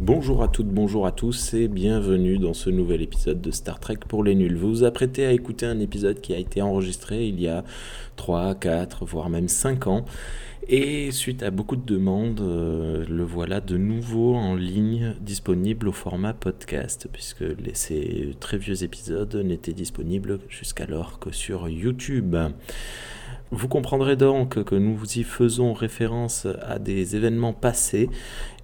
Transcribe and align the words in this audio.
Bonjour 0.00 0.42
à 0.42 0.48
toutes, 0.48 0.68
bonjour 0.68 1.06
à 1.06 1.12
tous 1.12 1.54
et 1.54 1.68
bienvenue 1.68 2.38
dans 2.38 2.52
ce 2.52 2.68
nouvel 2.68 3.00
épisode 3.00 3.40
de 3.40 3.50
Star 3.50 3.80
Trek 3.80 3.98
pour 4.06 4.22
les 4.22 4.34
nuls. 4.34 4.56
Vous 4.56 4.68
vous 4.68 4.84
apprêtez 4.84 5.24
à 5.24 5.32
écouter 5.32 5.64
un 5.64 5.80
épisode 5.80 6.20
qui 6.20 6.34
a 6.34 6.38
été 6.38 6.60
enregistré 6.60 7.26
il 7.26 7.40
y 7.40 7.48
a 7.48 7.64
3, 8.16 8.54
4, 8.56 9.06
voire 9.06 9.30
même 9.30 9.48
5 9.48 9.86
ans. 9.86 10.04
Et 10.68 11.10
suite 11.10 11.42
à 11.42 11.50
beaucoup 11.50 11.76
de 11.76 11.84
demandes, 11.84 12.40
euh, 12.40 13.04
le 13.08 13.22
voilà 13.22 13.60
de 13.60 13.76
nouveau 13.76 14.34
en 14.34 14.54
ligne, 14.54 15.14
disponible 15.20 15.88
au 15.88 15.92
format 15.92 16.32
podcast, 16.32 17.08
puisque 17.12 17.44
ces 17.74 18.34
très 18.40 18.58
vieux 18.58 18.82
épisodes 18.82 19.34
n'étaient 19.36 19.72
disponibles 19.72 20.40
jusqu'alors 20.48 21.18
que 21.18 21.32
sur 21.32 21.68
YouTube. 21.68 22.36
Vous 23.50 23.68
comprendrez 23.68 24.16
donc 24.16 24.64
que 24.64 24.74
nous 24.74 25.00
y 25.16 25.22
faisons 25.22 25.74
référence 25.74 26.46
à 26.66 26.78
des 26.78 27.14
événements 27.14 27.52
passés 27.52 28.08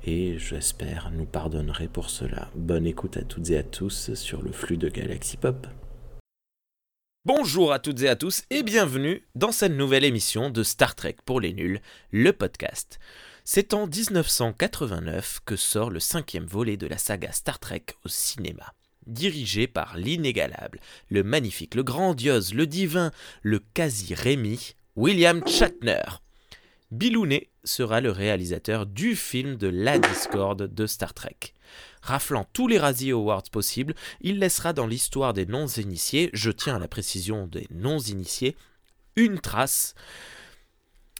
et 0.05 0.39
j'espère 0.39 1.11
nous 1.11 1.27
pardonnerez 1.27 1.89
pour 1.89 2.11
cela. 2.11 2.51
Bonne 2.55 2.87
écoute 2.87 3.17
à 3.17 3.23
toutes 3.23 3.51
et 3.51 3.59
à 3.59 3.63
tous 3.63 4.15
sur 4.15 4.43
le 4.43 4.53
flux 4.53 4.77
de 4.77 4.89
Galaxy 4.89 5.37
Pop. 5.37 5.67
Bonjour 7.27 7.73
à 7.73 7.79
toutes 7.79 8.01
et 8.01 8.09
à 8.09 8.17
tous 8.17 8.45
et 8.49 8.63
bienvenue 8.63 9.27
dans 9.35 9.53
cette 9.53 9.73
nouvelle 9.73 10.05
émission 10.05 10.49
de 10.49 10.63
Star 10.63 10.95
Trek 10.95 11.17
pour 11.27 11.39
les 11.39 11.53
nuls, 11.53 11.83
le 12.13 12.33
podcast. 12.33 12.99
C'est 13.45 13.75
en 13.75 13.87
1989 13.87 15.41
que 15.45 15.57
sort 15.57 15.91
le 15.91 16.01
cinquième 16.01 16.47
volet 16.47 16.79
de 16.79 16.87
la 16.87 16.97
saga 16.97 17.31
Star 17.33 17.59
Trek 17.59 17.85
au 18.07 18.09
cinéma. 18.09 18.73
Dirigé 19.07 19.67
par 19.67 19.99
l'inégalable, 19.99 20.81
le 21.11 21.23
magnifique, 21.23 21.75
le 21.75 21.83
grandiose, 21.83 22.55
le 22.55 22.67
divin, 22.67 23.11
le 23.43 23.59
quasi-Rémi, 23.59 24.77
William 24.97 25.47
Shatner. 25.47 26.23
Bilounet 26.91 27.50
sera 27.65 28.01
le 28.01 28.11
réalisateur 28.11 28.87
du 28.87 29.17
film 29.17 29.57
de 29.57 29.69
la 29.69 29.99
discorde 29.99 30.73
de 30.73 30.87
Star 30.87 31.15
Trek. 31.15 31.55
Raflant 32.03 32.47
tous 32.53 32.67
les 32.69 32.79
Razzie 32.79 33.11
Awards 33.11 33.51
possibles, 33.53 33.95
il 34.21 34.39
laissera 34.39 34.73
dans 34.73 34.87
l'histoire 34.87 35.35
des 35.35 35.47
non-initiés, 35.47 36.31
je 36.33 36.51
tiens 36.51 36.77
à 36.77 36.79
la 36.79 36.89
précision 36.89 37.47
des 37.47 37.67
non-initiés, 37.71 38.57
une 39.17 39.39
trace. 39.39 39.95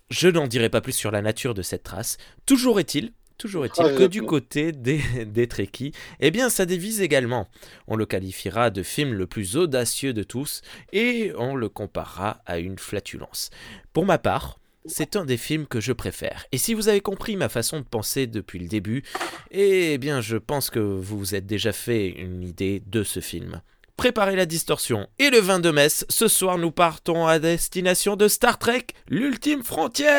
Je 0.09 0.29
n'en 0.29 0.47
dirai 0.47 0.71
pas 0.71 0.81
plus 0.81 0.93
sur 0.93 1.11
la 1.11 1.23
nature 1.23 1.55
de 1.55 1.63
cette 1.63 1.83
trace. 1.83 2.17
Toujours 2.47 2.81
est-il 2.81 3.13
Toujours 3.41 3.65
est-il 3.65 3.87
Ah, 3.87 3.97
que 3.97 4.07
du 4.07 4.23
côté 4.23 4.71
des, 4.71 5.01
des 5.25 5.49
Trekkies, 5.49 5.93
eh 6.21 6.31
bien 6.31 6.51
ça 6.51 6.67
dévise 6.67 7.01
également. 7.01 7.49
On 7.87 7.97
le 7.97 8.05
qualifiera 8.05 8.69
de 8.69 8.83
film 8.83 9.15
le 9.15 9.27
plus 9.27 9.57
audacieux 9.57 10.13
de 10.13 10.23
tous 10.23 10.61
et 10.93 11.33
on 11.39 11.57
le 11.57 11.71
comparera 11.71 12.43
à 12.45 12.59
une 12.59 12.79
flatulence. 12.79 13.49
Pour 13.95 14.05
ma 14.05 14.19
part, 14.19 14.60
c'est 14.87 15.17
un 15.17 15.25
des 15.25 15.37
films 15.37 15.67
que 15.67 15.81
je 15.81 15.93
préfère. 15.93 16.47
Et 16.53 16.59
si 16.59 16.75
vous 16.75 16.89
avez 16.89 17.01
compris 17.01 17.37
ma 17.37 17.49
façon 17.49 17.81
de 17.81 17.85
penser 17.85 18.27
depuis 18.27 18.59
le 18.59 18.69
début, 18.69 19.03
eh 19.51 19.99
bien 19.99 20.21
je 20.21 20.37
pense 20.37 20.71
que 20.71 20.79
vous 20.79 21.19
vous 21.19 21.35
êtes 21.35 21.47
déjà 21.47 21.73
fait 21.73 22.09
une 22.09 22.43
idée 22.43 22.83
de 22.87 23.03
ce 23.03 23.21
film. 23.21 23.61
Préparez 23.97 24.37
la 24.37 24.47
distorsion 24.47 25.09
et 25.19 25.29
le 25.29 25.39
vin 25.41 25.61
de 25.61 25.71
messe, 25.71 26.07
ce 26.09 26.29
soir 26.29 26.57
nous 26.57 26.71
partons 26.71 27.27
à 27.27 27.39
destination 27.39 28.17
de 28.17 28.29
Star 28.29 28.59
Trek, 28.59 28.87
l'ultime 29.09 29.63
frontière 29.63 30.11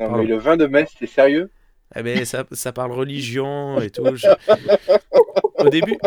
Non, 0.00 0.16
mais 0.16 0.24
le 0.24 0.38
vin 0.38 0.56
de 0.56 0.66
messe, 0.66 0.90
c'est 0.98 1.06
sérieux? 1.06 1.50
Eh 1.96 2.02
ben, 2.02 2.24
ça, 2.24 2.44
ça 2.52 2.72
parle 2.72 2.92
religion 2.92 3.80
et 3.80 3.90
tout. 3.90 4.14
Je- 4.14 4.28
Au 5.58 5.68
début, 5.68 5.98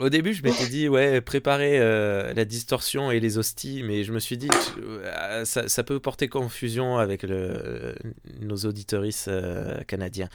au 0.00 0.08
début, 0.08 0.32
je 0.34 0.42
m'étais 0.42 0.66
dit, 0.66 0.88
ouais, 0.88 1.20
préparer 1.20 1.78
euh, 1.78 2.32
la 2.34 2.44
distorsion 2.44 3.10
et 3.10 3.20
les 3.20 3.38
hosties, 3.38 3.82
mais 3.84 4.02
je 4.04 4.12
me 4.12 4.18
suis 4.18 4.36
dit, 4.36 4.48
euh, 4.78 5.44
ça, 5.44 5.68
ça 5.68 5.84
peut 5.84 6.00
porter 6.00 6.28
confusion 6.28 6.98
avec 6.98 7.22
le, 7.22 7.94
nos 8.40 8.56
auditoristes 8.56 9.28
euh, 9.28 9.80
canadiens. 9.84 10.28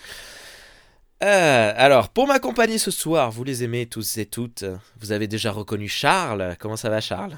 Euh, 1.23 1.73
alors, 1.75 2.09
pour 2.09 2.27
m'accompagner 2.27 2.77
ce 2.77 2.91
soir, 2.91 3.31
vous 3.31 3.43
les 3.43 3.63
aimez 3.63 3.87
tous 3.87 4.17
et 4.17 4.25
toutes. 4.25 4.65
Vous 4.99 5.11
avez 5.11 5.27
déjà 5.27 5.51
reconnu 5.51 5.87
Charles. 5.87 6.55
Comment 6.59 6.75
ça 6.75 6.89
va, 6.89 7.01
Charles? 7.01 7.37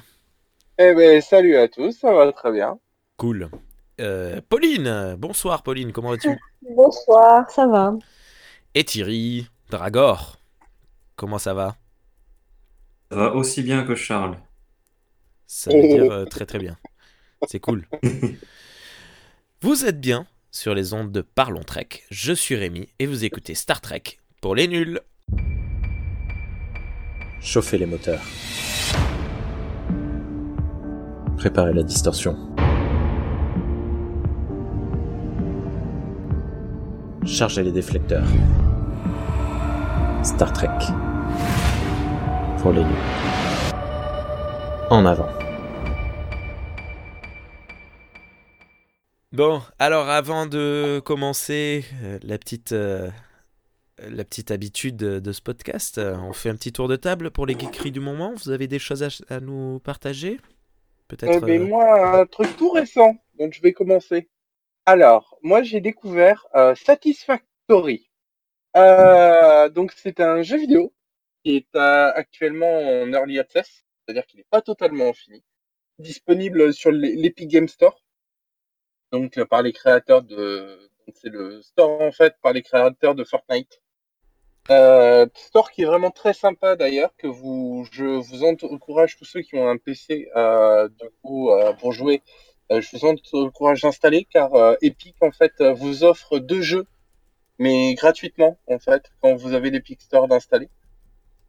Eh 0.79 0.93
ben, 0.93 1.21
salut 1.21 1.55
à 1.55 1.67
tous, 1.67 1.91
ça 1.91 2.13
va 2.13 2.31
très 2.31 2.51
bien. 2.51 2.79
Cool. 3.17 3.49
Euh, 3.99 4.41
Pauline, 4.47 5.15
bonsoir 5.17 5.63
Pauline, 5.63 5.91
comment 5.91 6.11
vas-tu? 6.11 6.37
Bonsoir, 6.61 7.49
ça 7.49 7.65
va 7.65 7.93
Et 8.75 8.83
Thierry, 8.83 9.47
Dragor, 9.71 10.37
comment 11.15 11.39
ça 11.39 11.55
va? 11.55 11.75
Ça 13.09 13.15
va 13.15 13.33
aussi 13.33 13.63
bien 13.63 13.83
que 13.83 13.95
Charles. 13.95 14.37
Ça 15.45 15.71
veut 15.71 15.81
dire 15.81 16.11
euh, 16.11 16.25
très 16.25 16.45
très 16.45 16.59
bien. 16.59 16.77
C'est 17.47 17.59
cool. 17.59 17.87
Vous 19.61 19.85
êtes 19.85 19.99
bien 19.99 20.27
sur 20.51 20.75
les 20.75 20.93
ondes 20.93 21.11
de 21.11 21.21
Parlons 21.21 21.63
Trek. 21.63 21.87
Je 22.11 22.33
suis 22.33 22.55
Rémi 22.55 22.89
et 22.99 23.05
vous 23.05 23.25
écoutez 23.25 23.55
Star 23.55 23.81
Trek 23.81 24.03
pour 24.41 24.55
les 24.55 24.67
nuls. 24.67 24.99
Chauffez 27.41 27.77
les 27.77 27.85
moteurs. 27.85 28.21
Préparez 31.37 31.73
la 31.73 31.83
distorsion. 31.83 32.35
Chargez 37.25 37.63
les 37.63 37.71
déflecteurs. 37.71 38.27
Star 40.23 40.51
Trek. 40.53 40.69
Pour 42.59 42.71
les 42.71 42.83
nuls. 42.83 42.95
En 44.89 45.05
avant. 45.05 45.29
Bon, 49.31 49.61
alors 49.79 50.09
avant 50.09 50.45
de 50.45 51.01
commencer 51.03 51.83
euh, 52.03 52.17
la 52.23 52.37
petite 52.37 52.71
euh, 52.71 53.09
la 53.99 54.23
petite 54.23 54.51
habitude 54.51 54.97
de, 54.97 55.31
ce 55.31 55.41
podcast, 55.41 55.97
euh, 55.97 56.15
on 56.17 56.33
fait 56.33 56.49
un 56.49 56.55
petit 56.55 56.71
tour 56.71 56.87
de 56.87 56.95
table 56.95 57.31
pour 57.31 57.45
les 57.45 57.57
geekeries 57.57 57.91
du 57.91 57.99
moment. 57.99 58.33
Vous 58.35 58.51
avez 58.51 58.67
des 58.67 58.79
choses 58.79 59.03
à, 59.03 59.35
à 59.35 59.39
nous 59.39 59.79
partager? 59.79 60.37
Eh 60.39 61.15
Peut-être. 61.15 61.45
ben, 61.45 61.61
euh, 61.61 61.67
moi, 61.67 62.19
un 62.19 62.25
truc 62.25 62.55
tout 62.57 62.69
récent, 62.69 63.15
donc 63.39 63.53
je 63.53 63.61
vais 63.61 63.73
commencer. 63.73 64.29
Alors, 64.85 65.37
moi, 65.41 65.63
j'ai 65.63 65.81
découvert 65.81 66.45
euh, 66.55 66.75
Satisfactory. 66.75 68.09
Euh, 68.75 69.69
donc, 69.69 69.93
c'est 69.95 70.19
un 70.19 70.41
jeu 70.43 70.57
vidéo 70.57 70.93
qui 71.47 71.55
est 71.55 71.77
actuellement 71.77 72.77
en 73.01 73.13
early 73.13 73.39
access, 73.39 73.85
c'est-à-dire 74.03 74.25
qu'il 74.25 74.39
n'est 74.39 74.47
pas 74.49 74.61
totalement 74.61 75.13
fini, 75.13 75.41
disponible 75.97 76.73
sur 76.73 76.91
l'E- 76.91 77.15
l'Epic 77.15 77.47
Game 77.47 77.69
Store, 77.69 78.03
donc 79.13 79.37
euh, 79.37 79.45
par 79.45 79.61
les 79.61 79.71
créateurs 79.71 80.23
de, 80.23 80.89
c'est 81.13 81.29
le 81.29 81.61
store 81.61 82.01
en 82.01 82.11
fait 82.11 82.35
par 82.41 82.51
les 82.51 82.61
créateurs 82.61 83.15
de 83.15 83.23
Fortnite. 83.23 83.81
Euh, 84.69 85.25
store 85.35 85.71
qui 85.71 85.83
est 85.83 85.85
vraiment 85.85 86.11
très 86.11 86.33
sympa 86.33 86.75
d'ailleurs, 86.75 87.15
que 87.15 87.27
vous, 87.27 87.87
je 87.93 88.03
vous 88.03 88.43
encourage 88.43 89.15
tous 89.15 89.23
ceux 89.23 89.39
qui 89.41 89.55
ont 89.55 89.69
un 89.69 89.77
PC 89.77 90.29
euh, 90.35 90.89
coup 91.23 91.49
pour 91.79 91.93
jouer, 91.93 92.23
euh, 92.73 92.81
je 92.81 92.89
vous 92.97 93.05
encourage 93.45 93.83
d'installer 93.83 94.25
car 94.29 94.49
Epic 94.81 95.15
en 95.21 95.31
fait 95.31 95.53
vous 95.61 96.03
offre 96.03 96.39
deux 96.39 96.61
jeux, 96.61 96.87
mais 97.57 97.93
gratuitement 97.93 98.59
en 98.67 98.79
fait 98.79 99.09
quand 99.21 99.33
vous 99.35 99.53
avez 99.53 99.69
l'Epic 99.69 100.01
Store 100.01 100.27
d'installer. 100.27 100.67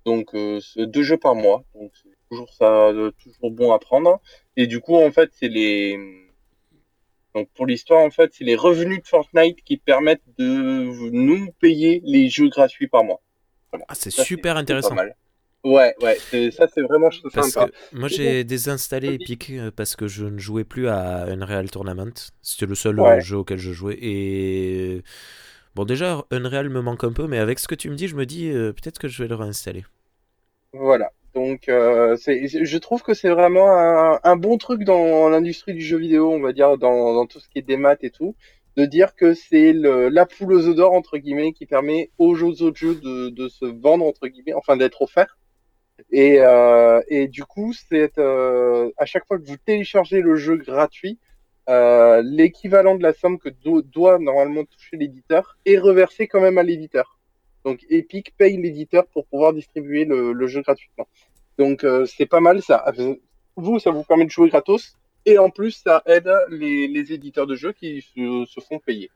Donc 0.05 0.35
euh, 0.35 0.61
c'est 0.61 0.87
deux 0.87 1.03
jeux 1.03 1.19
par 1.19 1.35
mois, 1.35 1.65
donc 1.75 1.93
c'est 2.03 2.09
toujours 2.31 2.53
ça, 2.53 2.89
euh, 2.89 3.11
toujours 3.23 3.51
bon 3.51 3.73
à 3.73 3.79
prendre. 3.79 4.21
Et 4.57 4.67
du 4.67 4.81
coup 4.81 4.97
en 4.97 5.11
fait 5.13 5.31
c'est 5.35 5.49
les 5.49 5.99
donc 7.35 7.49
pour 7.55 7.67
l'histoire, 7.67 8.05
en 8.05 8.11
fait, 8.11 8.33
c'est 8.33 8.43
les 8.45 8.57
revenus 8.57 9.03
de 9.03 9.07
Fortnite 9.07 9.63
qui 9.63 9.77
permettent 9.77 10.23
de 10.39 11.11
nous 11.13 11.53
payer 11.61 12.01
les 12.05 12.29
jeux 12.31 12.49
gratuits 12.49 12.89
par 12.89 13.05
mois. 13.05 13.21
Voilà. 13.71 13.85
Ah, 13.89 13.95
c'est 13.95 14.11
super 14.11 14.57
intéressant. 14.57 14.91
pas 14.91 14.95
mal. 14.97 15.15
Ouais, 15.65 15.95
ouais, 16.01 16.17
ça 16.53 16.69
c'est 16.73 16.83
vraiment 16.83 17.11
Parce 17.35 17.51
sympa. 17.51 17.69
moi 17.93 18.09
j'ai 18.09 18.45
désinstallé 18.45 19.15
Epic 19.15 19.51
euh, 19.51 19.71
parce 19.73 19.97
que 19.97 20.07
je 20.07 20.25
ne 20.25 20.39
jouais 20.39 20.65
plus 20.65 20.89
à 20.89 21.25
Unreal 21.27 21.71
Tournament. 21.71 22.13
C'était 22.43 22.67
le 22.67 22.75
seul 22.77 22.99
Ouais. 22.99 23.21
jeu 23.21 23.37
auquel 23.39 23.59
je 23.59 23.73
jouais. 23.73 23.99
Et 24.01 25.03
bon, 25.79 25.85
déjà 25.85 26.25
Unreal 26.33 26.69
me 26.71 26.81
manque 26.81 27.05
un 27.05 27.13
peu, 27.13 27.29
mais 27.29 27.39
avec 27.39 27.61
ce 27.61 27.69
que 27.69 27.77
tu 27.77 27.89
me 27.89 27.95
dis, 27.95 28.09
je 28.09 28.17
me 28.17 28.27
dis 28.27 28.51
euh, 28.51 28.73
peut-être 28.73 28.99
que 28.99 29.07
je 29.07 29.23
vais 29.23 29.29
le 29.29 29.37
réinstaller. 29.37 29.85
Voilà. 30.73 31.13
Donc, 31.35 31.69
euh, 31.69 32.17
je 32.17 32.79
trouve 32.79 33.03
que 33.03 33.15
c'est 33.15 33.29
vraiment 33.29 34.19
un, 34.25 34.37
bon 34.37 34.59
truc 34.59 34.83
dans 34.83 35.29
l'industrie 35.29 35.75
du 35.75 35.83
jeu 35.83 35.97
vidéo, 35.97 36.33
on 36.33 36.41
va 36.41 36.53
dire, 36.53 36.79
dans, 36.79 37.27
tout 37.27 37.39
ce 37.39 37.49
qui 37.49 37.61
est 37.61 37.63
des 37.63 37.77
maths 37.77 38.03
et 38.03 38.11
tout, 38.11 38.35
de 38.77 38.87
dire 38.87 39.15
que 39.15 39.35
c'est 39.35 39.73
la 39.73 40.27
poule 40.27 40.55
aux 40.55 40.75
d'or, 40.75 40.95
entre 40.95 41.17
guillemets, 41.17 41.53
qui 41.53 41.65
permet 41.65 42.11
aux 42.19 42.35
jeux- 42.35 42.63
autres 42.63 42.77
jeux 42.77 42.97
de, 42.97 43.49
se 43.49 43.67
vendre, 43.67 44.05
entre 44.05 44.27
guillemets, 44.27 44.55
enfin 44.55 44.77
d'être 44.77 45.03
offerts. 45.03 45.39
Et, 46.11 46.39
euh, 46.41 47.01
et 47.07 47.29
du 47.29 47.45
coup, 47.45 47.73
c'est 47.73 48.19
à 48.19 49.07
chaque 49.07 49.27
fois 49.29 49.39
que 49.39 49.47
vous 49.47 49.59
téléchargez 49.59 50.23
le 50.23 50.35
jeu 50.35 50.57
gratuit, 50.57 51.21
euh, 51.69 52.23
l'équivalent 52.23 52.97
de 52.97 53.03
la 53.03 53.13
somme 53.13 53.39
que 53.39 53.49
do- 53.49 53.83
doit 53.83 54.19
normalement 54.19 54.65
toucher 54.65 54.97
l'éditeur 54.97 55.57
est 55.67 55.79
reversé 55.79 56.27
quand 56.27 56.41
même 56.41 56.59
à 56.59 56.63
l'éditeur. 56.63 57.19
Donc 57.65 57.85
Epic 57.91 58.35
paye 58.37 58.57
l'éditeur 58.57 59.07
pour 59.09 59.27
pouvoir 59.27 59.53
distribuer 59.53 60.05
le, 60.05 60.33
le 60.33 60.47
jeu 60.47 60.63
gratuitement. 60.63 61.07
Donc 61.59 61.85
euh, 61.85 62.07
c'est 62.07 62.27
pas 62.27 62.41
mal 62.41 62.63
ça. 62.63 62.85
Vous, 63.57 63.79
ça 63.79 63.91
vous 63.91 64.05
permet 64.05 64.25
de 64.25 64.31
jouer 64.31 64.49
gratos 64.49 64.97
et 65.27 65.37
en 65.39 65.51
plus 65.51 65.73
ça 65.73 66.03
aide 66.07 66.31
les, 66.51 66.89
les 66.89 67.13
éditeurs 67.13 67.47
de 67.47 67.57
jeux 67.57 67.73
qui 67.73 68.01
se, 68.01 68.45
se 68.47 68.61
font 68.61 68.79
payer. 68.79 69.11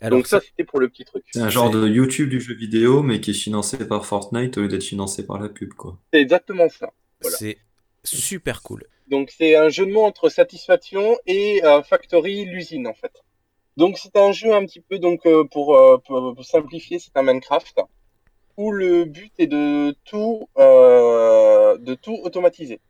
Alors, 0.00 0.18
Donc 0.18 0.26
ça, 0.26 0.40
c'était 0.40 0.64
pour 0.64 0.80
le 0.80 0.88
petit 0.88 1.04
truc. 1.04 1.24
C'est 1.32 1.40
un 1.40 1.48
genre 1.48 1.70
de 1.70 1.86
YouTube 1.88 2.28
du 2.28 2.40
jeu 2.40 2.52
vidéo, 2.54 3.02
mais 3.02 3.20
qui 3.20 3.30
est 3.30 3.34
financé 3.34 3.78
par 3.86 4.04
Fortnite 4.04 4.58
au 4.58 4.62
lieu 4.62 4.68
d'être 4.68 4.82
financé 4.82 5.24
par 5.24 5.40
la 5.40 5.48
pub, 5.48 5.72
quoi. 5.72 5.96
C'est 6.12 6.20
exactement 6.20 6.68
ça. 6.68 6.92
Voilà. 7.22 7.36
c'est 7.38 7.58
super 8.02 8.60
cool. 8.62 8.84
Donc 9.08 9.30
c'est 9.30 9.56
un 9.56 9.68
jeu 9.68 9.86
de 9.86 9.92
mots 9.92 10.04
entre 10.04 10.28
Satisfaction 10.28 11.16
et 11.26 11.64
euh, 11.64 11.82
Factory, 11.82 12.44
l'usine 12.44 12.86
en 12.86 12.94
fait. 12.94 13.12
Donc 13.76 13.98
c'est 13.98 14.16
un 14.16 14.32
jeu 14.32 14.54
un 14.54 14.64
petit 14.66 14.80
peu 14.80 14.98
donc 14.98 15.26
euh, 15.26 15.44
pour, 15.44 15.76
euh, 15.76 15.98
pour- 15.98 16.44
simplifier, 16.44 16.98
c'est 16.98 17.16
un 17.16 17.22
Minecraft 17.22 17.80
où 18.56 18.72
le 18.72 19.04
but 19.04 19.32
est 19.38 19.46
de 19.48 19.94
tout 20.04 20.48
euh, 20.58 21.78
de 21.78 21.94
tout 21.94 22.18
automatiser. 22.24 22.80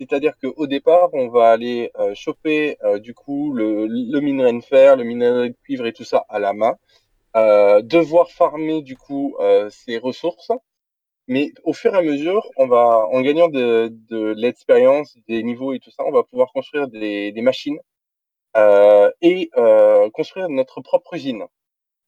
C'est-à-dire 0.00 0.34
qu'au 0.40 0.66
départ, 0.66 1.10
on 1.14 1.28
va 1.28 1.50
aller 1.52 1.90
euh, 1.98 2.14
choper 2.14 2.76
euh, 2.84 2.98
du 2.98 3.14
coup 3.14 3.52
le, 3.54 3.86
le 3.86 4.20
minerai 4.20 4.52
de 4.54 4.60
fer, 4.60 4.96
le 4.96 5.04
minerai 5.04 5.50
de 5.50 5.56
cuivre 5.64 5.86
et 5.86 5.92
tout 5.92 6.04
ça 6.04 6.24
à 6.28 6.38
la 6.38 6.52
main, 6.52 6.76
devoir 7.82 8.30
farmer 8.30 8.82
du 8.82 8.96
coup 8.96 9.36
ses 9.70 9.98
ressources. 9.98 10.52
Mais 11.28 11.52
au 11.64 11.72
fur 11.72 11.94
et 11.94 11.98
à 11.98 12.02
mesure, 12.02 12.48
on 12.56 12.66
va, 12.66 13.06
en 13.10 13.20
gagnant 13.22 13.48
de, 13.48 13.88
de 14.10 14.34
l'expérience, 14.36 15.16
des 15.28 15.42
niveaux 15.42 15.72
et 15.72 15.78
tout 15.80 15.90
ça, 15.90 16.04
on 16.06 16.12
va 16.12 16.22
pouvoir 16.22 16.52
construire 16.52 16.88
des, 16.88 17.32
des 17.32 17.42
machines 17.42 17.78
euh, 18.56 19.10
et 19.22 19.50
euh, 19.56 20.10
construire 20.10 20.48
notre 20.48 20.80
propre 20.80 21.14
usine. 21.14 21.44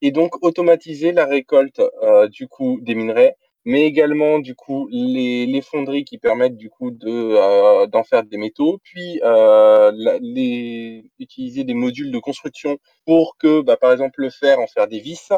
Et 0.02 0.12
donc 0.12 0.42
automatiser 0.44 1.12
la 1.12 1.26
récolte 1.26 1.80
euh, 2.02 2.28
du 2.28 2.48
coup 2.48 2.80
des 2.82 2.94
minerais, 2.94 3.36
mais 3.64 3.82
également 3.86 4.38
du 4.38 4.54
coup 4.54 4.88
les, 4.92 5.46
les 5.46 5.62
fonderies 5.62 6.04
qui 6.04 6.18
permettent 6.18 6.56
du 6.56 6.70
coup 6.70 6.90
de 6.90 7.08
euh, 7.08 7.86
d'en 7.86 8.04
faire 8.04 8.24
des 8.24 8.36
métaux, 8.38 8.78
puis 8.84 9.20
euh, 9.24 9.92
les 10.20 11.10
utiliser 11.18 11.64
des 11.64 11.74
modules 11.74 12.12
de 12.12 12.18
construction 12.18 12.78
pour 13.06 13.36
que 13.38 13.62
bah, 13.62 13.76
par 13.76 13.92
exemple 13.92 14.20
le 14.22 14.30
fer 14.30 14.60
en 14.60 14.66
faire 14.66 14.88
des 14.88 15.00
vis, 15.00 15.30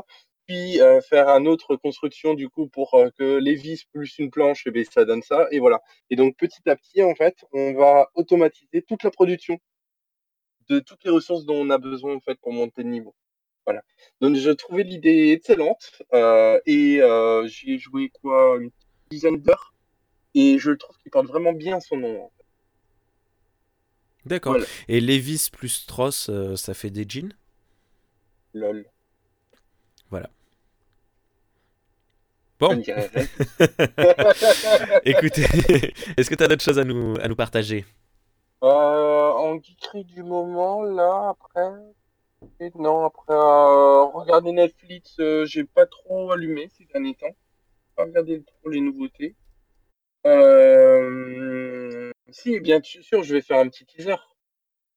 puis 0.49 0.81
euh, 0.81 1.03
faire 1.03 1.29
un 1.29 1.45
autre 1.45 1.77
construction 1.77 2.33
du 2.33 2.49
coup 2.49 2.69
pour 2.69 2.95
euh, 2.95 3.11
que 3.19 3.37
les 3.37 3.55
vis 3.55 3.85
plus 3.93 4.19
une 4.19 4.31
planche, 4.31 4.63
eh 4.67 4.71
bien, 4.71 4.83
ça 4.91 5.05
donne 5.05 5.23
ça, 5.23 5.47
et 5.51 5.59
voilà. 5.59 5.81
Et 6.09 6.17
donc 6.17 6.37
petit 6.37 6.67
à 6.67 6.75
petit, 6.75 7.03
en 7.03 7.15
fait, 7.15 7.45
on 7.53 7.75
va 7.75 8.09
automatiser 8.15 8.83
toute 8.83 9.03
la 9.03 9.11
production 9.11 9.59
de 10.71 10.81
toutes 10.81 11.05
les 11.05 11.11
ressources 11.11 11.45
dont 11.45 11.57
on 11.57 11.71
a 11.71 11.79
besoin 11.79 12.17
en 12.17 12.21
fait 12.21 12.37
pour 12.41 12.53
monter 12.53 12.83
de 12.83 12.89
niveau. 12.89 13.15
Voilà. 13.67 13.83
Donc 14.23 14.37
je 14.37 14.51
trouvais 14.51 14.85
l'idée 14.85 15.33
excellente 15.33 16.03
euh, 16.15 16.59
et 16.65 17.03
euh, 17.03 17.47
j'y 17.47 17.75
ai 17.75 17.79
joué 17.79 18.11
quoi 18.23 18.57
une 18.59 18.71
dizaine 19.11 19.37
d'heures 19.37 19.75
et 20.35 20.59
je 20.59 20.71
trouve 20.73 20.97
qu'il 20.99 21.11
porte 21.11 21.27
vraiment 21.27 21.53
bien 21.53 21.79
son 21.81 21.99
nom. 21.99 22.25
en 22.25 22.29
fait. 22.29 22.45
D'accord. 24.25 24.53
Voilà. 24.53 24.67
Et 24.89 25.01
Levis 25.01 25.51
plus 25.53 25.69
Strauss, 25.69 26.31
ça 26.57 26.73
fait 26.73 26.91
des 26.91 27.05
jeans? 27.07 27.35
Lol. 28.55 28.87
Bon. 32.61 32.73
Écoutez, 35.05 35.45
est-ce 36.17 36.29
que 36.29 36.35
tu 36.35 36.43
as 36.43 36.49
d'autres 36.49 36.65
choses 36.65 36.79
à 36.81 36.85
nous, 36.85 37.15
à 37.21 37.29
nous 37.29 37.37
partager? 37.37 37.85
Euh, 38.65 39.31
en 39.31 39.61
geekerie 39.63 40.05
du 40.05 40.25
moment, 40.25 40.83
là, 40.83 41.29
après. 41.31 41.71
et 42.59 42.71
non, 42.75 43.05
après, 43.05 43.33
euh, 43.33 44.05
regarder 44.07 44.51
Netflix, 44.51 45.15
euh, 45.21 45.47
j'ai 45.47 45.63
pas 45.65 45.87
trop 45.87 46.33
allumé 46.33 46.69
ces 46.77 46.85
derniers 46.87 47.15
temps. 47.15 47.37
Pas 47.95 48.05
regardé 48.05 48.43
trop 48.43 48.71
les 48.71 48.81
nouveautés. 48.81 49.37
Euh, 50.27 52.11
si, 52.31 52.59
bien 52.59 52.81
sûr, 52.83 53.23
je 53.23 53.35
vais 53.35 53.43
faire 53.43 53.59
un 53.59 53.69
petit 53.69 53.87
teaser. 53.87 54.17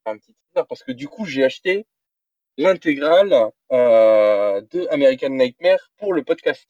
Un 0.07 0.17
petit 0.17 0.33
teaser, 0.33 0.65
parce 0.67 0.81
que 0.83 0.91
du 0.91 1.07
coup, 1.07 1.25
j'ai 1.25 1.43
acheté 1.43 1.85
l'intégrale 2.57 3.51
euh, 3.71 4.61
de 4.71 4.87
American 4.89 5.29
Nightmare 5.29 5.91
pour 5.97 6.13
le 6.13 6.23
podcast. 6.23 6.67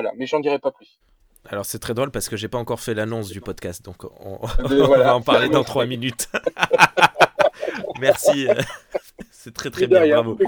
Voilà, 0.00 0.12
mais 0.16 0.26
j'en 0.26 0.38
dirai 0.38 0.60
pas 0.60 0.70
plus. 0.70 1.00
Alors 1.48 1.66
c'est 1.66 1.80
très 1.80 1.92
drôle 1.92 2.12
parce 2.12 2.28
que 2.28 2.36
j'ai 2.36 2.46
pas 2.46 2.58
encore 2.58 2.78
fait 2.78 2.94
l'annonce 2.94 3.30
du 3.30 3.40
podcast, 3.40 3.84
donc 3.84 4.04
on, 4.04 4.38
De- 4.68 4.80
on 4.82 4.86
voilà, 4.86 5.04
va 5.06 5.14
en 5.16 5.22
parler 5.22 5.48
dans 5.48 5.64
trois 5.64 5.86
minutes. 5.94 6.28
Merci, 8.00 8.48
euh, 8.48 8.54
c'est 9.32 9.52
très 9.52 9.70
très 9.70 9.88
bien, 9.88 10.06
bravo. 10.06 10.38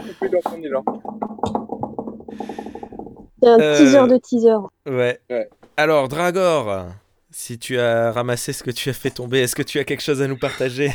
C'est 3.43 3.49
un 3.49 3.58
Euh, 3.61 3.76
teaser 3.76 4.06
de 4.06 4.19
teaser. 4.19 4.55
Ouais. 4.87 5.20
Ouais. 5.31 5.49
Alors 5.76 6.06
Dragor, 6.08 6.87
si 7.31 7.58
tu 7.58 7.79
as 7.81 8.12
ramassé 8.12 8.53
ce 8.53 8.62
que 8.62 8.70
tu 8.70 8.88
as 8.88 8.93
fait 8.93 9.11
tomber, 9.11 9.41
est-ce 9.41 9.56
que 9.56 9.62
tu 9.62 9.81
as 9.81 9.85
quelque 9.85 10.03
chose 10.03 10.23
à 10.23 10.29
nous 10.29 10.38
partager? 10.38 10.93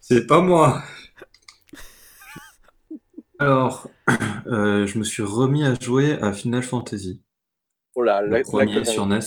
C'est 0.00 0.26
pas 0.26 0.40
moi. 0.40 0.82
Alors, 3.38 3.88
euh, 4.48 4.86
je 4.86 4.98
me 4.98 5.04
suis 5.04 5.22
remis 5.22 5.64
à 5.64 5.74
jouer 5.78 6.18
à 6.20 6.32
Final 6.32 6.62
Fantasy, 6.62 7.20
Oh 7.98 8.02
là, 8.04 8.22
le 8.22 8.28
la, 8.28 8.42
premier 8.42 8.84
sur 8.84 9.06
NES. 9.06 9.18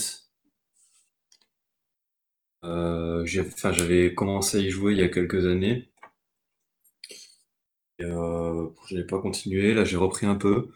Euh, 2.64 3.22
j'avais 3.26 4.14
commencé 4.14 4.56
à 4.56 4.60
y 4.60 4.70
jouer 4.70 4.92
il 4.94 4.98
y 4.98 5.02
a 5.02 5.10
quelques 5.10 5.44
années. 5.46 5.90
Euh, 8.00 8.70
je 8.88 8.96
n'ai 8.96 9.04
pas 9.04 9.20
continué, 9.20 9.74
là 9.74 9.84
j'ai 9.84 9.98
repris 9.98 10.24
un 10.24 10.36
peu. 10.36 10.70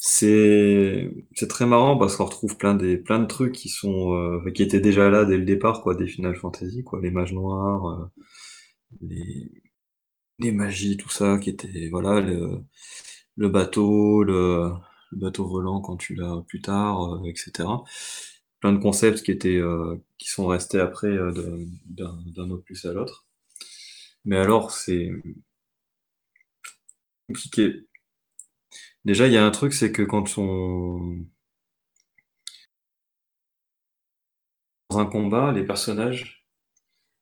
C'est 0.00 1.08
très 1.48 1.64
marrant 1.64 1.96
parce 1.96 2.16
qu'on 2.16 2.26
retrouve 2.26 2.58
plein 2.58 2.74
des 2.74 2.98
plein 2.98 3.20
de 3.20 3.26
trucs 3.26 3.54
qui 3.54 3.70
sont 3.70 4.12
euh, 4.14 4.50
qui 4.52 4.62
étaient 4.62 4.80
déjà 4.80 5.08
là 5.08 5.24
dès 5.24 5.38
le 5.38 5.44
départ 5.46 5.80
quoi 5.82 5.94
des 5.94 6.06
Final 6.08 6.36
Fantasy 6.36 6.84
quoi 6.84 7.00
les 7.00 7.10
mages 7.10 7.32
noirs 7.32 8.10
les 9.00 9.50
les 10.38 10.52
magies 10.52 10.96
tout 10.98 11.10
ça 11.10 11.38
qui 11.38 11.50
était 11.50 11.88
voilà 11.90 12.20
le, 12.20 12.60
le 13.36 13.48
bateau 13.48 14.22
le, 14.24 14.72
le 15.10 15.18
bateau 15.18 15.46
volant 15.46 15.80
quand 15.80 15.96
tu 15.96 16.14
l'as 16.14 16.42
plus 16.48 16.60
tard 16.60 17.14
euh, 17.14 17.24
etc 17.24 17.68
plein 18.60 18.72
de 18.72 18.78
concepts 18.78 19.22
qui 19.22 19.32
étaient 19.32 19.56
euh, 19.56 19.96
qui 20.18 20.28
sont 20.28 20.46
restés 20.46 20.80
après 20.80 21.08
euh, 21.08 21.66
d'un 21.86 22.50
opus 22.50 22.84
à 22.84 22.92
l'autre. 22.92 23.26
Mais 24.24 24.36
alors 24.36 24.70
c'est 24.70 25.10
compliqué. 27.26 27.86
Déjà 29.04 29.26
il 29.26 29.32
y 29.32 29.36
a 29.36 29.44
un 29.44 29.50
truc 29.50 29.72
c'est 29.72 29.92
que 29.92 30.02
quand 30.02 30.38
on 30.38 31.24
dans 34.90 34.98
un 34.98 35.06
combat 35.06 35.52
les 35.52 35.64
personnages 35.64 36.46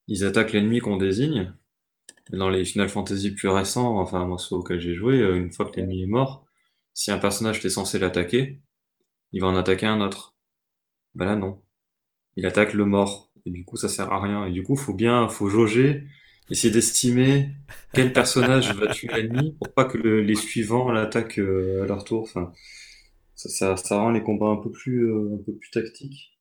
ils 0.08 0.24
attaquent 0.24 0.52
l'ennemi 0.52 0.80
qu'on 0.80 0.96
désigne. 0.96 1.54
Dans 2.32 2.50
les 2.50 2.64
Final 2.64 2.88
Fantasy 2.90 3.32
plus 3.34 3.48
récents, 3.48 3.98
enfin 3.98 4.26
moi 4.26 4.38
ceux 4.38 4.56
auxquels 4.56 4.80
j'ai 4.80 4.94
joué, 4.94 5.18
une 5.20 5.52
fois 5.52 5.66
que 5.66 5.76
l'ennemi 5.76 6.02
est 6.02 6.06
mort, 6.06 6.47
si 6.98 7.12
un 7.12 7.18
personnage 7.18 7.60
t'est 7.60 7.70
censé 7.70 8.00
l'attaquer, 8.00 8.60
il 9.30 9.40
va 9.40 9.46
en 9.46 9.54
attaquer 9.54 9.86
un 9.86 10.00
autre. 10.00 10.34
Ben 11.14 11.26
là 11.26 11.36
non. 11.36 11.62
Il 12.36 12.44
attaque 12.44 12.74
le 12.74 12.86
mort. 12.86 13.30
Et 13.46 13.52
du 13.52 13.64
coup 13.64 13.76
ça 13.76 13.88
sert 13.88 14.12
à 14.12 14.20
rien. 14.20 14.46
Et 14.46 14.50
du 14.52 14.64
coup 14.64 14.74
faut 14.74 14.94
bien, 14.94 15.28
faut 15.28 15.48
jauger, 15.48 16.04
essayer 16.50 16.72
d'estimer 16.74 17.50
quel 17.94 18.12
personnage 18.12 18.74
va 18.74 18.88
tuer 18.92 19.08
l'ennemi 19.14 19.52
pour 19.60 19.72
pas 19.74 19.84
que 19.84 19.96
le- 19.96 20.22
les 20.22 20.34
suivants 20.34 20.90
l'attaquent 20.90 21.38
euh, 21.38 21.84
à 21.84 21.86
leur 21.86 22.02
tour. 22.02 22.22
Enfin, 22.24 22.52
ça, 23.36 23.76
ça, 23.76 24.00
rend 24.00 24.10
les 24.10 24.24
combats 24.24 24.48
un 24.48 24.56
peu 24.56 24.72
plus, 24.72 25.08
euh, 25.08 25.36
un 25.36 25.44
peu 25.44 25.52
plus 25.54 25.70
tactiques. 25.70 26.36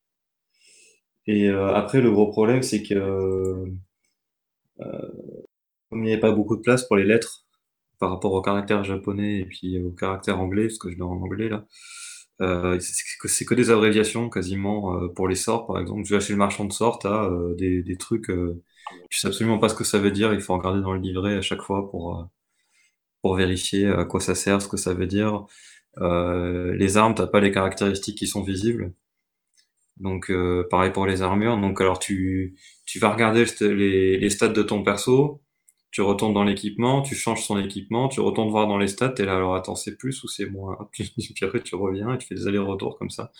Et 1.28 1.48
euh, 1.50 1.76
après 1.76 2.02
le 2.02 2.10
gros 2.12 2.28
problème 2.32 2.64
c'est 2.64 2.82
que 2.82 2.96
comme 5.90 6.04
il 6.04 6.06
n'y 6.06 6.12
avait 6.14 6.22
pas 6.22 6.32
beaucoup 6.32 6.56
de 6.56 6.62
place 6.62 6.88
pour 6.88 6.96
les 6.96 7.04
lettres 7.04 7.47
par 8.00 8.12
rapport 8.12 8.34
au 8.34 8.42
caractère 8.42 8.84
japonais 8.84 9.40
et 9.40 9.46
puis 9.46 9.80
au 9.82 9.92
caractère 9.92 10.40
anglais, 10.40 10.68
parce 10.68 10.78
que 10.80 10.90
je 10.92 10.96
l'ai 10.96 11.02
en 11.02 11.12
anglais 11.22 11.50
là, 11.50 11.66
euh, 12.42 12.80
c'est 12.80 13.46
que, 13.46 13.56
des 13.56 13.72
abréviations 13.72 14.30
quasiment 14.30 14.96
euh, 14.96 15.08
pour 15.10 15.28
les 15.28 15.36
sorts 15.36 15.66
par 15.68 15.80
exemple. 15.80 16.04
Tu 16.04 16.14
vas 16.14 16.20
chez 16.20 16.34
le 16.34 16.40
marchand 16.40 16.66
de 16.66 16.74
sorts, 16.74 17.00
t'as 17.00 17.26
euh, 17.26 17.56
des, 17.56 17.82
des 17.84 17.98
trucs, 17.98 18.30
euh, 18.30 18.62
tu 19.10 19.20
sais 19.20 19.28
absolument 19.28 19.58
pas 19.60 19.70
ce 19.70 19.76
que 19.76 19.84
ça 19.84 20.00
veut 20.00 20.12
dire, 20.12 20.34
il 20.34 20.42
faut 20.42 20.56
regarder 20.58 20.82
dans 20.82 20.94
le 20.94 21.00
livret 21.00 21.36
à 21.36 21.42
chaque 21.42 21.62
fois 21.62 21.90
pour, 21.90 22.20
euh, 22.20 22.24
pour 23.22 23.36
vérifier 23.36 23.88
à 23.88 24.06
quoi 24.06 24.20
ça 24.20 24.36
sert, 24.36 24.62
ce 24.62 24.68
que 24.68 24.78
ça 24.78 24.94
veut 24.94 25.08
dire. 25.08 25.46
Les 26.00 26.98
armes, 26.98 27.16
t'as 27.16 27.28
pas 27.28 27.40
les 27.40 27.52
caractéristiques 27.52 28.18
qui 28.18 28.28
sont 28.28 28.44
visibles. 28.44 28.94
Donc 29.98 30.32
pareil 30.70 30.92
pour 30.92 31.08
les 31.08 31.22
armures. 31.24 31.58
Donc 31.58 31.82
alors 31.82 32.00
tu, 32.00 32.56
tu 32.86 33.00
vas 33.00 33.12
regarder 33.12 33.46
les, 33.62 34.18
les 34.18 34.30
stats 34.30 34.50
de 34.50 34.62
ton 34.64 34.84
perso, 34.84 35.42
tu 35.92 36.02
retournes 36.02 36.34
dans 36.34 36.44
l'équipement, 36.44 37.02
tu 37.02 37.16
changes 37.16 37.44
son 37.46 37.60
équipement, 37.60 38.10
tu 38.10 38.20
retournes 38.22 38.50
voir 38.52 38.68
dans 38.68 38.78
les 38.78 38.88
stats, 38.88 39.16
et 39.20 39.26
là 39.26 39.36
alors 39.38 39.56
attends 39.56 39.76
c'est 39.76 39.98
plus 39.98 40.24
ou 40.24 40.28
c'est 40.28 40.48
moins? 40.48 40.78
Puis 40.92 41.12
après 41.44 41.62
tu 41.64 41.76
reviens 41.76 42.14
et 42.14 42.18
tu 42.18 42.28
fais 42.28 42.36
des 42.36 42.48
allers-retours 42.48 42.98
comme 43.00 43.10
ça. 43.10 43.32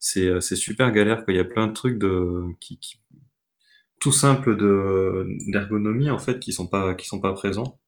C'est 0.00 0.26
euh, 0.28 0.40
super 0.40 0.92
galère 0.92 1.24
quoi. 1.24 1.34
Il 1.34 1.36
y 1.38 1.40
a 1.40 1.44
plein 1.44 1.66
de 1.68 1.72
trucs 1.72 1.98
de 1.98 2.42
qui, 2.60 2.78
qui 2.78 2.98
tout 4.00 4.12
simple 4.12 4.56
de 4.56 5.26
d'ergonomie 5.48 6.08
en 6.10 6.18
fait 6.18 6.38
qui 6.38 6.52
sont 6.52 6.66
pas 6.68 6.94
qui 6.94 7.06
sont 7.06 7.20
pas 7.20 7.32
présents. 7.32 7.78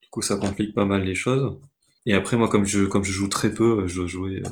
Du 0.00 0.08
coup 0.10 0.22
ça 0.22 0.36
complique 0.36 0.74
pas 0.74 0.84
mal 0.84 1.02
les 1.02 1.14
choses. 1.16 1.58
Et 2.06 2.14
après 2.14 2.36
moi 2.36 2.48
comme 2.48 2.64
je 2.64 2.84
comme 2.84 3.04
je 3.04 3.12
joue 3.12 3.28
très 3.28 3.52
peu, 3.52 3.86
je 3.88 3.96
dois 3.96 4.06
jouer. 4.06 4.42
euh, 4.46 4.50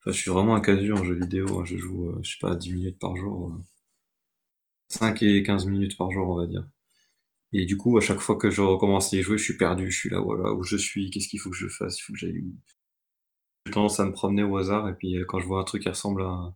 Enfin, 0.00 0.12
je 0.12 0.20
suis 0.20 0.30
vraiment 0.30 0.54
un 0.56 0.60
casu 0.60 0.92
en 0.92 1.02
jeu 1.02 1.14
vidéo. 1.14 1.58
hein. 1.58 1.64
Je 1.64 1.78
joue, 1.78 2.10
euh, 2.10 2.20
je 2.22 2.32
sais 2.32 2.38
pas, 2.38 2.54
10 2.54 2.70
minutes 2.74 2.98
par 2.98 3.16
jour. 3.16 3.48
euh, 3.48 3.62
5 4.88 5.22
et 5.22 5.42
15 5.42 5.66
minutes 5.66 5.96
par 5.98 6.10
jour, 6.10 6.28
on 6.30 6.36
va 6.36 6.46
dire. 6.46 6.64
Et 7.52 7.66
du 7.66 7.76
coup, 7.76 7.96
à 7.98 8.00
chaque 8.00 8.20
fois 8.20 8.36
que 8.36 8.50
je 8.50 8.60
recommence 8.62 9.14
à 9.14 9.16
y 9.18 9.22
jouer, 9.22 9.38
je 9.38 9.44
suis 9.44 9.56
perdu, 9.56 9.90
je 9.90 9.98
suis 9.98 10.10
là, 10.10 10.20
voilà, 10.20 10.52
où 10.52 10.62
je 10.64 10.76
suis, 10.76 11.10
qu'est-ce 11.10 11.28
qu'il 11.28 11.40
faut 11.40 11.50
que 11.50 11.56
je 11.56 11.68
fasse, 11.68 11.98
il 11.98 12.02
faut 12.02 12.12
que 12.12 12.18
j'aille 12.18 12.40
où. 12.40 12.54
J'ai 13.64 13.72
tendance 13.72 13.98
à 14.00 14.04
me 14.04 14.12
promener 14.12 14.42
au 14.42 14.54
hasard, 14.58 14.86
et 14.90 14.92
puis 14.94 15.16
euh, 15.16 15.24
quand 15.24 15.40
je 15.40 15.46
vois 15.46 15.60
un 15.60 15.64
truc 15.64 15.82
qui 15.84 15.88
ressemble 15.88 16.20
à, 16.22 16.54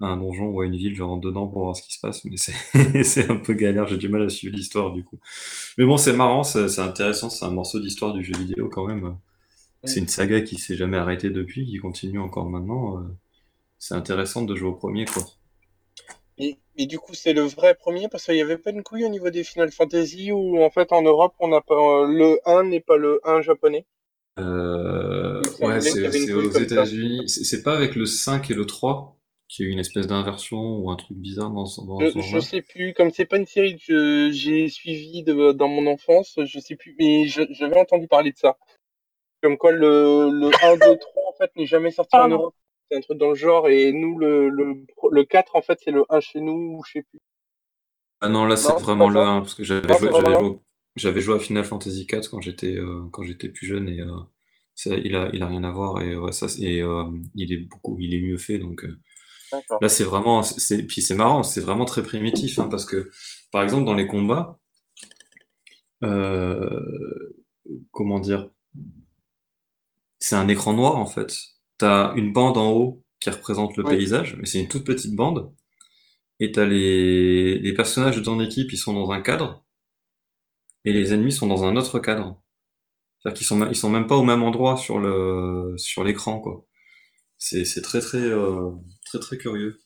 à 0.00 0.06
un 0.06 0.16
donjon 0.18 0.48
ou 0.50 0.60
à 0.60 0.66
une 0.66 0.76
ville, 0.76 0.94
je 0.94 1.02
rentre 1.02 1.26
dedans 1.26 1.48
pour 1.48 1.62
voir 1.64 1.76
ce 1.76 1.82
qui 1.82 1.92
se 1.94 2.00
passe, 2.00 2.24
mais 2.24 2.36
c'est 3.04 3.30
un 3.30 3.36
peu 3.36 3.54
galère, 3.54 3.86
j'ai 3.88 3.96
du 3.98 4.08
mal 4.08 4.22
à 4.22 4.28
suivre 4.28 4.54
l'histoire 4.56 4.92
du 4.92 5.04
coup. 5.04 5.18
Mais 5.78 5.84
bon, 5.86 5.96
c'est 5.96 6.12
marrant, 6.14 6.42
c'est 6.44 6.68
c'est 6.68 6.82
intéressant, 6.82 7.30
c'est 7.30 7.44
un 7.46 7.50
morceau 7.50 7.80
d'histoire 7.80 8.12
du 8.14 8.24
jeu 8.24 8.34
vidéo 8.36 8.68
quand 8.70 8.86
même. 8.86 9.16
C'est 9.84 10.00
une 10.00 10.08
saga 10.08 10.42
qui 10.42 10.58
s'est 10.58 10.76
jamais 10.76 10.98
arrêtée 10.98 11.30
depuis, 11.30 11.66
qui 11.66 11.78
continue 11.78 12.20
encore 12.20 12.50
maintenant. 12.50 13.00
euh, 13.00 13.04
C'est 13.78 13.94
intéressant 13.96 14.42
de 14.44 14.54
jouer 14.56 14.70
au 14.70 14.74
premier, 14.74 15.06
quoi. 15.06 15.24
Et, 16.76 16.82
et 16.82 16.86
du 16.86 16.98
coup, 16.98 17.14
c'est 17.14 17.32
le 17.32 17.42
vrai 17.42 17.74
premier 17.74 18.08
parce 18.08 18.24
qu'il 18.24 18.34
n'y 18.34 18.42
avait 18.42 18.58
pas 18.58 18.70
une 18.70 18.82
couille 18.82 19.04
au 19.04 19.08
niveau 19.08 19.30
des 19.30 19.44
Final 19.44 19.70
Fantasy 19.70 20.32
où 20.32 20.62
en 20.62 20.70
fait 20.70 20.92
en 20.92 21.02
Europe, 21.02 21.34
on 21.40 21.48
n'a 21.48 21.60
pas 21.60 21.74
euh, 21.74 22.06
le 22.06 22.40
1 22.44 22.64
n'est 22.64 22.80
pas 22.80 22.96
le 22.96 23.20
1 23.24 23.42
japonais. 23.42 23.86
Euh, 24.38 25.40
ouais, 25.60 25.80
c'est 25.80 26.32
aux. 26.32 26.50
États-Unis. 26.50 27.28
C'est 27.28 27.62
pas 27.62 27.74
avec 27.74 27.94
le 27.94 28.06
5 28.06 28.50
et 28.50 28.54
le 28.54 28.66
3 28.66 29.16
qu'il 29.48 29.64
y 29.64 29.68
a 29.68 29.70
eu 29.70 29.72
une 29.72 29.78
espèce 29.78 30.06
d'inversion 30.06 30.58
ou 30.58 30.90
un 30.90 30.96
truc 30.96 31.16
bizarre 31.16 31.50
dans 31.50 31.66
ce, 31.66 31.80
dans 31.80 32.00
Je, 32.00 32.20
je 32.20 32.40
sais 32.40 32.62
plus, 32.62 32.94
comme 32.94 33.10
c'est 33.10 33.26
pas 33.26 33.36
une 33.36 33.46
série 33.46 33.78
que 33.78 34.30
j'ai 34.32 34.68
suivie 34.68 35.22
de, 35.22 35.52
dans 35.52 35.68
mon 35.68 35.86
enfance, 35.86 36.38
je 36.44 36.58
sais 36.58 36.74
plus, 36.74 36.96
mais 36.98 37.26
j'avais 37.26 37.78
entendu 37.78 38.08
parler 38.08 38.32
de 38.32 38.38
ça. 38.38 38.56
Comme 39.42 39.56
quoi 39.56 39.70
le, 39.70 40.30
le 40.30 40.46
1, 40.46 40.76
2, 40.76 40.78
3 40.78 40.98
en 41.28 41.32
fait 41.38 41.54
n'est 41.56 41.66
jamais 41.66 41.90
sorti 41.92 42.16
en. 42.16 42.28
Europe. 42.28 42.54
C'est 42.90 42.96
un 42.96 43.00
truc 43.00 43.18
dans 43.18 43.30
le 43.30 43.34
genre 43.34 43.68
et 43.68 43.92
nous 43.92 44.18
le, 44.18 44.48
le, 44.48 44.84
le 45.10 45.24
4 45.24 45.56
en 45.56 45.62
fait 45.62 45.78
c'est 45.82 45.90
le 45.90 46.04
1 46.08 46.20
chez 46.20 46.40
nous 46.40 46.76
ou 46.76 46.84
je 46.84 46.92
sais 46.92 47.02
plus. 47.02 47.20
Ah 48.20 48.28
non, 48.28 48.44
là 48.44 48.56
c'est 48.56 48.72
vraiment 48.72 49.08
le 49.08 49.16
ça 49.16 49.28
1, 49.28 49.40
parce 49.40 49.54
que 49.54 49.64
j'avais 49.64 49.92
joué, 49.98 50.10
joué, 50.96 51.20
joué 51.20 51.34
à 51.36 51.38
Final 51.38 51.64
Fantasy 51.64 52.06
4 52.06 52.30
quand 52.30 52.40
j'étais 52.40 52.76
euh, 52.76 53.08
quand 53.12 53.22
j'étais 53.22 53.48
plus 53.48 53.66
jeune 53.66 53.88
et 53.88 54.00
euh, 54.00 54.16
ça, 54.74 54.94
il 54.94 55.16
a 55.16 55.30
il 55.32 55.42
a 55.42 55.46
rien 55.46 55.64
à 55.64 55.70
voir 55.70 56.00
et 56.00 56.16
ouais, 56.16 56.32
ça 56.32 56.46
et 56.60 56.80
euh, 56.82 57.04
il 57.34 57.52
est 57.52 57.58
beaucoup 57.58 57.96
il 57.98 58.14
est 58.14 58.20
mieux 58.20 58.38
fait 58.38 58.58
donc 58.58 58.86
là 59.80 59.88
c'est 59.88 60.04
vraiment 60.04 60.42
c'est 60.42 60.84
puis 60.84 61.02
c'est 61.02 61.14
marrant, 61.14 61.42
c'est 61.42 61.60
vraiment 61.60 61.84
très 61.84 62.02
primitif 62.02 62.58
hein, 62.58 62.68
parce 62.70 62.84
que 62.84 63.10
par 63.50 63.62
exemple 63.62 63.84
dans 63.84 63.94
les 63.94 64.06
combats 64.06 64.58
comment 67.90 68.20
dire 68.20 68.48
c'est 70.18 70.36
un 70.36 70.48
écran 70.48 70.72
noir 70.72 70.96
en 70.96 71.06
fait. 71.06 71.36
T'as 71.78 72.14
une 72.16 72.32
bande 72.32 72.58
en 72.58 72.72
haut 72.72 73.04
qui 73.20 73.30
représente 73.30 73.76
le 73.76 73.84
paysage, 73.84 74.36
mais 74.38 74.46
c'est 74.46 74.60
une 74.60 74.68
toute 74.68 74.84
petite 74.84 75.14
bande. 75.16 75.54
Et 76.40 76.52
t'as 76.52 76.64
les, 76.66 77.58
les 77.58 77.74
personnages 77.74 78.16
de 78.16 78.22
ton 78.22 78.40
équipe, 78.40 78.72
ils 78.72 78.78
sont 78.78 78.94
dans 78.94 79.10
un 79.12 79.20
cadre, 79.22 79.64
et 80.86 80.92
les 80.92 81.12
ennemis 81.12 81.32
sont 81.32 81.46
dans 81.46 81.64
un 81.64 81.76
autre 81.76 81.98
cadre. 81.98 82.40
C'est-à-dire 83.20 83.38
qu'ils 83.38 83.46
sont, 83.46 83.68
ils 83.70 83.76
sont 83.76 83.90
même 83.90 84.06
pas 84.06 84.16
au 84.16 84.24
même 84.24 84.42
endroit 84.42 84.76
sur 84.76 84.98
le, 85.00 85.74
sur 85.78 86.04
l'écran, 86.04 86.40
quoi. 86.40 86.66
C'est, 87.38 87.64
c'est 87.64 87.82
très, 87.82 88.00
très, 88.00 88.18
euh, 88.18 88.72
très, 89.06 89.18
très 89.20 89.38
curieux. 89.38 89.78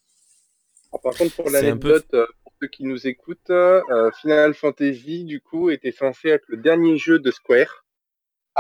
Ah, 0.93 0.99
Par 1.03 1.17
contre, 1.17 1.35
pour 1.35 1.51
peu- 1.51 1.51
l'anecdote, 1.51 2.07
euh, 2.15 2.27
pour 2.45 2.53
ceux 2.61 2.69
qui 2.69 2.85
nous 2.85 3.07
écoutent, 3.09 3.51
euh, 3.51 4.11
Final 4.21 4.55
Fantasy, 4.55 5.25
du 5.25 5.41
coup, 5.41 5.71
était 5.71 5.91
censé 5.93 6.29
être 6.29 6.45
le 6.49 6.59
dernier 6.59 6.97
jeu 6.97 7.19
de 7.19 7.31
Square 7.33 7.80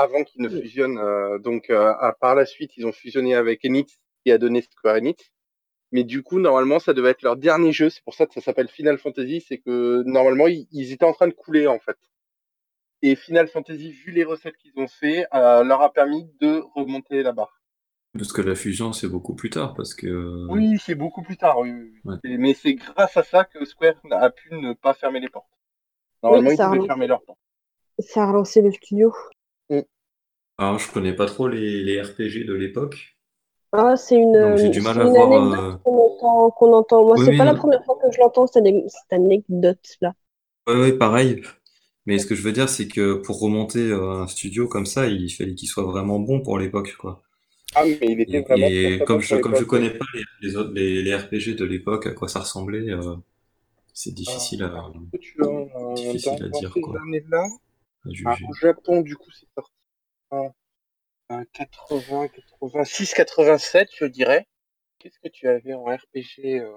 avant 0.00 0.24
qu'ils 0.24 0.42
ne 0.42 0.48
fusionnent. 0.48 0.98
euh, 0.98 1.38
donc, 1.38 1.70
euh, 1.70 1.92
à- 1.98 2.16
par 2.20 2.34
la 2.34 2.46
suite, 2.46 2.72
ils 2.76 2.86
ont 2.86 2.92
fusionné 2.92 3.34
avec 3.34 3.64
Enix, 3.64 4.00
qui 4.24 4.32
a 4.32 4.38
donné 4.38 4.62
Square 4.62 4.96
Enix. 4.96 5.32
Mais 5.92 6.04
du 6.04 6.22
coup, 6.22 6.38
normalement, 6.38 6.78
ça 6.78 6.92
devait 6.94 7.10
être 7.10 7.22
leur 7.22 7.36
dernier 7.36 7.72
jeu. 7.72 7.90
C'est 7.90 8.04
pour 8.04 8.14
ça 8.14 8.26
que 8.26 8.34
ça 8.34 8.40
s'appelle 8.40 8.68
Final 8.68 8.98
Fantasy. 8.98 9.40
C'est 9.46 9.58
que 9.58 10.02
normalement, 10.06 10.46
ils, 10.46 10.66
ils 10.72 10.92
étaient 10.92 11.04
en 11.04 11.12
train 11.12 11.26
de 11.28 11.34
couler, 11.34 11.66
en 11.66 11.78
fait. 11.80 11.96
Et 13.02 13.16
Final 13.16 13.48
Fantasy, 13.48 13.90
vu 13.92 14.12
les 14.12 14.24
recettes 14.24 14.56
qu'ils 14.58 14.72
ont 14.76 14.86
fait, 14.88 15.26
euh, 15.34 15.64
leur 15.64 15.80
a 15.82 15.92
permis 15.92 16.28
de 16.40 16.62
remonter 16.76 17.22
la 17.22 17.32
barre. 17.32 17.56
Parce 18.12 18.32
que 18.32 18.42
la 18.42 18.54
fusion, 18.54 18.92
c'est 18.92 19.08
beaucoup 19.08 19.34
plus 19.34 19.50
tard, 19.50 19.74
parce 19.74 19.94
que, 19.94 20.46
Oui, 20.50 20.78
c'est 20.84 20.94
beaucoup 20.96 21.22
plus 21.22 21.36
tard. 21.36 21.58
Oui. 21.60 21.72
Ouais. 22.04 22.16
Mais 22.24 22.54
c'est 22.54 22.74
grâce 22.74 23.16
à 23.16 23.22
ça 23.22 23.44
que 23.44 23.64
Square 23.64 23.94
a 24.10 24.30
pu 24.30 24.52
ne 24.54 24.72
pas 24.74 24.94
fermer 24.94 25.20
les 25.20 25.28
portes. 25.28 25.46
Normalement, 26.22 26.50
Oui, 26.50 26.56
ils 26.58 26.62
remonte. 26.62 26.86
fermer 26.86 27.06
leurs 27.06 27.22
portes. 27.22 27.38
Ça 28.00 28.22
a 28.24 28.26
relancé 28.26 28.62
le 28.62 28.70
studio. 28.72 29.12
Alors, 30.60 30.78
je 30.78 30.88
connais 30.92 31.12
pas 31.12 31.26
trop 31.26 31.48
les, 31.48 31.82
les 31.82 32.00
RPG 32.00 32.44
de 32.44 32.54
l'époque. 32.54 33.16
Ah, 33.72 33.96
c'est 33.96 34.14
une, 34.16 34.36
Donc, 34.36 34.58
j'ai 34.58 34.68
du 34.70 34.80
c'est 34.80 34.80
mal 34.80 35.00
à 35.00 35.06
une 35.06 35.16
voir, 35.16 35.32
anecdote 35.32 35.60
euh, 35.60 35.76
qu'on 35.82 35.98
entend, 36.06 36.50
qu'on 36.52 36.72
entend. 36.72 37.04
Moi, 37.04 37.16
Oui, 37.16 37.24
c'est 37.24 37.32
oui, 37.32 37.36
pas 37.36 37.44
la 37.44 37.54
non. 37.54 37.54
première 37.54 37.84
fois 37.84 37.98
que 38.00 38.10
je 38.12 38.18
l'entends, 38.20 38.46
cette 38.46 38.64
ane- 38.66 38.88
cette 38.88 39.12
anecdote-là. 39.12 40.14
Ouais, 40.66 40.74
ouais, 40.74 40.96
pareil. 40.96 41.42
Mais 42.06 42.18
ce 42.18 42.26
que 42.26 42.34
je 42.34 42.42
veux 42.42 42.52
dire, 42.52 42.68
c'est 42.68 42.88
que 42.88 43.14
pour 43.14 43.40
remonter 43.40 43.80
euh, 43.90 44.22
un 44.22 44.26
studio 44.28 44.68
comme 44.68 44.86
ça, 44.86 45.06
il 45.08 45.30
fallait 45.30 45.54
qu'il 45.54 45.68
soit 45.68 45.84
vraiment 45.84 46.20
bon 46.20 46.40
pour 46.42 46.58
l'époque, 46.58 46.96
quoi. 46.98 47.22
Ah, 47.74 47.84
mais 47.84 47.98
il 48.02 48.20
était 48.20 48.38
Et, 48.38 48.42
vraiment 48.42 48.70
et 48.70 48.80
très, 48.80 48.90
très 48.90 49.04
comme 49.04 49.20
bon 49.20 49.22
je 49.22 49.36
pour 49.36 49.36
comme 49.36 49.54
je 49.54 49.64
l'époque. 49.64 49.64
connais 49.64 49.90
pas 49.90 50.04
les, 50.14 50.24
les 50.42 50.56
autres 50.56 50.72
les, 50.72 51.02
les 51.02 51.14
RPG 51.16 51.54
de 51.54 51.64
l'époque, 51.64 52.06
à 52.06 52.12
quoi 52.12 52.28
ça 52.28 52.40
ressemblait, 52.40 52.90
euh, 52.90 53.16
c'est 53.94 54.14
difficile 54.14 54.64
à, 54.64 54.92
tu 55.20 55.42
as 55.42 55.46
euh, 55.46 55.66
difficile 55.94 56.42
à 56.44 56.48
dans 56.50 56.60
dire, 56.60 56.74
ces 56.74 56.80
quoi. 56.80 57.02
années-là 57.02 57.48
ah, 58.24 58.36
juger. 58.36 58.48
Au 58.48 58.54
Japon, 58.54 59.02
du 59.02 59.16
coup, 59.16 59.30
c'est 59.32 59.48
sorti 59.54 59.72
80, 61.52 62.28
86, 62.28 63.14
87, 63.14 63.88
je 63.98 64.04
dirais. 64.06 64.46
Qu'est-ce 64.98 65.18
que 65.18 65.28
tu 65.28 65.48
avais 65.48 65.74
en 65.74 65.84
RPG 65.84 66.60
euh... 66.60 66.70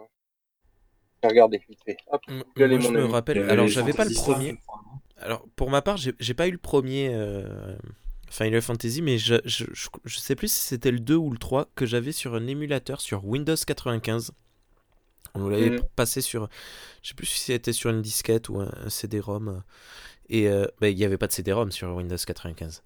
Vite 1.24 1.80
fait. 1.86 1.98
Hop, 2.08 2.22
Moi, 2.28 2.44
je 2.58 2.64
me 2.92 3.04
ami. 3.04 3.12
Rappelle. 3.12 3.50
Alors, 3.50 3.68
j'avais 3.68 3.94
pas 3.94 4.04
le 4.04 4.14
premier. 4.14 4.58
Alors, 5.18 5.46
pour 5.56 5.70
ma 5.70 5.82
part, 5.82 5.96
j'ai 5.96 6.14
j'ai 6.20 6.34
pas 6.34 6.48
eu 6.50 6.52
le 6.52 6.58
premier 6.58 7.12
euh, 7.14 7.78
Final 8.30 8.62
Fantasy, 8.62 9.02
mais 9.02 9.18
je, 9.18 9.36
je, 9.46 9.64
je, 9.72 9.88
je 10.04 10.18
sais 10.20 10.36
plus 10.36 10.52
si 10.52 10.60
c'était 10.60 10.92
le 10.92 11.00
2 11.00 11.16
ou 11.16 11.32
le 11.32 11.38
3 11.38 11.70
que 11.76 11.86
j'avais 11.86 12.12
sur 12.12 12.36
un 12.36 12.46
émulateur 12.48 13.00
sur 13.00 13.24
Windows 13.26 13.56
95. 13.56 14.32
On 15.36 15.40
nous 15.40 15.50
l'avait 15.50 15.70
Mhm. 15.70 15.82
passé 15.96 16.20
sur. 16.20 16.50
Je 17.02 17.10
sais 17.10 17.16
plus 17.16 17.26
si 17.26 17.40
c'était 17.40 17.72
sur 17.74 17.90
une 17.90 18.02
disquette 18.02 18.50
ou 18.50 18.60
un, 18.60 18.70
un 18.84 18.90
CD-ROM. 18.90 19.64
Et 20.28 20.50
euh, 20.50 20.66
bah, 20.82 20.90
il 20.90 20.98
n'y 20.98 21.06
avait 21.06 21.18
pas 21.18 21.28
de 21.28 21.32
CD-ROM 21.32 21.72
sur 21.72 21.88
Windows 21.96 22.18
95. 22.18 22.84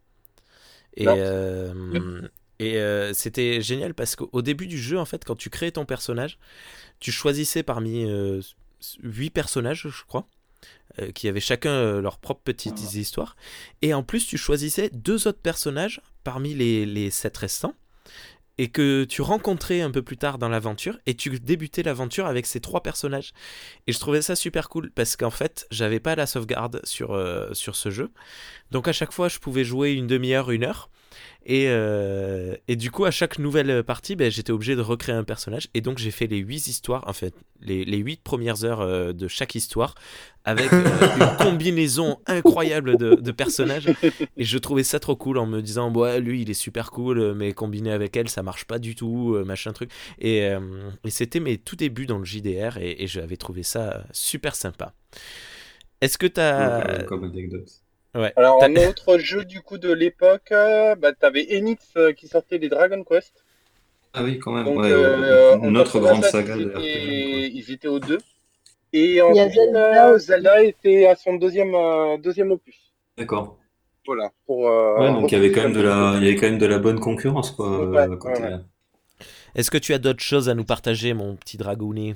Et, 0.98 1.06
euh, 1.08 2.22
et 2.60 2.78
euh, 2.78 3.14
c'était 3.14 3.62
génial 3.62 3.94
parce 3.94 4.16
qu'au 4.16 4.42
début 4.42 4.68
du 4.68 4.78
jeu, 4.78 5.00
en 5.00 5.06
fait, 5.06 5.24
quand 5.24 5.36
tu 5.36 5.50
créais 5.50 5.72
ton 5.72 5.86
personnage, 5.86 6.38
tu 7.00 7.12
choisissais 7.12 7.64
parmi 7.64 8.06
8 9.04 9.30
personnages, 9.30 9.88
je 9.88 10.04
crois, 10.06 10.28
euh, 11.00 11.12
qui 11.12 11.28
avaient 11.28 11.40
chacun 11.40 11.70
euh, 11.70 12.02
leur 12.02 12.18
propre 12.18 12.42
petite 12.44 12.94
histoire. 12.96 13.36
Et 13.84 13.94
en 13.94 14.02
plus, 14.02 14.26
tu 14.26 14.38
choisissais 14.38 14.90
deux 14.94 15.28
autres 15.28 15.42
personnages 15.42 16.02
parmi 16.24 16.56
les, 16.56 16.88
les 16.88 17.12
7 17.12 17.38
restants. 17.38 17.76
Et 18.58 18.70
que 18.70 19.04
tu 19.04 19.22
rencontrais 19.22 19.82
un 19.82 19.92
peu 19.92 20.02
plus 20.02 20.18
tard 20.18 20.38
dans 20.38 20.50
l'aventure, 20.50 20.98
et 21.06 21.14
tu 21.14 21.30
débutais 21.40 21.84
l'aventure 21.84 22.26
avec 22.26 22.46
ces 22.46 22.60
trois 22.60 22.82
personnages. 22.82 23.34
Et 23.86 23.92
je 23.92 24.00
trouvais 24.00 24.22
ça 24.22 24.36
super 24.36 24.70
cool 24.70 24.92
parce 24.92 25.16
qu'en 25.16 25.30
fait, 25.30 25.68
j'avais 25.70 26.00
pas 26.00 26.16
la 26.16 26.26
sauvegarde 26.26 26.82
sur, 26.84 27.14
euh, 27.14 27.54
sur 27.54 27.76
ce 27.76 27.92
jeu. 27.92 28.12
Donc 28.72 28.88
à 28.88 28.94
chaque 28.94 29.12
fois, 29.12 29.30
je 29.30 29.40
pouvais 29.40 29.64
jouer 29.64 29.92
une 29.92 30.08
demi-heure, 30.08 30.52
une 30.52 30.64
heure. 30.64 30.90
Et, 31.46 31.66
euh, 31.68 32.56
et 32.68 32.76
du 32.76 32.92
coup, 32.92 33.06
à 33.06 33.12
chaque 33.12 33.40
nouvelle 33.40 33.84
partie, 33.84 34.16
ben, 34.16 34.30
j'étais 34.30 34.52
obligé 34.52 34.76
de 34.76 34.82
recréer 34.82 35.16
un 35.16 35.24
personnage. 35.24 35.70
Et 35.74 35.82
donc, 35.82 35.98
j'ai 35.98 36.12
fait 36.12 36.28
les 36.28 36.38
huit 36.38 36.68
histoires, 36.68 37.08
en 37.08 37.14
fait, 37.14 37.34
les, 37.62 37.86
les 37.86 37.98
huit 37.98 38.22
premières 38.22 38.66
heures 38.66 38.82
euh, 38.82 39.14
de 39.14 39.28
chaque 39.28 39.56
histoire, 39.56 39.96
avec 40.44 40.74
euh, 40.74 40.84
une 41.20 41.38
combinaison 41.38 42.18
incroyable 42.26 42.98
de, 42.98 43.16
de 43.16 43.32
personnages. 43.32 43.88
Et 44.36 44.44
je 44.44 44.58
trouvais 44.58 44.84
ça 44.84 45.00
trop 45.00 45.16
cool 45.16 45.38
en 45.38 45.46
me 45.46 45.62
disant, 45.62 45.92
ouais, 45.94 46.20
lui, 46.20 46.42
il 46.42 46.50
est 46.50 46.54
super 46.54 46.92
cool, 46.92 47.34
mais 47.34 47.54
combiné 47.54 47.92
avec 47.92 48.18
elle, 48.18 48.30
ça 48.30 48.44
marche 48.44 48.66
pas 48.66 48.80
du 48.80 48.96
tout, 48.96 49.38
machin 49.46 49.72
truc. 49.72 49.90
Et, 50.20 50.44
euh, 50.46 50.60
et 51.06 51.10
c'était 51.10 51.40
mes 51.40 51.58
tout 51.58 51.76
débuts 51.78 52.08
dans 52.08 52.20
le 52.20 52.26
JDR, 52.26 52.78
et, 52.78 53.04
et 53.04 53.08
j'avais 53.08 53.38
trouvé 53.38 53.64
ça 53.64 54.06
super 54.12 54.56
sympa. 54.56 54.94
Est-ce 56.02 56.18
que 56.18 56.28
t'as. 56.28 57.04
Comme, 57.06 57.22
comme 57.22 57.32
anecdote. 57.32 57.70
Ouais. 58.18 58.34
Alors, 58.36 58.60
t'as- 58.60 58.66
un 58.68 58.76
autre 58.90 59.18
jeu 59.20 59.46
du 59.46 59.62
coup 59.62 59.78
de 59.78 59.92
l'époque, 59.92 60.52
euh, 60.52 60.96
bah, 60.96 61.14
t'avais 61.14 61.46
Enix 61.56 61.82
euh, 61.96 62.12
qui 62.14 62.28
sortait 62.28 62.58
les 62.58 62.68
Dragon 62.70 63.04
Quest. 63.04 63.44
Ah 64.14 64.24
oui, 64.24 64.40
quand 64.40 64.52
même. 64.52 64.66
Donc, 64.66 64.80
ouais, 64.80 64.92
euh, 64.92 65.54
euh, 65.54 65.58
en 65.60 65.72
notre 65.72 66.00
grande 66.00 66.22
87, 66.24 66.32
saga 66.32 66.56
ils 66.58 66.68
étaient, 66.68 67.50
ils 67.52 67.72
étaient 67.72 67.88
aux 67.88 68.00
deux. 68.00 68.18
Et 68.94 69.16
y 69.16 69.20
a 69.20 69.28
ensuite, 69.28 69.54
Zelda 69.54 70.12
aussi. 70.12 70.26
Zelda 70.26 70.64
était 70.64 71.06
à 71.06 71.16
son 71.16 71.36
deuxième, 71.36 71.76
euh, 71.76 72.18
deuxième 72.18 72.52
opus. 72.52 72.94
D'accord. 73.18 73.58
Voilà. 74.06 74.32
Pour, 74.46 74.68
euh, 74.70 75.00
Ouais, 75.00 75.12
donc 75.14 75.32
il 75.32 75.36
y 75.36 75.38
avait 75.38 75.52
quand 75.52 75.64
même 75.64 75.74
de 75.74 75.82
la, 75.82 76.16
il 76.18 76.24
y 76.24 76.28
avait 76.30 76.36
quand 76.38 76.48
même 76.50 76.58
de 76.58 76.66
la 76.66 76.80
bonne 76.80 77.00
concurrence, 77.00 77.52
quoi, 77.52 77.88
Ouais, 77.90 77.98
euh, 77.98 78.08
ouais. 78.08 78.56
Est-ce 79.56 79.70
que 79.70 79.78
tu 79.78 79.94
as 79.94 80.00
d'autres 80.00 80.24
choses 80.24 80.50
à 80.50 80.56
nous 80.56 80.64
partager, 80.64 81.14
mon 81.14 81.36
petit 81.36 81.58
dragounet 81.58 82.16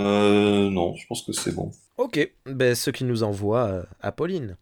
Euh, 0.00 0.70
non, 0.70 0.94
je 0.94 1.06
pense 1.06 1.22
que 1.22 1.32
c'est 1.32 1.52
bon. 1.52 1.70
Ok, 1.98 2.30
ben, 2.46 2.74
ce 2.74 2.90
qui 2.90 3.04
nous 3.04 3.22
envoie 3.22 3.64
euh, 3.64 3.82
Apolline. 4.00 4.56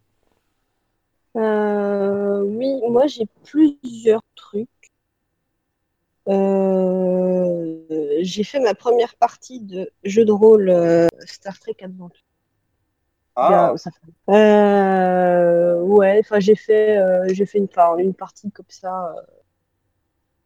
Euh, 1.37 2.41
oui, 2.43 2.81
moi 2.89 3.07
j'ai 3.07 3.25
plusieurs 3.43 4.21
trucs. 4.35 4.67
Euh, 6.27 7.81
j'ai 8.21 8.43
fait 8.43 8.59
ma 8.59 8.73
première 8.73 9.15
partie 9.15 9.59
de 9.59 9.89
jeu 10.03 10.25
de 10.25 10.31
rôle 10.31 10.69
euh, 10.69 11.07
Star 11.25 11.59
Trek 11.59 11.75
Adventure. 11.81 12.21
A- 13.35 13.71
Ah, 13.71 13.77
ça 13.77 13.91
fait- 13.91 14.33
Euh, 14.33 15.81
ouais, 15.81 16.19
enfin 16.21 16.39
j'ai 16.39 16.55
fait, 16.55 16.97
j'ai 17.33 17.45
fait 17.45 17.57
une, 17.57 17.67
par- 17.67 17.97
une 17.97 18.13
partie 18.13 18.49
comme 18.51 18.65
ça, 18.69 19.13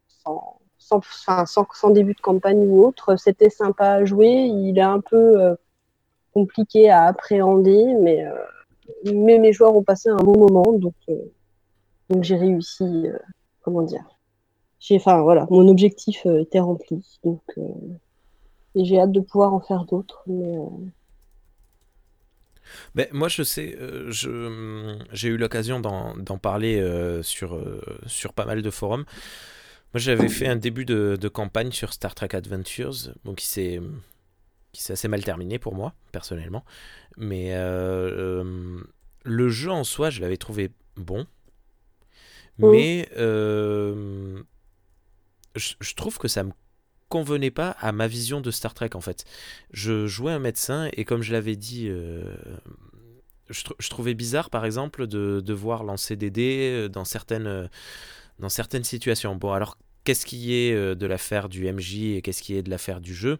sans, 0.08 0.60
sans, 0.78 0.96
enfin, 0.98 1.46
sans, 1.46 1.66
sans 1.74 1.90
début 1.90 2.14
de 2.14 2.20
campagne 2.20 2.58
ou 2.68 2.84
autre. 2.84 3.16
C'était 3.16 3.50
sympa 3.50 3.92
à 3.92 4.04
jouer. 4.04 4.28
Il 4.28 4.78
est 4.78 4.82
un 4.82 5.00
peu 5.00 5.56
compliqué 6.34 6.90
à 6.90 7.04
appréhender, 7.04 7.94
mais, 8.00 8.24
euh, 8.26 8.34
mais 9.04 9.38
mes 9.38 9.52
joueurs 9.52 9.74
ont 9.74 9.82
passé 9.82 10.08
un 10.08 10.16
bon 10.16 10.38
moment, 10.38 10.72
donc, 10.72 10.94
euh, 11.08 11.14
j'ai 12.20 12.36
réussi. 12.36 12.84
euh, 12.84 13.18
comment 13.62 13.82
dire 13.82 14.04
enfin 14.92 15.20
voilà, 15.20 15.46
mon 15.50 15.68
objectif 15.68 16.24
euh, 16.24 16.40
était 16.40 16.60
rempli, 16.60 17.04
donc 17.22 17.42
et 18.74 18.84
j'ai 18.84 18.98
hâte 18.98 19.12
de 19.12 19.20
pouvoir 19.20 19.52
en 19.52 19.60
faire 19.60 19.84
d'autres. 19.84 20.22
Mais, 20.26 20.56
Ben, 22.94 23.08
moi, 23.12 23.28
je 23.28 23.42
sais, 23.42 23.76
hum, 24.24 24.98
j'ai 25.12 25.28
eu 25.28 25.36
l'occasion 25.36 25.80
d'en, 25.80 26.38
parler 26.38 26.80
sur, 27.22 27.58
pas 28.34 28.46
mal 28.46 28.62
de 28.62 28.70
forums. 28.70 29.04
Moi, 29.92 30.00
j'avais 30.00 30.28
fait 30.28 30.46
un 30.46 30.56
début 30.56 30.84
de, 30.84 31.28
campagne 31.28 31.72
sur 31.72 31.92
Star 31.92 32.14
Trek 32.14 32.28
Adventures, 32.32 33.12
bon, 33.24 33.34
qui 33.34 33.46
s'est, 33.46 33.80
qui 34.72 34.82
s'est 34.82 34.92
assez 34.92 35.08
mal 35.08 35.24
terminé 35.24 35.58
pour 35.58 35.74
moi, 35.74 35.94
personnellement. 36.12 36.64
Mais 37.16 37.54
euh, 37.54 38.42
euh, 38.42 38.82
le 39.24 39.48
jeu 39.48 39.70
en 39.70 39.84
soi, 39.84 40.10
je 40.10 40.20
l'avais 40.20 40.36
trouvé 40.36 40.70
bon. 40.96 41.26
Mais 42.58 43.08
euh, 43.16 44.42
je, 45.56 45.74
je 45.80 45.94
trouve 45.94 46.18
que 46.18 46.28
ça 46.28 46.44
me 46.44 46.52
convenait 47.08 47.50
pas 47.50 47.70
à 47.80 47.90
ma 47.90 48.06
vision 48.06 48.40
de 48.42 48.50
Star 48.50 48.74
Trek 48.74 48.90
en 48.94 49.00
fait. 49.00 49.24
Je 49.72 50.06
jouais 50.06 50.32
un 50.32 50.38
médecin 50.38 50.90
et 50.92 51.04
comme 51.04 51.22
je 51.22 51.32
l'avais 51.32 51.56
dit, 51.56 51.88
je, 51.88 53.62
tr- 53.64 53.74
je 53.78 53.88
trouvais 53.88 54.14
bizarre 54.14 54.50
par 54.50 54.66
exemple 54.66 55.06
de 55.06 55.40
devoir 55.40 55.84
lancer 55.84 56.16
des 56.16 56.30
dés 56.30 56.88
dans 56.90 57.06
certaines, 57.06 57.70
dans 58.38 58.50
certaines 58.50 58.84
situations. 58.84 59.34
Bon 59.36 59.52
alors 59.52 59.78
qu'est-ce 60.04 60.26
qui 60.26 60.54
est 60.54 60.74
euh, 60.74 60.94
de 60.94 61.06
l'affaire 61.06 61.48
du 61.48 61.70
MJ 61.70 62.16
et 62.16 62.22
qu'est-ce 62.22 62.42
qui 62.42 62.54
est 62.54 62.62
de 62.62 62.70
l'affaire 62.70 63.00
du 63.00 63.14
jeu? 63.14 63.38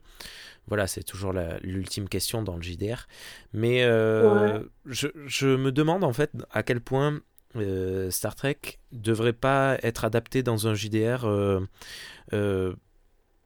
Voilà, 0.67 0.87
c'est 0.87 1.03
toujours 1.03 1.33
l'ultime 1.63 2.09
question 2.09 2.43
dans 2.43 2.57
le 2.57 2.63
JDR. 2.63 3.09
Mais 3.53 3.83
euh, 3.83 4.63
je, 4.87 5.09
je 5.27 5.49
me 5.49 5.73
demande 5.73 6.05
en 6.05 6.13
fait 6.13 6.31
à 6.53 6.63
quel 6.63 6.81
point 6.81 7.21
euh, 7.57 8.11
Star 8.11 8.37
Trek 8.37 8.59
devrait 8.93 9.33
pas 9.33 9.77
être 9.83 10.05
adapté 10.05 10.43
dans 10.43 10.69
un 10.69 10.75
JDR 10.75 11.25
euh, 11.25 12.75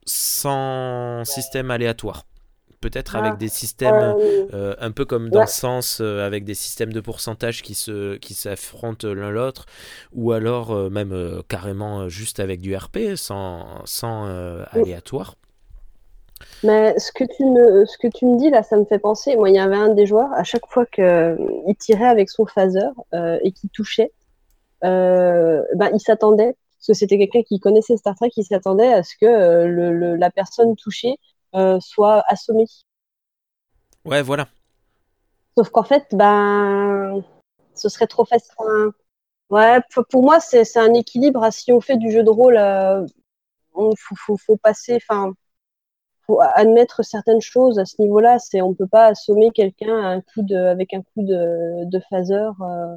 sans 0.04 1.24
système 1.24 1.70
aléatoire. 1.70 2.26
Peut-être 2.84 3.14
Ah, 3.14 3.16
avec 3.16 3.38
des 3.38 3.48
systèmes 3.48 4.02
euh, 4.02 4.14
euh, 4.52 4.74
un 4.78 4.90
peu 4.92 5.06
comme 5.06 5.30
dans 5.30 5.46
Ouais. 5.46 5.46
Sens, 5.46 6.00
euh, 6.02 6.26
avec 6.26 6.44
des 6.44 6.54
systèmes 6.54 6.92
de 6.92 7.00
pourcentage 7.00 7.62
qui 7.62 7.74
se 7.74 8.16
qui 8.18 8.34
s'affrontent 8.34 9.08
l'un 9.08 9.30
l'autre, 9.30 9.64
ou 10.12 10.32
alors 10.32 10.70
euh, 10.72 10.90
même 10.90 11.42
carrément 11.48 12.08
juste 12.10 12.40
avec 12.40 12.60
du 12.60 12.76
RP, 12.76 13.16
sans, 13.16 13.80
sans 13.86 14.26
Oui. 14.72 14.84
aléatoire. 14.84 15.36
Mais 16.64 16.98
ce 16.98 17.12
que 17.12 17.24
tu 17.24 17.44
me, 17.44 17.84
ce 17.86 17.96
que 17.98 18.08
tu 18.08 18.24
me 18.26 18.38
dis 18.38 18.50
là, 18.50 18.62
ça 18.62 18.76
me 18.76 18.84
fait 18.84 18.98
penser. 18.98 19.36
Moi, 19.36 19.50
il 19.50 19.56
y 19.56 19.58
avait 19.58 19.76
un 19.76 19.90
des 19.94 20.06
joueurs, 20.06 20.32
à 20.32 20.44
chaque 20.44 20.66
fois 20.68 20.86
qu'il 20.86 21.76
tirait 21.78 22.06
avec 22.06 22.30
son 22.30 22.46
phaser 22.46 22.80
et 23.42 23.52
qu'il 23.52 23.70
touchait, 23.70 24.12
ben, 24.82 25.90
il 25.92 26.00
s'attendait, 26.00 26.56
parce 26.78 26.86
que 26.88 26.94
c'était 26.94 27.18
quelqu'un 27.18 27.42
qui 27.42 27.60
connaissait 27.60 27.96
Star 27.96 28.14
Trek, 28.16 28.30
il 28.36 28.44
s'attendait 28.44 28.92
à 28.92 29.02
ce 29.02 29.14
que 29.20 29.26
euh, 29.26 29.66
le, 29.66 29.92
le- 29.92 30.16
la 30.16 30.30
personne 30.30 30.76
touchée 30.76 31.16
soit 31.80 32.24
assommée. 32.28 32.66
Ouais, 34.04 34.22
voilà. 34.22 34.48
Sauf 35.56 35.70
qu'en 35.70 35.84
fait, 35.84 36.06
ben, 36.12 37.22
ce 37.74 37.88
serait 37.88 38.06
trop 38.06 38.24
facile. 38.24 38.52
Enfin, 38.58 38.92
Ouais, 39.50 39.80
pour 40.10 40.22
moi, 40.24 40.40
c'est 40.40 40.76
un 40.78 40.94
équilibre. 40.94 41.48
Si 41.52 41.72
on 41.72 41.80
fait 41.80 41.98
du 41.98 42.10
jeu 42.12 42.24
de 42.24 42.30
rôle, 42.30 42.56
euh, 42.58 43.06
on 43.74 43.92
faut, 43.98 44.16
faut, 44.16 44.36
faut 44.38 44.56
passer, 44.58 44.96
enfin, 44.96 45.32
faut 46.26 46.40
admettre 46.42 47.04
certaines 47.04 47.40
choses 47.42 47.78
à 47.78 47.86
ce 47.86 48.00
niveau-là. 48.02 48.38
C'est, 48.40 48.62
on 48.62 48.74
peut 48.74 48.88
pas 48.88 49.06
assommer 49.08 49.50
quelqu'un 49.52 49.96
à 49.98 50.08
un 50.08 50.20
coup 50.22 50.42
de, 50.42 50.56
avec 50.56 50.94
un 50.94 51.02
coup 51.02 51.22
de, 51.24 51.84
de 51.86 52.00
phaser, 52.10 52.34
euh, 52.36 52.96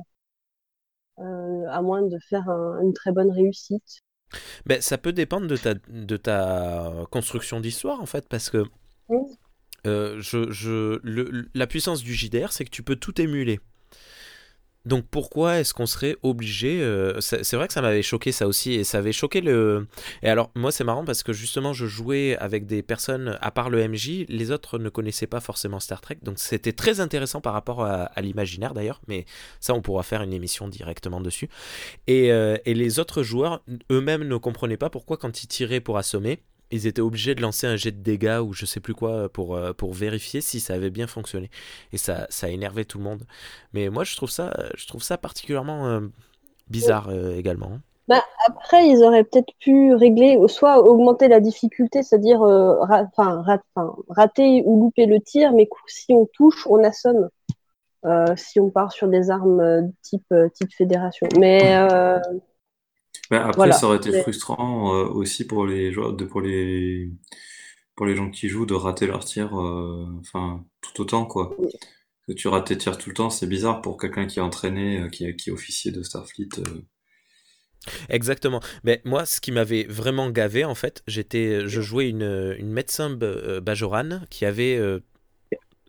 euh, 1.19 1.67
à 1.69 1.81
moins 1.83 2.01
de 2.01 2.17
faire 2.29 2.49
un- 2.49 2.81
une 2.81 2.93
très 2.93 3.11
bonne 3.11 3.31
réussite. 3.31 4.01
Ben, 4.65 4.81
ça 4.81 4.97
peut 4.97 5.13
dépendre 5.13 5.47
de 5.47 5.57
ta, 5.57 5.73
de 5.89 6.17
ta 6.17 6.91
construction 7.11 7.59
d'histoire, 7.59 8.01
en 8.01 8.05
fait, 8.05 8.27
parce 8.27 8.49
que 8.49 8.65
Oui. 9.09 9.19
euh, 9.85 10.17
je, 10.19 10.51
je, 10.51 10.99
le- 11.03 11.47
la 11.53 11.67
puissance 11.67 12.03
du 12.03 12.13
JDR, 12.13 12.51
c'est 12.51 12.65
que 12.65 12.69
tu 12.69 12.83
peux 12.83 12.95
tout 12.97 13.19
émuler. 13.21 13.59
Donc 14.87 15.05
pourquoi 15.11 15.59
est-ce 15.59 15.73
qu'on 15.73 15.85
serait 15.85 16.15
obligé 16.23 16.81
euh, 16.81 17.19
C'est 17.19 17.55
vrai 17.57 17.67
que 17.67 17.73
ça 17.73 17.81
m'avait 17.81 18.01
choqué 18.01 18.31
ça 18.31 18.47
aussi, 18.47 18.73
et 18.73 18.85
ça 18.85 18.99
avait 18.99 19.11
choqué 19.11 19.41
le... 19.41 19.85
Et 20.23 20.29
alors 20.29 20.49
moi 20.55 20.71
c'est 20.71 20.85
marrant 20.85 21.03
parce 21.03 21.23
que 21.23 21.33
justement 21.33 21.73
je 21.73 21.85
jouais 21.85 22.37
avec 22.37 22.65
des 22.65 22.81
personnes, 22.81 23.37
à 23.41 23.51
part 23.51 23.69
le 23.69 23.85
MJ, 23.85 24.25
les 24.29 24.51
autres 24.51 24.79
ne 24.79 24.87
connaissaient 24.87 25.27
pas 25.27 25.41
forcément 25.41 25.81
Star 25.81 25.99
Trek, 25.99 26.19
donc 26.21 26.39
c'était 26.39 26.71
très 26.71 27.01
intéressant 27.01 27.41
par 27.41 27.51
rapport 27.51 27.83
à, 27.83 28.09
l'imaginaire 28.21 28.73
d'ailleurs, 28.73 29.01
mais 29.07 29.25
ça 29.59 29.73
on 29.73 29.81
pourra 29.81 30.03
faire 30.03 30.21
une 30.21 30.31
émission 30.31 30.69
directement 30.69 31.19
dessus. 31.19 31.49
Euh, 32.09 32.57
et 32.65 32.73
les 32.73 32.99
autres 32.99 33.23
joueurs 33.23 33.61
eux-mêmes 33.91 34.23
ne 34.23 34.37
comprenaient 34.37 34.77
pas 34.77 34.89
pourquoi 34.89 35.17
quand 35.17 35.43
ils 35.43 35.47
tiraient 35.47 35.81
pour 35.81 35.97
assommer, 35.97 36.39
ils 36.71 36.87
étaient 36.87 37.01
obligés 37.01 37.35
de 37.35 37.41
lancer 37.41 37.67
un 37.67 37.75
jet 37.75 37.91
de 37.91 38.01
dégâts 38.01 38.39
ou 38.43 38.53
je 38.53 38.65
sais 38.65 38.79
plus 38.79 38.93
quoi 38.93 39.29
pour, 39.29 39.55
euh, 39.55 39.73
pour 39.73 39.93
vérifier 39.93 40.41
si 40.41 40.59
ça 40.59 40.73
avait 40.73 40.89
bien 40.89 41.07
fonctionné. 41.07 41.49
Et 41.93 41.97
ça, 41.97 42.27
ça 42.29 42.49
énervait 42.49 42.85
tout 42.85 42.97
le 42.97 43.03
monde. 43.03 43.23
Mais 43.73 43.89
moi 43.89 44.03
je 44.03 44.15
trouve 44.15 44.29
ça, 44.29 44.53
je 44.75 44.87
trouve 44.87 45.03
ça 45.03 45.17
particulièrement 45.17 45.87
euh, 45.87 46.01
bizarre 46.69 47.09
euh, 47.09 47.35
également. 47.35 47.79
Après, 48.47 48.87
ils 48.87 49.03
auraient 49.03 49.25
peut-être 49.25 49.51
pu 49.59 49.93
régler, 49.93 50.39
soit 50.47 50.79
augmenter 50.79 51.27
la 51.27 51.41
difficulté, 51.41 52.03
c'est-à-dire 52.03 52.41
euh, 52.41 52.75
rater 54.07 54.63
ou 54.65 54.79
louper 54.79 55.05
le 55.05 55.19
tir, 55.19 55.51
mais 55.51 55.67
si 55.87 56.13
on 56.13 56.25
touche, 56.25 56.65
on 56.67 56.81
assomme. 56.85 57.29
Euh, 58.05 58.35
si 58.37 58.59
on 58.59 58.69
part 58.69 58.91
sur 58.93 59.07
des 59.07 59.29
armes 59.29 59.59
euh, 59.59 59.81
type, 60.01 60.25
euh, 60.31 60.47
type 60.49 60.71
fédération. 60.73 61.27
Mais 61.39 61.77
Mais 63.31 63.37
après, 63.37 63.55
Voilà. 63.57 63.73
ça 63.73 63.87
aurait 63.87 63.97
été 63.97 64.11
frustrant 64.13 64.95
euh, 64.95 65.05
aussi 65.07 65.45
pour 65.47 65.65
les 65.65 65.91
joueurs, 65.91 66.13
de, 66.13 66.25
pour 66.25 66.41
les, 66.41 67.11
pour 67.95 68.05
les 68.05 68.15
gens 68.15 68.29
qui 68.31 68.49
jouent 68.49 68.65
de 68.65 68.73
rater 68.75 69.07
leur 69.07 69.25
tir, 69.25 69.59
euh, 69.59 70.05
enfin, 70.19 70.65
tout 70.81 71.01
autant, 71.01 71.25
quoi. 71.25 71.55
Que 72.27 72.33
tu 72.33 72.47
rates 72.49 72.67
tes 72.67 72.77
tirs 72.77 72.97
tout 72.97 73.09
le 73.09 73.15
temps, 73.15 73.29
c'est 73.29 73.47
bizarre 73.47 73.81
pour 73.81 73.97
quelqu'un 73.99 74.27
qui 74.27 74.39
est 74.39 74.41
entraîné, 74.43 75.01
euh, 75.01 75.09
qui, 75.09 75.35
qui 75.37 75.49
est 75.49 75.53
officier 75.53 75.91
de 75.91 76.03
Starfleet. 76.03 76.49
euh. 76.59 76.81
Exactement. 78.09 78.61
Mais 78.83 79.01
moi, 79.05 79.25
ce 79.25 79.39
qui 79.41 79.51
m'avait 79.51 79.83
vraiment 79.85 80.29
gavé, 80.29 80.65
en 80.65 80.75
fait, 80.75 81.03
j'étais, 81.07 81.67
je 81.67 81.81
jouais 81.81 82.09
une, 82.09 82.55
une 82.57 82.69
médecin 82.71 83.09
b- 83.15 83.59
Bajorane 83.59 84.25
qui 84.29 84.45
avait 84.45 84.77
euh, 84.77 84.99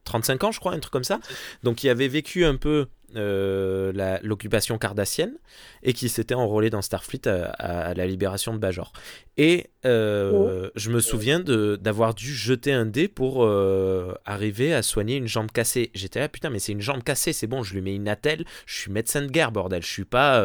35 0.04 0.44
ans, 0.44 0.52
je 0.52 0.60
crois, 0.60 0.72
un 0.72 0.78
truc 0.80 0.92
comme 0.92 1.04
ça. 1.04 1.20
Donc, 1.62 1.76
qui 1.76 1.88
avait 1.88 2.08
vécu 2.08 2.44
un 2.44 2.56
peu 2.56 2.88
euh, 3.16 4.18
l'occupation 4.22 4.78
cardassienne 4.78 5.34
et 5.82 5.92
qui 5.92 6.08
s'était 6.08 6.34
enrôlé 6.34 6.70
dans 6.70 6.82
Starfleet 6.82 7.26
à, 7.28 7.44
à- 7.50 7.80
à 7.90 7.94
la 7.94 8.06
libération 8.06 8.52
de 8.52 8.58
Bajor. 8.58 8.92
Et 9.36 9.70
euh, 9.84 10.70
je 10.74 10.90
me 10.90 11.00
souviens 11.00 11.40
d'avoir 11.40 12.14
dû 12.14 12.34
jeter 12.34 12.72
un 12.72 12.86
dé 12.86 13.08
pour 13.08 13.44
euh, 13.44 14.14
arriver 14.24 14.74
à 14.74 14.82
soigner 14.82 15.16
une 15.16 15.28
jambe 15.28 15.50
cassée. 15.52 15.90
J'étais 15.94 16.20
là, 16.20 16.28
putain, 16.28 16.50
mais 16.50 16.58
c'est 16.58 16.72
une 16.72 16.80
jambe 16.80 17.02
cassée, 17.02 17.32
c'est 17.32 17.46
bon, 17.46 17.62
je 17.62 17.74
lui 17.74 17.80
mets 17.82 17.94
une 17.94 18.08
attelle. 18.08 18.44
Je 18.66 18.74
suis 18.78 18.90
médecin 18.92 19.22
de 19.22 19.28
guerre, 19.28 19.52
bordel. 19.52 19.82
Je 19.82 19.88
suis 19.88 20.04
pas 20.04 20.44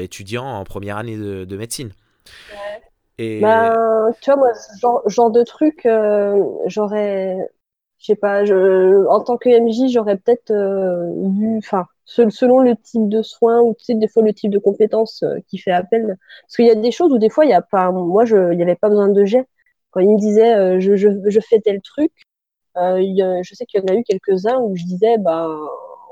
étudiant 0.00 0.44
en 0.46 0.64
première 0.64 0.96
année 0.96 1.16
de, 1.16 1.44
de 1.44 1.56
médecine. 1.56 1.90
Et 3.18 3.38
ben, 3.38 4.12
tu 4.20 4.30
vois, 4.30 4.36
moi, 4.40 4.54
ce 4.54 4.78
genre, 4.80 5.08
genre 5.08 5.30
de 5.30 5.42
truc, 5.44 5.86
j'aurais, 6.66 7.36
je 7.98 8.06
sais 8.06 8.16
pas, 8.16 8.42
en 9.10 9.20
tant 9.22 9.36
que 9.38 9.48
MJ, 9.48 9.88
j'aurais 9.90 10.16
peut-être 10.18 10.52
vu, 10.52 11.58
enfin, 11.58 11.86
selon 12.08 12.60
le 12.60 12.76
type 12.76 13.08
de 13.08 13.22
soins 13.22 13.60
ou 13.60 13.74
tu 13.78 13.84
sais, 13.84 13.94
des 13.94 14.08
fois 14.08 14.22
le 14.22 14.32
type 14.32 14.50
de 14.50 14.58
compétences 14.58 15.22
euh, 15.22 15.38
qui 15.48 15.58
fait 15.58 15.72
appel. 15.72 16.16
Parce 16.42 16.56
qu'il 16.56 16.66
y 16.66 16.70
a 16.70 16.74
des 16.74 16.90
choses 16.90 17.12
où 17.12 17.18
des 17.18 17.30
fois, 17.30 17.44
il 17.44 17.50
y 17.50 17.54
a 17.54 17.62
pas, 17.62 17.90
moi, 17.92 18.24
je, 18.24 18.52
il 18.52 18.56
n'y 18.56 18.62
avait 18.62 18.76
pas 18.76 18.88
besoin 18.88 19.08
de 19.08 19.24
jet. 19.24 19.46
Quand 19.90 20.00
il 20.00 20.10
me 20.10 20.18
disait, 20.18 20.54
euh, 20.54 20.80
je, 20.80 20.96
je, 20.96 21.08
je 21.26 21.40
fais 21.40 21.60
tel 21.60 21.80
truc, 21.82 22.12
euh, 22.76 22.98
je 23.42 23.54
sais 23.54 23.66
qu'il 23.66 23.80
y 23.80 23.82
en 23.84 23.94
a 23.94 23.98
eu 23.98 24.04
quelques-uns 24.04 24.58
où 24.60 24.76
je 24.76 24.84
disais, 24.84 25.18
ben, 25.18 25.48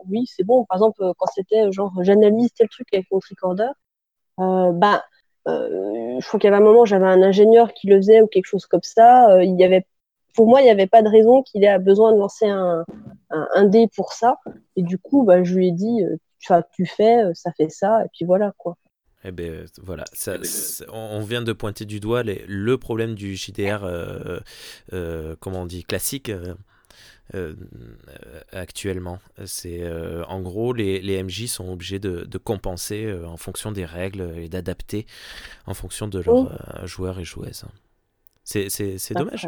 oui, 0.09 0.25
c'est 0.27 0.45
bon. 0.45 0.65
Par 0.67 0.77
exemple, 0.79 1.03
quand 1.19 1.27
c'était 1.35 1.71
genre, 1.73 1.93
j'analyse 2.03 2.53
tel 2.55 2.69
truc 2.69 2.89
avec 2.93 3.07
mon 3.11 3.21
tricorder, 3.21 3.69
euh, 4.41 4.73
euh, 5.49 6.19
je 6.21 6.27
crois 6.27 6.41
qu'il 6.41 6.51
y 6.51 6.53
avait 6.53 6.63
un 6.63 6.67
moment, 6.67 6.85
j'avais 6.85 7.07
un 7.07 7.23
ingénieur 7.23 7.73
qui 7.73 7.87
le 7.87 7.97
faisait 7.97 8.21
ou 8.21 8.27
quelque 8.27 8.47
chose 8.47 8.67
comme 8.67 8.83
ça. 8.83 9.31
Euh, 9.31 9.45
il 9.45 9.59
y 9.59 9.65
avait, 9.65 9.87
pour 10.37 10.49
moi, 10.49 10.61
il 10.61 10.65
n'y 10.65 10.71
avait 10.71 10.87
pas 10.87 11.03
de 11.03 11.09
raison 11.09 11.43
qu'il 11.43 11.65
ait 11.65 11.79
besoin 11.81 12.13
de 12.13 12.19
lancer 12.19 12.47
un, 12.47 12.85
un, 13.31 13.49
un 13.55 13.65
dé 13.65 13.89
pour 13.97 14.13
ça. 14.13 14.39
Et 14.77 14.83
du 14.83 14.99
coup, 14.99 15.25
bah, 15.25 15.43
je 15.43 15.55
lui 15.55 15.69
ai 15.69 15.73
dit, 15.73 16.05
euh, 16.05 16.17
tu, 16.73 16.87
fais, 16.87 17.25
euh, 17.25 17.33
ça 17.35 17.51
fait 17.57 17.71
ça, 17.71 18.05
et 18.05 18.09
puis 18.13 18.25
voilà, 18.25 18.53
quoi. 18.59 18.77
Eh 19.25 19.33
ben 19.33 19.51
euh, 19.51 19.67
voilà, 19.83 20.05
ça, 20.13 20.37
on 20.93 21.21
vient 21.23 21.43
de 21.43 21.53
pointer 21.53 21.85
du 21.85 21.99
doigt 21.99 22.23
les- 22.23 22.45
le 22.47 22.79
problème 22.79 23.15
du 23.17 23.35
JDR, 23.35 23.83
euh, 23.83 24.39
euh, 24.93 25.35
comment 25.41 25.63
on 25.63 25.67
dit, 25.67 25.85
classique. 25.85 26.29
euh, 26.29 26.55
euh, 27.35 27.55
actuellement. 28.53 29.19
C'est 29.47 29.83
en 30.29 30.41
gros 30.41 30.73
les, 30.73 31.01
les, 31.01 31.23
MJ 31.23 31.47
sont 31.49 31.69
obligés 31.71 31.99
de, 31.99 32.25
de 32.25 32.39
compenser 32.39 33.13
en 33.27 33.37
fonction 33.37 33.73
des 33.73 33.85
règles 33.85 34.33
et 34.39 34.49
d'adapter 34.49 35.07
en 35.67 35.75
fonction 35.75 36.09
de 36.09 36.21
leurs 36.21 36.87
joueurs 36.87 37.19
et 37.19 37.25
joueuses. 37.25 37.65
C'est 38.45 39.15
dommage. 39.15 39.47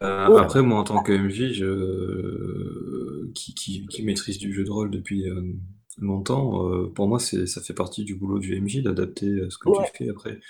Après, 0.00 0.62
moi, 0.62 0.78
en 0.78 0.84
tant 0.84 1.02
que 1.02 1.12
MJ, 1.12 1.52
je... 1.52 3.30
qui, 3.32 3.54
qui, 3.54 3.86
qui, 3.86 4.02
maîtrise 4.02 4.38
du 4.38 4.52
jeu 4.52 4.64
de 4.64 4.70
rôle 4.70 4.90
depuis 4.90 5.24
longtemps, 5.98 6.88
pour 6.94 7.08
moi, 7.08 7.18
ça 7.18 7.60
fait 7.62 7.74
partie 7.74 8.04
du 8.04 8.14
boulot 8.14 8.38
du 8.38 8.60
MJ 8.60 8.82
d'adapter 8.82 9.40
ce 9.48 9.58
que 9.58 9.70
tu 9.84 9.90
fais 9.96 10.10
après. 10.10 10.40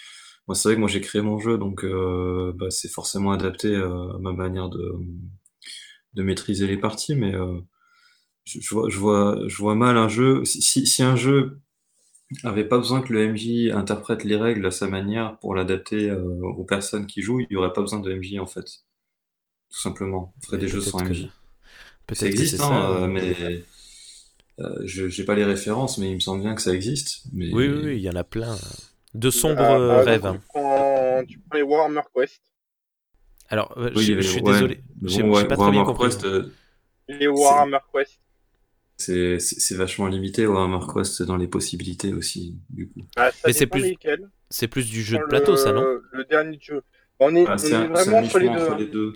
Moi, 0.46 0.54
c'est 0.54 0.68
vrai 0.68 0.74
que 0.74 0.80
moi 0.80 0.88
j'ai 0.88 1.00
créé 1.00 1.22
mon 1.22 1.38
jeu, 1.38 1.56
donc 1.58 1.84
euh, 1.84 2.52
bah, 2.54 2.70
c'est 2.70 2.88
forcément 2.88 3.32
adapté 3.32 3.68
euh, 3.74 4.14
à 4.14 4.18
ma 4.18 4.32
manière 4.32 4.68
de, 4.68 4.92
de 6.14 6.22
maîtriser 6.22 6.66
les 6.66 6.76
parties, 6.76 7.14
mais 7.14 7.34
euh, 7.34 7.60
je, 8.44 8.74
vois, 8.74 8.90
je, 8.90 8.98
vois, 8.98 9.38
je 9.46 9.56
vois 9.56 9.74
mal 9.74 9.96
un 9.96 10.08
jeu. 10.08 10.44
Si, 10.44 10.86
si 10.86 11.02
un 11.02 11.16
jeu 11.16 11.60
avait 12.44 12.68
pas 12.68 12.78
besoin 12.78 13.00
que 13.00 13.12
le 13.12 13.32
MJ 13.32 13.70
interprète 13.72 14.24
les 14.24 14.36
règles 14.36 14.66
à 14.66 14.70
sa 14.70 14.88
manière 14.88 15.38
pour 15.40 15.54
l'adapter 15.54 16.12
aux 16.12 16.64
personnes 16.64 17.06
qui 17.06 17.22
jouent, 17.22 17.40
il 17.40 17.46
n'y 17.50 17.56
aurait 17.56 17.72
pas 17.72 17.82
besoin 17.82 18.00
de 18.00 18.14
MJ 18.14 18.38
en 18.38 18.46
fait. 18.46 18.84
Tout 19.74 19.80
simplement. 19.80 20.32
On 20.38 20.46
ferait 20.46 20.58
des 20.58 20.68
jeux 20.68 20.80
sans 20.80 21.02
MJ. 21.02 21.28
Ça 22.12 22.26
existe, 22.26 22.60
hein, 22.60 23.08
mais 23.08 23.64
je 24.84 25.08
j'ai 25.08 25.24
pas 25.24 25.34
les 25.34 25.44
références, 25.44 25.98
mais 25.98 26.10
il 26.10 26.14
me 26.14 26.20
semble 26.20 26.42
bien 26.42 26.54
que 26.54 26.62
ça 26.62 26.72
existe. 26.72 27.24
Mais... 27.32 27.52
Oui, 27.52 27.68
oui, 27.68 27.96
il 27.96 28.02
y 28.02 28.08
en 28.08 28.14
a 28.14 28.22
plein. 28.22 28.56
De 29.14 29.30
sombres 29.30 29.62
ah, 29.62 30.02
rêves. 30.02 30.30
Tu 30.32 30.38
prends, 30.48 31.24
tu 31.26 31.38
prends, 31.40 31.56
les 31.56 31.62
Warhammer 31.62 32.02
Quest. 32.14 32.40
Alors, 33.48 33.74
euh, 33.76 33.90
je, 33.96 34.20
suis 34.20 34.42
désolé. 34.42 34.80
J'ai 35.02 35.22
pas 35.22 35.56
très 35.56 35.70
bien 35.70 35.84
compris. 35.84 36.08
Quest, 36.08 36.24
euh, 36.24 36.52
les 37.08 37.26
Warhammer 37.26 37.78
Quest. 37.92 38.20
C'est 38.96 39.74
vachement 39.74 40.06
limité 40.06 40.46
Warhammer 40.46 40.84
Quest 40.92 41.22
dans 41.22 41.36
les 41.36 41.48
possibilités 41.48 42.12
aussi, 42.12 42.56
du 42.70 42.88
coup. 42.88 43.02
Ah, 43.16 43.30
Mais 43.44 43.52
c'est 43.52 43.66
plus, 43.66 43.96
c'est 44.50 44.68
plus 44.68 44.88
du 44.88 45.02
jeu 45.02 45.18
de 45.18 45.24
plateau, 45.24 45.56
ça, 45.56 45.72
non? 45.72 45.84
Le 46.12 46.24
dernier 46.24 46.58
jeu. 46.60 46.82
On 47.20 47.34
est, 47.36 47.46
ah, 47.46 47.54
on 47.56 47.64
est, 47.64 47.86
vraiment 47.86 48.18
entre 48.18 48.38
les 48.38 48.48
deux. 48.48 48.74
les 48.76 48.86
deux. 48.86 49.14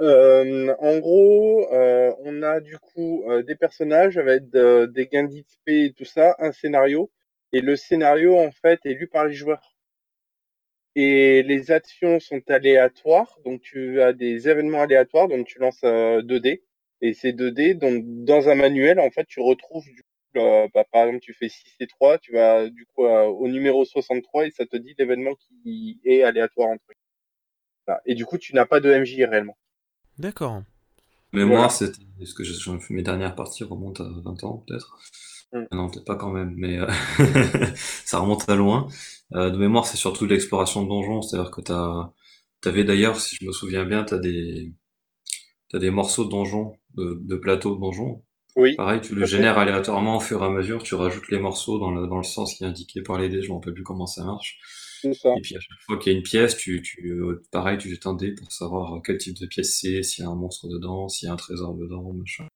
Euh, 0.00 0.74
en 0.78 0.98
gros, 0.98 1.70
euh, 1.72 2.12
on 2.20 2.42
a 2.42 2.60
du 2.60 2.78
coup 2.78 3.22
euh, 3.30 3.42
des 3.42 3.54
personnages 3.54 4.16
avec 4.16 4.48
des 4.48 5.06
gains 5.06 5.24
d'XP 5.24 5.68
et 5.68 5.92
tout 5.92 6.04
ça, 6.06 6.34
un 6.38 6.52
scénario, 6.52 7.10
et 7.52 7.60
le 7.60 7.76
scénario, 7.76 8.36
en 8.38 8.50
fait, 8.50 8.80
est 8.86 8.94
lu 8.94 9.08
par 9.08 9.26
les 9.26 9.34
joueurs. 9.34 9.74
Et 10.96 11.42
les 11.42 11.70
actions 11.70 12.20
sont 12.20 12.40
aléatoires, 12.48 13.38
donc 13.44 13.60
tu 13.62 14.00
as 14.00 14.12
des 14.12 14.48
événements 14.48 14.82
aléatoires, 14.82 15.28
donc 15.28 15.46
tu 15.46 15.58
lances 15.58 15.82
2D. 15.82 16.62
Euh, 16.62 16.64
et 17.00 17.12
ces 17.14 17.32
2D, 17.32 17.74
donc, 17.74 18.02
dans 18.24 18.48
un 18.48 18.54
manuel, 18.54 19.00
en 19.00 19.10
fait, 19.10 19.26
tu 19.26 19.40
retrouves, 19.40 19.84
du 19.86 20.02
coup, 20.02 20.40
bah, 20.74 20.84
par 20.92 21.04
exemple, 21.06 21.20
tu 21.20 21.34
fais 21.34 21.48
6 21.48 21.74
et 21.80 21.86
3, 21.86 22.18
tu 22.18 22.32
vas 22.32 22.68
du 22.70 22.86
coup 22.86 23.04
au 23.04 23.48
numéro 23.48 23.84
63 23.84 24.46
et 24.46 24.50
ça 24.50 24.66
te 24.66 24.76
dit 24.76 24.94
l'événement 24.98 25.34
qui 25.36 26.00
est 26.04 26.22
aléatoire 26.22 26.68
entre 26.70 26.84
eux. 26.90 26.94
Et 28.06 28.14
du 28.14 28.26
coup, 28.26 28.36
tu 28.38 28.54
n'as 28.54 28.66
pas 28.66 28.80
de 28.80 28.92
MJ 28.92 29.22
réellement. 29.24 29.56
D'accord. 30.18 30.62
Mais 31.32 31.44
moi, 31.44 31.68
c'est 31.68 31.92
ce 32.24 32.34
que 32.34 32.44
je, 32.44 32.70
mes 32.90 33.02
dernières 33.02 33.34
parties 33.34 33.64
remontent 33.64 34.04
à 34.04 34.08
20 34.24 34.44
ans, 34.44 34.64
peut-être. 34.66 34.98
Mm. 35.52 35.64
Non, 35.72 35.90
peut-être 35.90 36.04
pas 36.04 36.16
quand 36.16 36.30
même, 36.30 36.54
mais 36.56 36.78
euh, 36.78 36.86
ça 38.04 38.18
remonte 38.20 38.48
à 38.48 38.54
loin. 38.54 38.88
Euh, 39.34 39.50
de 39.50 39.56
mémoire, 39.56 39.86
c'est 39.86 39.96
surtout 39.96 40.26
l'exploration 40.26 40.82
de 40.82 40.88
donjons, 40.88 41.22
c'est-à-dire 41.22 41.50
que 41.50 41.60
t'as, 41.60 42.12
t'avais 42.60 42.84
d'ailleurs, 42.84 43.20
si 43.20 43.36
je 43.40 43.46
me 43.46 43.52
souviens 43.52 43.84
bien, 43.84 44.04
t'as 44.04 44.18
des, 44.18 44.72
t'as 45.70 45.78
des 45.78 45.90
morceaux 45.90 46.24
de 46.24 46.30
donjons, 46.30 46.76
de, 46.94 47.18
de 47.20 47.36
plateaux 47.36 47.74
de 47.74 47.80
donjons. 47.80 48.22
Oui. 48.56 48.76
Pareil, 48.76 49.00
tu 49.00 49.16
le 49.16 49.26
génères 49.26 49.58
aléatoirement 49.58 50.18
au 50.18 50.20
fur 50.20 50.42
et 50.42 50.46
à 50.46 50.50
mesure, 50.50 50.82
tu 50.84 50.94
rajoutes 50.94 51.28
les 51.28 51.40
morceaux 51.40 51.78
dans 51.80 51.90
le, 51.90 52.06
dans 52.06 52.18
le 52.18 52.22
sens 52.22 52.54
qui 52.54 52.62
est 52.62 52.66
indiqué 52.66 53.02
par 53.02 53.18
les 53.18 53.28
dés, 53.28 53.42
je 53.42 53.52
ne 53.52 53.60
sais 53.60 53.72
plus 53.72 53.82
comment 53.82 54.06
ça 54.06 54.24
marche. 54.24 54.60
Ça. 55.12 55.34
Et 55.36 55.40
puis 55.42 55.56
à 55.56 55.60
chaque 55.60 55.80
fois 55.80 55.98
qu'il 55.98 56.12
y 56.12 56.14
a 56.14 56.18
une 56.18 56.24
pièce, 56.24 56.56
tu, 56.56 56.80
tu, 56.80 57.10
euh, 57.10 57.42
pareil, 57.50 57.76
tu 57.78 57.90
jettes 57.90 58.06
un 58.06 58.14
dé 58.14 58.32
pour 58.32 58.50
savoir 58.50 59.02
quel 59.04 59.18
type 59.18 59.38
de 59.38 59.46
pièce 59.46 59.78
c'est, 59.78 60.02
s'il 60.02 60.24
y 60.24 60.26
a 60.26 60.30
un 60.30 60.34
monstre 60.34 60.68
dedans, 60.68 61.08
s'il 61.08 61.26
y 61.26 61.30
a 61.30 61.34
un 61.34 61.36
trésor 61.36 61.74
dedans, 61.74 62.12
machin 62.12 62.48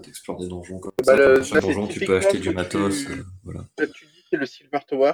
t'explores 0.00 0.40
des 0.40 0.48
donjons 0.48 0.78
comme 0.78 0.92
bah, 1.04 1.42
ça. 1.42 1.60
donjon, 1.60 1.86
tu 1.86 2.00
peux 2.00 2.16
acheter 2.16 2.38
du 2.38 2.50
matos. 2.50 3.08
Euh, 3.08 3.24
voilà. 3.44 3.60
Tu 3.78 4.06
dis 4.06 4.24
c'est 4.30 4.36
le 4.36 4.46
Silver 4.46 4.80
Tower, 4.86 5.12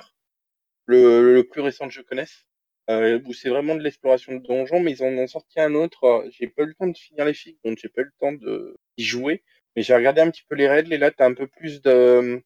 le, 0.87 1.35
le, 1.35 1.44
plus 1.44 1.61
récent 1.61 1.87
que 1.87 1.94
je 1.94 2.02
connaisse, 2.02 2.46
euh, 2.88 3.20
où 3.24 3.33
c'est 3.33 3.48
vraiment 3.48 3.74
de 3.74 3.83
l'exploration 3.83 4.35
de 4.35 4.46
donjons, 4.46 4.80
mais 4.80 4.92
ils 4.92 5.02
en 5.02 5.09
ont 5.09 5.26
sorti 5.26 5.61
un 5.61 5.74
autre. 5.74 6.04
Euh, 6.04 6.28
j'ai 6.33 6.48
pas 6.48 6.62
eu 6.62 6.66
le 6.66 6.74
temps 6.74 6.87
de 6.87 6.96
finir 6.96 7.24
les 7.24 7.35
filles, 7.35 7.59
donc 7.64 7.78
j'ai 7.80 7.88
pas 7.88 8.02
eu 8.02 8.04
le 8.04 8.12
temps 8.18 8.33
d'y 8.33 9.04
jouer. 9.04 9.42
Mais 9.76 9.83
j'ai 9.83 9.94
regardé 9.94 10.20
un 10.20 10.30
petit 10.30 10.42
peu 10.48 10.56
les 10.56 10.68
règles 10.68 10.92
et 10.92 10.98
là, 10.98 11.11
tu 11.11 11.22
as 11.22 11.26
un 11.26 11.35
peu 11.35 11.46
plus 11.46 11.80
de 11.80 12.42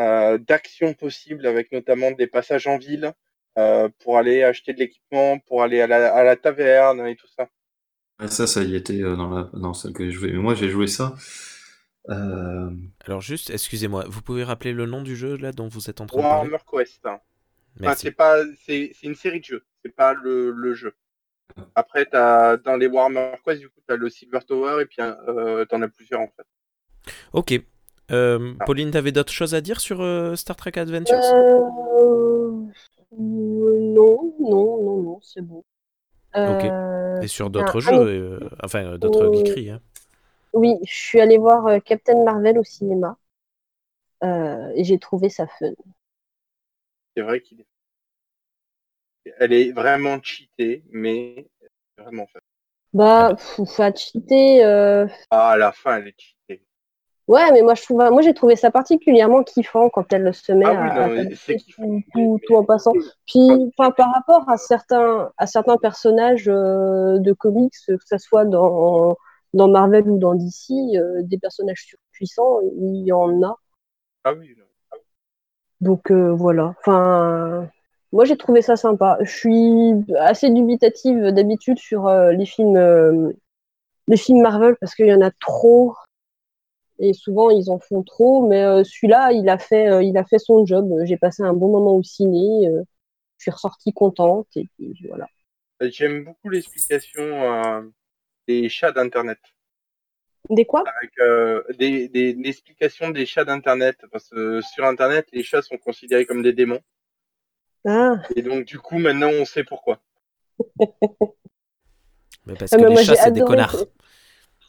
euh, 0.00 0.38
d'action 0.38 0.92
possible, 0.94 1.46
avec 1.46 1.72
notamment 1.72 2.10
des 2.10 2.26
passages 2.26 2.66
en 2.66 2.78
ville 2.78 3.12
euh, 3.58 3.88
pour 4.00 4.18
aller 4.18 4.42
acheter 4.42 4.72
de 4.72 4.80
l'équipement, 4.80 5.38
pour 5.38 5.62
aller 5.62 5.80
à 5.80 5.86
la, 5.86 6.12
à 6.12 6.24
la 6.24 6.36
taverne 6.36 7.06
et 7.06 7.14
tout 7.14 7.28
ça. 7.28 7.48
ça, 8.26 8.46
ça 8.46 8.62
y 8.62 8.74
était 8.74 8.98
dans, 8.98 9.30
la, 9.30 9.50
dans 9.52 9.74
celle 9.74 9.92
que 9.92 10.04
j'ai 10.04 10.10
joué. 10.10 10.32
Mais 10.32 10.38
moi, 10.38 10.54
j'ai 10.54 10.68
joué 10.68 10.88
ça 10.88 11.14
euh, 12.10 12.70
Alors 13.06 13.20
juste, 13.20 13.50
excusez-moi, 13.50 14.04
vous 14.08 14.20
pouvez 14.20 14.44
rappeler 14.44 14.72
le 14.72 14.86
nom 14.86 15.02
du 15.02 15.16
jeu 15.16 15.36
là 15.36 15.52
dont 15.52 15.68
vous 15.68 15.88
êtes 15.88 16.00
en 16.00 16.06
train 16.06 16.18
de 16.18 16.22
parler 16.22 16.50
Warhammer 16.50 16.64
Quest. 16.70 17.06
c'est 17.96 18.10
pas, 18.10 18.42
c'est, 18.66 18.92
une 19.04 19.14
série 19.14 19.40
de 19.40 19.44
jeux, 19.44 19.64
c'est 19.82 19.94
pas 19.94 20.12
le, 20.12 20.50
le 20.50 20.74
jeu. 20.74 20.94
Après, 21.74 22.08
as, 22.12 22.56
dans 22.58 22.76
les 22.76 22.88
Warhammer 22.88 23.36
Quest, 23.44 23.60
du 23.60 23.68
coup, 23.68 23.80
tu 23.86 23.94
as 23.94 23.96
le 23.96 24.10
Silver 24.10 24.40
Tower 24.46 24.82
et 24.82 24.86
puis 24.86 24.98
euh, 25.00 25.64
tu 25.64 25.74
en 25.74 25.82
as 25.82 25.88
plusieurs 25.88 26.20
en 26.20 26.28
fait. 26.28 26.46
Ok. 27.32 27.62
Euh, 28.10 28.54
ah. 28.60 28.64
Pauline, 28.64 28.90
t'avais 28.90 29.12
d'autres 29.12 29.32
choses 29.32 29.54
à 29.54 29.60
dire 29.60 29.80
sur 29.80 29.98
Star 30.36 30.56
Trek 30.56 30.72
Adventures? 30.76 31.16
Non, 33.16 34.34
non, 34.38 34.82
non, 34.82 35.02
non, 35.02 35.20
c'est 35.22 35.42
bon. 35.42 35.64
Ok. 36.34 36.64
Et 37.22 37.28
sur 37.28 37.48
d'autres 37.48 37.80
jeux, 37.80 38.40
enfin 38.62 38.98
d'autres 38.98 39.32
geekeries. 39.34 39.70
Hein. 39.70 39.80
Oui, 40.54 40.78
je 40.86 40.94
suis 40.94 41.20
allée 41.20 41.36
voir 41.36 41.66
euh, 41.66 41.80
Captain 41.80 42.22
Marvel 42.22 42.58
au 42.58 42.64
cinéma 42.64 43.18
euh, 44.22 44.70
et 44.76 44.84
j'ai 44.84 45.00
trouvé 45.00 45.28
ça 45.28 45.48
fun. 45.48 45.72
C'est 47.16 47.22
vrai 47.22 47.40
qu'il 47.40 47.60
est. 47.60 47.66
Elle 49.40 49.52
est 49.52 49.72
vraiment 49.72 50.22
cheatée, 50.22 50.84
mais 50.90 51.48
vraiment 51.98 52.26
fun. 52.28 52.38
Bah, 52.92 53.36
pas 53.76 53.94
cheatée. 53.94 54.64
Euh... 54.64 55.08
Ah, 55.30 55.50
à 55.50 55.56
la 55.56 55.72
fin, 55.72 55.96
elle 55.96 56.08
est 56.08 56.14
cheatée. 56.20 56.33
Ouais, 57.26 57.50
mais 57.52 57.62
moi 57.62 57.74
je 57.74 57.82
trouve, 57.82 57.96
moi 57.96 58.20
j'ai 58.20 58.34
trouvé 58.34 58.54
ça 58.54 58.70
particulièrement 58.70 59.42
kiffant 59.42 59.88
quand 59.88 60.12
elle 60.12 60.34
se 60.34 60.52
met 60.52 60.66
ah, 60.66 61.08
oui, 61.08 61.34
à, 61.48 62.38
tout, 62.46 62.54
en 62.54 62.64
passant. 62.64 62.92
Puis, 63.26 63.72
par 63.78 63.94
rapport 63.96 64.46
à 64.48 64.58
certains, 64.58 65.32
à 65.38 65.46
certains 65.46 65.78
personnages 65.78 66.48
euh, 66.48 67.18
de 67.18 67.32
comics, 67.32 67.72
que 67.86 67.96
ce 68.04 68.18
soit 68.18 68.44
dans 68.44 69.16
dans 69.54 69.68
Marvel 69.68 70.10
ou 70.10 70.18
dans 70.18 70.34
DC, 70.34 70.72
euh, 70.96 71.22
des 71.22 71.38
personnages 71.38 71.86
surpuissants, 71.86 72.60
il 72.76 73.06
y 73.06 73.12
en 73.12 73.42
a. 73.42 73.56
Ah 74.24 74.34
oui. 74.34 74.54
Donc 75.80 76.10
euh, 76.10 76.34
voilà. 76.34 76.74
Enfin, 76.80 77.70
moi 78.12 78.26
j'ai 78.26 78.36
trouvé 78.36 78.60
ça 78.60 78.76
sympa. 78.76 79.16
Je 79.22 79.32
suis 79.34 80.14
assez 80.18 80.50
dubitative 80.50 81.28
d'habitude 81.28 81.78
sur 81.78 82.10
les 82.10 82.46
films, 82.46 83.32
les 84.08 84.16
films 84.18 84.42
Marvel 84.42 84.76
parce 84.78 84.94
qu'il 84.94 85.06
y 85.06 85.14
en 85.14 85.22
a 85.22 85.30
trop 85.30 85.94
et 86.98 87.12
souvent 87.12 87.50
ils 87.50 87.70
en 87.70 87.78
font 87.78 88.02
trop. 88.02 88.46
Mais 88.46 88.84
celui-là, 88.84 89.32
il 89.32 89.48
a 89.48 89.58
fait, 89.58 90.04
il 90.04 90.16
a 90.16 90.24
fait 90.24 90.38
son 90.38 90.64
job. 90.66 90.92
J'ai 91.04 91.16
passé 91.16 91.42
un 91.42 91.54
bon 91.54 91.70
moment 91.70 91.96
au 91.96 92.02
ciné. 92.02 92.68
je 93.38 93.42
suis 93.42 93.50
ressortie 93.50 93.92
contente 93.92 94.48
et 94.56 94.68
puis 94.76 94.94
voilà. 95.08 95.26
J'aime 95.80 96.24
beaucoup 96.24 96.48
l'explication 96.48 97.92
des 98.46 98.68
chats 98.68 98.92
d'Internet. 98.92 99.38
Des 100.50 100.66
quoi? 100.66 100.84
Avec 101.00 101.18
euh, 101.20 101.62
des, 101.78 102.08
des, 102.08 102.34
l'explication 102.34 103.10
des 103.10 103.24
chats 103.24 103.44
d'Internet. 103.44 103.98
Parce 104.12 104.28
que 104.28 104.60
sur 104.60 104.84
Internet, 104.84 105.26
les 105.32 105.42
chats 105.42 105.62
sont 105.62 105.78
considérés 105.78 106.26
comme 106.26 106.42
des 106.42 106.52
démons. 106.52 106.80
Ah. 107.86 108.16
Et 108.36 108.42
donc, 108.42 108.64
du 108.64 108.78
coup, 108.78 108.98
maintenant, 108.98 109.30
on 109.30 109.44
sait 109.44 109.64
pourquoi. 109.64 110.00
mais 112.46 112.54
parce 112.58 112.72
ah, 112.72 112.76
que 112.76 112.84
les 112.84 113.04
chats, 113.04 113.16
c'est 113.16 113.32
des 113.32 113.40
connards. 113.40 113.86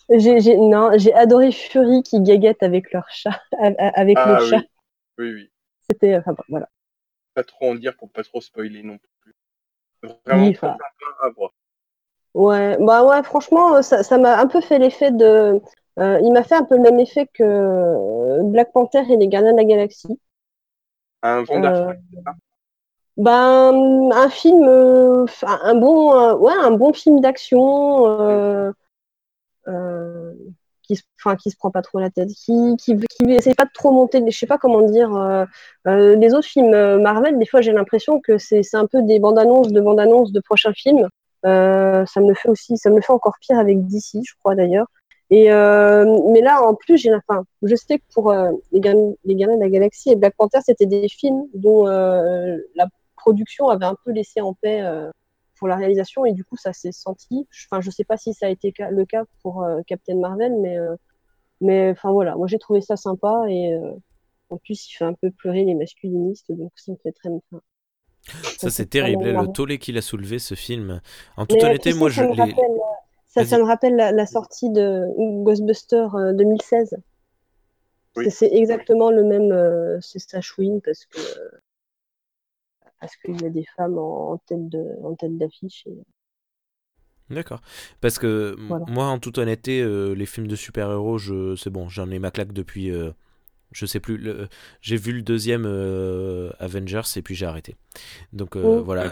J'ai, 0.09 0.57
non, 0.57 0.91
j'ai 0.97 1.13
adoré 1.13 1.51
Fury 1.51 2.03
qui 2.03 2.21
gaguette 2.21 2.61
avec 2.61 2.91
leur 2.93 3.09
chat, 3.09 3.41
avec 3.59 4.17
ah, 4.19 4.37
le 4.37 4.43
oui. 4.43 4.49
chat. 4.49 4.61
Oui, 5.17 5.33
oui. 5.33 5.51
C'était, 5.89 6.15
enfin, 6.17 6.35
voilà. 6.49 6.69
Pas 7.33 7.43
trop 7.43 7.71
en 7.71 7.75
dire 7.75 7.95
pour 7.95 8.09
pas 8.09 8.23
trop 8.23 8.41
spoiler 8.41 8.83
non 8.83 8.97
plus. 9.21 9.35
Vraiment 10.25 10.47
oui, 10.47 10.55
sympa 10.55 10.77
à 11.21 11.29
voir. 11.29 11.51
Ouais, 12.33 12.77
bah 12.81 13.05
ouais, 13.05 13.23
franchement, 13.23 13.81
ça, 13.81 14.17
m'a 14.17 14.39
un 14.39 14.47
peu 14.47 14.61
fait 14.61 14.77
l'effet 14.77 15.11
de. 15.11 15.61
Euh, 15.97 16.19
il 16.21 16.33
m'a 16.33 16.43
fait 16.43 16.55
un 16.55 16.65
peu 16.65 16.75
le 16.75 16.81
même 16.81 16.99
effet 16.99 17.27
que 17.33 17.43
euh, 17.43 18.41
Black 18.43 18.73
Panther 18.73 19.03
et 19.09 19.15
les 19.15 19.29
Gardiens 19.29 19.53
de 19.53 19.57
la 19.57 19.63
Galaxie. 19.63 20.19
Un 21.21 21.43
euh, 21.49 21.93
ben, 23.15 24.11
un 24.11 24.29
film, 24.29 24.67
un 25.43 25.75
bon, 25.75 26.33
ouais, 26.35 26.53
un 26.61 26.71
bon 26.71 26.91
film 26.91 27.21
d'action 27.21 28.73
euh, 29.67 30.33
qui, 30.83 30.99
enfin, 31.19 31.35
qui 31.35 31.49
se 31.49 31.57
prend 31.57 31.71
pas 31.71 31.81
trop 31.81 31.99
la 31.99 32.11
tête, 32.11 32.29
qui, 32.29 32.75
qui, 32.77 32.95
essaie 33.27 33.55
pas 33.55 33.65
de 33.65 33.71
trop 33.73 33.91
monter, 33.91 34.23
je 34.27 34.37
sais 34.37 34.45
pas 34.45 34.59
comment 34.59 34.83
dire. 34.83 35.15
Euh, 35.15 35.45
euh, 35.87 36.15
les 36.15 36.33
autres 36.35 36.47
films 36.47 37.01
Marvel, 37.01 37.39
des 37.39 37.45
fois, 37.47 37.61
j'ai 37.61 37.71
l'impression 37.71 38.21
que 38.21 38.37
c'est 38.37 38.61
un 38.75 38.85
peu 38.85 39.01
des 39.01 39.19
bandes 39.19 39.39
annonces 39.39 39.71
de 39.71 39.81
bandes 39.81 39.99
annonces 39.99 40.31
de 40.31 40.39
prochains 40.41 40.73
films. 40.73 41.07
ça 41.43 42.05
me 42.17 42.29
le 42.29 42.35
fait 42.35 42.49
aussi, 42.49 42.77
ça 42.77 42.91
me 42.91 43.01
fait 43.01 43.13
encore 43.13 43.35
pire 43.41 43.57
avec 43.57 43.85
DC, 43.87 44.21
je 44.23 44.33
crois 44.39 44.53
d'ailleurs. 44.55 44.87
Et 45.31 45.45
mais 45.49 46.41
là, 46.41 46.61
en 46.61 46.75
plus, 46.75 46.97
j'ai, 46.97 47.13
enfin, 47.15 47.43
je 47.63 47.75
sais 47.75 47.97
que 47.97 48.03
pour 48.13 48.31
les, 48.71 48.79
les 49.25 49.35
Gardiens 49.35 49.57
de 49.57 49.61
la 49.63 49.69
Galaxie 49.69 50.11
et 50.11 50.15
Black 50.15 50.35
Panther, 50.37 50.59
c'était 50.63 50.85
des 50.85 51.09
films 51.09 51.45
dont 51.55 51.85
la 51.87 52.87
production 53.15 53.69
avait 53.69 53.85
un 53.85 53.95
peu 54.05 54.11
laissé 54.11 54.41
en 54.41 54.53
paix 54.53 54.83
pour 55.57 55.67
la 55.67 55.75
réalisation 55.75 56.25
et 56.25 56.33
du 56.33 56.43
coup 56.43 56.57
ça 56.57 56.73
s'est 56.73 56.91
senti. 56.91 57.47
Enfin, 57.65 57.81
je 57.81 57.89
sais 57.89 58.03
pas 58.03 58.17
si 58.17 58.33
ça 58.33 58.47
a 58.47 58.49
été 58.49 58.73
le 58.91 59.05
cas 59.05 59.23
pour 59.41 59.63
euh, 59.63 59.81
Captain 59.87 60.17
Marvel, 60.17 60.53
mais 60.61 60.77
euh, 60.77 60.95
mais 61.61 61.91
enfin 61.91 62.11
voilà, 62.11 62.35
moi 62.35 62.47
j'ai 62.47 62.59
trouvé 62.59 62.81
ça 62.81 62.95
sympa 62.97 63.45
et 63.49 63.73
euh, 63.73 63.91
en 64.49 64.57
plus 64.57 64.89
il 64.89 64.93
fait 64.93 65.05
un 65.05 65.13
peu 65.13 65.31
pleurer 65.31 65.63
les 65.63 65.75
masculinistes, 65.75 66.51
donc 66.51 66.71
ça 66.75 66.91
me 66.91 66.97
fait 66.97 67.11
très. 67.11 67.29
Enfin, 67.29 67.61
ça, 68.57 68.71
c'est 68.71 68.87
terrible, 68.87 69.23
le 69.23 69.51
tollé 69.51 69.77
qu'il 69.77 69.97
a 69.97 70.01
soulevé 70.01 70.39
ce 70.39 70.55
film. 70.55 70.99
En 71.37 71.45
toute 71.45 71.61
honnêteté, 71.61 71.93
moi 71.93 72.09
je. 72.09 72.23
Me 72.23 72.35
ça, 73.27 73.45
ça, 73.45 73.57
me 73.57 73.63
rappelle 73.63 73.95
la, 73.95 74.25
sortie 74.25 74.69
de 74.69 75.07
Ghostbuster 75.43 76.07
2016. 76.33 76.95
C'est 78.29 78.51
exactement 78.53 79.11
le 79.11 79.23
même. 79.23 79.99
c'est 80.01 80.19
Sash 80.19 80.55
parce 80.83 81.05
que 81.05 81.19
parce 83.05 83.15
qu'il 83.17 83.39
y 83.39 83.45
a 83.45 83.49
des 83.49 83.65
femmes 83.77 83.99
en, 83.99 84.37
tête 84.47 84.67
de, 84.67 84.83
en 85.03 85.13
tête 85.13 85.37
d'affiche. 85.37 85.85
D'accord. 87.29 87.61
Parce 88.01 88.17
que 88.17 88.55
moi, 88.57 89.05
en 89.05 89.19
toute 89.19 89.37
honnêteté, 89.37 89.81
euh, 89.81 90.13
les 90.13 90.25
films 90.25 90.47
de 90.47 90.55
super-héros, 90.55 91.19
je... 91.19 91.55
c'est 91.55 91.69
bon, 91.69 91.87
j'en 91.87 92.09
ai 92.09 92.17
ma 92.17 92.31
claque 92.31 92.51
depuis. 92.51 92.89
Euh, 92.89 93.11
je 93.71 93.85
sais 93.85 93.99
plus. 93.99 94.17
Le... 94.17 94.47
J'ai 94.81 94.97
vu 94.97 95.11
le 95.11 95.21
deuxième 95.21 95.65
euh, 95.67 96.49
Avengers 96.59 97.01
et 97.15 97.21
puis 97.21 97.35
j'ai 97.35 97.45
arrêté. 97.45 97.75
Donc 98.33 98.55
oh. 98.55 98.83
voilà. 98.83 99.11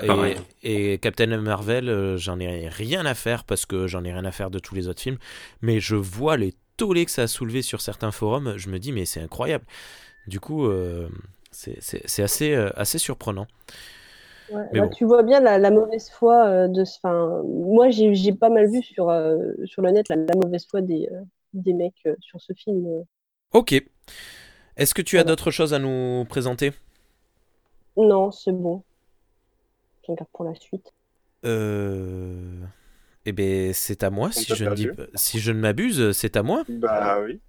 Et, 0.63 0.93
et, 0.93 0.97
Captain 0.97 1.37
Marvel, 1.37 2.17
j'en 2.17 2.39
ai 2.39 2.67
rien 2.69 3.05
à 3.05 3.13
faire 3.13 3.43
parce 3.43 3.67
que 3.67 3.85
j'en 3.85 4.03
ai 4.03 4.11
rien 4.11 4.25
à 4.25 4.31
faire 4.31 4.49
de 4.49 4.57
tous 4.57 4.73
les 4.73 4.87
autres 4.87 5.01
films. 5.01 5.17
Mais 5.61 5.79
je 5.79 5.95
vois 5.95 6.37
les 6.37 6.53
tollés 6.77 7.05
que 7.05 7.11
ça 7.11 7.23
a 7.23 7.27
soulevé 7.27 7.61
sur 7.61 7.81
certains 7.81 8.11
forums. 8.11 8.57
Je 8.57 8.69
me 8.69 8.79
dis, 8.79 8.91
mais 8.91 9.05
c'est 9.05 9.21
incroyable. 9.21 9.65
Du 10.25 10.39
coup, 10.39 10.67
c'est 11.53 12.23
assez, 12.23 12.53
euh, 12.53 12.69
assez 12.75 12.97
surprenant. 12.97 13.47
Tu 14.95 15.05
vois 15.05 15.23
bien 15.23 15.39
la, 15.39 15.71
mauvaise 15.71 16.09
foi 16.09 16.45
euh, 16.45 16.67
de 16.67 16.83
ce. 16.83 16.99
moi, 17.43 17.89
j'ai 17.89 18.33
pas 18.33 18.49
mal 18.49 18.69
vu 18.69 18.83
sur, 18.83 19.09
euh, 19.09 19.37
sur 19.65 19.81
le 19.81 19.91
net 19.91 20.07
la, 20.09 20.17
mauvaise 20.35 20.67
foi 20.69 20.81
des, 20.81 21.09
des 21.53 21.73
mecs 21.73 22.07
sur 22.19 22.41
ce 22.41 22.53
film. 22.53 23.03
Ok. 23.53 23.73
Est-ce 24.75 24.93
que 24.93 25.01
tu 25.01 25.17
as 25.17 25.23
d'autres 25.23 25.51
choses 25.51 25.73
à 25.73 25.79
nous 25.79 26.25
présenter? 26.25 26.71
Non, 27.95 28.31
c'est 28.31 28.51
bon. 28.51 28.83
Je 30.05 30.11
regarde 30.11 30.29
pour 30.33 30.45
la 30.45 30.55
suite. 30.55 30.93
Eh 33.25 33.31
bien, 33.31 33.71
c'est 33.73 34.03
à 34.03 34.09
moi, 34.09 34.31
si 34.31 34.53
je, 34.53 34.65
ne 34.65 34.75
dis... 34.75 34.89
si 35.15 35.39
je 35.39 35.51
ne 35.51 35.59
m'abuse, 35.59 36.11
c'est 36.11 36.35
à 36.35 36.43
moi. 36.43 36.63
Bah 36.67 37.19
oui. 37.23 37.39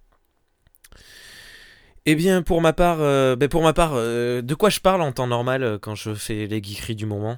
Eh 2.07 2.15
bien, 2.15 2.43
pour 2.43 2.61
ma 2.61 2.71
part, 2.71 3.01
euh, 3.01 3.35
ben 3.35 3.49
pour 3.49 3.63
ma 3.63 3.73
part 3.73 3.93
euh, 3.95 4.43
de 4.43 4.53
quoi 4.53 4.69
je 4.69 4.79
parle 4.79 5.01
en 5.01 5.11
temps 5.11 5.25
normal 5.25 5.63
euh, 5.63 5.77
quand 5.79 5.95
je 5.95 6.13
fais 6.13 6.45
les 6.45 6.61
geekeries 6.61 6.95
du 6.95 7.07
moment? 7.07 7.37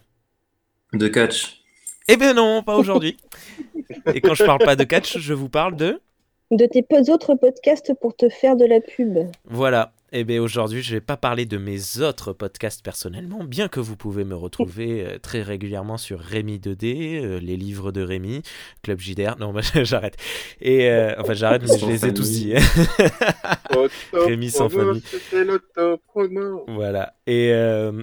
De 0.91 1.08
catch. 1.08 1.62
Eh 2.10 2.17
bien 2.17 2.34
non, 2.34 2.63
pas 2.63 2.75
aujourd'hui. 2.75 3.17
Et 4.13 4.19
quand 4.19 4.34
je 4.34 4.43
parle 4.43 4.60
pas 4.60 4.75
de 4.75 4.84
catch, 4.84 5.17
je 5.19 5.34
vous 5.34 5.47
parle 5.47 5.77
de 5.77 6.01
De 6.51 6.65
tes 6.65 6.86
autres 7.10 7.36
podcasts 7.36 7.93
pour 8.01 8.15
te 8.15 8.27
faire 8.27 8.58
de 8.58 8.65
la 8.65 8.82
pub. 8.82 9.17
Voilà. 9.45 9.93
Eh 10.13 10.24
bien 10.24 10.41
aujourd'hui, 10.41 10.82
je 10.82 10.93
vais 10.93 11.02
pas 11.02 11.17
parler 11.17 11.46
de 11.46 11.58
mes 11.58 12.00
autres 12.00 12.32
podcasts 12.32 12.82
personnellement, 12.82 13.43
bien 13.43 13.67
que 13.67 13.82
vous 13.82 13.98
pouvez 13.98 14.24
me 14.24 14.36
retrouver 14.36 15.06
euh, 15.06 15.20
très 15.20 15.41
régulièrement 15.41 15.98
sur 15.98 16.22
Rémi 16.22 16.60
2D, 16.60 17.22
euh, 17.22 17.39
les 17.41 17.58
livres 17.58 17.91
de 17.91 18.02
Rémi, 18.02 18.41
Club 18.84 19.02
JDR. 19.02 19.38
Non, 19.38 19.52
bah, 19.52 19.60
j'arrête. 19.84 20.15
Et 20.62 20.89
euh, 20.89 21.13
enfin, 21.17 21.34
j'arrête, 21.34 21.63
mais 21.67 21.78
je 21.78 21.86
les 21.86 22.06
ai 22.06 22.13
tous 22.13 22.30
dit. 22.30 22.54
Rémi 24.13 24.50
sans 24.50 24.70
famille. 24.70 25.04
Voilà. 26.70 27.17
Et 27.28 27.52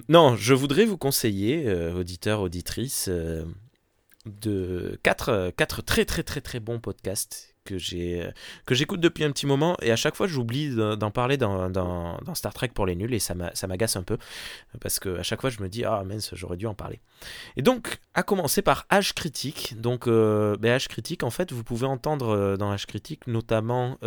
non, 0.07 0.35
je 0.35 0.53
voudrais 0.53 0.85
vous 0.85 0.97
conseiller, 0.97 1.67
auditeurs, 1.95 2.41
auditrices, 2.41 3.09
de 4.25 4.99
quatre, 5.01 5.51
quatre 5.57 5.81
très 5.81 6.05
très 6.05 6.21
très 6.21 6.41
très 6.41 6.59
bons 6.59 6.79
podcasts 6.79 7.54
que 7.65 7.77
j'ai 7.77 8.23
euh, 8.23 8.31
que 8.65 8.75
j'écoute 8.75 9.01
depuis 9.01 9.23
un 9.23 9.31
petit 9.31 9.45
moment. 9.45 9.75
Et 9.81 9.91
à 9.91 9.95
chaque 9.95 10.15
fois 10.15 10.27
j'oublie 10.27 10.73
d'en 10.73 11.11
parler 11.11 11.35
dans, 11.37 11.69
dans, 11.69 12.17
dans, 12.23 12.35
Star 12.35 12.53
Trek 12.53 12.69
pour 12.73 12.85
les 12.85 12.95
nuls 12.95 13.13
et 13.13 13.19
ça 13.19 13.35
m'agace 13.35 13.95
un 13.97 14.03
peu. 14.03 14.17
Parce 14.79 14.99
que 14.99 15.17
à 15.17 15.23
chaque 15.23 15.41
fois 15.41 15.49
je 15.49 15.61
me 15.61 15.67
dis 15.67 15.83
ah 15.83 16.03
mince 16.05 16.33
j'aurais 16.33 16.57
dû 16.57 16.67
en 16.67 16.73
parler. 16.73 17.01
Et 17.57 17.61
donc 17.61 17.99
à 18.13 18.23
commencer 18.23 18.61
par 18.61 18.85
H 18.89 19.13
critique. 19.13 19.73
Donc 19.79 20.07
euh, 20.07 20.55
ben, 20.57 20.79
critique 20.79 21.23
en 21.23 21.31
fait 21.31 21.51
vous 21.51 21.63
pouvez 21.63 21.87
entendre 21.87 22.29
euh, 22.29 22.57
dans 22.57 22.73
H 22.73 22.85
critique 22.85 23.27
notamment 23.27 23.97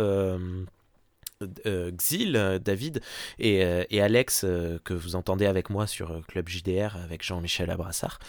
Xil, 1.65 2.59
David 2.61 3.01
et, 3.37 3.59
et 3.89 4.01
Alex 4.01 4.41
que 4.83 4.93
vous 4.93 5.15
entendez 5.15 5.45
avec 5.45 5.69
moi 5.69 5.87
sur 5.87 6.21
Club 6.27 6.49
JDR 6.49 6.97
avec 6.97 7.23
Jean-Michel 7.23 7.69
Abrassard 7.71 8.19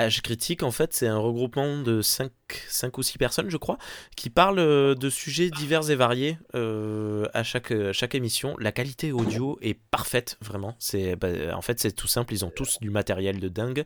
Age 0.00 0.22
Critique, 0.22 0.62
en 0.62 0.70
fait, 0.70 0.94
c'est 0.94 1.06
un 1.06 1.18
regroupement 1.18 1.82
de 1.82 2.00
5, 2.00 2.32
5 2.68 2.96
ou 2.96 3.02
6 3.02 3.18
personnes, 3.18 3.50
je 3.50 3.58
crois, 3.58 3.76
qui 4.16 4.30
parlent 4.30 4.58
euh, 4.58 4.94
de 4.94 5.10
sujets 5.10 5.50
divers 5.50 5.90
et 5.90 5.94
variés 5.94 6.38
euh, 6.54 7.26
à, 7.34 7.42
chaque, 7.42 7.74
chaque 7.92 8.14
émission. 8.14 8.56
La 8.58 8.72
qualité 8.72 9.12
audio 9.12 9.58
est 9.60 9.74
parfaite, 9.74 10.38
vraiment. 10.40 10.74
C'est, 10.78 11.16
bah, 11.16 11.28
en 11.54 11.60
fait, 11.60 11.78
c'est 11.80 11.92
tout 11.92 12.06
simple. 12.06 12.32
Ils 12.32 12.46
ont 12.46 12.50
tous 12.50 12.78
du 12.80 12.88
matériel 12.88 13.40
de 13.40 13.48
dingue 13.48 13.84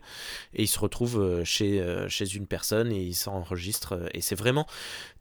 et 0.53 0.63
ils 0.63 0.67
se 0.67 0.79
retrouvent 0.79 1.21
euh, 1.21 1.43
chez, 1.43 1.83
chez 2.07 2.33
une 2.33 2.47
personne 2.47 2.93
et 2.93 3.01
ils 3.01 3.15
s'enregistrent. 3.15 3.99
Et 4.13 4.21
c'est 4.21 4.35
vraiment 4.35 4.67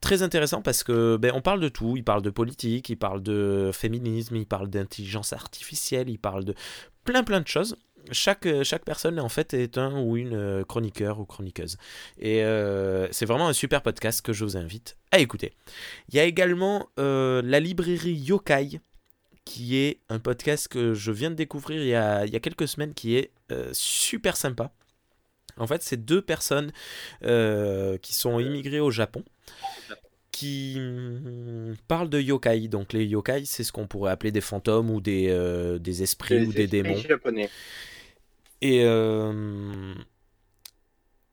très 0.01 0.23
intéressant 0.23 0.63
parce 0.63 0.85
que 0.85 1.17
ben, 1.17 1.33
on 1.35 1.43
parle 1.43 1.61
de 1.61 1.69
tout. 1.69 1.97
Ils 1.97 2.05
parlent 2.05 2.23
de 2.23 2.31
politique, 2.31 2.89
ils 2.89 2.97
parlent 2.97 3.23
de 3.23 3.71
féminisme, 3.73 4.37
ils 4.37 4.47
parlent 4.47 4.71
d'intelligence 4.71 5.33
artificielle, 5.33 6.09
ils 6.09 6.19
parlent 6.19 6.45
de 6.45 6.55
plein 7.05 7.25
plein 7.25 7.41
de 7.41 7.49
choses 7.49 7.77
chaque, 8.13 8.47
euh, 8.47 8.65
chaque 8.65 8.85
personne 8.85 9.19
en 9.21 9.29
fait 9.29 9.55
est 9.55 9.79
un 9.79 10.01
ou 10.01 10.17
une 10.17 10.35
euh, 10.35 10.65
chroniqueur 10.65 11.21
ou 11.21 11.25
chroniqueuse. 11.25 11.77
Et 12.19 12.45
euh, 12.45 13.09
c'est 13.11 13.27
vraiment 13.27 13.49
un 13.49 13.53
super 13.53 13.83
podcast 13.83 14.23
que 14.23 14.33
je 14.33 14.45
vous 14.45 14.57
invite 14.57 14.97
à 15.11 15.19
écouter. 15.19 15.53
Il 16.09 16.17
y 16.17 16.21
a 16.21 16.25
également 16.25 16.89
la 16.97 17.61
librairie 17.61 18.15
Yokai, 18.15 18.81
qui 19.45 19.77
est 19.77 20.01
un 20.09 20.19
podcast 20.19 20.69
que 20.69 20.95
je 20.95 21.13
viens 21.13 21.31
de 21.31 21.37
découvrir 21.37 21.83
il 21.83 21.89
y 21.89 21.95
a, 21.95 22.25
il 22.27 22.33
y 22.33 22.37
a 22.37 22.41
quelques 22.41 22.69
semaines, 22.69 22.95
qui 22.95 23.17
est 23.17 23.31
super 23.73 24.37
sympa. 24.37 24.73
En 25.57 25.69
fait, 25.69 25.83
c'est 25.83 26.05
deux 26.05 26.23
personnes 26.23 26.73
qui 27.23 28.15
sont 28.15 28.41
immigrées 28.41 28.81
au 28.81 28.91
Japon 28.91 29.25
qui 30.33 30.81
mm, 30.81 31.77
parle 31.87 32.09
de 32.09 32.21
yokai. 32.21 32.67
Donc 32.67 32.93
les 32.93 33.05
yokai, 33.05 33.45
c'est 33.45 33.63
ce 33.63 33.71
qu'on 33.71 33.87
pourrait 33.87 34.11
appeler 34.11 34.33
des 34.33 34.41
fantômes 34.41 34.91
ou 34.91 35.01
des, 35.01 35.79
des 35.79 36.03
esprits 36.03 36.45
ou 36.45 36.53
des 36.53 36.67
démons. 36.67 36.97
Japonais. 36.97 37.49
Et, 38.65 38.81
euh, 38.83 39.95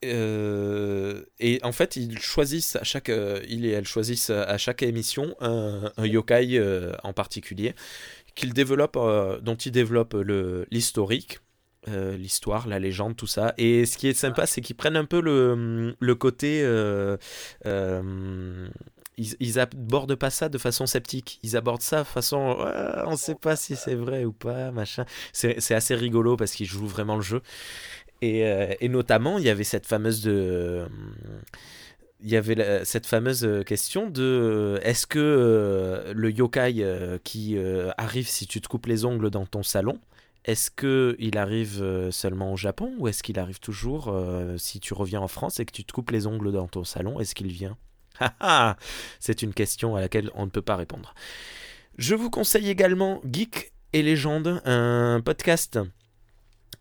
euh, 0.04 1.24
et 1.40 1.62
en 1.64 1.72
fait, 1.72 1.96
ils 1.96 2.20
choisissent 2.20 2.76
à 2.76 2.84
chaque, 2.84 3.08
euh, 3.08 3.42
il 3.48 3.66
et 3.66 3.70
elle 3.70 3.88
choisissent 3.88 4.32
à 4.32 4.58
chaque 4.58 4.84
émission 4.84 5.34
un, 5.40 5.94
yokai 5.98 6.62
en 7.04 7.14
particulier 7.14 7.74
qu'ils 8.36 8.54
développent, 8.54 9.00
dont 9.42 9.56
ils 9.56 9.72
développent 9.72 10.18
l'historique. 10.72 11.40
l'histoire, 11.88 12.68
la 12.68 12.80
légende, 12.80 13.16
tout 13.16 13.28
ça. 13.28 13.54
Et 13.58 13.86
ce 13.86 13.98
qui 13.98 14.10
est 14.10 14.14
sympa, 14.14 14.46
c'est 14.46 14.60
qu'ils 14.60 14.76
prennent 14.76 14.98
un 14.98 15.06
peu 15.06 15.22
le, 15.22 15.96
le 15.98 16.16
côté 16.16 16.66
ils, 19.22 19.36
ils, 19.40 19.60
abordent 19.60 20.16
pas 20.16 20.30
ça 20.30 20.50
de 20.50 20.58
façon 20.58 20.86
sceptique. 20.86 21.40
Ils 21.44 21.56
abordent 21.56 21.82
ça 21.82 22.00
de 22.00 22.08
façon 22.08 22.58
on 23.06 23.16
sait 23.16 23.36
pas 23.36 23.56
si 23.56 23.76
c'est 23.76 23.96
vrai 23.96 24.26
ou 24.26 24.32
pas, 24.32 24.72
machin. 24.72 25.06
C'est 25.34 25.74
assez 25.74 25.96
rigolo 25.96 26.38
parce 26.38 26.54
qu'ils 26.54 26.68
jouent 26.68 26.88
vraiment 26.88 27.16
le 27.16 27.22
jeu. 27.22 27.42
Et, 28.22 28.46
euh, 28.46 28.74
et, 28.80 28.90
notamment, 28.90 29.38
il 29.38 29.46
y 29.46 29.50
avait 29.50 29.64
cette 29.64 29.86
fameuse 29.86 30.22
de. 30.22 30.86
Il 32.24 32.30
y 32.30 32.36
avait 32.36 32.86
cette 32.86 33.08
fameuse 33.08 33.48
question 33.66 34.08
de 34.08 34.80
est-ce 34.84 35.08
que 35.08 35.18
euh, 35.18 36.14
le 36.14 36.32
yokai 36.32 36.76
euh, 36.84 37.18
qui 37.24 37.58
arrive 37.98 38.28
si 38.28 38.46
tu 38.46 38.62
te 38.62 38.68
coupes 38.68 38.86
les 38.86 39.06
ongles 39.06 39.32
dans 39.32 39.48
ton 39.48 39.64
salon, 39.64 40.00
est-ce 40.46 40.70
qu'il 40.70 41.38
arrive 41.38 42.10
seulement 42.12 42.54
au 42.54 42.58
Japon 42.58 42.94
ou 43.00 43.08
est-ce 43.08 43.24
qu'il 43.24 43.40
arrive 43.40 43.60
toujours 43.60 44.16
si 44.58 44.80
tu 44.80 44.94
reviens 44.94 45.22
en 45.22 45.28
France 45.28 45.60
et 45.60 45.66
que 45.66 45.72
tu 45.72 45.84
te 45.84 45.92
coupes 45.92 46.12
les 46.12 46.28
ongles 46.28 46.52
dans 46.52 46.68
ton 46.68 46.84
salon 46.84 47.20
Est-ce 47.20 47.34
qu'il 47.34 47.52
vient? 47.52 47.76
C'est 49.20 49.42
une 49.42 49.54
question 49.54 49.96
à 49.96 50.02
laquelle 50.02 50.30
on 50.36 50.46
ne 50.46 50.52
peut 50.52 50.62
pas 50.62 50.76
répondre. 50.76 51.14
Je 51.98 52.16
vous 52.16 52.30
conseille 52.30 52.70
également 52.70 53.22
Geek 53.32 53.74
et 53.94 54.02
Légende, 54.02 54.62
un 54.66 55.22
podcast 55.24 55.80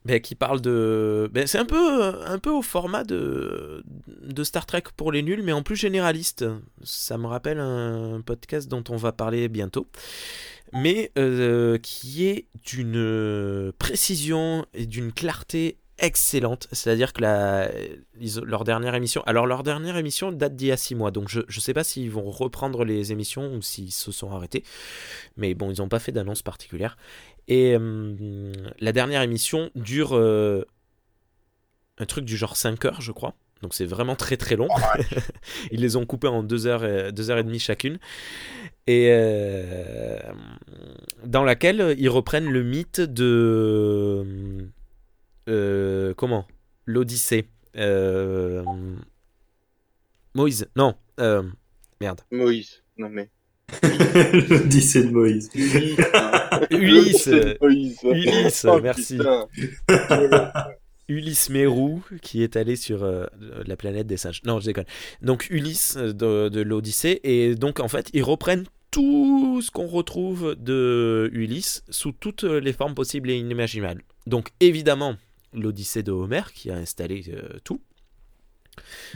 ben, 0.04 0.20
qui 0.20 0.34
parle 0.34 0.60
de. 0.60 1.28
Ben, 1.32 1.46
c'est 1.46 1.58
un 1.58 1.66
peu, 1.66 2.24
un 2.24 2.38
peu 2.38 2.50
au 2.50 2.62
format 2.62 3.04
de, 3.04 3.82
de 4.06 4.44
Star 4.44 4.64
Trek 4.64 4.84
pour 4.96 5.12
les 5.12 5.22
nuls, 5.22 5.42
mais 5.42 5.52
en 5.52 5.62
plus 5.62 5.76
généraliste. 5.76 6.46
Ça 6.82 7.18
me 7.18 7.26
rappelle 7.26 7.60
un 7.60 8.22
podcast 8.22 8.68
dont 8.68 8.84
on 8.88 8.96
va 8.96 9.12
parler 9.12 9.48
bientôt. 9.48 9.86
Mais 10.72 11.10
euh, 11.18 11.78
qui 11.78 12.26
est 12.26 12.46
d'une 12.64 13.72
précision 13.78 14.64
et 14.72 14.86
d'une 14.86 15.12
clarté 15.12 15.78
excellente. 16.00 16.66
C'est-à-dire 16.72 17.12
que 17.12 17.22
la, 17.22 17.70
leur 18.44 18.64
dernière 18.64 18.94
émission. 18.94 19.22
Alors, 19.26 19.46
leur 19.46 19.62
dernière 19.62 19.96
émission 19.96 20.32
date 20.32 20.56
d'il 20.56 20.68
y 20.68 20.72
a 20.72 20.76
6 20.76 20.94
mois. 20.94 21.10
Donc, 21.10 21.28
je 21.28 21.40
ne 21.40 21.60
sais 21.60 21.74
pas 21.74 21.84
s'ils 21.84 22.10
vont 22.10 22.30
reprendre 22.30 22.84
les 22.84 23.12
émissions 23.12 23.54
ou 23.54 23.62
s'ils 23.62 23.92
se 23.92 24.10
sont 24.12 24.32
arrêtés. 24.32 24.64
Mais 25.36 25.54
bon, 25.54 25.70
ils 25.70 25.80
n'ont 25.80 25.88
pas 25.88 26.00
fait 26.00 26.12
d'annonce 26.12 26.42
particulière. 26.42 26.96
Et 27.48 27.76
euh, 27.78 28.52
la 28.78 28.92
dernière 28.92 29.22
émission 29.22 29.70
dure 29.74 30.16
euh, 30.16 30.64
un 31.98 32.06
truc 32.06 32.24
du 32.24 32.36
genre 32.36 32.56
5 32.56 32.84
heures, 32.84 33.00
je 33.00 33.12
crois. 33.12 33.34
Donc 33.62 33.74
c'est 33.74 33.84
vraiment 33.84 34.16
très 34.16 34.36
très 34.36 34.56
long. 34.56 34.68
Ils 35.70 35.80
les 35.80 35.96
ont 35.96 36.06
coupés 36.06 36.28
en 36.28 36.42
2 36.42 36.66
heures, 36.66 36.84
et, 36.84 37.12
deux 37.12 37.30
heures 37.30 37.38
et 37.38 37.44
demie 37.44 37.58
chacune. 37.58 37.98
Et 38.86 39.08
euh, 39.10 40.18
dans 41.24 41.44
laquelle 41.44 41.94
ils 41.98 42.08
reprennent 42.08 42.50
le 42.50 42.62
mythe 42.62 43.00
de... 43.00 44.70
comment? 46.16 46.46
L'Odyssée. 46.86 47.46
Moïse. 50.34 50.68
Non. 50.76 50.94
merde. 52.00 52.20
Moïse. 52.30 52.82
Non 52.96 53.08
mais... 53.08 53.30
L'Odyssée 54.50 55.04
de 55.04 55.10
Moïse. 55.10 55.50
Ulysse. 56.70 57.30
Ulysse, 57.60 58.66
oh, 58.68 58.80
merci. 58.82 59.18
Ulysse 61.10 61.50
Mérou 61.50 62.02
qui 62.22 62.42
est 62.42 62.56
allé 62.56 62.76
sur 62.76 63.02
euh, 63.02 63.26
la 63.66 63.76
planète 63.76 64.06
des 64.06 64.16
singes. 64.16 64.42
Non, 64.44 64.60
je 64.60 64.66
déconne. 64.66 64.84
Donc 65.22 65.48
Ulysse 65.50 65.96
euh, 65.96 66.12
de, 66.12 66.48
de 66.48 66.60
l'Odyssée. 66.60 67.20
Et 67.24 67.56
donc 67.56 67.80
en 67.80 67.88
fait, 67.88 68.10
ils 68.12 68.22
reprennent 68.22 68.64
tout 68.90 69.60
ce 69.60 69.70
qu'on 69.70 69.86
retrouve 69.86 70.56
de 70.56 71.28
Ulysse 71.32 71.84
sous 71.90 72.12
toutes 72.12 72.44
les 72.44 72.72
formes 72.72 72.94
possibles 72.94 73.30
et 73.30 73.36
inimaginables. 73.36 74.02
Donc 74.26 74.50
évidemment, 74.60 75.16
l'Odyssée 75.52 76.02
de 76.02 76.12
Homère 76.12 76.52
qui 76.52 76.70
a 76.70 76.76
installé 76.76 77.24
euh, 77.28 77.58
tout 77.64 77.80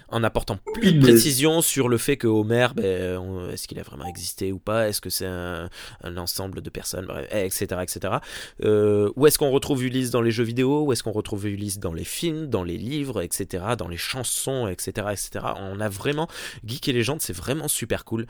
en 0.08 0.22
apportant 0.22 0.58
plus 0.74 0.92
de 0.92 1.00
précision 1.00 1.62
sur 1.62 1.88
le 1.88 1.98
fait 1.98 2.16
que 2.16 2.26
Homer, 2.26 2.68
ben, 2.74 3.50
est-ce 3.50 3.66
qu'il 3.66 3.78
a 3.78 3.82
vraiment 3.82 4.06
existé 4.06 4.52
ou 4.52 4.58
pas, 4.58 4.88
est-ce 4.88 5.00
que 5.00 5.10
c'est 5.10 5.26
un, 5.26 5.68
ensemble 6.16 6.60
de 6.60 6.70
personnes, 6.70 7.08
etc. 7.30 7.80
etc. 7.82 8.14
Euh, 8.62 9.10
où 9.16 9.26
est-ce 9.26 9.38
qu'on 9.38 9.50
retrouve 9.50 9.84
Ulysse 9.84 10.10
dans 10.10 10.20
les 10.20 10.30
jeux 10.30 10.44
vidéo, 10.44 10.84
où 10.84 10.92
est-ce 10.92 11.02
qu'on 11.02 11.12
retrouve 11.12 11.46
Ulysse 11.46 11.78
dans 11.78 11.92
les 11.92 12.04
films, 12.04 12.46
dans 12.46 12.64
les 12.64 12.76
livres, 12.76 13.22
etc., 13.22 13.64
dans 13.78 13.88
les 13.88 13.96
chansons, 13.96 14.68
etc. 14.68 15.08
etc. 15.12 15.46
On 15.56 15.80
a 15.80 15.88
vraiment, 15.88 16.28
Geek 16.64 16.88
et 16.88 16.92
Légende, 16.92 17.20
c'est 17.20 17.36
vraiment 17.36 17.68
super 17.68 18.04
cool. 18.04 18.26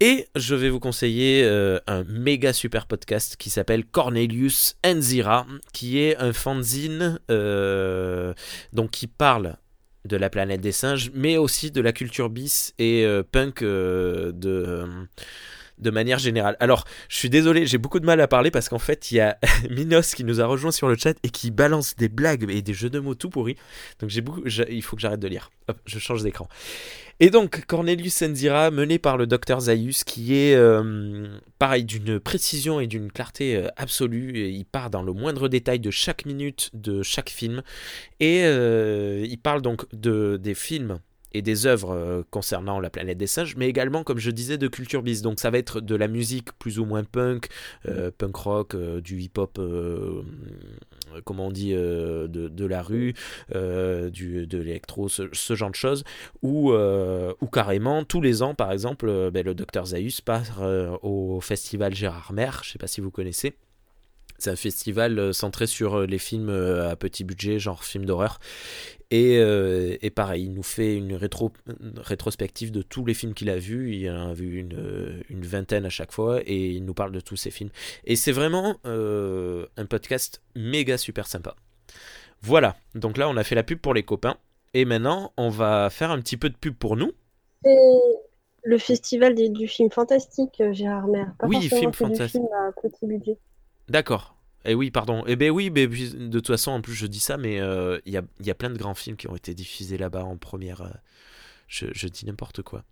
Et 0.00 0.28
je 0.36 0.54
vais 0.54 0.68
vous 0.68 0.78
conseiller 0.78 1.42
euh, 1.44 1.78
un 1.86 2.04
méga 2.04 2.52
super 2.52 2.86
podcast 2.86 3.36
qui 3.36 3.48
s'appelle 3.48 3.86
Cornelius 3.86 4.76
Enzira, 4.84 5.46
qui 5.72 5.98
est 5.98 6.18
un 6.18 6.34
fanzine 6.34 7.18
euh, 7.30 8.34
qui 8.92 9.06
parle 9.06 9.56
de 10.04 10.18
la 10.18 10.28
planète 10.28 10.60
des 10.60 10.72
singes, 10.72 11.10
mais 11.14 11.38
aussi 11.38 11.70
de 11.70 11.80
la 11.80 11.92
culture 11.92 12.28
bis 12.28 12.74
et 12.78 13.06
euh, 13.06 13.22
punk 13.22 13.62
de, 13.62 14.86
de 15.78 15.90
manière 15.90 16.18
générale. 16.18 16.56
Alors, 16.60 16.84
je 17.08 17.16
suis 17.16 17.30
désolé, 17.30 17.66
j'ai 17.66 17.78
beaucoup 17.78 18.00
de 18.00 18.06
mal 18.06 18.20
à 18.20 18.28
parler 18.28 18.50
parce 18.50 18.68
qu'en 18.68 18.78
fait, 18.78 19.10
il 19.10 19.16
y 19.16 19.20
a 19.20 19.38
Minos 19.70 20.14
qui 20.14 20.24
nous 20.24 20.40
a 20.40 20.46
rejoint 20.46 20.70
sur 20.70 20.88
le 20.88 20.96
chat 20.96 21.16
et 21.22 21.30
qui 21.30 21.50
balance 21.50 21.96
des 21.96 22.08
blagues 22.08 22.46
et 22.48 22.62
des 22.62 22.74
jeux 22.74 22.90
de 22.90 22.98
mots 22.98 23.14
tout 23.14 23.30
pourris. 23.30 23.56
Donc, 24.00 24.10
j'ai 24.10 24.20
beaucoup, 24.20 24.42
il 24.46 24.82
faut 24.82 24.96
que 24.96 25.02
j'arrête 25.02 25.20
de 25.20 25.28
lire. 25.28 25.50
Hop, 25.68 25.78
je 25.86 25.98
change 25.98 26.22
d'écran. 26.22 26.48
Et 27.18 27.30
donc, 27.30 27.64
Cornelius 27.64 28.14
Senzira, 28.14 28.70
mené 28.70 28.98
par 28.98 29.16
le 29.16 29.26
docteur 29.26 29.60
Zaius, 29.60 30.04
qui 30.04 30.34
est 30.34 30.54
euh, 30.54 31.38
pareil 31.58 31.84
d'une 31.84 32.20
précision 32.20 32.78
et 32.78 32.86
d'une 32.86 33.10
clarté 33.10 33.56
euh, 33.56 33.68
absolue. 33.76 34.50
il 34.50 34.66
part 34.66 34.90
dans 34.90 35.02
le 35.02 35.14
moindre 35.14 35.48
détail 35.48 35.80
de 35.80 35.90
chaque 35.90 36.26
minute 36.26 36.70
de 36.74 37.02
chaque 37.02 37.30
film. 37.30 37.62
Et 38.20 38.42
euh, 38.44 39.24
il 39.26 39.38
parle 39.38 39.62
donc 39.62 39.86
de, 39.94 40.36
des 40.36 40.54
films 40.54 40.98
et 41.36 41.42
des 41.42 41.66
œuvres 41.66 41.90
euh, 41.90 42.22
concernant 42.30 42.80
la 42.80 42.90
planète 42.90 43.18
des 43.18 43.26
singes, 43.26 43.56
mais 43.56 43.68
également, 43.68 44.04
comme 44.04 44.18
je 44.18 44.30
disais, 44.30 44.56
de 44.56 44.68
culture 44.68 45.02
bis. 45.02 45.22
Donc 45.22 45.38
ça 45.38 45.50
va 45.50 45.58
être 45.58 45.80
de 45.80 45.94
la 45.94 46.08
musique 46.08 46.52
plus 46.58 46.78
ou 46.78 46.84
moins 46.84 47.04
punk, 47.04 47.48
euh, 47.86 48.10
punk 48.16 48.36
rock, 48.36 48.74
euh, 48.74 49.00
du 49.00 49.20
hip-hop, 49.20 49.60
comment 51.24 51.46
on 51.46 51.50
dit, 51.50 51.72
de, 51.72 52.66
la 52.66 52.82
rue, 52.82 53.14
du, 53.52 54.46
de 54.46 54.58
l'électro, 54.58 55.08
ce, 55.08 55.54
genre 55.54 55.70
de 55.70 55.74
choses, 55.74 56.04
ou, 56.42 56.72
carrément, 57.52 58.04
tous 58.04 58.20
les 58.20 58.42
ans, 58.42 58.54
par 58.54 58.72
exemple, 58.72 59.30
ben, 59.30 59.44
le 59.44 59.54
docteur 59.54 59.86
Zaius 59.86 60.20
part 60.20 60.62
au 61.02 61.40
festival 61.40 61.94
Gérard 61.94 62.32
Mer, 62.32 62.60
je 62.62 62.70
ne 62.70 62.72
sais 62.72 62.78
pas 62.78 62.86
si 62.86 63.00
vous 63.00 63.10
connaissez. 63.10 63.54
C'est 64.38 64.50
un 64.50 64.56
festival 64.56 65.32
centré 65.32 65.66
sur 65.66 66.06
les 66.06 66.18
films 66.18 66.50
à 66.50 66.96
petit 66.96 67.24
budget, 67.24 67.58
genre 67.58 67.84
films 67.84 68.04
d'horreur. 68.04 68.38
Euh, 69.14 69.96
et, 70.00 70.10
pareil, 70.10 70.44
il 70.44 70.52
nous 70.52 70.62
fait 70.62 70.96
une, 70.96 71.14
rétro, 71.14 71.52
rétrospective 71.96 72.72
de 72.72 72.82
tous 72.82 73.04
les 73.04 73.14
films 73.14 73.34
qu'il 73.34 73.50
a 73.50 73.56
vus. 73.56 73.94
Il 73.94 74.10
en 74.10 74.30
a 74.30 74.34
vu 74.34 74.58
une, 74.58 75.22
une, 75.28 75.44
vingtaine 75.44 75.84
à 75.84 75.90
chaque 75.90 76.12
fois 76.12 76.40
et 76.44 76.70
il 76.70 76.84
nous 76.84 76.94
parle 76.94 77.12
de 77.12 77.20
tous 77.20 77.36
ces 77.36 77.50
films. 77.50 77.70
Et 78.04 78.16
c'est 78.16 78.32
vraiment 78.32 78.76
euh, 78.84 79.66
un 79.76 79.86
podcast 79.86 80.42
méga 80.54 80.98
super 80.98 81.26
sympa. 81.26 81.54
Voilà, 82.42 82.76
donc 82.94 83.16
là 83.16 83.28
on 83.28 83.36
a 83.36 83.44
fait 83.44 83.54
la 83.54 83.62
pub 83.62 83.78
pour 83.78 83.94
les 83.94 84.02
copains. 84.02 84.36
Et 84.74 84.84
maintenant 84.84 85.32
on 85.36 85.48
va 85.48 85.88
faire 85.90 86.10
un 86.10 86.20
petit 86.20 86.36
peu 86.36 86.50
de 86.50 86.56
pub 86.56 86.74
pour 86.74 86.96
nous. 86.96 87.12
C'est 87.64 87.88
le 88.64 88.78
festival 88.78 89.34
du 89.34 89.68
film 89.68 89.90
fantastique, 89.90 90.60
Gérard 90.72 91.06
Mer. 91.06 91.32
Pas 91.38 91.46
oui, 91.46 91.60
film 91.68 91.92
fantastique. 91.92 92.42
À 92.42 92.72
petit 92.72 93.06
budget. 93.06 93.38
D'accord. 93.88 94.36
Eh 94.64 94.74
oui, 94.74 94.90
pardon. 94.90 95.22
Eh 95.26 95.36
ben 95.36 95.50
oui, 95.50 95.70
mais 95.70 95.86
de 95.86 96.38
toute 96.38 96.48
façon, 96.48 96.72
en 96.72 96.80
plus, 96.80 96.94
je 96.94 97.06
dis 97.06 97.20
ça, 97.20 97.36
mais 97.36 97.60
euh, 97.60 98.00
il 98.04 98.12
y, 98.12 98.16
a, 98.16 98.22
y, 98.40 98.50
a, 98.50 98.54
plein 98.54 98.70
de 98.70 98.76
grands 98.76 98.94
films 98.94 99.16
qui 99.16 99.28
ont 99.28 99.36
été 99.36 99.54
diffusés 99.54 99.96
là-bas 99.96 100.24
en 100.24 100.36
première. 100.36 100.82
Euh, 100.82 100.90
je, 101.68 102.08
dis 102.08 102.26
n'importe 102.26 102.62
quoi. 102.62 102.84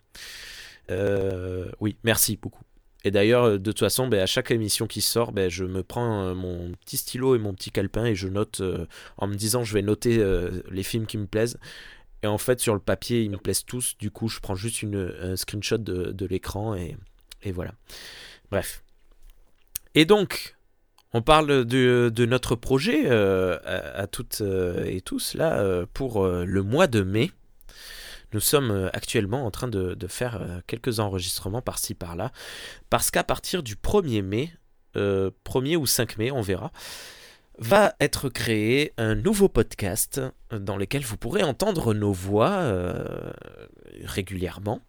Euh, 0.90 1.68
oui, 1.80 1.96
merci 2.04 2.38
beaucoup. 2.40 2.62
Et 3.02 3.10
d'ailleurs, 3.10 3.58
de 3.58 3.70
toute 3.72 3.80
façon, 3.80 4.06
ben, 4.06 4.20
à 4.20 4.26
chaque 4.26 4.52
émission 4.52 4.86
qui 4.86 5.00
sort, 5.00 5.32
ben, 5.32 5.50
je 5.50 5.64
me 5.64 5.82
prends 5.82 6.34
mon 6.34 6.72
petit 6.84 6.96
stylo 6.96 7.34
et 7.34 7.38
mon 7.38 7.52
petit 7.54 7.70
calepin 7.70 8.06
et 8.06 8.14
je 8.14 8.28
note 8.28 8.62
en 9.18 9.26
me 9.26 9.34
disant 9.34 9.62
je 9.62 9.74
vais 9.74 9.82
noter 9.82 10.24
les 10.70 10.82
films 10.82 11.06
qui 11.06 11.18
me 11.18 11.26
plaisent. 11.26 11.58
Et 12.22 12.26
en 12.26 12.38
fait, 12.38 12.60
sur 12.60 12.72
le 12.72 12.80
papier, 12.80 13.20
ils 13.22 13.30
me 13.30 13.36
plaisent 13.36 13.66
tous. 13.66 13.98
Du 13.98 14.10
coup, 14.10 14.28
je 14.28 14.40
prends 14.40 14.54
juste 14.54 14.80
une, 14.80 15.14
un 15.20 15.36
screenshot 15.36 15.76
de, 15.76 16.12
de 16.12 16.26
l'écran 16.26 16.74
et, 16.74 16.96
et 17.42 17.52
voilà. 17.52 17.74
Bref. 18.50 18.82
Et 19.94 20.06
donc, 20.06 20.56
on 21.14 21.22
parle 21.22 21.64
de, 21.64 22.26
notre 22.26 22.56
projet 22.56 23.04
euh, 23.06 23.56
à, 23.64 24.08
toutes 24.08 24.40
euh, 24.40 24.84
et 24.84 25.00
tous 25.00 25.34
là 25.34 25.60
euh, 25.60 25.86
pour 25.94 26.26
le 26.26 26.62
mois 26.62 26.88
de 26.88 27.02
mai. 27.02 27.30
Nous 28.32 28.40
sommes 28.40 28.90
actuellement 28.92 29.46
en 29.46 29.52
train 29.52 29.68
de, 29.68 30.06
faire 30.08 30.44
quelques 30.66 30.98
enregistrements 30.98 31.62
par-ci 31.62 31.94
par-là. 31.94 32.32
Parce 32.90 33.12
qu'à 33.12 33.22
partir 33.22 33.62
du 33.62 33.76
1er 33.76 34.22
mai, 34.22 34.52
1er 34.96 35.76
ou 35.76 35.86
5 35.86 36.18
mai, 36.18 36.32
on 36.32 36.40
verra, 36.40 36.72
va 37.58 37.94
être 38.00 38.28
créé 38.28 38.92
un 38.96 39.14
nouveau 39.14 39.48
podcast 39.48 40.20
dans 40.50 40.76
lequel 40.76 41.04
vous 41.04 41.16
pourrez 41.16 41.44
entendre 41.44 41.94
nos 41.94 42.12
voix 42.12 42.74
régulièrement, 44.02 44.80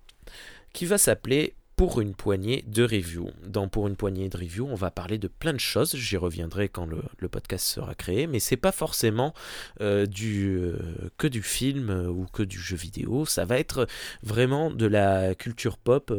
qui 0.74 0.88
va 0.88 0.98
s'appeler 0.98 1.54
pour 1.76 2.00
une 2.00 2.14
poignée 2.14 2.64
de 2.68 2.84
reviews. 2.84 3.32
Dans 3.46 3.68
Pour 3.68 3.88
une 3.88 3.96
poignée 3.96 4.30
de 4.30 4.38
reviews, 4.38 4.68
on 4.70 4.76
va 4.76 4.92
parler 4.92 5.18
de 5.18 5.28
plein 5.28 5.54
de 5.54 5.60
choses. 5.60 5.96
J'y 5.96 6.18
reviendrai 6.18 6.70
quand 6.70 6.86
le, 6.86 7.28
podcast 7.28 7.66
sera 7.66 7.96
créé, 7.96 8.28
mais 8.28 8.40
c'est 8.40 8.56
pas 8.56 8.72
forcément 8.72 9.34
euh, 9.82 10.06
euh, 10.24 10.78
que 11.18 11.28
du 11.28 11.42
film 11.42 11.90
euh, 11.90 12.08
ou 12.08 12.28
que 12.32 12.44
du 12.44 12.60
jeu 12.60 12.78
vidéo. 12.78 13.26
Ça 13.26 13.44
va 13.44 13.60
être 13.60 13.88
vraiment 14.24 14.72
de 14.72 14.86
la 14.86 15.36
culture 15.36 15.78
pop 15.78 16.14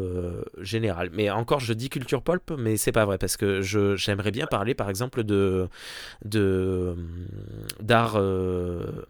générale. 0.59 1.11
Mais 1.13 1.31
encore, 1.31 1.61
je 1.61 1.73
dis 1.73 1.89
culture 1.89 2.23
pop, 2.23 2.53
mais 2.59 2.77
c'est 2.77 2.93
pas 2.93 3.05
vrai 3.05 3.17
parce 3.17 3.37
que 3.37 3.63
j'aimerais 3.63 4.33
bien 4.33 4.47
parler, 4.47 4.75
par 4.75 4.91
exemple, 4.91 5.25
de 5.25 5.69
d'art 7.81 8.21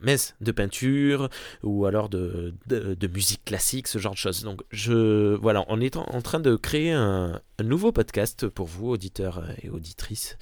messe, 0.01 0.37
de 0.41 0.53
peinture 0.53 1.29
ou 1.63 1.87
alors 1.87 2.09
de, 2.09 2.55
de, 2.67 3.07
musique 3.09 3.45
classique, 3.45 3.89
ce 3.89 3.99
genre 3.99 4.13
de 4.13 4.19
choses. 4.19 4.45
Donc, 4.45 4.63
je 4.71 5.35
voilà, 5.37 5.65
on 5.69 5.81
est 5.81 5.97
en 5.97 6.21
train 6.23 6.36
de 6.41 6.57
créer 6.57 6.93
un, 6.93 7.41
nouveau 7.63 7.93
podcast 7.93 8.49
pour 8.49 8.67
vous, 8.67 8.89
auditeurs 8.89 9.45
et 9.63 9.71
auditrices, 9.71 10.37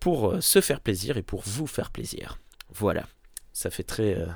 pour 0.00 0.30
euh, 0.30 0.40
se 0.40 0.60
faire 0.60 0.80
plaisir 0.80 1.16
et 1.16 1.22
pour 1.22 1.42
vous 1.44 1.66
faire 1.66 1.90
plaisir. 1.90 2.38
Voilà, 2.72 3.06
ça 3.52 3.70
fait 3.70 3.82
très... 3.82 4.16
Euh, 4.16 4.26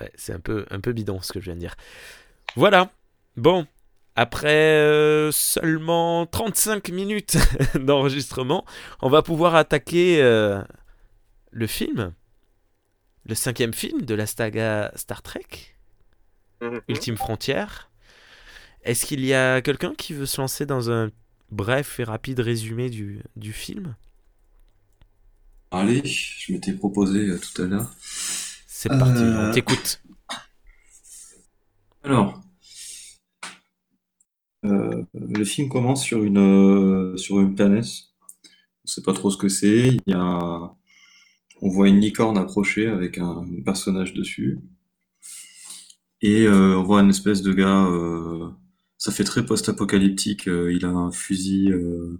ouais, 0.00 0.12
c'est 0.14 0.32
un 0.32 0.40
peu, 0.40 0.66
un 0.70 0.80
peu 0.80 0.92
bidon 0.92 1.20
ce 1.20 1.32
que 1.32 1.40
je 1.40 1.46
viens 1.46 1.54
de 1.54 1.60
dire. 1.60 1.76
Voilà, 2.54 2.90
bon, 3.36 3.66
après 4.14 4.78
euh, 4.78 5.30
seulement 5.32 6.26
35 6.26 6.88
minutes 6.90 7.36
d'enregistrement, 7.74 8.64
on 9.02 9.08
va 9.08 9.22
pouvoir 9.22 9.54
attaquer 9.54 10.20
le 11.50 11.66
film, 11.66 12.12
le 13.24 13.34
cinquième 13.34 13.74
film 13.74 14.02
de 14.02 14.14
la 14.14 14.26
saga 14.26 14.92
Star 14.94 15.22
Trek, 15.22 15.76
Mhm. 16.60 16.80
Ultime 16.88 17.16
Frontière. 17.16 17.90
Est-ce 18.86 19.04
qu'il 19.04 19.24
y 19.24 19.34
a 19.34 19.60
quelqu'un 19.62 19.94
qui 19.96 20.12
veut 20.14 20.26
se 20.26 20.40
lancer 20.40 20.64
dans 20.64 20.92
un 20.92 21.10
bref 21.50 21.98
et 21.98 22.04
rapide 22.04 22.38
résumé 22.38 22.88
du, 22.88 23.20
du 23.34 23.52
film? 23.52 23.96
Allez, 25.72 26.02
je 26.04 26.52
m'étais 26.52 26.72
proposé 26.72 27.18
euh, 27.28 27.38
tout 27.40 27.62
à 27.62 27.66
l'heure. 27.66 27.90
C'est 28.68 28.88
parti, 28.88 29.22
Euh. 29.22 29.50
on 29.50 29.52
t'écoute. 29.52 30.00
Alors, 32.04 32.40
euh, 34.64 35.02
le 35.14 35.44
film 35.44 35.68
commence 35.68 36.04
sur 36.04 36.22
une, 36.22 36.38
euh, 36.38 37.16
sur 37.16 37.40
une 37.40 37.56
planète. 37.56 37.86
On 38.84 38.86
sait 38.86 39.02
pas 39.02 39.12
trop 39.14 39.32
ce 39.32 39.36
que 39.36 39.48
c'est. 39.48 39.88
Il 39.88 40.00
y 40.06 40.12
a, 40.12 40.76
on 41.60 41.68
voit 41.68 41.88
une 41.88 41.98
licorne 41.98 42.38
approcher 42.38 42.86
avec 42.86 43.18
un, 43.18 43.44
personnage 43.64 44.14
dessus. 44.14 44.60
Et 46.22 46.42
euh, 46.46 46.78
on 46.78 46.84
voit 46.84 47.00
une 47.02 47.10
espèce 47.10 47.42
de 47.42 47.52
gars. 47.52 47.88
Ça 49.06 49.12
fait 49.12 49.24
très 49.24 49.46
post-apocalyptique. 49.46 50.48
euh, 50.48 50.72
il 50.72 50.84
a 50.84 50.88
un 50.88 51.12
fusil 51.12 51.70
euh, 51.70 52.18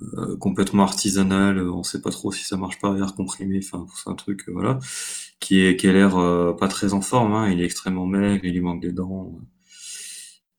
euh, 0.00 0.36
complètement 0.38 0.84
artisanal. 0.84 1.60
On 1.68 1.82
sait 1.82 2.00
pas 2.00 2.10
trop 2.10 2.32
si 2.32 2.44
ça 2.44 2.56
marche 2.56 2.78
pas, 2.80 2.96
air 2.96 3.14
comprimé. 3.14 3.60
Enfin, 3.62 3.86
c'est 3.94 4.10
un 4.10 4.14
truc, 4.14 4.48
voilà, 4.48 4.78
qui 5.40 5.60
est 5.60 5.76
qui 5.76 5.86
a 5.88 5.92
l'air 5.92 6.56
pas 6.56 6.68
très 6.68 6.94
en 6.94 7.02
forme. 7.02 7.34
hein. 7.34 7.50
Il 7.50 7.60
est 7.60 7.64
extrêmement 7.64 8.06
maigre. 8.06 8.44
Il 8.44 8.54
lui 8.54 8.60
manque 8.60 8.80
des 8.82 8.92
dents. 8.92 9.38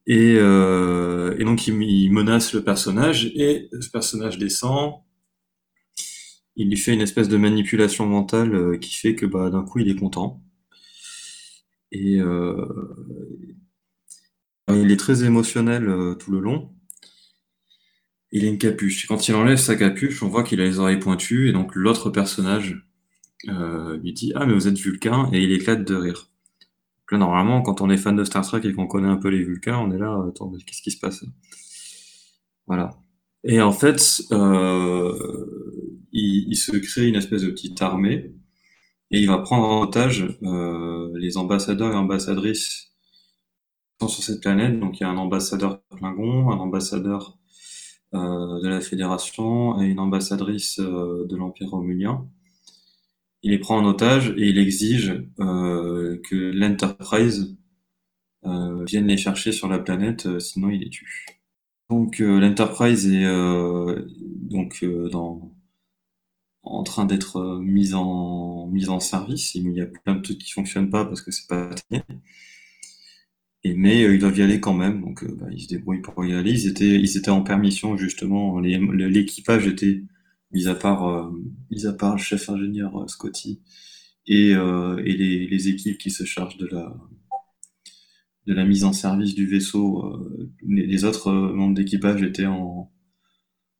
Et, 0.07 0.35
donc 1.45 1.67
il, 1.67 2.11
menace 2.11 2.53
le 2.53 2.63
personnage 2.63 3.25
et 3.35 3.69
ce 3.81 3.89
personnage 3.89 4.37
descend. 4.37 5.01
Il 6.55 6.69
lui 6.69 6.77
fait 6.77 6.93
une 6.93 7.01
espèce 7.01 7.29
de 7.29 7.37
manipulation 7.37 8.05
mentale 8.05 8.79
qui 8.79 8.93
fait 8.95 9.15
que 9.15 9.25
bah, 9.25 9.49
d'un 9.49 9.63
coup 9.63 9.79
il 9.79 9.89
est 9.89 9.95
content. 9.95 10.41
Et 11.91 12.19
il 14.76 14.91
est 14.91 14.97
très 14.97 15.24
émotionnel 15.24 15.88
euh, 15.88 16.15
tout 16.15 16.32
le 16.32 16.39
long. 16.39 16.72
Il 18.32 18.45
a 18.45 18.47
une 18.47 18.57
capuche. 18.57 19.05
Et 19.05 19.07
quand 19.07 19.28
il 19.28 19.36
enlève 19.36 19.57
sa 19.57 19.76
capuche, 19.76 20.22
on 20.22 20.30
voit 20.30 20.43
qu'il 20.43 20.61
a 20.61 20.65
les 20.65 20.80
oreilles 20.80 20.99
pointues. 20.99 21.49
Et 21.49 21.53
donc 21.53 21.76
l'autre 21.76 22.09
personnage 22.09 22.86
euh, 23.47 23.97
lui 23.97 24.13
dit 24.13 24.32
Ah, 24.36 24.45
mais 24.45 24.53
vous 24.53 24.67
êtes 24.67 24.78
Vulcain. 24.78 25.30
Et 25.34 25.43
il 25.43 25.51
éclate 25.51 25.84
de 25.86 25.95
rire. 25.95 26.30
Là, 27.11 27.17
normalement, 27.17 27.61
quand 27.63 27.82
on 27.82 27.89
est 27.89 27.97
fan 27.97 28.15
de 28.15 28.24
Star 28.24 28.45
Trek 28.45 28.61
et 28.63 28.74
qu'on 28.74 28.88
connaît 28.88 29.07
un 29.07 29.17
peu 29.17 29.30
les 29.30 29.43
Vulcains, 29.43 29.80
on 29.80 29.91
est 29.91 29.97
là, 29.97 30.15
attends, 30.30 30.51
mais 30.51 30.59
qu'est-ce 30.63 30.84
qui 30.84 30.91
se 30.91 30.99
passe? 30.99 31.26
Voilà. 32.67 32.91
Et 33.43 33.61
en 33.61 33.72
fait, 33.72 34.22
euh, 34.32 35.15
il, 36.11 36.49
il 36.49 36.55
se 36.55 36.76
crée 36.78 37.07
une 37.07 37.15
espèce 37.15 37.41
de 37.41 37.49
petite 37.49 37.82
armée 37.82 38.36
et 39.11 39.20
il 39.20 39.28
va 39.28 39.39
prendre 39.39 39.67
en 39.67 39.82
otage 39.82 40.38
euh, 40.43 41.11
les 41.15 41.38
ambassadeurs 41.38 41.91
et 41.91 41.95
ambassadrices 41.95 42.88
sur 44.07 44.23
cette 44.23 44.41
planète. 44.41 44.79
Donc 44.79 44.99
il 44.99 45.03
y 45.03 45.05
a 45.05 45.09
un 45.09 45.17
ambassadeur 45.17 45.81
Klingon, 45.97 46.51
un 46.51 46.57
ambassadeur 46.57 47.37
euh, 48.15 48.61
de 48.61 48.67
la 48.67 48.81
Fédération 48.81 49.81
et 49.81 49.85
une 49.85 49.99
ambassadrice 49.99 50.79
euh, 50.79 51.27
de 51.27 51.35
l'Empire 51.35 51.69
romulien. 51.69 52.27
Il 53.43 53.51
les 53.51 53.59
prend 53.59 53.77
en 53.77 53.85
otage 53.85 54.33
et 54.37 54.49
il 54.49 54.57
exige 54.57 55.23
euh, 55.39 56.19
que 56.29 56.35
l'Enterprise 56.35 57.55
vienne 58.87 59.07
les 59.07 59.17
chercher 59.17 59.51
sur 59.51 59.67
la 59.67 59.79
planète, 59.79 60.39
sinon 60.39 60.69
il 60.69 60.79
les 60.79 60.89
tue. 60.89 61.25
Donc 61.89 62.19
l'Enterprise 62.19 63.05
est 63.07 63.25
donc 64.49 64.83
en 66.63 66.83
train 66.83 67.05
d'être 67.05 67.59
mise 67.59 67.93
en 67.95 68.67
mise 68.67 68.89
en 68.89 68.99
service. 68.99 69.55
Il 69.55 69.71
y 69.73 69.81
a 69.81 69.85
plein 69.85 70.15
de 70.15 70.21
trucs 70.21 70.39
qui 70.39 70.51
fonctionnent 70.51 70.89
pas 70.89 71.05
parce 71.05 71.21
que 71.21 71.31
c'est 71.31 71.47
pas 71.47 71.69
terminé. 71.89 72.05
Et 73.64 73.74
mais 73.74 74.03
euh, 74.05 74.14
ils 74.16 74.20
doivent 74.20 74.38
y 74.38 74.41
aller 74.41 74.60
quand 74.62 74.74
même, 74.74 75.01
donc 75.01 75.24
euh, 75.24 75.36
bah, 75.39 75.47
ils 75.51 75.62
se 75.62 75.68
débrouillent 75.68 76.01
pour 76.01 76.24
y 76.26 76.34
aller. 76.34 76.51
Ils 76.51 76.68
étaient 76.68 76.99
ils 76.99 77.18
étaient 77.18 77.30
en 77.30 77.43
permission 77.43 77.97
justement. 77.97 78.60
L'équipage 78.60 79.68
était 79.68 80.03
mis 80.51 80.68
à 80.68 80.76
part 80.76 81.07
euh, 81.07 81.32
mis 81.72 81.86
à 81.86 81.93
part 81.93 82.16
le 82.16 82.22
chef 82.22 82.49
ingénieur 82.49 82.97
euh, 82.97 83.07
Scotty 83.07 83.62
et 84.28 84.53
euh, 84.55 84.97
et 85.05 85.14
les, 85.14 85.47
les 85.47 85.68
équipes 85.70 85.97
qui 85.97 86.10
se 86.12 86.24
chargent 86.26 86.57
de 86.57 86.68
la 86.68 86.95
de 88.47 88.53
la 88.53 88.66
mise 88.66 88.84
en 88.86 88.93
service 88.93 89.36
du 89.36 89.45
vaisseau. 89.47 90.20
les, 90.66 90.86
les 90.88 91.03
autres 91.05 91.32
membres 91.32 91.76
d'équipage 91.76 92.24
étaient 92.24 92.45
en 92.47 92.91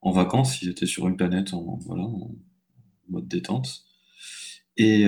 en 0.02 0.12
vacances. 0.12 0.62
Ils 0.62 0.70
étaient 0.70 0.86
sur 0.86 1.08
une 1.08 1.18
planète 1.18 1.54
en 1.54 1.78
voilà 1.86 2.04
en 2.04 2.36
mode 3.10 3.28
détente. 3.28 3.86
Et 4.78 5.06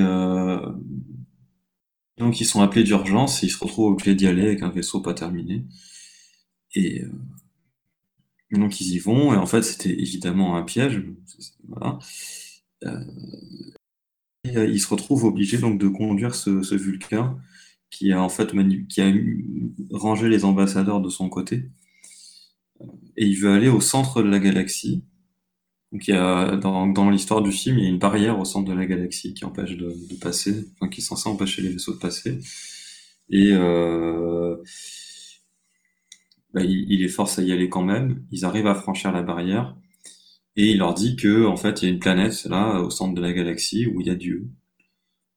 donc 2.18 2.39
ils 2.41 2.45
sont 2.45 2.62
appelés 2.62 2.84
d'urgence 2.84 3.43
et 3.43 3.47
ils 3.47 3.49
se 3.51 3.64
retrouvent 3.64 3.93
obligés 3.93 4.16
d'y 4.16 4.28
aller 4.28 4.43
avec 4.43 4.62
un 4.64 4.70
vaisseau 4.70 5.01
pas 5.01 5.14
terminé. 5.14 5.66
Et 6.76 7.03
euh, 7.03 7.12
donc 8.51 8.80
ils 8.82 8.93
y 8.93 8.99
vont 8.99 9.34
et 9.34 9.38
en 9.38 9.45
fait 9.45 9.64
c'était 9.64 9.91
évidemment 9.91 10.55
un 10.57 10.64
piège. 10.64 11.03
Voilà. 11.68 11.99
Euh, 12.86 13.03
et 14.43 14.57
euh, 14.57 14.68
ils 14.68 14.80
se 14.80 14.88
retrouvent 14.88 15.26
obligés 15.26 15.57
donc 15.57 15.80
de 15.80 15.88
conduire 15.88 16.36
ce, 16.36 16.62
ce 16.64 16.76
Vulcain 16.76 17.39
qui 17.89 18.12
a 18.12 18.22
en 18.22 18.30
fait 18.30 18.51
qui 18.88 19.01
a 19.01 19.14
rangé 19.91 20.30
les 20.30 20.45
ambassadeurs 20.45 21.01
de 21.01 21.09
son 21.09 21.30
côté. 21.30 21.70
Et 23.18 23.26
il 23.26 23.36
veut 23.36 23.51
aller 23.51 23.70
au 23.70 23.82
centre 23.82 24.24
de 24.24 24.30
la 24.30 24.39
galaxie. 24.39 25.03
Donc 25.92 26.08
il 26.08 26.12
y 26.12 26.18
a 26.18 26.56
dans, 26.56 26.88
dans 26.88 27.10
l'histoire 27.10 27.42
du 27.42 27.52
film, 27.52 27.78
il 27.78 27.84
y 27.84 27.88
a 27.88 27.89
une 27.89 28.00
barrière 28.00 28.39
au 28.39 28.46
centre 28.46 28.70
de 28.70 28.74
la 28.76 28.86
galaxie 28.86 29.34
qui 29.34 29.44
empêche 29.46 29.76
de, 29.78 29.94
de 30.10 30.16
passer, 30.22 30.66
enfin 30.80 30.89
qui 30.89 31.02
est 31.02 31.04
censée 31.04 31.28
empêcher 31.30 31.62
les 31.62 31.70
vaisseaux 31.70 31.94
de 31.94 32.00
passer. 32.00 32.39
Et 33.30 33.52
euh, 33.54 34.58
bah, 36.54 36.64
il, 36.64 36.92
il 36.92 37.00
les 37.02 37.08
force 37.08 37.39
à 37.39 37.44
y 37.44 37.52
aller 37.52 37.70
quand 37.70 37.84
même. 37.84 38.24
Ils 38.32 38.46
arrivent 38.46 38.68
à 38.68 38.76
franchir 38.76 39.12
la 39.12 39.22
barrière 39.24 39.76
et 40.58 40.72
il 40.72 40.80
leur 40.80 40.94
dit 40.96 41.16
que 41.18 41.46
en 41.46 41.58
fait 41.58 41.82
il 41.82 41.86
y 41.86 41.89
a 41.89 41.94
une 41.94 42.00
planète 42.00 42.46
là 42.46 42.82
au 42.82 42.89
centre 42.89 43.16
de 43.16 43.22
la 43.22 43.34
galaxie 43.34 43.88
où 43.88 44.02
il 44.02 44.08
y 44.08 44.12
a 44.12 44.16
Dieu. 44.16 44.50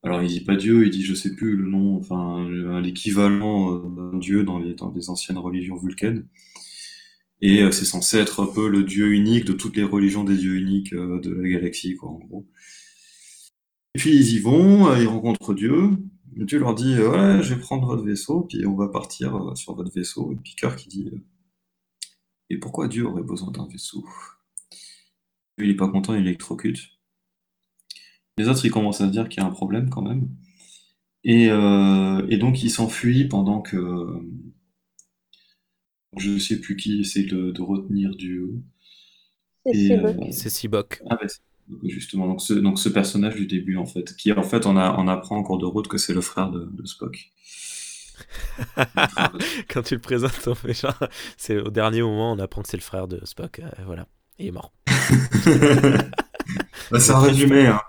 Alors 0.04 0.22
il 0.22 0.28
dit 0.28 0.40
pas 0.44 0.56
Dieu, 0.56 0.84
il 0.86 0.90
dit 0.90 1.02
je 1.02 1.14
sais 1.14 1.34
plus 1.34 1.56
le 1.56 1.68
nom, 1.68 1.96
enfin 1.96 2.48
l'équivalent 2.80 3.74
euh, 3.74 4.12
d'un 4.12 4.18
Dieu 4.18 4.44
dans 4.44 4.58
les 4.58 4.74
dans 4.74 4.92
les 4.92 5.10
anciennes 5.10 5.38
religions 5.38 5.76
vulcaines. 5.76 6.26
Et 7.44 7.62
euh, 7.62 7.70
c'est 7.70 7.84
censé 7.84 8.18
être 8.18 8.42
un 8.42 8.46
peu 8.46 8.68
le 8.68 8.82
dieu 8.84 9.12
unique 9.12 9.44
de 9.44 9.52
toutes 9.52 9.76
les 9.76 9.84
religions 9.84 10.24
des 10.24 10.36
dieux 10.36 10.56
uniques 10.56 10.94
euh, 10.94 11.20
de 11.20 11.30
la 11.30 11.48
galaxie, 11.48 11.94
quoi, 11.94 12.10
en 12.10 12.18
gros. 12.18 12.46
Et 13.94 13.98
puis 13.98 14.16
ils 14.16 14.34
y 14.34 14.38
vont, 14.40 14.88
euh, 14.88 14.98
ils 15.00 15.06
rencontrent 15.06 15.54
Dieu. 15.54 15.90
Dieu 16.36 16.58
leur 16.58 16.74
dit 16.74 16.98
ouais, 16.98 17.42
je 17.42 17.54
vais 17.54 17.60
prendre 17.60 17.86
votre 17.86 18.02
vaisseau, 18.02 18.46
puis 18.48 18.66
on 18.66 18.74
va 18.74 18.88
partir 18.88 19.52
sur 19.56 19.74
votre 19.74 19.92
vaisseau. 19.92 20.32
Et 20.32 20.36
puis 20.36 20.56
qui 20.76 20.88
dit 20.88 21.10
et 22.50 22.58
pourquoi 22.58 22.88
Dieu 22.88 23.06
aurait 23.06 23.22
besoin 23.22 23.50
d'un 23.50 23.66
vaisseau? 23.68 24.04
Il 25.58 25.70
est 25.70 25.76
pas 25.76 25.88
content, 25.88 26.14
il 26.14 26.26
électrocute. 26.26 26.78
Les 28.38 28.48
autres, 28.48 28.64
ils 28.64 28.70
commencent 28.70 29.00
à 29.00 29.06
se 29.06 29.12
dire 29.12 29.28
qu'il 29.28 29.42
y 29.42 29.44
a 29.44 29.48
un 29.48 29.52
problème 29.52 29.90
quand 29.90 30.02
même. 30.02 30.28
Et, 31.24 31.50
euh, 31.50 32.26
et 32.28 32.36
donc, 32.36 32.62
ils 32.62 32.70
s'enfuient 32.70 33.28
pendant 33.28 33.60
que 33.62 33.76
je 36.18 36.38
sais 36.38 36.60
plus 36.60 36.76
qui 36.76 37.00
essaie 37.00 37.24
de, 37.24 37.50
de 37.52 37.62
retenir 37.62 38.14
Dieu. 38.16 38.50
C'est 39.66 39.76
Et, 39.76 39.78
Seabuck. 39.78 40.16
euh, 40.20 40.26
C'est 40.30 40.50
Sibok. 40.50 41.02
Ah 41.10 41.16
bah, 41.20 41.28
c'est- 41.28 41.40
justement, 41.84 42.26
donc 42.28 42.42
ce, 42.42 42.52
donc 42.54 42.78
ce 42.78 42.88
personnage 42.90 43.36
du 43.36 43.46
début, 43.46 43.76
en 43.78 43.86
fait, 43.86 44.14
qui 44.16 44.32
en 44.32 44.42
fait, 44.42 44.66
on, 44.66 44.76
a, 44.76 44.96
on 44.98 45.08
apprend 45.08 45.36
en 45.38 45.42
cours 45.42 45.58
de 45.58 45.64
route 45.66 45.88
que 45.88 45.96
c'est 45.98 46.12
le 46.14 46.20
frère 46.20 46.50
de, 46.50 46.68
de 46.70 46.86
Spock. 46.86 47.32
Quand 49.68 49.82
tu 49.82 49.94
le 49.94 50.00
présentes, 50.00 50.46
on 50.46 50.54
fait 50.54 50.74
genre, 50.74 50.98
c'est 51.36 51.58
au 51.58 51.70
dernier 51.70 52.02
moment, 52.02 52.32
on 52.32 52.38
apprend 52.38 52.62
que 52.62 52.68
c'est 52.68 52.76
le 52.76 52.82
frère 52.82 53.08
de 53.08 53.20
Spock. 53.24 53.60
euh, 53.60 53.68
voilà, 53.86 54.06
il 54.38 54.46
est 54.46 54.50
mort. 54.52 54.72
Bah, 56.90 57.00
c'est 57.00 57.12
un 57.12 57.20
résumé, 57.20 57.66
hein. 57.66 57.80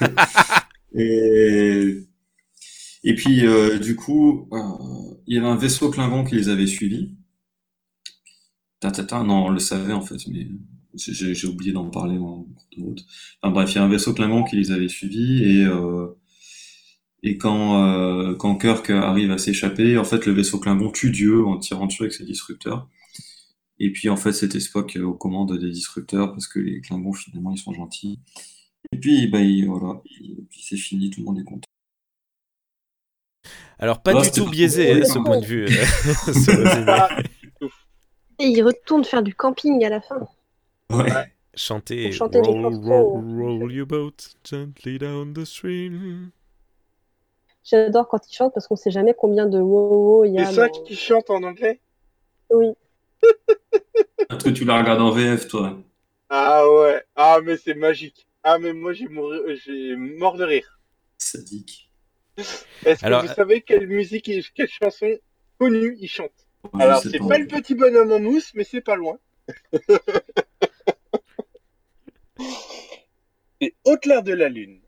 Et, 0.94 2.06
et 3.04 3.14
puis, 3.14 3.46
euh, 3.46 3.78
du 3.78 3.96
coup, 3.96 4.48
euh, 4.52 4.58
il 5.26 5.36
y 5.36 5.38
avait 5.38 5.48
un 5.48 5.56
vaisseau 5.56 5.90
Klingon 5.90 6.24
qui 6.24 6.36
les 6.36 6.48
avait 6.48 6.66
suivis. 6.66 7.14
Tatata, 8.82 9.22
non, 9.22 9.46
on 9.46 9.48
le 9.50 9.60
savait 9.60 9.92
en 9.92 10.00
fait, 10.02 10.26
mais 10.26 10.46
j'ai 10.94 11.46
oublié 11.46 11.72
d'en 11.72 11.88
parler 11.88 12.18
en 12.18 12.42
cours 12.42 12.66
de 12.76 12.82
route. 12.82 13.06
Enfin, 13.40 13.52
bref, 13.52 13.70
il 13.72 13.76
y 13.76 13.78
a 13.78 13.84
un 13.84 13.88
vaisseau 13.88 14.12
Klingon 14.12 14.42
qui 14.42 14.56
les 14.56 14.72
avait 14.72 14.88
suivis 14.88 15.44
et, 15.44 15.64
euh, 15.64 16.08
et 17.22 17.38
quand, 17.38 17.80
euh, 17.86 18.34
quand 18.34 18.56
Kirk 18.56 18.90
arrive 18.90 19.30
à 19.30 19.38
s'échapper, 19.38 19.96
en 19.96 20.04
fait, 20.04 20.26
le 20.26 20.32
vaisseau 20.32 20.58
Klingon 20.58 20.90
tue 20.90 21.12
Dieu 21.12 21.44
en 21.46 21.58
tirant 21.58 21.86
dessus 21.86 22.02
avec 22.02 22.12
ses 22.12 22.24
disrupteurs. 22.24 22.88
Et 23.78 23.92
puis, 23.92 24.08
en 24.08 24.16
fait, 24.16 24.32
c'était 24.32 24.58
Spock 24.60 24.98
aux 25.00 25.14
commandes 25.14 25.56
des 25.58 25.70
disrupteurs 25.70 26.32
parce 26.32 26.46
que 26.48 26.58
les 26.58 26.80
Klingons, 26.80 27.12
finalement, 27.12 27.52
ils 27.52 27.58
sont 27.58 27.72
gentils. 27.72 28.18
Et 28.92 28.98
puis, 28.98 29.28
bah, 29.28 29.40
il- 29.40 29.66
voilà, 29.66 30.00
et 30.20 30.42
puis 30.50 30.60
c'est 30.68 30.76
fini, 30.76 31.08
tout 31.10 31.20
le 31.20 31.26
monde 31.26 31.38
est 31.38 31.44
content. 31.44 31.66
Alors, 33.78 34.02
pas 34.02 34.12
du 34.22 34.30
tout 34.30 34.50
biaisé, 34.50 34.92
hein, 34.92 35.04
ce 35.04 35.18
point 35.18 35.40
de 35.40 35.46
vue. 35.46 35.64
euh, 35.66 35.84
ce 36.32 36.50
résumé. 36.50 36.84
Ah, 36.88 37.08
Et 38.42 38.48
il 38.48 38.62
retourne 38.62 39.04
faire 39.04 39.22
du 39.22 39.34
camping 39.34 39.84
à 39.84 39.88
la 39.88 40.00
fin. 40.00 40.26
Ouais. 40.90 41.32
chanter 41.54 42.10
chanter 42.12 42.40
roll, 42.40 42.74
roll, 42.74 43.60
roll 43.60 43.72
your 43.72 43.86
boat 43.86 44.34
gently 44.44 44.98
down 44.98 45.32
the 45.32 45.44
stream. 45.44 46.30
J'adore 47.64 48.08
quand 48.08 48.26
ils 48.28 48.34
chantent 48.34 48.52
parce 48.52 48.66
qu'on 48.66 48.74
sait 48.76 48.90
jamais 48.90 49.14
combien 49.14 49.46
de 49.46 49.58
wow 49.60 50.18
wow 50.18 50.24
il 50.24 50.32
y 50.34 50.38
a. 50.38 50.46
C'est 50.46 50.54
ça 50.54 50.68
dans- 50.68 50.82
qui 50.82 50.96
chante 50.96 51.30
en 51.30 51.42
anglais? 51.44 51.80
Oui. 52.50 52.72
Est-ce 54.30 54.44
que 54.44 54.50
tu 54.50 54.64
la 54.64 54.78
regardes 54.80 55.00
en 55.00 55.10
VF, 55.12 55.46
toi 55.46 55.78
Ah 56.28 56.64
ouais. 56.68 57.02
Ah 57.14 57.38
mais 57.44 57.56
c'est 57.56 57.74
magique. 57.74 58.26
Ah 58.42 58.58
mais 58.58 58.72
moi 58.72 58.92
j'ai 58.92 59.06
mouru- 59.06 59.56
j'ai 59.64 59.94
mort 59.94 60.36
de 60.36 60.44
rire. 60.44 60.80
Sadique. 61.18 61.90
Est-ce 62.36 63.00
que 63.00 63.06
Alors, 63.06 63.22
vous 63.22 63.32
savez 63.32 63.60
quelle 63.60 63.86
musique 63.86 64.28
et 64.28 64.42
quelle 64.54 64.68
chanson 64.68 65.06
connue 65.58 65.96
il 66.00 66.08
chante? 66.08 66.32
Alors 66.78 67.00
c'est 67.02 67.18
pas 67.18 67.38
le 67.38 67.46
petit 67.46 67.74
bonhomme 67.74 68.12
en 68.12 68.20
mousse, 68.20 68.52
mais 68.54 68.64
c'est 68.64 68.80
pas 68.80 68.96
loin. 68.96 69.18
c'est 73.60 73.74
Au-delà 73.84 74.22
de 74.22 74.32
la 74.32 74.48
lune. 74.48 74.78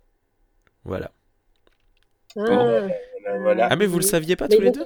Voilà. 0.85 1.11
Ah. 2.37 2.43
Voilà, 2.43 3.39
voilà. 3.41 3.69
Ah, 3.71 3.77
mais 3.77 3.87
vous 3.87 3.99
le 3.99 4.03
saviez 4.05 4.37
pas 4.37 4.49
Mais 4.49 4.57
tous 4.57 4.63
les 4.63 4.71
deux 4.71 4.85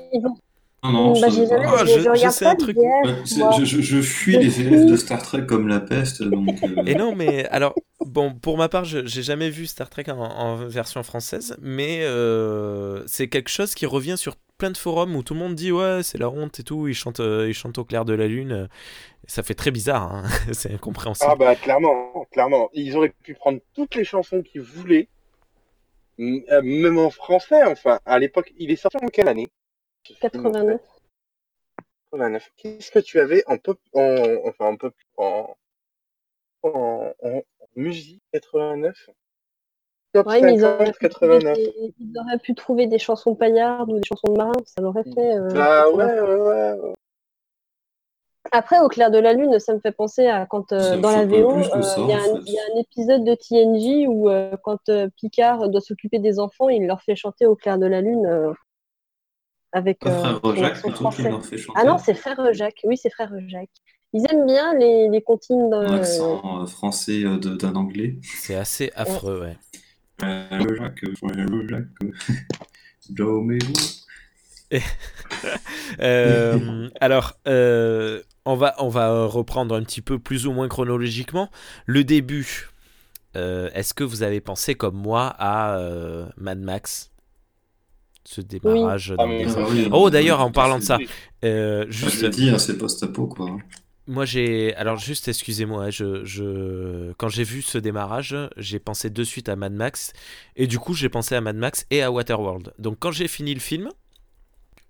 Non, 0.85 0.91
non, 0.93 1.21
bah, 1.21 1.29
jamais, 1.29 1.67
Oh, 1.67 1.79
je, 1.81 1.87
je- 2.01 2.15
je 2.25 2.29
sais 2.31 2.45
pas 2.45 2.51
un 2.53 2.55
truc. 2.57 2.77
Je, 3.25 3.65
je- 3.65 3.81
je 3.83 4.01
fuis 4.01 4.39
les. 4.39 4.49
VF 4.49 4.87
de 4.87 4.97
Star 4.97 5.21
Trek 5.23 5.45
comme 5.47 5.67
la 5.67 5.81
peste, 5.81 6.23
donc 6.23 6.63
euh, 6.63 6.83
Et 6.87 6.95
non, 6.95 7.15
mais 7.17 7.47
alors, 7.49 7.75
bon, 8.07 8.33
pour 8.35 8.57
ma 8.59 8.69
part, 8.69 8.85
je 8.85 9.05
j'ai 9.07 9.23
jamais 9.23 9.51
vu 9.51 9.67
Star 9.67 9.91
Trek 9.91 10.05
en, 10.09 10.19
en 10.19 10.57
version 10.57 11.03
française, 11.03 11.57
mais 11.61 12.01
euh, 12.03 13.03
c'est 13.07 13.29
quelque 13.29 13.49
chose 13.51 13.75
qui 13.75 13.87
revient 13.87 14.17
sur 14.17 14.37
plein 14.59 14.71
de 14.71 14.77
forums 14.77 15.15
où 15.17 15.23
tout 15.23 15.35
le 15.35 15.41
monde 15.41 15.55
dit 15.55 15.73
ouais, 15.73 16.03
c'est 16.03 16.19
la 16.19 16.29
honte 16.29 16.59
et 16.61 16.65
tout, 16.65 16.89
ils 16.89 16.95
chantent, 16.95 17.21
euh, 17.21 17.49
ils 17.49 17.55
chantent 17.55 17.79
au 17.79 17.85
clair 17.85 18.05
de 18.05 18.13
la 18.13 18.27
lune. 18.27 18.69
et 19.27 19.31
ça 19.31 19.43
fait 19.43 19.55
très 19.55 19.71
bizarre, 19.71 20.13
hein, 20.13 20.25
c'est 20.53 20.73
incompréhensible. 20.73 21.31
Ah 21.31 21.37
bah 21.37 21.55
clairement, 21.55 22.27
clairement. 22.33 22.69
Ils 22.75 22.97
auraient 22.97 23.15
pu 23.23 23.35
prendre 23.35 23.61
toutes 23.75 23.95
les 23.95 24.05
chansons 24.05 24.43
qu'ils 24.43 24.63
voulaient, 24.63 25.09
euh, 26.19 26.63
même 26.63 26.99
en 26.99 27.11
français. 27.11 27.63
Enfin, 27.65 28.01
à 28.05 28.19
l'époque, 28.19 28.53
il 28.59 28.71
est 28.71 28.77
sorti 28.77 28.99
en 29.03 29.09
quelle 29.09 29.29
année 29.29 29.47
89. 30.21 30.81
89. 32.11 32.51
Qu'est-ce 32.57 32.91
que 32.91 32.99
tu 32.99 33.21
avais 33.21 33.45
en 33.47 33.59
pop, 33.59 33.79
en, 33.93 34.37
enfin 34.45 34.67
en 34.67 34.77
pop, 34.77 34.95
en, 35.17 35.57
en, 36.63 37.13
musique 37.77 38.23
89 38.33 38.97
Top 39.07 39.15
Ouais, 40.15 40.41
mais 40.43 40.55
ils 40.55 40.61
50 40.61 40.81
auraient, 40.81 40.93
pu 40.93 41.09
trouver 41.09 41.39
89. 41.39 41.57
des, 41.57 41.95
ils 42.01 42.19
auraient 42.19 42.39
pu 42.39 42.55
trouver 42.55 42.87
des 42.87 42.99
chansons 42.99 43.35
paillardes 43.35 43.91
ou 43.91 43.97
des 43.99 44.07
chansons 44.09 44.33
de 44.33 44.37
marins, 44.39 44.53
ça 44.65 44.83
l'aurait 44.83 45.05
fait. 45.05 45.37
euh, 45.37 45.49
Bah 45.55 45.85
89. 45.85 45.95
ouais, 45.95 46.21
ouais, 46.31 46.81
ouais. 46.89 46.95
Après, 48.51 48.79
au 48.81 48.89
clair 48.89 49.11
de 49.11 49.19
la 49.19 49.35
lune, 49.35 49.59
ça 49.59 49.75
me 49.75 49.81
fait 49.81 49.93
penser 49.93 50.27
à 50.27 50.47
quand 50.47 50.73
euh, 50.73 50.97
dans 50.97 51.11
la 51.11 51.27
VO, 51.27 51.51
euh, 51.59 51.63
il 51.99 52.09
y, 52.09 52.13
a 52.13 52.17
un- 52.17 52.21
fait. 52.23 52.43
il 52.47 52.53
y 52.55 52.59
a 52.59 52.63
un 52.75 52.81
épisode 52.81 53.25
de 53.25 53.35
TNJ 53.35 54.07
où 54.09 54.31
euh, 54.31 54.57
quand 54.65 54.89
euh, 54.89 55.09
Picard 55.17 55.69
doit 55.69 55.83
s'occuper 55.83 56.19
des 56.19 56.39
enfants, 56.41 56.71
il 56.71 56.87
leur 56.87 57.03
fait 57.03 57.15
chanter 57.17 57.45
au 57.45 57.55
clair 57.57 57.79
de 57.79 57.85
la 57.85 58.01
lune 58.01 58.25
euh, 58.25 58.53
avec 59.73 60.07
euh, 60.07 60.39
frère 60.39 60.55
Jacques 60.57 60.91
français. 60.95 61.29
leur 61.29 61.45
fait 61.45 61.59
chanter. 61.59 61.79
Ah 61.79 61.85
non, 61.85 61.99
c'est 61.99 62.15
frère 62.15 62.41
Jacques. 62.55 62.81
Oui, 62.85 62.97
c'est 62.97 63.11
frère 63.11 63.31
Jacques. 63.49 63.69
Ils 64.15 64.25
aiment 64.33 64.47
bien 64.47 64.73
les, 64.79 65.11
les 65.11 65.21
comptines. 65.21 65.71
Un 65.75 65.99
accent 65.99 66.63
euh, 66.63 66.67
français 66.67 67.23
d'un 67.39 67.75
anglais. 67.77 68.17
C'est 68.23 68.55
assez 68.55 68.91
affreux, 68.97 69.41
ouais. 69.43 69.59
Euh, 70.23 70.77
Jacques, 70.77 71.05
euh, 71.05 71.69
Jacques, 71.69 71.87
euh. 72.03 72.11
Euh, 76.01 76.91
alors, 77.01 77.39
euh, 77.47 78.23
on, 78.45 78.55
va, 78.55 78.75
on 78.79 78.89
va 78.89 79.25
reprendre 79.25 79.75
un 79.75 79.83
petit 79.83 80.03
peu 80.03 80.19
plus 80.19 80.47
ou 80.47 80.53
moins 80.53 80.69
chronologiquement. 80.69 81.51
Le 81.87 82.05
début, 82.05 82.69
euh, 83.37 83.71
est-ce 83.73 83.95
que 83.95 84.05
vous 84.05 84.23
avez 84.23 84.41
pensé 84.41 84.75
comme 84.75 84.97
moi 84.97 85.35
à 85.39 85.79
euh, 85.79 86.27
Mad 86.37 86.61
Max? 86.61 87.11
Ce 88.25 88.43
démarrage 88.43 89.15
Ah, 89.19 89.25
les- 89.27 89.47
Ah 89.49 89.65
oui, 89.71 89.89
Oh, 89.91 90.05
oui, 90.07 90.11
d'ailleurs, 90.11 90.39
oui, 90.41 90.45
en 90.45 90.51
parlant 90.53 90.79
de 90.79 90.85
ça, 90.85 90.99
Oui. 90.99 91.09
euh, 91.45 91.87
Je 91.89 91.93
juste, 92.11 92.23
l'ai 92.23 92.29
dit, 92.29 92.51
hein, 92.51 92.59
c'est 92.59 92.77
post-apo 92.77 93.27
quoi. 93.27 93.57
Moi 94.09 94.25
j'ai. 94.25 94.75
Alors, 94.75 94.97
juste, 94.97 95.29
excusez-moi, 95.29 95.91
je, 95.91 96.25
je... 96.25 97.13
quand 97.19 97.29
j'ai 97.29 97.45
vu 97.45 97.63
ce 97.63 97.79
démarrage, 97.79 98.37
j'ai 98.57 98.79
pensé 98.79 99.11
de 99.11 99.23
suite 99.25 99.49
à 99.49 99.57
Mad 99.57 99.73
Max. 99.73 100.13
Et 100.57 100.67
du 100.67 100.79
coup, 100.79 100.95
j'ai 100.95 101.09
pensé 101.09 101.35
à 101.35 101.41
Mad 101.41 101.57
Max 101.57 101.87
et 101.91 102.03
à 102.03 102.11
Waterworld. 102.11 102.73
Donc, 102.79 102.99
quand 102.99 103.13
j'ai 103.13 103.29
fini 103.29 103.55
le 103.55 103.61
film, 103.61 103.91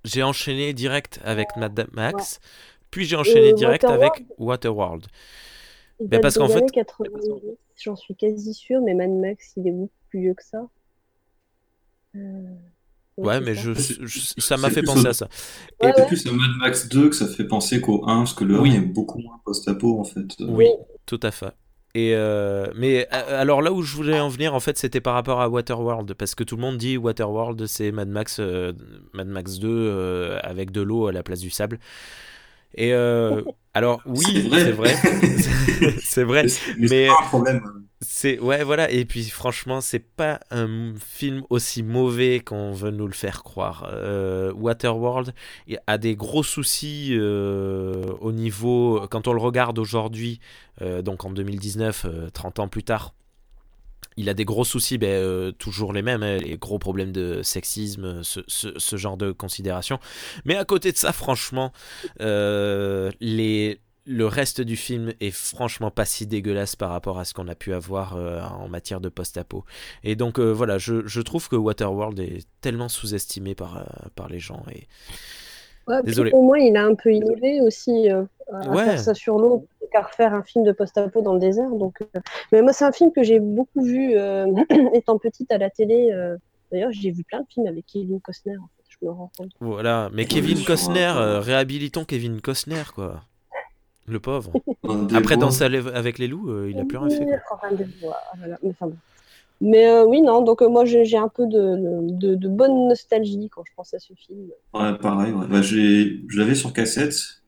j'ai 0.05 0.23
enchaîné 0.23 0.73
direct 0.73 1.21
avec 1.25 1.49
Mad 1.57 1.89
Max. 1.93 2.41
Puis 2.91 3.05
j'ai 3.05 3.17
enchaîné 3.17 3.49
Et 3.49 3.53
direct 3.53 3.83
Waterworld? 3.85 4.13
Avec 4.15 4.27
Waterworld. 4.39 5.07
date 6.01 6.23
parce 6.23 6.39
qu'en 6.39 6.49
fait- 6.49 6.59
années 6.59 6.67
90, 6.73 7.43
j'en 7.77 7.97
suis 7.97 8.15
quasi 8.15 8.55
sûre, 8.55 8.81
mais 8.83 8.95
Mad 8.95 9.11
Max, 9.11 9.53
il 9.57 9.69
est 9.69 9.73
beaucoup 9.73 9.93
plus 10.09 10.21
vieux 10.21 10.35
que 10.35 10.45
ça. 10.45 10.69
Euh, 12.17 12.55
Ouais, 13.19 13.41
mais 13.41 13.55
ça. 13.55 13.61
je, 13.75 14.21
ça 14.39 14.57
m'a 14.57 14.71
fait 14.71 14.83
penser 14.83 15.07
au- 15.07 15.11
à 15.11 15.13
ça. 15.13 15.29
Ouais, 15.83 15.91
Et- 15.91 15.93
C'est 15.95 16.01
ouais. 16.03 16.07
plus 16.09 16.27
à 16.27 16.33
Mad 16.33 16.51
Max 16.61 16.89
2 16.89 17.09
que 17.11 17.17
ça 17.17 17.27
fait 17.27 17.45
penser 17.45 17.81
qu'au 17.81 18.05
1, 18.09 18.19
parce 18.19 18.35
que 18.35 18.45
le 18.45 18.59
Oui. 18.61 18.71
1 18.71 18.75
est 18.77 18.81
beaucoup 18.81 19.19
moins 19.19 19.41
post-apo 19.45 19.99
en 20.01 20.05
fait. 20.05 20.27
Oui, 20.41 20.67
tout 21.07 21.21
à 21.23 21.31
fait. 21.31 21.53
Et 21.95 22.13
euh, 22.15 22.67
mais 22.77 23.09
alors 23.11 23.63
là 23.63 23.73
où 23.73 23.83
je 23.83 23.97
voulais 23.97 24.21
en 24.21 24.29
venir, 24.29 24.55
en 24.55 24.61
fait, 24.61 24.77
c'était 24.79 25.01
par 25.01 25.15
rapport 25.15 25.41
à 25.41 25.49
Waterworld, 25.49 26.13
parce 26.15 26.35
que 26.35 26.45
tout 26.45 26.55
le 26.57 26.61
monde 26.63 26.77
dit 26.77 26.97
Waterworld, 26.99 27.67
c'est 27.67 27.91
Mad 27.93 28.09
Max, 28.09 28.37
euh, 28.41 28.73
Mad 29.15 29.27
Max 29.27 29.59
2 29.59 29.69
euh, 29.69 30.39
avec 30.43 30.71
de 30.71 30.83
l'eau 30.83 31.07
à 31.07 31.13
la 31.13 31.23
place 31.23 31.41
du 31.41 31.51
sable. 31.51 31.79
Et 32.75 32.93
euh, 32.93 33.43
alors 33.75 34.01
oui, 34.07 34.23
C'est 34.27 34.43
c'est 34.43 34.49
vrai. 34.73 34.93
vrai, 34.93 34.95
c'est 36.03 36.25
vrai. 36.25 36.45
Mais, 36.77 36.77
mais 36.77 36.77
Mais- 36.79 36.89
c'est 36.89 37.07
pas 37.07 37.15
un 37.25 37.27
problème. 37.27 37.63
C'est 38.01 38.39
ouais 38.39 38.63
voilà 38.63 38.89
et 38.93 39.05
puis 39.05 39.25
franchement 39.25 39.81
c'est 39.81 39.99
pas 39.99 40.39
un 40.53 40.95
film 41.05 41.43
aussi 41.51 41.83
mauvais 41.83 42.39
qu'on 42.39 42.71
veut 42.73 42.93
nous 42.93 43.09
le 43.09 43.13
faire 43.13 43.43
croire. 43.43 43.89
Euh, 43.93 44.53
Waterworld 44.53 45.35
a 45.89 45.99
des 45.99 46.15
gros 46.15 46.45
soucis 46.45 47.09
euh, 47.13 48.05
au 48.21 48.31
niveau 48.31 49.05
quand 49.11 49.27
on 49.27 49.33
le 49.33 49.41
regarde 49.41 49.81
aujourd'hui 49.81 50.39
euh, 50.81 51.03
donc 51.03 51.25
en 51.25 51.31
2019 51.31 52.05
euh, 52.05 52.31
30 52.31 52.61
ans 52.61 52.69
plus 52.69 52.85
tard. 52.85 53.15
Il 54.17 54.29
a 54.29 54.35
des 54.35 54.45
gros 54.45 54.65
soucis, 54.65 54.99
ben, 54.99 55.53
toujours 55.59 55.93
les 55.93 56.03
mêmes, 56.03 56.25
hein, 56.25 56.39
les 56.39 56.57
gros 56.59 56.81
problèmes 56.81 57.13
de 57.13 57.41
sexisme, 57.45 58.25
ce, 58.25 58.41
ce- 58.49 58.97
genre 58.97 59.17
de 59.17 59.31
considération. 59.31 60.01
Mais 60.45 60.57
à 60.57 60.65
côté 60.65 60.91
de 60.91 60.97
ça, 60.97 61.13
franchement, 61.13 61.73
les, 62.19 63.81
le 64.09 64.27
reste 64.27 64.61
du 64.61 64.77
film 64.77 65.13
est 65.21 65.31
franchement 65.31 65.91
pas 65.91 66.05
si 66.05 66.27
dégueulasse 66.27 66.75
par 66.77 66.91
rapport 66.91 67.19
à 67.19 67.25
ce 67.25 67.35
qu'on 67.35 67.47
a 67.49 67.55
pu 67.55 67.75
avoir 67.75 68.17
euh, 68.17 68.41
en 68.43 68.69
matière 68.69 69.01
de 69.01 69.09
post-apo. 69.09 69.65
Et 70.03 70.17
donc 70.17 70.39
euh, 70.39 70.51
voilà, 70.53 70.79
je, 70.79 71.07
je 71.07 71.21
trouve 71.21 71.49
que 71.49 71.57
Waterworld 71.57 72.19
est 72.19 72.47
tellement 72.61 72.89
sous-estimé 72.89 73.55
par, 73.55 73.77
euh, 73.79 73.83
par 74.15 74.29
les 74.29 74.39
gens. 74.39 74.63
Et... 74.73 74.87
Ouais, 75.87 76.03
Désolé. 76.03 76.31
Au 76.33 76.43
moins, 76.43 76.59
il 76.59 76.77
a 76.77 76.85
un 76.85 76.95
peu 76.95 77.13
innové 77.13 77.61
aussi 77.63 78.11
euh, 78.11 78.25
à 78.53 78.69
Ouais. 78.71 78.85
faire 78.85 78.99
ça 79.01 79.15
sur 79.15 79.39
l'eau 79.39 79.67
qu'à 79.93 80.03
refaire 80.03 80.35
un 80.35 80.43
film 80.43 80.65
de 80.65 80.73
post-apo 80.73 81.23
dans 81.23 81.33
le 81.35 81.41
désert. 81.41 81.71
Donc, 81.71 82.03
euh, 82.03 82.21
mais 82.53 82.61
moi, 82.63 82.73
c'est 82.75 82.85
un 82.85 82.93
film 82.93 83.11
que 83.13 83.23
j'ai 83.23 83.41
beaucoup 83.41 83.83
vu 83.83 84.17
euh, 84.17 84.47
étant 84.95 85.19
petite 85.19 85.51
à 85.53 85.59
la 85.59 85.71
télé. 85.71 86.11
euh. 86.13 86.37
D'ailleurs, 86.71 86.93
j'ai 86.93 87.11
vu 87.11 87.25
plein 87.25 87.41
de 87.41 87.47
films 87.49 87.67
avec 87.67 87.87
Kevin 87.87 88.21
Costner. 88.21 88.59
En 88.59 88.69
fait, 88.77 88.85
je 88.91 89.07
me 89.07 89.11
rends 89.11 89.31
compte. 89.39 89.51
Voilà, 89.61 90.11
mais 90.13 90.27
Kevin 90.27 90.63
Costner, 90.63 91.11
euh, 91.17 91.41
réhabilitons 91.41 92.05
Kevin 92.05 92.43
Costner, 92.43 92.83
quoi. 92.95 93.23
Le 94.09 94.21
pauvre. 94.21 94.53
Après, 95.15 95.37
Danser 95.37 95.65
avec 95.65 96.19
les 96.19 96.29
loups, 96.29 96.51
euh, 96.51 96.71
il 96.71 96.79
a 96.79 96.85
plus 96.85 96.97
rien 96.99 97.11
fait. 97.11 97.27
quoi. 97.49 97.61
Voilà, 98.01 98.17
voilà. 98.39 98.59
Mais, 98.63 98.71
enfin, 98.71 98.87
bon. 98.89 98.97
Mais, 99.61 99.87
euh, 99.89 100.05
oui, 100.07 100.23
non. 100.23 100.43
Donc 100.43 100.63
euh, 100.63 100.69
moi, 100.69 100.85
j'ai 100.85 101.05
j'ai 101.05 101.17
un 101.19 101.29
peu 101.29 101.47
de, 101.47 101.77
de, 102.17 102.35
de 102.37 102.49
bonne 102.49 102.89
nostalgie 102.89 103.49
quand 103.51 103.63
je 103.67 103.73
pense 103.77 103.93
à 103.95 103.99
ce 103.99 104.15
film. 104.15 104.47
Ouais, 104.73 104.97
pareil. 104.99 105.33
Ouais. 105.33 105.47
Bah, 105.49 105.63
j'ai- 105.63 106.23
je 106.29 106.39
l'avais 106.39 106.55
sur 106.55 106.73
cassette, 106.73 107.43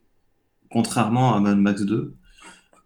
contrairement 0.71 1.35
à 1.35 1.41
Mad 1.41 1.59
Max 1.59 1.83
2. 1.83 2.15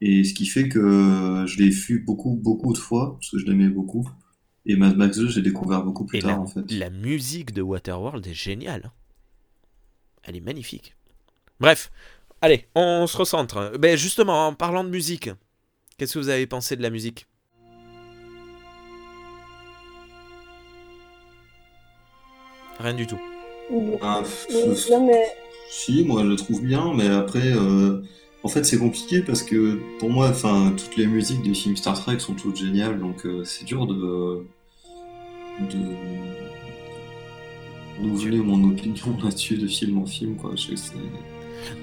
Et 0.00 0.24
ce 0.24 0.34
qui 0.34 0.46
fait 0.46 0.68
que 0.68 1.44
je 1.46 1.58
l'ai 1.58 1.70
vu 1.70 2.00
beaucoup, 2.00 2.34
beaucoup 2.34 2.72
de 2.74 2.78
fois, 2.78 3.14
parce 3.18 3.30
que 3.30 3.38
je 3.38 3.46
l'aimais 3.46 3.68
beaucoup. 3.68 4.08
Et 4.66 4.76
Mad 4.76 4.96
Max 4.96 5.18
2, 5.18 5.28
j'ai 5.28 5.42
découvert 5.42 5.82
beaucoup 5.82 6.04
plus 6.04 6.18
Et 6.18 6.22
tard, 6.22 6.30
la, 6.32 6.40
en 6.40 6.46
fait. 6.46 6.70
la 6.70 6.90
musique 6.90 7.52
de 7.52 7.62
Waterworld 7.62 8.26
est 8.26 8.34
géniale. 8.34 8.82
hein. 8.86 8.92
Elle 10.22 10.36
est 10.36 10.40
magnifique. 10.40 10.96
Bref, 11.60 11.90
allez, 12.44 12.68
on 12.74 13.06
se 13.06 13.16
recentre. 13.16 13.72
Ben 13.78 13.96
justement, 13.96 14.46
en 14.48 14.54
parlant 14.54 14.84
de 14.84 14.90
musique, 14.90 15.30
qu'est-ce 15.96 16.14
que 16.14 16.18
vous 16.18 16.28
avez 16.28 16.46
pensé 16.46 16.76
de 16.76 16.82
la 16.82 16.90
musique? 16.90 17.26
Rien 22.78 22.94
du 22.94 23.06
tout. 23.06 23.18
Ah, 24.02 24.22
non, 24.90 25.06
mais 25.06 25.24
Si, 25.70 26.04
moi 26.04 26.22
je 26.22 26.28
le 26.28 26.36
trouve 26.36 26.62
bien, 26.62 26.92
mais 26.94 27.08
après, 27.08 27.52
euh, 27.52 28.02
en 28.42 28.48
fait 28.48 28.64
c'est 28.64 28.78
compliqué 28.78 29.20
parce 29.22 29.42
que 29.42 29.80
pour 29.98 30.10
moi, 30.10 30.28
enfin, 30.28 30.74
toutes 30.76 30.96
les 30.96 31.06
musiques 31.06 31.42
des 31.42 31.54
films 31.54 31.76
Star 31.76 31.98
Trek 31.98 32.18
sont 32.18 32.34
toutes 32.34 32.56
géniales, 32.56 32.98
donc 32.98 33.24
euh, 33.24 33.44
c'est 33.44 33.64
dur 33.64 33.86
de 33.86 34.44
de 35.60 35.78
renouveler 37.98 38.38
mon 38.38 38.70
opinion 38.70 39.16
là-dessus 39.22 39.56
de 39.56 39.66
film 39.68 39.98
en 39.98 40.06
film, 40.06 40.36
quoi. 40.36 40.50
Je 40.56 40.62
sais 40.62 40.72
que 40.72 40.76
c'est- 40.78 41.33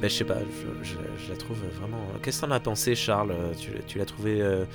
Ben, 0.01 0.09
je 0.09 0.15
sais 0.15 0.23
pas, 0.23 0.37
je, 0.83 0.89
je- 0.89 1.25
je 1.25 1.29
la 1.31 1.37
trouve 1.37 1.57
vraiment. 1.79 1.97
Qu'est-ce 2.23 2.41
que 2.41 2.45
t'en 2.47 2.51
as 2.51 2.59
pensé, 2.59 2.95
Charles? 2.95 3.33
Tu, 3.59 3.71
tu 3.87 3.97
l'as 3.97 4.05
trouvée 4.05 4.41
euh, 4.41 4.65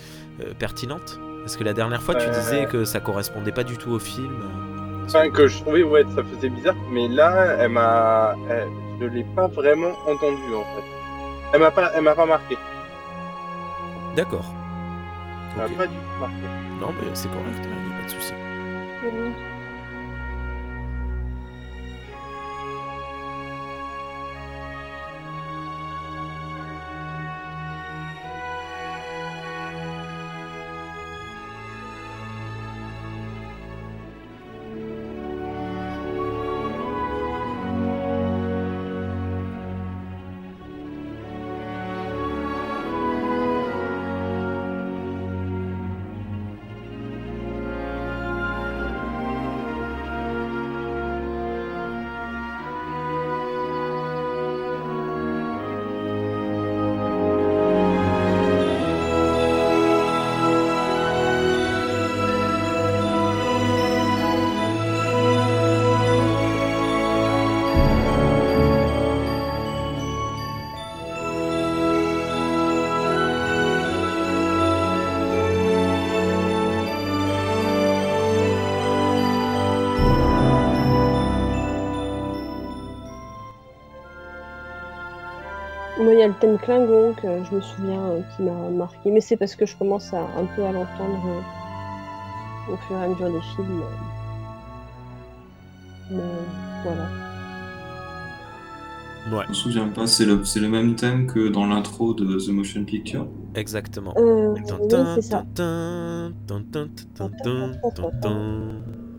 euh, 0.41 0.53
pertinente? 0.59 1.19
Parce 1.41 1.57
que 1.57 1.65
la 1.65 1.73
dernière 1.75 2.03
fois, 2.03 2.15
tu 2.15 2.27
Euh. 2.27 2.31
disais 2.33 2.67
que 2.67 2.85
ça 2.85 3.01
correspondait 3.01 3.53
pas 3.53 3.65
du 3.65 3.77
tout 3.77 3.91
au 3.93 3.99
film. 3.99 4.35
Enfin, 5.07 5.31
que 5.31 5.47
je 5.47 5.59
trouvais, 5.61 5.83
ouais, 5.85 6.05
ça 6.15 6.23
faisait 6.25 6.49
bizarre, 6.49 6.75
mais 6.91 7.07
là, 7.09 7.57
elle 7.61 7.69
m'a, 7.71 8.35
je 9.01 9.07
l'ai 9.07 9.23
pas 9.37 9.47
vraiment 9.47 9.93
entendue 10.09 10.55
en 10.55 10.65
fait. 10.65 10.85
Elle 11.53 11.61
m'a 11.61 11.71
pas, 11.71 11.93
elle 11.95 12.03
m'a 12.03 12.15
pas 12.17 12.27
marqué. 12.27 12.57
D'accord. 14.17 14.47
Elle 15.55 15.63
m'a 15.71 15.77
pas 15.77 15.87
du 15.87 15.95
tout 15.95 16.21
marqué. 16.21 16.35
Non, 16.81 16.89
mais 17.01 17.09
c'est 17.15 17.29
correct, 17.29 17.63
il 17.63 17.69
n'y 17.69 17.95
a 17.95 17.99
pas 18.01 18.05
de 18.05 18.11
souci. 18.11 18.33
Le 86.29 86.35
thème 86.35 86.59
Klingon 86.59 87.15
que 87.15 87.29
je 87.45 87.55
me 87.55 87.61
souviens 87.61 88.01
euh, 88.07 88.21
qui 88.37 88.43
m'a 88.43 88.69
marqué, 88.71 89.11
mais 89.11 89.21
c'est 89.21 89.37
parce 89.37 89.55
que 89.55 89.67
je 89.67 89.77
commence 89.77 90.13
à, 90.15 90.21
un 90.21 90.45
peu 90.55 90.65
à 90.65 90.73
l'entendre 90.73 91.23
euh, 91.27 92.73
au 92.73 92.77
fur 92.77 92.97
et 92.97 93.05
à 93.05 93.09
mesure 93.09 93.31
des 93.33 93.41
films. 93.55 93.81
euh. 93.83 93.85
Mais 96.11 96.23
voilà. 96.85 97.09
Ouais, 99.33 99.43
Je 99.47 99.49
me 99.49 99.55
souviens 99.55 99.89
pas, 99.89 100.07
c'est 100.07 100.25
le, 100.25 100.45
c'est 100.45 100.61
le 100.61 100.69
même 100.69 100.95
thème 100.95 101.27
que 101.27 101.49
dans 101.49 101.67
l'intro 101.67 102.15
de 102.15 102.39
The 102.39 102.49
Motion 102.51 102.85
Picture. 102.85 103.27
exactement. 103.57 104.15
Euh, 104.17 104.55
c'est 105.17 105.23
ça. 105.23 105.45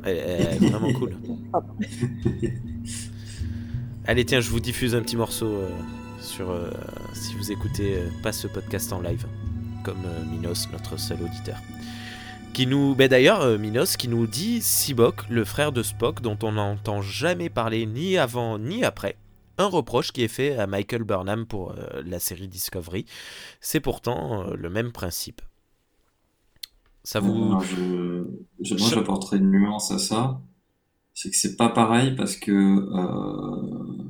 Elle, 0.05 0.18
elle 0.18 0.64
est 0.64 0.70
vraiment 0.70 0.93
cool. 0.93 1.18
Allez, 4.05 4.24
tiens, 4.24 4.39
je 4.39 4.49
vous 4.49 4.62
diffuse 4.62 4.95
un 4.95 5.01
petit 5.01 5.18
morceau 5.18 5.47
euh, 5.47 5.70
sur 6.28 6.51
euh, 6.51 6.69
si 7.13 7.34
vous 7.36 7.51
écoutez 7.51 7.95
euh, 7.95 8.09
pas 8.21 8.32
ce 8.32 8.47
podcast 8.47 8.91
en 8.93 9.01
live, 9.01 9.25
comme 9.84 10.03
euh, 10.05 10.25
Minos, 10.25 10.69
notre 10.71 10.97
seul 10.97 11.21
auditeur. 11.23 11.57
Qui 12.53 12.67
nous, 12.67 12.95
ben 12.95 13.07
d'ailleurs, 13.07 13.57
Minos, 13.57 13.97
qui 13.97 14.07
nous 14.07 14.28
dit 14.28 14.61
Sibok, 14.61 15.30
le 15.30 15.45
frère 15.45 15.71
de 15.71 15.84
Spock, 15.84 16.21
dont 16.21 16.38
on 16.43 16.53
n'entend 16.53 17.01
jamais 17.01 17.49
parler 17.49 17.86
ni 17.86 18.17
avant 18.17 18.57
ni 18.57 18.84
après. 18.84 19.15
Un 19.57 19.67
reproche 19.67 20.11
qui 20.11 20.23
est 20.23 20.28
fait 20.28 20.57
à 20.57 20.67
Michael 20.67 21.03
Burnham 21.03 21.45
pour 21.45 21.71
euh, 21.71 22.03
la 22.05 22.19
série 22.19 22.47
Discovery. 22.47 23.05
C'est 23.59 23.80
pourtant 23.80 24.43
euh, 24.43 24.55
le 24.55 24.69
même 24.69 24.91
principe. 24.91 25.41
Ça 27.03 27.19
vous. 27.19 27.45
Alors, 27.45 27.63
je, 27.63 28.25
je, 28.61 28.75
moi, 28.75 28.89
j'apporterais 28.89 29.38
une 29.38 29.49
nuance 29.49 29.91
à 29.91 29.97
ça. 29.97 30.41
C'est 31.13 31.32
que 31.32 31.36
c'est 31.36 31.55
pas 31.55 31.69
pareil 31.69 32.15
parce 32.15 32.36
que 32.36 32.51
euh, 32.51 34.03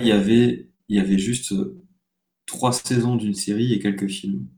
il 0.00 0.06
y 0.06 0.12
avait, 0.12 0.70
il 0.88 0.96
y 0.96 1.00
avait 1.00 1.18
juste 1.18 1.54
trois 2.46 2.72
saisons 2.72 3.16
d'une 3.16 3.34
série 3.34 3.72
et 3.74 3.78
quelques 3.80 4.08
films. 4.08 4.48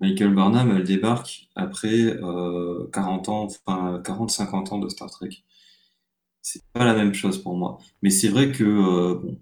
Michael 0.00 0.34
Burnham, 0.34 0.72
elle 0.76 0.84
débarque 0.84 1.48
après 1.56 1.88
euh, 2.22 2.88
40 2.92 3.28
ans, 3.30 3.44
enfin 3.66 4.00
40-50 4.04 4.70
ans 4.70 4.78
de 4.78 4.88
Star 4.88 5.10
Trek. 5.10 5.30
C'est 6.40 6.62
pas 6.72 6.84
la 6.86 6.94
même 6.94 7.12
chose 7.12 7.42
pour 7.42 7.56
moi. 7.58 7.78
Mais 8.02 8.08
c'est 8.10 8.28
vrai 8.28 8.50
que 8.52 8.64
euh, 8.64 9.14
bon. 9.16 9.38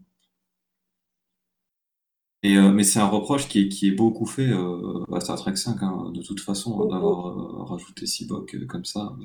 Et, 2.44 2.56
euh, 2.56 2.70
mais 2.72 2.84
c'est 2.84 2.98
un 3.00 3.06
reproche 3.08 3.48
qui 3.48 3.60
est, 3.62 3.68
qui 3.68 3.88
est 3.88 3.92
beaucoup 3.92 4.26
fait 4.26 4.48
euh, 4.50 5.02
à 5.12 5.20
Star 5.20 5.36
Trek 5.38 5.56
5, 5.56 5.82
hein, 5.82 6.10
de 6.12 6.22
toute 6.22 6.40
façon, 6.40 6.80
hein, 6.82 6.86
d'avoir 6.88 7.26
euh, 7.28 7.64
rajouté 7.64 8.04
euh, 8.30 8.66
comme 8.66 8.84
ça. 8.84 9.16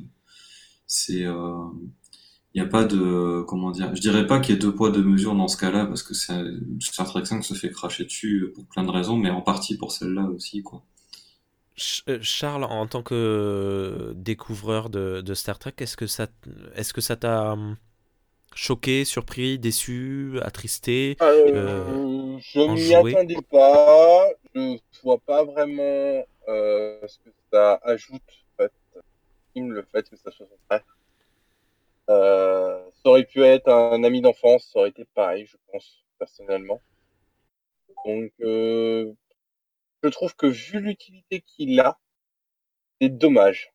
C'est, 0.88 1.26
euh, 1.26 1.54
il 2.54 2.62
n'y 2.62 2.68
a 2.68 2.70
pas 2.70 2.84
de, 2.84 3.44
comment 3.48 3.72
dire, 3.72 3.94
je 3.96 4.02
dirais 4.02 4.26
pas 4.26 4.40
qu'il 4.40 4.56
y 4.56 4.58
ait 4.58 4.62
deux 4.62 4.74
poids 4.74 4.90
deux 4.90 5.04
mesures 5.04 5.36
dans 5.36 5.48
ce 5.48 5.58
cas-là, 5.58 5.86
parce 5.86 6.02
que 6.02 6.14
c'est, 6.14 6.34
Star 6.80 7.08
Trek 7.08 7.26
5 7.26 7.44
se 7.44 7.54
fait 7.54 7.70
cracher 7.70 8.06
dessus 8.06 8.52
pour 8.56 8.66
plein 8.66 8.84
de 8.84 8.92
raisons, 8.92 9.18
mais 9.18 9.30
en 9.30 9.42
partie 9.42 9.78
pour 9.78 9.92
celle-là 9.92 10.24
aussi, 10.24 10.64
quoi. 10.64 10.84
Euh, 12.10 12.20
Charles, 12.22 12.66
en 12.66 12.88
tant 12.88 13.04
que 13.04 14.12
découvreur 14.16 14.90
de, 14.90 15.22
de 15.22 15.34
Star 15.34 15.60
Trek, 15.60 15.74
est-ce 15.80 15.96
que 15.96 16.08
ça, 16.08 16.28
est-ce 16.76 16.94
que 16.94 17.02
ça 17.02 17.16
t'a 17.16 17.54
hum, 17.54 17.78
choqué, 18.54 19.06
surpris, 19.06 19.60
déçu, 19.60 20.40
attristé 20.42 21.16
Euh, 21.22 22.38
je 22.40 22.60
m'y 22.60 22.96
attendais 22.96 23.38
pas. 23.50 24.26
Je 24.56 24.78
vois 25.04 25.20
pas 25.20 25.44
vraiment 25.44 26.24
euh, 26.50 27.00
ce 27.08 27.18
que 27.20 27.30
ça 27.52 27.80
ajoute 27.84 28.22
en 28.58 28.64
fait, 28.64 28.72
le 29.56 29.86
fait 29.92 30.10
que 30.10 30.18
ça 30.18 30.32
soit 30.32 30.48
son 30.48 30.58
frère. 30.66 30.84
Euh, 32.10 32.90
ça 33.04 33.10
aurait 33.10 33.26
pu 33.26 33.44
être 33.44 33.70
un 33.70 34.04
ami 34.04 34.22
d'enfance, 34.22 34.70
ça 34.74 34.80
aurait 34.80 34.90
été 34.90 35.06
pareil, 35.16 35.46
je 35.46 35.58
pense, 35.72 36.04
personnellement. 36.18 36.82
Donc, 38.06 38.34
euh, 38.42 39.14
je 40.04 40.10
trouve 40.10 40.36
que 40.36 40.48
vu 40.48 40.82
l'utilité 40.82 41.42
qu'il 41.42 41.80
a, 41.80 42.00
c'est 43.02 43.10
dommage. 43.10 43.74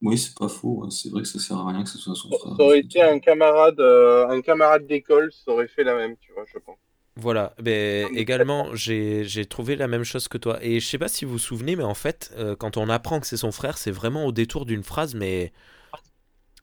Oui, 0.00 0.16
c'est 0.16 0.34
pas 0.34 0.48
faux, 0.48 0.82
ouais, 0.84 0.90
c'est 0.90 1.10
vrai 1.10 1.20
que 1.22 1.28
ça 1.28 1.38
sert 1.38 1.58
à 1.58 1.68
rien 1.68 1.82
que 1.82 1.88
ce 1.90 1.98
soit 1.98 2.14
son 2.14 2.30
Ça 2.30 2.38
frère. 2.38 2.52
aurait 2.58 2.78
été 2.78 3.02
un 3.02 3.18
camarade, 3.18 3.80
euh, 3.80 4.28
un 4.28 4.40
camarade 4.40 4.86
d'école, 4.86 5.32
ça 5.32 5.50
aurait 5.50 5.66
fait 5.68 5.82
la 5.82 5.94
même, 5.96 6.16
tu 6.18 6.32
vois, 6.32 6.44
je 6.46 6.58
pense. 6.58 6.78
Voilà, 7.18 7.54
ben, 7.62 8.10
mais 8.10 8.12
également, 8.12 8.74
j'ai 8.74 9.24
j'ai 9.24 9.46
trouvé 9.46 9.74
la 9.74 9.88
même 9.88 10.04
chose 10.04 10.28
que 10.28 10.36
toi. 10.36 10.58
Et 10.62 10.80
je 10.80 10.86
sais 10.86 10.98
pas 10.98 11.08
si 11.08 11.24
vous 11.24 11.32
vous 11.32 11.38
souvenez, 11.38 11.74
mais 11.74 11.82
en 11.82 11.94
fait, 11.94 12.30
euh, 12.36 12.54
quand 12.56 12.76
on 12.76 12.90
apprend 12.90 13.20
que 13.20 13.26
c'est 13.26 13.38
son 13.38 13.52
frère, 13.52 13.78
c'est 13.78 13.90
vraiment 13.90 14.26
au 14.26 14.32
détour 14.32 14.66
d'une 14.66 14.82
phrase, 14.82 15.14
mais. 15.14 15.52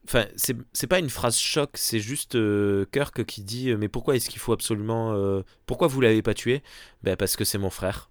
Enfin, 0.06 0.26
c'est 0.36 0.88
pas 0.88 1.00
une 1.00 1.10
phrase 1.10 1.38
choc, 1.38 1.72
c'est 1.76 2.00
juste 2.00 2.36
euh, 2.36 2.86
Kirk 2.92 3.24
qui 3.26 3.42
dit 3.42 3.70
euh, 3.70 3.78
Mais 3.78 3.88
pourquoi 3.88 4.16
est-ce 4.18 4.30
qu'il 4.30 4.40
faut 4.40 4.52
absolument. 4.52 5.14
euh, 5.14 5.44
pourquoi 5.66 5.88
vous 5.88 6.02
l'avez 6.02 6.22
pas 6.22 6.34
tué? 6.34 6.62
Ben, 7.04 7.16
parce 7.16 7.38
que 7.38 7.46
c'est 7.46 7.58
mon 7.58 7.70
frère. 7.70 8.10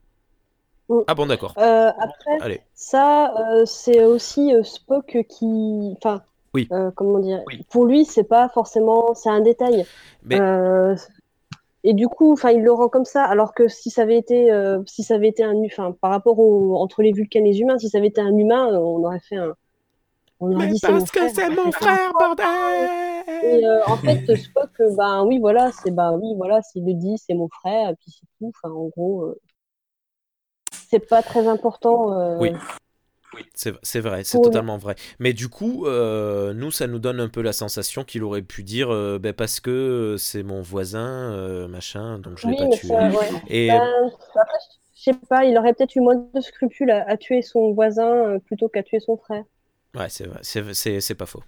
Mm. 0.89 1.01
Ah 1.07 1.15
bon, 1.15 1.27
d'accord. 1.27 1.53
Après, 1.59 2.39
Allez. 2.41 2.61
ça, 2.75 3.35
c'est 3.67 4.05
aussi 4.05 4.53
Spock 4.65 5.19
qui. 5.29 5.95
Enfin, 5.99 6.23
Oui. 6.55 6.69
comment 6.97 7.19
dire 7.19 7.43
Oui. 7.47 7.63
Pour 7.71 7.85
lui, 7.85 8.05
c'est 8.07 8.25
pas 8.25 8.49
forcément. 8.49 9.15
C'est 9.15 9.31
un 9.31 9.41
détail. 9.41 9.85
Mais- 10.25 10.41
Et 11.85 11.95
du 11.95 12.07
coup, 12.07 12.33
enfin, 12.33 12.51
il 12.53 12.63
le 12.63 12.71
rend 12.73 12.89
comme 12.89 13.05
ça, 13.05 13.25
alors 13.25 13.55
que 13.55 13.67
si 13.69 13.91
ça 13.91 14.03
avait 14.03 14.17
été, 14.17 14.51
si 14.87 15.03
ça 15.03 15.15
avait 15.17 15.29
été 15.29 15.43
un, 15.45 15.55
enfin, 15.67 15.93
par 16.01 16.11
rapport 16.13 16.39
au, 16.39 16.77
entre 16.77 17.03
les 17.03 17.13
Vulcains 17.13 17.41
et 17.41 17.43
les 17.53 17.61
humains, 17.61 17.77
si 17.79 17.89
ça 17.89 17.99
avait 17.99 18.07
été 18.07 18.21
un 18.21 18.37
humain, 18.37 18.69
on 18.79 19.05
aurait 19.05 19.19
fait 19.21 19.37
un, 19.37 19.55
on 20.43 20.53
aurait 20.57 20.69
dit 20.69 20.79
c'est 20.79 20.93
mon 20.93 21.07
frère. 21.07 22.13
bordel 22.19 22.47
Et 23.43 23.67
euh, 23.67 23.85
en 23.87 23.97
fait, 23.99 24.37
Spock, 24.37 24.71
euh, 24.81 24.95
ben 24.97 25.25
oui, 25.25 25.39
voilà, 25.39 25.71
c'est 25.73 25.91
ben 25.91 26.13
oui, 26.21 26.35
voilà, 26.37 26.63
s'il 26.63 26.85
le 26.87 26.95
dit, 26.95 27.17
c'est 27.19 27.35
mon 27.35 27.49
frère, 27.49 27.91
et 27.91 27.95
puis 27.97 28.11
c'est 28.11 28.27
tout. 28.39 28.53
Enfin, 28.57 28.75
en 28.75 28.87
gros, 28.89 29.23
euh, 29.25 29.41
c'est 30.91 31.09
pas 31.09 31.23
très 31.23 31.47
important. 31.47 32.13
euh, 32.13 32.37
Oui. 32.39 32.53
C'est 33.55 33.73
c'est 33.83 34.01
vrai, 34.01 34.25
c'est 34.25 34.41
totalement 34.41 34.77
vrai. 34.77 34.95
Mais 35.19 35.33
du 35.33 35.49
coup, 35.49 35.87
euh, 35.87 36.53
nous, 36.53 36.71
ça 36.71 36.87
nous 36.87 36.99
donne 36.99 37.19
un 37.21 37.29
peu 37.29 37.41
la 37.43 37.53
sensation 37.55 38.05
qu'il 38.05 38.25
aurait 38.25 38.43
pu 38.43 38.63
dire 38.63 38.91
euh, 38.91 39.19
ben, 39.19 39.33
parce 39.33 39.61
que 39.61 40.17
c'est 40.19 40.43
mon 40.43 40.61
voisin, 40.61 41.33
euh, 41.33 41.67
machin, 41.69 42.19
donc 42.19 42.39
je 42.39 42.47
l'ai 42.47 42.53
Oui, 42.53 42.57
pas 42.57 42.69
mais 42.69 42.77
tué. 42.77 42.89
ça, 42.89 43.09
ouais. 43.11 43.29
Et 43.49 43.69
Ben, 43.69 43.81
après, 44.35 44.41
je 44.97 45.03
sais 45.03 45.15
pas, 45.29 45.45
il 45.45 45.57
aurait 45.59 45.75
peut-être 45.75 45.95
eu 45.97 46.01
moins 46.01 46.17
de 46.35 46.41
scrupules 46.41 46.91
à, 46.91 47.09
à 47.09 47.17
tuer 47.17 47.43
son 47.43 47.73
voisin 47.73 48.39
plutôt 48.41 48.69
qu'à 48.69 48.83
tuer 48.83 49.01
son 49.01 49.17
frère. 49.17 49.45
Ouais, 49.95 50.09
c'est 50.09 50.27
vrai, 50.27 50.41
c'est- 50.43 50.75
c'est 50.75 51.01
c'est 51.01 51.15
pas 51.15 51.27
faux. 51.27 51.43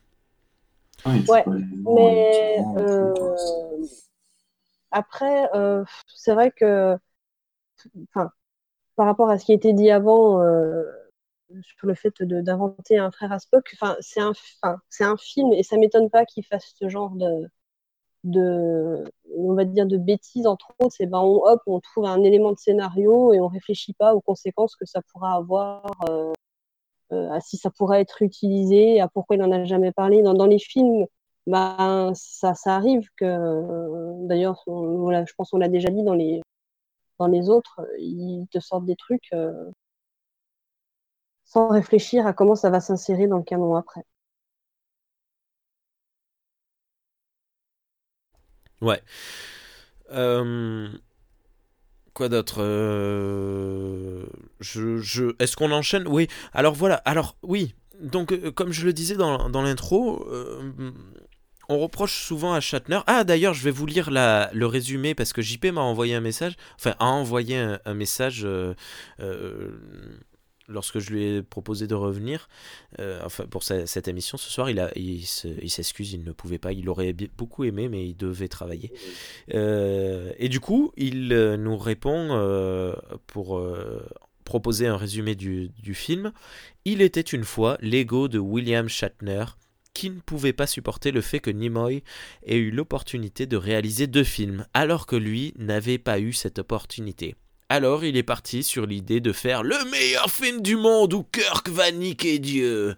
Ouais, 1.27 1.47
mais 1.87 2.27
après, 4.91 5.49
c'est 6.15 6.33
vrai 6.35 6.51
que, 6.53 6.97
enfin, 8.11 8.31
par 8.97 9.07
rapport 9.07 9.31
à 9.31 9.39
ce 9.39 9.47
qui 9.47 9.53
a 9.53 9.57
été 9.57 9.73
dit 9.75 9.91
avant 9.91 10.41
sur 11.63 11.87
le 11.87 11.95
fait 11.95 12.23
d'inventer 12.23 12.99
un 12.99 13.11
frère 13.11 13.33
à 13.33 13.39
Spock, 13.39 13.71
enfin, 13.75 13.97
c'est 14.01 14.21
un, 14.21 14.33
c'est 14.89 15.05
un 15.05 15.17
film 15.17 15.53
et 15.53 15.63
ça 15.63 15.77
m'étonne 15.77 16.11
pas 16.11 16.25
qu'il 16.27 16.45
fasse 16.45 16.75
ce 16.79 16.89
genre 16.89 17.11
de, 17.11 17.49
de, 18.25 19.05
on 19.37 19.55
va 19.55 19.65
dire 19.67 19.87
de 19.87 19.99
bêtises 19.99 20.47
entre 20.47 20.69
autres. 20.81 20.95
C'est 20.97 21.07
ben 21.07 21.21
on, 21.21 21.43
hop, 21.47 21.63
on 21.67 21.81
trouve 21.81 22.07
un 22.07 22.23
élément 22.25 22.53
de 22.53 22.59
scénario 22.59 23.33
et 23.35 23.41
on 23.41 23.49
réfléchit 23.49 23.95
pas 23.95 24.15
aux 24.15 24.21
conséquences 24.23 24.77
que 24.77 24.87
ça 24.87 25.03
pourra 25.13 25.35
avoir. 25.37 25.85
Euh, 27.15 27.31
à 27.33 27.41
si 27.41 27.57
ça 27.57 27.71
pourrait 27.71 28.01
être 28.01 28.23
utilisé, 28.23 29.01
à 29.01 29.09
pourquoi 29.09 29.37
il 29.37 29.41
n'en 29.41 29.53
a 29.53 29.65
jamais 29.65 29.93
parlé. 29.93 30.23
Dans, 30.23 30.47
les 30.47 30.59
films, 30.59 31.07
ben, 31.47 32.13
ça, 32.15 32.55
ça 32.55 32.77
arrive 32.77 33.09
que, 33.17 34.27
d'ailleurs, 34.27 34.63
voilà, 34.67 35.25
je 35.27 35.33
pense 35.37 35.51
qu'on 35.51 35.59
l'a 35.59 35.69
déjà 35.69 35.91
dit 35.91 36.03
dans 36.03 36.15
les, 36.15 36.43
dans 37.19 37.27
les 37.27 37.49
autres, 37.51 37.87
ils 37.99 38.47
te 38.51 38.61
sortent 38.61 38.87
des 38.87 38.97
trucs 38.97 39.33
euh, 39.33 39.71
sans 41.45 41.69
réfléchir 41.69 42.27
à 42.27 42.33
comment 42.33 42.55
ça 42.55 42.71
va 42.71 42.81
s'insérer 42.81 43.27
dans 43.27 43.39
le 43.39 43.45
canon 43.45 43.77
après. 43.77 44.05
Ouais. 48.81 49.03
Euh, 50.11 50.89
Quoi 52.15 52.29
d'autre 52.29 52.59
euh, 52.61 54.25
je, 54.61 54.99
je... 54.99 55.35
Est-ce 55.41 55.57
qu'on 55.57 55.73
enchaîne? 55.73 56.07
Oui. 56.07 56.29
Alors 56.53 56.75
voilà. 56.75 56.97
Alors 57.05 57.37
oui. 57.43 57.75
Donc 58.01 58.33
euh, 58.33 58.53
comme 58.53 58.71
je 58.73 58.87
le 58.87 58.93
disais 58.93 59.17
dans, 59.17 59.51
dans 59.51 59.63
l'intro, 59.63 60.25
euh, 60.31 60.93
on 61.69 61.79
reproche 61.81 62.23
souvent 62.23 62.55
à 62.55 62.61
Shatner. 62.61 63.01
Ah 63.09 63.25
d'ailleurs, 63.25 63.53
je 63.53 63.65
vais 63.65 63.73
vous 63.73 63.87
lire 63.87 64.13
la, 64.13 64.49
le 64.53 64.67
résumé 64.67 65.17
parce 65.17 65.33
que 65.33 65.43
JP 65.43 65.67
m'a 65.73 65.81
envoyé 65.81 66.15
un 66.15 66.21
message. 66.21 66.55
Enfin, 66.79 66.95
a 67.01 67.07
envoyé 67.07 67.57
un, 67.59 67.81
un 67.85 67.95
message 67.95 68.47
lorsque 70.69 70.99
je 70.99 71.11
lui 71.11 71.25
ai 71.25 71.43
proposé 71.43 71.87
de 71.87 71.95
revenir 71.95 72.49
euh, 73.01 73.21
enfin, 73.25 73.47
pour 73.47 73.63
cette 73.63 74.09
émission 74.09 74.39
ce 74.39 74.51
soir, 74.51 74.71
il, 74.71 74.81
a, 74.81 74.91
il, 74.97 75.25
s'excuse, 75.25 76.13
il 76.13 76.25
ne 76.25 76.33
pouvait 76.33 76.59
pas. 76.59 76.73
Il 76.73 76.89
aurait 76.89 77.15
beaucoup 77.37 77.65
aimé, 77.65 77.89
mais 77.89 78.07
il 78.09 78.17
devait 78.17 78.49
travailler. 78.49 78.93
Euh, 79.55 80.33
et 80.39 80.49
du 80.49 80.61
coup, 80.61 80.93
il 80.97 81.33
euh, 81.33 81.57
nous 81.57 81.77
répond 81.77 82.15
pour 83.27 83.63
proposer 84.45 84.87
un 84.87 84.97
résumé 84.97 85.35
du, 85.35 85.71
du, 85.83 85.95
film. 85.95 86.33
Il 86.85 87.01
était 87.01 87.21
une 87.21 87.45
fois 87.45 87.79
l'ego 87.81 88.29
de 88.29 88.39
William 88.39 88.89
Shatner 88.89 89.45
qui 89.95 90.11
ne 90.11 90.21
pouvait 90.21 90.53
pas 90.53 90.67
supporter 90.67 91.13
le 91.13 91.21
fait 91.21 91.39
que 91.39 91.51
Nimoy 91.51 92.03
ait 92.45 92.57
eu 92.57 92.71
l'opportunité 92.71 93.47
de 93.47 93.57
réaliser 93.57 94.09
deux 94.09 94.25
films, 94.25 94.67
alors 94.75 95.07
que 95.07 95.17
lui 95.17 95.55
n'avait 95.57 95.99
pas 95.99 96.19
eu 96.19 96.33
cette 96.33 96.59
opportunité. 96.59 97.37
Alors 97.69 98.05
il 98.05 98.17
est 98.17 98.23
parti 98.23 98.63
sur 98.63 98.87
l'idée 98.87 99.21
de 99.21 99.33
faire 99.33 99.63
le 99.63 99.77
meilleur 99.91 100.31
film 100.31 100.61
du 100.61 100.77
monde 100.77 101.15
où 101.15 101.25
Kirk 101.25 101.69
va 101.69 101.91
niquer 101.91 102.39
Dieu. 102.39 102.97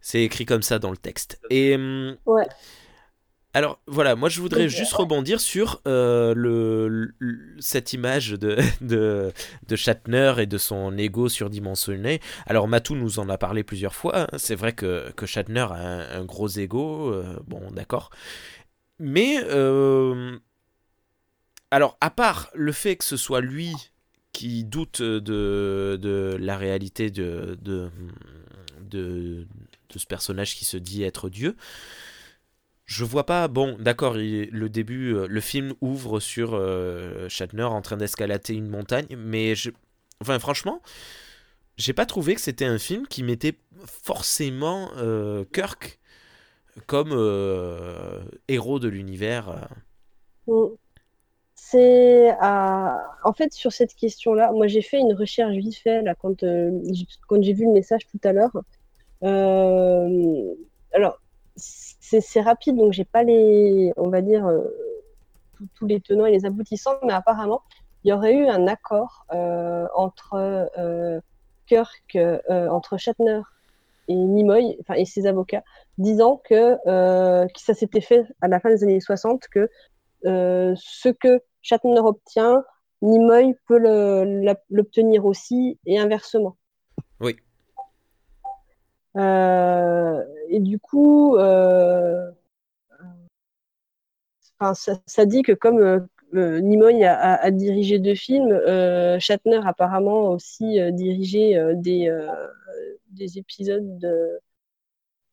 C'est 0.00 0.22
écrit 0.22 0.46
comme 0.46 0.62
ça 0.62 0.78
dans 0.78 0.90
le 0.90 0.96
texte. 0.96 1.40
Et 1.50 1.74
hum, 1.74 2.16
ouais. 2.26 2.46
Alors 3.56 3.80
voilà, 3.86 4.16
moi 4.16 4.28
je 4.28 4.42
voudrais 4.42 4.68
juste 4.68 4.92
rebondir 4.92 5.40
sur 5.40 5.80
euh, 5.88 6.34
le, 6.36 7.14
cette 7.58 7.94
image 7.94 8.32
de, 8.32 8.58
de, 8.82 9.32
de, 9.66 9.76
Shatner 9.76 10.34
et 10.40 10.46
de 10.46 10.58
son 10.58 10.98
ego 10.98 11.30
surdimensionné. 11.30 12.20
Alors 12.46 12.68
Matou 12.68 12.96
nous 12.96 13.18
en 13.18 13.30
a 13.30 13.38
parlé 13.38 13.64
plusieurs 13.64 13.94
fois. 13.94 14.20
Hein. 14.20 14.26
C'est 14.36 14.56
vrai 14.56 14.74
que, 14.74 15.10
que, 15.12 15.24
Shatner 15.24 15.66
a 15.70 16.18
un, 16.18 16.24
gros 16.26 16.48
ego. 16.48 17.10
Euh, 17.10 17.38
bon, 17.46 17.62
d'accord. 17.70 18.10
Mais 18.98 19.38
euh, 19.44 20.38
alors, 21.70 21.96
à 22.00 22.10
part 22.10 22.50
le 22.54 22.72
fait 22.72 22.96
que 22.96 23.04
ce 23.04 23.16
soit 23.16 23.40
lui 23.40 23.72
qui 24.32 24.64
doute 24.64 25.02
de, 25.02 26.36
la 26.38 26.56
réalité 26.56 27.10
de, 27.10 27.58
ce 28.92 30.06
personnage 30.06 30.56
qui 30.56 30.64
se 30.64 30.76
dit 30.76 31.02
être 31.02 31.28
Dieu, 31.28 31.56
je 32.84 33.04
vois 33.04 33.26
pas. 33.26 33.48
Bon, 33.48 33.76
d'accord, 33.80 34.14
le 34.14 34.66
début, 34.68 35.14
euh, 35.14 35.26
le 35.26 35.40
film 35.40 35.74
ouvre 35.80 36.20
sur 36.20 36.50
euh, 36.54 37.28
Shatner 37.28 37.64
en 37.64 37.82
train 37.82 37.96
d'escalader 37.96 38.54
une 38.54 38.68
montagne, 38.68 39.16
mais 39.16 39.54
je, 39.56 39.70
enfin, 40.20 40.38
franchement, 40.38 40.82
j'ai 41.78 41.94
pas 41.94 42.06
trouvé 42.06 42.34
que 42.36 42.40
c'était 42.40 42.66
un 42.66 42.78
film 42.78 43.06
qui 43.08 43.22
mettait 43.22 43.58
forcément 44.04 44.90
euh, 44.98 45.44
Kirk 45.52 45.98
comme 46.86 47.12
héros 48.48 48.78
de 48.78 48.88
l'univers. 48.88 49.68
Mm 50.46 50.76
c'est 51.68 52.36
en 52.40 53.32
fait 53.36 53.52
sur 53.52 53.72
cette 53.72 53.94
question-là, 53.94 54.52
moi 54.52 54.68
j'ai 54.68 54.82
fait 54.82 55.00
une 55.00 55.14
recherche 55.14 55.54
vite 55.56 55.76
fait 55.76 56.00
là 56.02 56.14
quand 56.14 56.44
euh, 56.44 56.70
j'ai 57.40 57.52
vu 57.52 57.64
le 57.64 57.72
message 57.72 58.06
tout 58.06 58.20
à 58.22 58.32
l'heure. 58.32 58.56
Euh, 59.24 60.54
alors 60.92 61.18
c'est 61.56 62.40
rapide 62.40 62.76
donc 62.76 62.92
j'ai 62.92 63.04
pas 63.04 63.24
les 63.24 63.92
on 63.96 64.10
va 64.10 64.20
dire 64.20 64.46
euh, 64.46 64.62
tous 65.74 65.86
les 65.86 66.00
tenants 66.00 66.26
et 66.26 66.30
les 66.30 66.46
aboutissants, 66.46 66.98
mais 67.02 67.12
apparemment 67.12 67.62
il 68.04 68.10
y 68.10 68.12
aurait 68.12 68.34
eu 68.34 68.46
un 68.46 68.68
accord 68.68 69.26
entre 69.96 70.70
Kirk, 71.66 72.16
entre 72.48 72.96
Shatner 72.96 73.40
et 74.06 74.14
Nimoy, 74.14 74.78
et 74.94 75.04
ses 75.04 75.26
avocats, 75.26 75.64
disant 75.98 76.40
que, 76.48 76.76
que 77.48 77.60
ça 77.60 77.74
s'était 77.74 78.00
fait 78.00 78.24
à 78.40 78.46
la 78.46 78.60
fin 78.60 78.68
des 78.68 78.84
années 78.84 79.00
60 79.00 79.48
que 79.48 79.68
ce 80.22 81.08
que 81.08 81.42
Shatner 81.66 81.98
obtient, 81.98 82.64
Nimoy 83.02 83.56
peut 83.66 83.78
l'obtenir 84.70 85.26
aussi 85.26 85.80
et 85.84 85.98
inversement. 85.98 86.56
Oui. 87.20 87.36
Euh, 89.16 90.22
et 90.48 90.60
du 90.60 90.78
coup, 90.78 91.36
euh, 91.36 92.30
ça, 95.06 95.26
dit 95.26 95.42
que 95.42 95.52
comme 95.52 95.80
euh, 96.34 96.60
Nimoy 96.60 97.04
a, 97.04 97.50
dirigé 97.50 97.98
deux 97.98 98.14
films, 98.14 98.60
Shatner 99.18 99.60
apparemment 99.64 100.30
aussi 100.30 100.78
dirigé 100.92 101.60
des, 101.74 102.16
des 103.10 103.38
épisodes 103.38 103.98
de, 103.98 104.38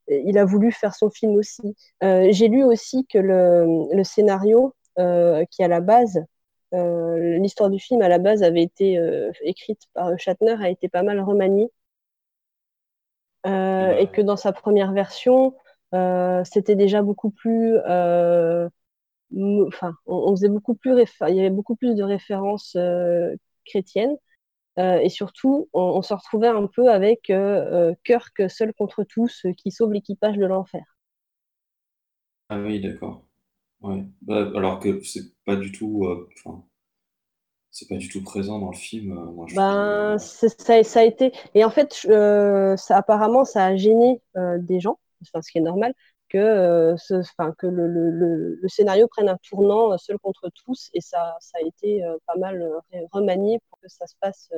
il 0.08 0.40
a 0.40 0.46
voulu 0.46 0.72
faire 0.72 0.96
son 0.96 1.12
film 1.12 1.36
aussi. 1.36 1.76
J'ai 2.02 2.48
lu 2.48 2.64
aussi 2.64 3.06
que 3.06 3.20
le, 3.20 3.96
le 3.96 4.04
scénario 4.04 4.74
qui 4.96 5.64
à 5.64 5.68
la 5.68 5.82
base, 5.82 6.24
euh, 6.74 7.38
l'histoire 7.38 7.70
du 7.70 7.80
film 7.80 8.02
à 8.02 8.10
la 8.10 8.18
base 8.18 8.42
avait 8.42 8.64
été 8.64 8.98
euh, 8.98 9.32
écrite 9.42 9.84
par 9.94 10.18
Shatner, 10.18 10.56
a 10.60 10.70
été 10.70 10.90
pas 10.90 11.04
mal 11.04 11.20
remaniée. 11.20 11.70
et 13.46 14.08
que 14.12 14.22
dans 14.22 14.38
sa 14.38 14.54
première 14.54 14.92
version, 14.94 15.56
c'était 16.46 16.76
déjà 16.76 17.02
beaucoup 17.02 17.30
plus 17.32 17.78
enfin, 19.68 19.94
on, 20.06 20.36
faisait 20.36 20.50
beaucoup 20.50 20.76
plus, 20.76 20.92
il 21.28 21.36
y 21.36 21.40
avait 21.40 21.50
beaucoup 21.50 21.76
plus 21.76 21.96
de 21.96 22.04
références 22.04 22.78
chrétiennes. 23.66 24.16
et 24.78 25.10
surtout, 25.10 25.70
on, 25.74 26.02
se 26.02 26.14
retrouvait 26.14 26.48
un 26.48 26.68
peu 26.68 26.90
avec 26.92 27.32
Kirk 28.04 28.50
seul 28.50 28.74
contre 28.74 29.04
tous 29.04 29.46
qui 29.58 29.72
sauve 29.72 29.94
l'équipage 29.94 30.38
de 30.38 30.46
l'enfer. 30.46 30.84
Ah 32.50 32.60
oui, 32.60 32.80
d'accord. 32.82 33.26
Ouais, 33.84 34.06
bah, 34.22 34.50
alors 34.56 34.80
que 34.80 35.02
c'est 35.04 35.34
pas 35.46 35.58
du 35.58 35.72
tout, 35.72 36.06
euh, 36.06 36.30
c'est 37.70 37.88
pas 37.90 37.98
du 37.98 38.08
tout 38.08 38.24
présent 38.24 38.60
dans 38.60 38.72
le 38.72 38.78
film. 38.78 39.18
Euh, 39.18 39.46
ben, 39.56 40.18
ça, 40.18 40.84
ça 40.84 41.00
a 41.00 41.04
été. 41.04 41.34
Et 41.54 41.66
en 41.66 41.70
fait, 41.70 42.06
euh, 42.06 42.78
ça, 42.78 42.98
apparemment, 42.98 43.44
ça 43.44 43.66
a 43.66 43.76
gêné 43.76 44.22
des 44.36 44.80
gens, 44.80 45.00
enfin, 45.22 45.42
ce 45.42 45.52
qui 45.52 45.58
est 45.58 45.62
normal, 45.62 45.94
que, 46.30 46.96
ce, 46.98 47.16
enfin, 47.16 47.54
que 47.58 47.68
le, 47.68 47.88
le, 47.88 48.56
le, 48.56 48.68
scénario 48.70 49.08
prenne 49.08 49.28
un 49.30 49.38
tournant 49.50 49.98
seul 49.98 50.18
contre 50.20 50.50
tous, 50.66 50.90
et 50.94 51.02
ça, 51.02 51.36
ça 51.42 51.58
a 51.62 51.68
été 51.68 52.02
pas 52.26 52.36
mal 52.38 52.66
remanié 53.12 53.60
pour 53.70 53.80
que 53.80 53.90
ça 53.90 54.08
se 54.08 54.16
passe. 54.20 54.50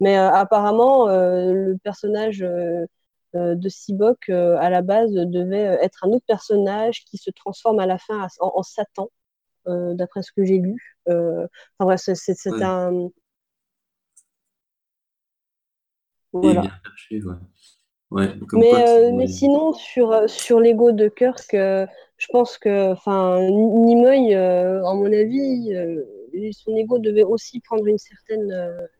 Mais 0.00 0.16
apparemment, 0.16 1.06
le 1.06 1.76
personnage 1.82 2.42
euh, 2.42 2.86
de 3.34 3.68
Sibok 3.68 4.28
euh, 4.30 4.56
à 4.58 4.70
la 4.70 4.82
base 4.82 5.12
devait 5.12 5.68
euh, 5.68 5.82
être 5.82 6.04
un 6.04 6.08
autre 6.08 6.24
personnage 6.26 7.04
qui 7.04 7.18
se 7.18 7.30
transforme 7.30 7.78
à 7.78 7.86
la 7.86 7.98
fin 7.98 8.26
en, 8.40 8.62
Satan, 8.62 9.10
d'après 9.66 10.22
ce 10.22 10.32
que 10.32 10.44
j'ai 10.44 10.58
lu. 10.58 10.98
Enfin 11.06 11.48
bref, 11.80 12.00
c'est 12.00 12.62
un. 12.62 13.10
Voilà. 16.32 16.62
mais, 18.10 19.12
mais 19.12 19.26
sinon, 19.26 19.72
sur, 19.72 20.28
sur 20.28 20.60
l'ego 20.60 20.92
de 20.92 21.08
Kirk, 21.08 21.48
je 21.52 22.26
pense 22.30 22.56
que 22.56 22.94
Nimoy, 23.50 24.34
à 24.34 24.94
mon 24.94 25.12
avis, 25.12 25.74
son 26.52 26.76
ego 26.76 26.98
devait 26.98 27.24
aussi 27.24 27.60
prendre 27.60 27.86
une 27.86 27.98
certaine, 27.98 28.50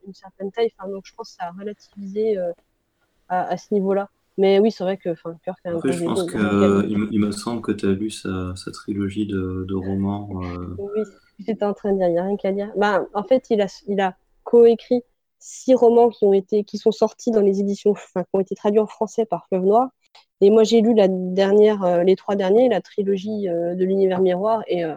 une 0.05 0.13
certaine 0.13 0.51
taille. 0.51 0.71
Donc 0.87 1.05
je 1.05 1.15
pense 1.15 1.31
que 1.31 1.35
ça 1.37 1.47
a 1.47 1.51
relativisé 1.51 2.37
à, 3.27 3.47
à, 3.47 3.57
ce 3.57 3.73
niveau-là. 3.73 4.09
Mais 4.37 4.59
oui, 4.59 4.71
c'est 4.71 4.83
vrai 4.83 4.97
que 4.97 5.09
Kirk 5.43 5.59
a 5.65 5.69
un 5.69 5.75
Après, 5.77 5.91
je 5.91 6.03
pense 6.03 6.23
que 6.23 6.37
euh, 6.37 6.85
il, 6.87 6.97
me 6.97 7.07
il 7.11 7.19
me 7.19 7.31
semble 7.31 7.61
que 7.61 7.71
tu 7.71 7.85
as 7.87 7.91
lu 7.91 8.09
sa, 8.09 8.55
sa 8.55 8.71
trilogie 8.71 9.25
de, 9.25 9.65
de 9.67 9.75
romans. 9.75 10.29
euh, 10.43 10.75
Oui, 10.77 11.01
j'étais 11.39 11.65
en 11.65 11.73
train 11.73 11.91
de 11.91 11.97
dire, 11.97 12.07
il 12.07 12.13
n'y 12.13 12.19
a 12.19 12.23
rien 12.23 12.37
qu'à 12.37 12.51
dire. 12.51 12.71
Ben, 12.77 13.05
en 13.13 13.23
fait, 13.23 13.47
il 13.49 13.61
a, 13.61 13.67
il 13.87 13.99
a 13.99 14.15
coécrit 14.43 15.03
six 15.39 15.73
romans 15.73 16.09
qui 16.09 16.25
ont 16.25 16.33
été, 16.33 16.63
qui 16.63 16.77
sont 16.77 16.91
sortis 16.91 17.31
dans 17.31 17.41
les 17.41 17.59
éditions, 17.59 17.91
enfin, 17.91 18.23
qui 18.23 18.29
ont 18.33 18.39
été 18.39 18.55
traduits 18.55 18.79
en 18.79 18.87
français 18.87 19.25
par 19.25 19.45
Fleuve 19.47 19.65
Noir. 19.65 19.89
Et 20.41 20.51
moi, 20.51 20.63
j'ai 20.63 20.79
lu 20.81 20.93
la 20.93 21.07
dernière, 21.09 21.83
euh, 21.83 22.03
les 22.03 22.15
trois 22.15 22.35
derniers, 22.35 22.69
la 22.69 22.81
trilogie 22.81 23.49
euh, 23.49 23.75
de 23.75 23.83
l'univers 23.83 24.21
miroir, 24.21 24.63
et 24.67 24.85
euh, 24.85 24.95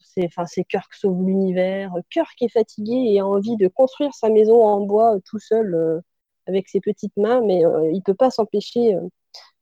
c'est, 0.00 0.28
c'est 0.46 0.64
Kirk 0.64 0.92
sauve 0.94 1.24
l'univers. 1.24 1.92
Kirk 2.10 2.40
est 2.42 2.48
fatigué 2.48 2.94
et 2.94 3.20
a 3.20 3.26
envie 3.26 3.56
de 3.56 3.68
construire 3.68 4.12
sa 4.14 4.28
maison 4.30 4.64
en 4.64 4.80
bois 4.80 5.16
tout 5.24 5.38
seul 5.38 6.02
avec 6.46 6.68
ses 6.68 6.80
petites 6.80 7.16
mains, 7.16 7.40
mais 7.42 7.64
euh, 7.66 7.90
il 7.92 8.02
peut 8.02 8.14
pas 8.14 8.30
s'empêcher 8.30 8.94
euh, 8.96 9.00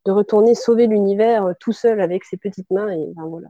de 0.06 0.12
retourner 0.12 0.54
sauver 0.56 0.86
l'univers 0.88 1.46
euh, 1.46 1.52
tout 1.60 1.72
seul 1.72 2.00
avec 2.02 2.24
ses 2.24 2.36
petites 2.38 2.70
mains. 2.72 2.90
Et 2.92 3.06
ben 3.16 3.26
voilà. 3.28 3.48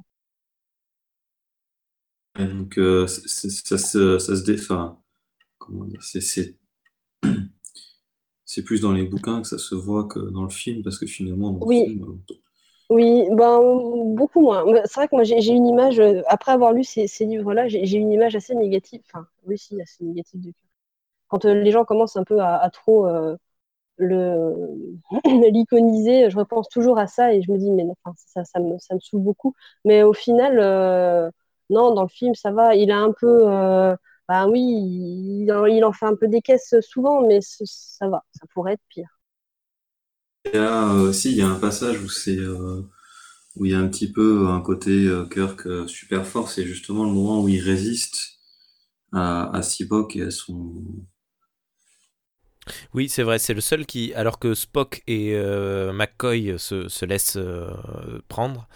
et 2.39 2.47
donc, 2.47 2.74
c'est- 3.09 3.51
ça, 3.66 3.78
se, 3.78 4.18
ça 4.18 4.37
se 4.37 4.43
dé... 4.45 4.57
enfin, 4.59 4.99
comment 5.59 5.85
dire, 5.87 6.03
c'est, 6.05 6.20
c'est, 6.22 6.59
c'est 8.45 8.62
plus 8.62 8.80
dans 8.80 8.93
les 8.93 9.05
bouquins 9.05 9.43
que 9.43 9.49
ça 9.49 9.59
se 9.59 9.74
voit 9.74 10.05
que 10.07 10.20
dans 10.20 10.45
le 10.45 10.49
film, 10.49 10.85
parce 10.85 10.97
que 10.97 11.07
finalement, 11.07 11.51
dans 11.51 11.64
le 11.64 11.66
Oui. 11.66 11.85
film, 11.85 12.20
Oui, 12.91 13.26
ben, 13.33 13.61
beaucoup 14.14 14.41
moins. 14.43 14.64
C'est 14.85 14.95
vrai 14.97 15.09
que 15.09 15.14
moi, 15.16 15.24
j'ai 15.24 15.41
j'ai 15.41 15.53
une 15.55 15.66
image, 15.66 16.01
après 16.28 16.53
avoir 16.53 16.72
lu 16.72 16.85
ces, 16.85 17.07
ces 17.09 17.24
livres-là, 17.26 17.66
j'ai 17.68 17.87
j'ai 17.87 17.99
une 17.99 18.12
image 18.12 18.37
assez 18.37 18.55
négative, 18.55 19.01
enfin, 19.07 19.26
oui, 19.47 19.59
si, 19.59 19.80
assez 19.80 20.05
négative 20.05 20.41
de. 20.43 20.53
Quand 21.33 21.47
euh, 21.47 21.55
les 21.55 21.72
gens 21.72 21.85
commencent 21.87 22.16
un 22.18 22.24
peu 22.24 22.41
à, 22.43 22.70
trop 22.70 23.09
euh, 23.09 23.37
l'iconiser, 25.53 26.30
je 26.30 26.39
repense 26.39 26.68
toujours 26.68 26.99
à 26.99 27.07
ça 27.07 27.33
et 27.35 27.43
je 27.43 27.51
me 27.53 27.59
dis, 27.59 27.70
mais 27.70 27.85
ça, 28.45 28.61
me, 28.61 28.78
ça 28.78 28.95
saoule 29.01 29.22
beaucoup. 29.22 29.55
Mais 29.85 30.03
au 30.03 30.12
final, 30.12 30.59
euh, 30.61 31.30
non, 31.70 31.95
dans 31.95 32.03
le 32.03 32.09
film, 32.09 32.35
ça 32.35 32.51
va. 32.53 32.74
Il 32.76 32.91
a 32.91 32.99
un 32.99 33.12
peu, 33.12 33.45
bah 34.28 34.47
oui, 34.49 34.61
il, 34.62 35.51
en- 35.85 35.93
fait 35.93 36.07
un 36.07 36.16
peu 36.16 36.28
des 36.28 36.41
caisses 36.43 36.74
souvent, 36.80 37.22
mais 37.26 37.41
ça 37.43 38.09
va, 38.09 38.24
ça 38.33 38.47
pourrait 38.55 38.74
être 38.74 38.83
pire. 38.89 39.09
il 40.45 40.55
y 40.55 40.59
a, 40.59 40.95
euh, 40.95 41.12
si, 41.12 41.30
il 41.33 41.37
y 41.39 41.43
a 41.43 41.49
un 41.49 41.59
passage 41.59 42.01
où 42.01 42.09
c'est, 42.09 42.39
où 43.57 43.64
il 43.66 43.72
y 43.72 43.74
a 43.74 43.78
un 43.78 43.89
petit 43.89 44.11
peu 44.11 44.49
un 44.49 44.61
côté 44.61 45.09
Kirk 45.30 45.66
super 45.89 46.26
fort, 46.26 46.49
c'est 46.51 46.64
justement 46.66 47.05
le 47.05 47.12
moment 47.12 47.43
où 47.43 47.49
il 47.49 47.61
résiste 47.61 48.39
à, 49.12 49.51
à 49.57 49.62
Sibok 49.62 50.16
et 50.16 50.22
à 50.24 50.30
son, 50.30 50.85
Oui, 52.95 53.09
c'est 53.09 53.23
vrai, 53.23 53.39
c'est 53.39 53.55
le 53.55 53.61
seul 53.61 53.87
qui, 53.87 54.13
alors 54.15 54.39
que 54.39 54.55
Spock 54.55 55.03
et 55.07 55.33
euh, 55.35 55.93
McCoy 55.93 56.55
se, 56.59 56.89
se 56.89 57.05
laissent 57.05 57.37
euh, 57.37 57.71
prendre, 58.29 58.69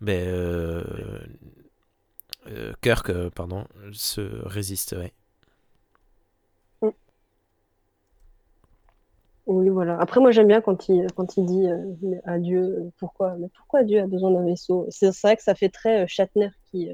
ben, 0.00 0.26
euh, 0.28 0.84
Kirk, 2.82 3.10
pardon, 3.30 3.66
se 3.92 4.20
résiste. 4.46 4.92
ouais. 4.92 5.12
Oui, 9.46 9.68
voilà. 9.70 9.98
Après, 10.00 10.20
moi, 10.20 10.30
j'aime 10.30 10.46
bien 10.48 10.60
quand 10.60 10.88
il, 10.88 11.06
quand 11.16 11.36
il 11.36 11.46
dit 11.46 11.66
mais 12.02 12.20
adieu. 12.24 12.60
euh, 12.62 12.90
Pourquoi, 12.98 13.34
mais 13.38 13.48
pourquoi 13.56 13.82
Dieu 13.82 14.00
a 14.00 14.06
besoin 14.06 14.30
d'un 14.30 14.44
vaisseau? 14.44 14.86
C'est 14.90 15.10
vrai 15.22 15.36
que 15.36 15.42
ça 15.42 15.54
fait 15.54 15.70
très 15.70 16.06
Shatner 16.06 16.50
qui, 16.70 16.90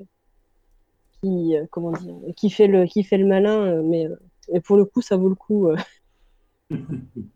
qui, 1.22 1.55
comment 1.70 1.92
dire, 1.92 2.14
qui 2.36 2.51
fait 2.51 2.66
le, 2.66 2.86
qui 2.86 3.03
fait 3.05 3.18
le 3.18 3.26
malin, 3.26 3.82
mais 3.82 4.09
et 4.53 4.61
pour 4.61 4.76
le 4.76 4.84
coup, 4.84 5.01
ça 5.03 5.16
vaut 5.16 5.28
le 5.28 5.34
coup. 5.34 5.68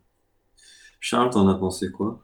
Charles, 1.00 1.30
t'en 1.30 1.48
as 1.48 1.56
pensé 1.56 1.90
quoi? 1.90 2.20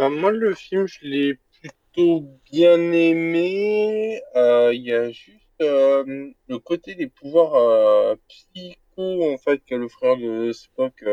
Euh, 0.00 0.08
moi, 0.10 0.30
le 0.32 0.54
film, 0.54 0.86
je 0.86 0.98
l'ai 1.02 1.38
plutôt 1.60 2.20
bien 2.50 2.76
aimé. 2.92 4.22
Euh, 4.34 4.72
Il 4.74 4.82
y 4.82 4.92
a 4.92 5.10
juste 5.10 5.40
euh, 5.62 6.32
le 6.48 6.58
côté 6.58 6.94
des 6.94 7.08
pouvoirs 7.08 7.54
euh, 7.54 8.16
psycho, 8.28 9.32
en 9.32 9.38
fait, 9.38 9.62
que 9.64 9.74
le 9.74 9.88
frère 9.88 10.16
de 10.16 10.52
Spock 10.52 11.02
euh, 11.02 11.12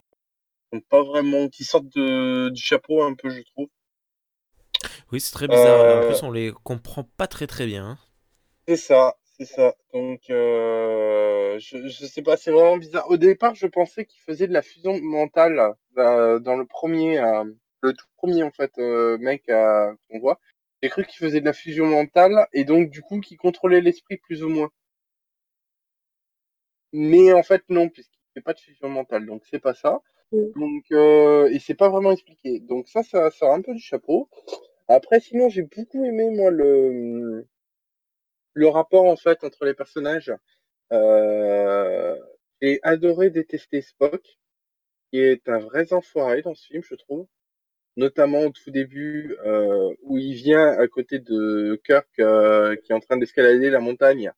sont 0.74 0.82
pas 0.82 1.04
vraiment, 1.04 1.50
qui 1.50 1.64
sortent 1.66 1.90
de, 1.96 2.50
du 2.50 2.62
chapeau 2.62 3.04
un 3.04 3.16
peu, 3.16 3.30
je 3.32 3.42
trouve. 3.44 3.70
Oui, 5.12 5.22
c'est 5.22 5.32
très 5.32 5.48
bizarre. 5.48 5.88
En 5.88 6.00
plus, 6.00 6.24
on 6.24 6.32
les 6.32 6.52
comprend 6.64 7.04
pas 7.04 7.28
très 7.28 7.48
très 7.48 7.66
bien. 7.66 7.86
hein. 7.92 7.98
C'est 8.68 8.76
ça, 8.76 9.16
c'est 9.46 9.56
ça. 9.56 9.76
Donc, 9.94 10.30
euh, 10.30 11.58
je, 11.60 11.88
je 11.88 12.06
sais 12.06 12.22
pas, 12.22 12.38
c'est 12.38 12.52
vraiment 12.52 12.78
bizarre. 12.78 13.10
Au 13.10 13.18
départ, 13.18 13.56
je 13.56 13.68
pensais 13.68 14.06
qu'il 14.06 14.22
faisait 14.22 14.48
de 14.48 14.54
la 14.54 14.62
fusion 14.62 15.00
mentale 15.02 15.74
euh, 15.98 16.40
dans 16.40 16.56
le 16.56 16.66
premier, 16.66 17.20
euh, 17.20 17.44
le 17.82 17.94
tout 17.94 18.06
premier 18.18 18.44
en 18.44 18.52
fait 18.52 18.78
mec 19.20 19.46
qu'on 19.48 20.20
voit. 20.20 20.40
J'ai 20.82 20.90
cru 20.90 21.06
qu'il 21.06 21.18
faisait 21.18 21.42
de 21.42 21.46
la 21.46 21.54
fusion 21.54 21.86
mentale 21.86 22.48
et 22.54 22.66
donc 22.66 22.90
du 22.90 23.02
coup 23.02 23.20
qu'il 23.22 23.38
contrôlait 23.38 23.82
l'esprit 23.82 24.18
plus 24.18 24.44
ou 24.44 24.50
moins. 24.50 24.70
Mais 26.94 27.34
en 27.34 27.44
fait 27.44 27.64
non, 27.70 27.90
puisqu'il 27.90 28.20
fait 28.34 28.42
pas 28.42 28.54
de 28.54 28.60
fusion 28.60 28.90
mentale, 28.90 29.26
donc 29.26 29.44
c'est 29.50 29.60
pas 29.60 29.74
ça. 29.74 30.02
Mm. 30.32 30.52
Donc 30.56 30.84
euh, 30.92 31.50
et 31.50 31.60
c'est 31.60 31.74
pas 31.76 31.90
vraiment 31.90 32.12
expliqué. 32.12 32.60
Donc 32.60 32.88
ça, 32.88 33.04
ça 33.04 33.30
sort 33.32 33.54
un 33.54 33.62
peu 33.62 33.74
du 33.74 33.82
chapeau. 33.82 34.30
Après, 34.88 35.20
sinon, 35.20 35.50
j'ai 35.50 35.64
beaucoup 35.64 36.04
aimé 36.04 36.30
moi 36.30 36.52
le 36.52 37.48
le 38.54 38.68
rapport 38.68 39.06
en 39.06 39.16
fait 39.16 39.44
entre 39.44 39.66
les 39.66 39.74
personnages. 39.74 40.34
Euh, 40.92 42.16
j'ai 42.64 42.80
adoré 42.84 43.30
détester 43.30 43.82
Spock, 43.82 44.22
qui 45.12 45.20
est 45.20 45.50
un 45.50 45.60
vrai 45.60 45.92
enfoiré 45.94 46.42
dans 46.42 46.56
ce 46.56 46.66
film, 46.66 46.82
je 46.84 46.96
trouve. 46.96 47.28
Notamment 47.98 48.42
au 48.46 48.52
tout 48.52 48.72
début, 48.72 49.38
euh, 49.46 49.94
où 50.04 50.18
il 50.18 50.34
vient 50.36 50.68
à 50.70 50.88
côté 50.88 51.20
de 51.20 51.80
Kirk, 51.86 52.08
euh, 52.20 52.76
qui 52.78 52.92
est 52.92 52.96
en 52.96 53.02
train 53.02 53.18
d'escalader 53.18 53.70
la 53.70 53.80
montagne, 53.82 54.32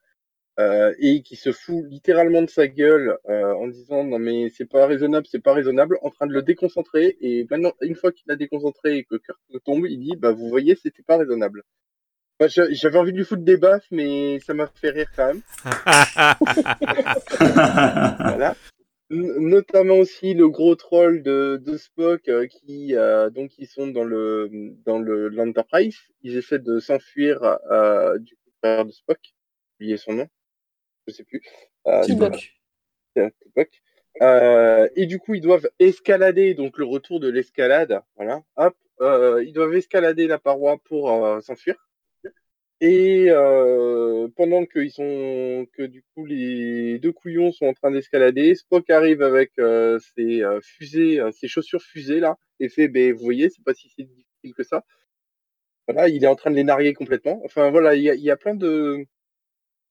euh, 0.60 0.94
et 1.00 1.22
qui 1.24 1.36
se 1.38 1.52
fout 1.52 1.86
littéralement 1.88 2.42
de 2.42 2.50
sa 2.50 2.68
gueule 2.68 3.18
en 3.26 3.68
disant 3.68 4.04
non 4.06 4.20
mais 4.20 4.50
c'est 4.50 4.66
pas 4.70 4.88
raisonnable, 4.88 5.28
c'est 5.28 5.44
pas 5.44 5.54
raisonnable, 5.54 6.00
en 6.02 6.10
train 6.12 6.28
de 6.28 6.34
le 6.34 6.42
déconcentrer. 6.44 7.18
Et 7.22 7.46
maintenant, 7.50 7.74
une 7.82 7.96
fois 7.96 8.12
qu'il 8.12 8.32
a 8.32 8.36
déconcentré 8.38 8.98
et 8.98 9.04
que 9.06 9.16
Kirk 9.18 9.40
tombe, 9.66 9.86
il 9.88 10.00
dit 10.00 10.16
bah 10.18 10.32
vous 10.32 10.50
voyez, 10.50 10.76
c'était 10.76 11.04
pas 11.04 11.18
raisonnable. 11.18 11.64
J'avais 12.40 12.98
envie 12.98 13.14
de 13.14 13.18
lui 13.18 13.26
foutre 13.26 13.44
des 13.44 13.58
baffes, 13.58 13.88
mais 13.92 14.40
ça 14.40 14.54
m'a 14.54 14.68
fait 14.68 14.90
rire 14.90 15.10
quand 15.16 15.28
même. 15.28 15.42
Voilà. 18.20 18.56
Notamment 19.10 19.96
aussi 19.96 20.34
le 20.34 20.50
gros 20.50 20.76
troll 20.76 21.22
de, 21.22 21.62
de 21.64 21.78
Spock 21.78 22.28
euh, 22.28 22.48
qui 22.48 22.96
euh, 22.96 23.30
donc 23.30 23.52
ils 23.60 23.68
sont 23.68 23.88
dans 23.88 24.04
le 24.04 24.50
dans 24.84 24.98
le 24.98 25.30
l'Enterprise. 25.30 26.00
Ils 26.24 26.38
essaient 26.38 26.58
de 26.58 26.80
s'enfuir 26.80 27.44
euh, 27.72 28.18
du 28.18 28.36
frère 28.60 28.84
de 28.84 28.92
Spock. 28.92 29.20
J'ai 29.22 29.76
oublié 29.76 29.98
son 29.98 30.14
nom, 30.14 30.28
je 31.08 31.14
sais 31.14 31.24
plus. 31.24 31.42
Euh, 31.86 32.02
Spock. 32.02 32.52
Euh, 34.22 34.90
et 34.96 35.06
du 35.06 35.20
coup 35.20 35.36
ils 35.36 35.42
doivent 35.42 35.70
escalader 35.78 36.56
donc 36.56 36.80
le 36.80 36.86
retour 36.86 37.20
de 37.20 37.30
l'escalade. 37.30 38.02
Voilà. 38.16 38.42
Hop, 38.56 38.76
euh, 39.02 39.44
ils 39.46 39.54
doivent 39.54 39.76
escalader 39.76 40.26
la 40.26 40.40
paroi 40.40 40.78
pour 40.84 41.12
euh, 41.12 41.42
s'enfuir. 41.42 41.76
Et 42.82 43.28
euh, 43.30 44.28
pendant 44.36 44.66
qu'ils 44.66 44.92
sont 44.92 45.66
que 45.74 45.84
du 45.84 46.04
coup 46.14 46.26
les 46.26 47.00
deux 47.00 47.14
couillons 47.14 47.52
sont 47.52 47.68
en 47.68 47.74
train 47.74 47.92
d'escalader, 47.92 48.54
Spock 48.56 48.90
arrive 48.90 49.22
avec 49.22 49.52
euh, 49.60 49.98
ses 50.16 50.44
euh, 50.44 50.60
fusées, 50.62 51.20
euh, 51.20 51.32
ses 51.32 51.48
chaussures 51.48 51.82
fusées 51.82 52.20
là, 52.20 52.38
et 52.60 52.68
fait 52.68 52.90
ben 52.90 53.14
vous 53.14 53.24
voyez, 53.24 53.50
c'est 53.50 53.64
pas 53.64 53.74
si 53.74 53.90
c'est 53.96 54.04
difficile 54.04 54.54
que 54.56 54.64
ça. 54.64 54.84
Voilà, 55.88 56.10
il 56.10 56.24
est 56.24 56.28
en 56.28 56.36
train 56.36 56.52
de 56.52 56.56
les 56.56 56.64
narguer 56.64 56.94
complètement. 56.94 57.42
Enfin 57.46 57.70
voilà, 57.72 57.96
il 57.96 58.04
y 58.04 58.10
a, 58.10 58.16
y 58.16 58.32
a 58.32 58.38
plein 58.38 58.56
de 58.56 59.06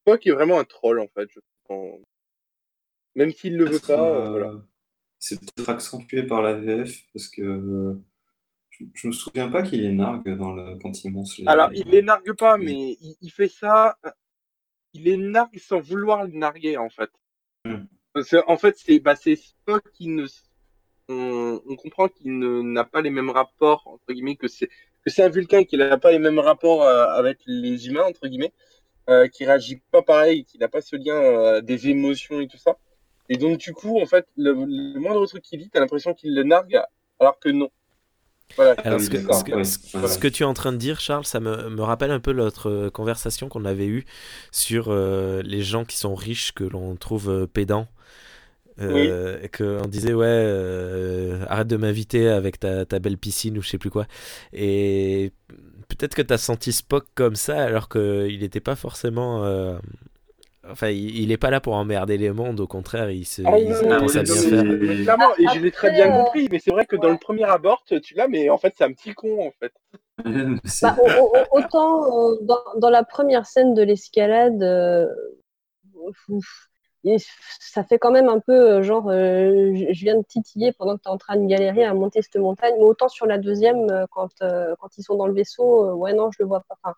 Spock 0.02 0.26
est 0.26 0.32
vraiment 0.32 0.58
un 0.58 0.64
troll 0.64 1.00
en 1.00 1.08
fait. 1.08 1.28
Je 1.30 1.40
pense. 1.66 2.00
Même 3.14 3.32
s'il 3.32 3.56
le 3.56 3.64
veut 3.66 3.80
pas, 3.80 4.10
euh, 4.10 4.26
euh, 4.26 4.30
voilà. 4.30 4.54
C'est 5.18 5.40
peut-être 5.40 5.70
accentué 5.70 6.24
par 6.24 6.42
la 6.42 6.54
VF, 6.54 7.02
parce 7.14 7.28
que 7.28 7.96
je, 8.78 8.84
je 8.94 9.06
me 9.08 9.12
souviens 9.12 9.48
pas 9.48 9.62
qu'il 9.62 9.84
est 9.84 9.92
nargue 9.92 10.36
dans 10.36 10.52
le, 10.52 10.76
quand 10.80 11.04
il 11.04 11.12
monte 11.12 11.36
les. 11.38 11.46
Alors 11.46 11.70
il 11.72 11.88
les 11.88 12.02
nargue 12.02 12.32
pas, 12.32 12.56
Oui. 12.56 12.64
mais 12.64 12.96
il, 13.00 13.16
il 13.20 13.30
fait 13.30 13.48
ça, 13.48 13.96
il 14.92 15.04
les 15.04 15.16
nargue 15.16 15.58
sans 15.58 15.80
vouloir 15.80 16.24
les 16.24 16.36
narguer 16.36 16.76
en 16.76 16.90
fait. 16.90 17.10
Parce 18.12 18.28
que, 18.30 18.36
en 18.46 18.56
fait, 18.56 18.76
c'est 18.78 19.00
bah, 19.00 19.16
Spock 19.16 19.90
qui 19.92 20.08
ne 20.08 20.26
on, 21.08 21.60
on 21.66 21.76
comprend 21.76 22.08
qu'il 22.08 22.38
n'a 22.38 22.84
pas 22.84 23.00
les 23.02 23.10
mêmes 23.10 23.30
rapports 23.30 23.82
entre 23.86 24.12
guillemets 24.12 24.36
que 24.36 24.48
c'est 24.48 24.68
que 25.04 25.10
c'est 25.10 25.22
un 25.22 25.28
Vulcain 25.28 25.64
qu'il 25.64 25.80
n'a 25.80 25.98
pas 25.98 26.12
les 26.12 26.18
mêmes 26.18 26.38
rapports 26.38 26.82
euh, 26.82 27.06
avec 27.08 27.38
les 27.46 27.88
humains 27.88 28.04
entre 28.04 28.26
guillemets, 28.26 28.52
euh, 29.10 29.28
qui 29.28 29.44
réagit 29.44 29.82
pas 29.90 30.00
pareil, 30.02 30.44
qu'il 30.44 30.60
n'a 30.60 30.68
pas 30.68 30.80
ce 30.80 30.96
lien 30.96 31.14
euh, 31.16 31.60
des 31.60 31.88
émotions 31.88 32.40
et 32.40 32.48
tout 32.48 32.56
ça. 32.56 32.78
Et 33.28 33.36
donc 33.36 33.58
du 33.58 33.72
coup, 33.74 34.00
en 34.00 34.06
fait, 34.06 34.26
le, 34.36 34.52
le 34.52 34.98
moindre 35.00 35.26
truc 35.26 35.42
qu'il 35.42 35.60
dit, 35.60 35.68
t'as 35.70 35.80
l'impression 35.80 36.14
qu'il 36.14 36.34
le 36.34 36.42
nargue, 36.42 36.80
alors 37.18 37.38
que 37.38 37.50
non. 37.50 37.70
Voilà. 38.56 38.72
Alors, 38.84 39.00
ce 39.00 39.10
que, 39.10 39.16
d'accord, 39.16 39.38
ce 39.40 39.44
que- 39.44 39.52
ouais, 39.52 39.64
ce- 39.64 39.78
voilà. 39.92 40.08
ce 40.08 40.18
que 40.18 40.28
tu 40.28 40.42
es 40.42 40.46
en 40.46 40.54
train 40.54 40.72
de 40.72 40.76
dire, 40.76 41.00
Charles, 41.00 41.24
ça 41.24 41.40
me, 41.40 41.70
me 41.70 41.82
rappelle 41.82 42.10
un 42.10 42.20
peu 42.20 42.32
notre 42.32 42.70
euh, 42.70 42.90
conversation 42.90 43.48
qu'on 43.48 43.64
avait 43.64 43.86
eue 43.86 44.04
sur 44.52 44.86
euh, 44.88 45.42
les 45.42 45.62
gens 45.62 45.84
qui 45.84 45.96
sont 45.96 46.14
riches, 46.14 46.52
que 46.52 46.64
l'on 46.64 46.94
trouve 46.96 47.30
euh, 47.30 47.46
pédants. 47.46 47.88
Euh, 48.80 49.46
qu'on 49.56 49.86
disait 49.86 50.14
ouais 50.14 50.26
euh, 50.26 51.44
arrête 51.48 51.68
de 51.68 51.76
m'inviter 51.76 52.26
avec 52.28 52.58
ta, 52.58 52.84
ta, 52.84 52.98
belle 52.98 53.16
piscine 53.18 53.56
ou 53.56 53.62
je 53.62 53.68
sais 53.68 53.78
plus 53.78 53.88
quoi 53.88 54.08
et 54.52 55.30
peut-être 55.86 56.16
que 56.16 56.22
tu 56.22 56.34
as 56.34 56.38
senti 56.38 56.72
Spock 56.72 57.06
comme 57.14 57.36
ça 57.36 57.62
alors 57.62 57.88
qu'il 57.88 58.40
n'était 58.40 58.58
pas 58.58 58.74
forcément 58.74 59.44
Enfin, 60.70 60.88
il, 60.88 61.28
n'est 61.28 61.36
pas 61.36 61.50
là 61.50 61.60
pour 61.60 61.74
emmerder 61.74 62.16
les 62.16 62.30
mondes, 62.30 62.60
au 62.60 62.66
contraire, 62.66 63.10
il 63.10 63.26
se, 63.26 63.42
Ah, 63.42 63.58
il 63.58 63.68
non, 63.68 63.76
se 63.76 63.84
non, 63.84 63.96
pense 63.98 64.16
à 64.16 64.22
bien 64.22 64.42
faire. 64.42 64.64
Clairement, 65.02 65.34
et 65.36 65.48
je 65.48 65.58
l'ai 65.58 65.70
très 65.70 65.90
bien 65.90 66.10
compris, 66.10 66.48
mais 66.50 66.58
c'est 66.58 66.70
vrai 66.70 66.86
que 66.86 66.96
dans 66.96 67.10
le 67.10 67.18
premier 67.18 67.44
abort, 67.44 67.84
tu 67.84 68.14
l'as, 68.14 68.28
mais 68.28 68.48
en 68.50 68.58
fait, 68.58 68.74
c'est 68.76 68.84
un 68.84 68.92
petit 68.92 69.12
con, 69.14 69.46
en 69.46 69.52
fait. 69.52 69.72
Bah, 70.82 70.94
au- 70.98 71.10
au- 71.10 71.46
autant 71.58 72.30
euh, 72.32 72.38
dans, 72.42 72.62
dans 72.76 72.90
la 72.90 73.04
première 73.04 73.46
scène 73.46 73.74
de 73.74 73.82
l'escalade, 73.82 74.62
euh, 74.62 75.06
ça 77.60 77.84
fait 77.84 77.98
quand 77.98 78.10
même 78.10 78.28
un 78.28 78.40
peu 78.40 78.52
euh, 78.78 78.82
genre 78.82 79.08
euh, 79.10 79.72
je 79.92 80.00
viens 80.04 80.16
de 80.16 80.22
titiller 80.24 80.72
pendant 80.72 80.96
que 80.96 81.02
tu 81.02 81.08
es 81.08 81.12
en 81.12 81.18
train 81.18 81.36
de 81.36 81.46
galérer 81.46 81.84
à 81.84 81.94
monter 81.94 82.22
cette 82.22 82.36
montagne, 82.36 82.74
mais 82.78 82.84
autant 82.84 83.08
sur 83.08 83.26
la 83.26 83.38
deuxième, 83.38 84.06
quand, 84.10 84.30
euh, 84.42 84.74
quand 84.80 84.96
ils 84.98 85.02
sont 85.02 85.16
dans 85.16 85.26
le 85.26 85.34
vaisseau, 85.34 85.86
euh, 85.90 85.94
ouais, 85.94 86.12
non, 86.14 86.30
je 86.32 86.38
le 86.42 86.46
vois 86.48 86.60
pas. 86.68 86.76
Enfin, 86.82 86.94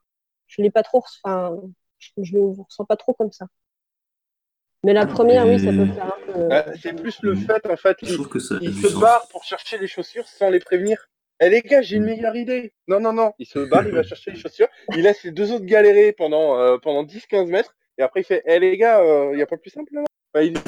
je 0.47 0.63
l'ai 0.63 0.71
pas 0.71 0.83
trop, 0.83 1.03
enfin, 1.25 1.57
je, 1.99 2.11
je 2.23 2.33
le 2.35 2.41
ressens 2.45 2.85
pas 2.85 2.97
trop 2.97 3.13
comme 3.15 3.33
ça. 3.33 3.47
Mais 4.85 4.93
la 4.93 5.07
première, 5.07 5.47
oui, 5.47 5.59
ça 5.59 5.73
peut 5.73 5.87
faire 5.87 6.07
un 6.07 6.33
peu. 6.33 6.53
Euh, 6.55 6.63
c'est 6.81 6.93
plus 6.95 7.19
le 7.23 7.35
fait, 7.35 7.67
en 7.67 7.77
fait, 7.77 7.97
que 8.31 8.39
ça 8.39 8.59
il 8.61 8.73
se 8.75 8.89
sens. 8.89 9.01
barre 9.01 9.27
pour 9.29 9.43
chercher 9.43 9.79
les 9.79 9.89
chaussures 9.89 10.29
sans 10.29 10.49
les 10.51 10.61
prévenir. 10.61 11.09
Eh 11.41 11.49
les 11.51 11.61
gars, 11.61 11.83
j'ai 11.83 11.97
une 11.97 12.03
Mm. 12.03 12.07
meilleure 12.07 12.37
idée. 12.37 12.73
Non, 12.87 13.01
non, 13.01 13.13
non. 13.13 13.33
Il 13.39 13.47
se 13.47 13.59
barre, 13.59 13.87
il 13.87 13.93
va 13.93 14.03
chercher 14.03 14.31
les 14.31 14.39
chaussures. 14.39 14.69
Il 14.95 15.03
laisse 15.03 15.23
les 15.25 15.33
deux 15.33 15.51
autres 15.53 15.65
galérer 15.65 16.13
pendant, 16.13 16.59
euh, 16.59 16.79
pendant 16.79 17.03
10-15 17.03 17.49
mètres. 17.51 17.75
Et 17.99 18.03
après, 18.03 18.21
il 18.21 18.25
fait 18.25 18.43
Eh 18.47 18.59
les 18.61 18.77
gars, 18.77 19.03
il 19.33 19.37
n'y 19.37 19.43
a 19.43 19.47
pas 19.47 19.57
plus 19.57 19.71
simple 19.71 19.93
là? 19.93 20.05
Enfin, 20.35 20.45
Il 20.47 20.53
ne 20.53 20.59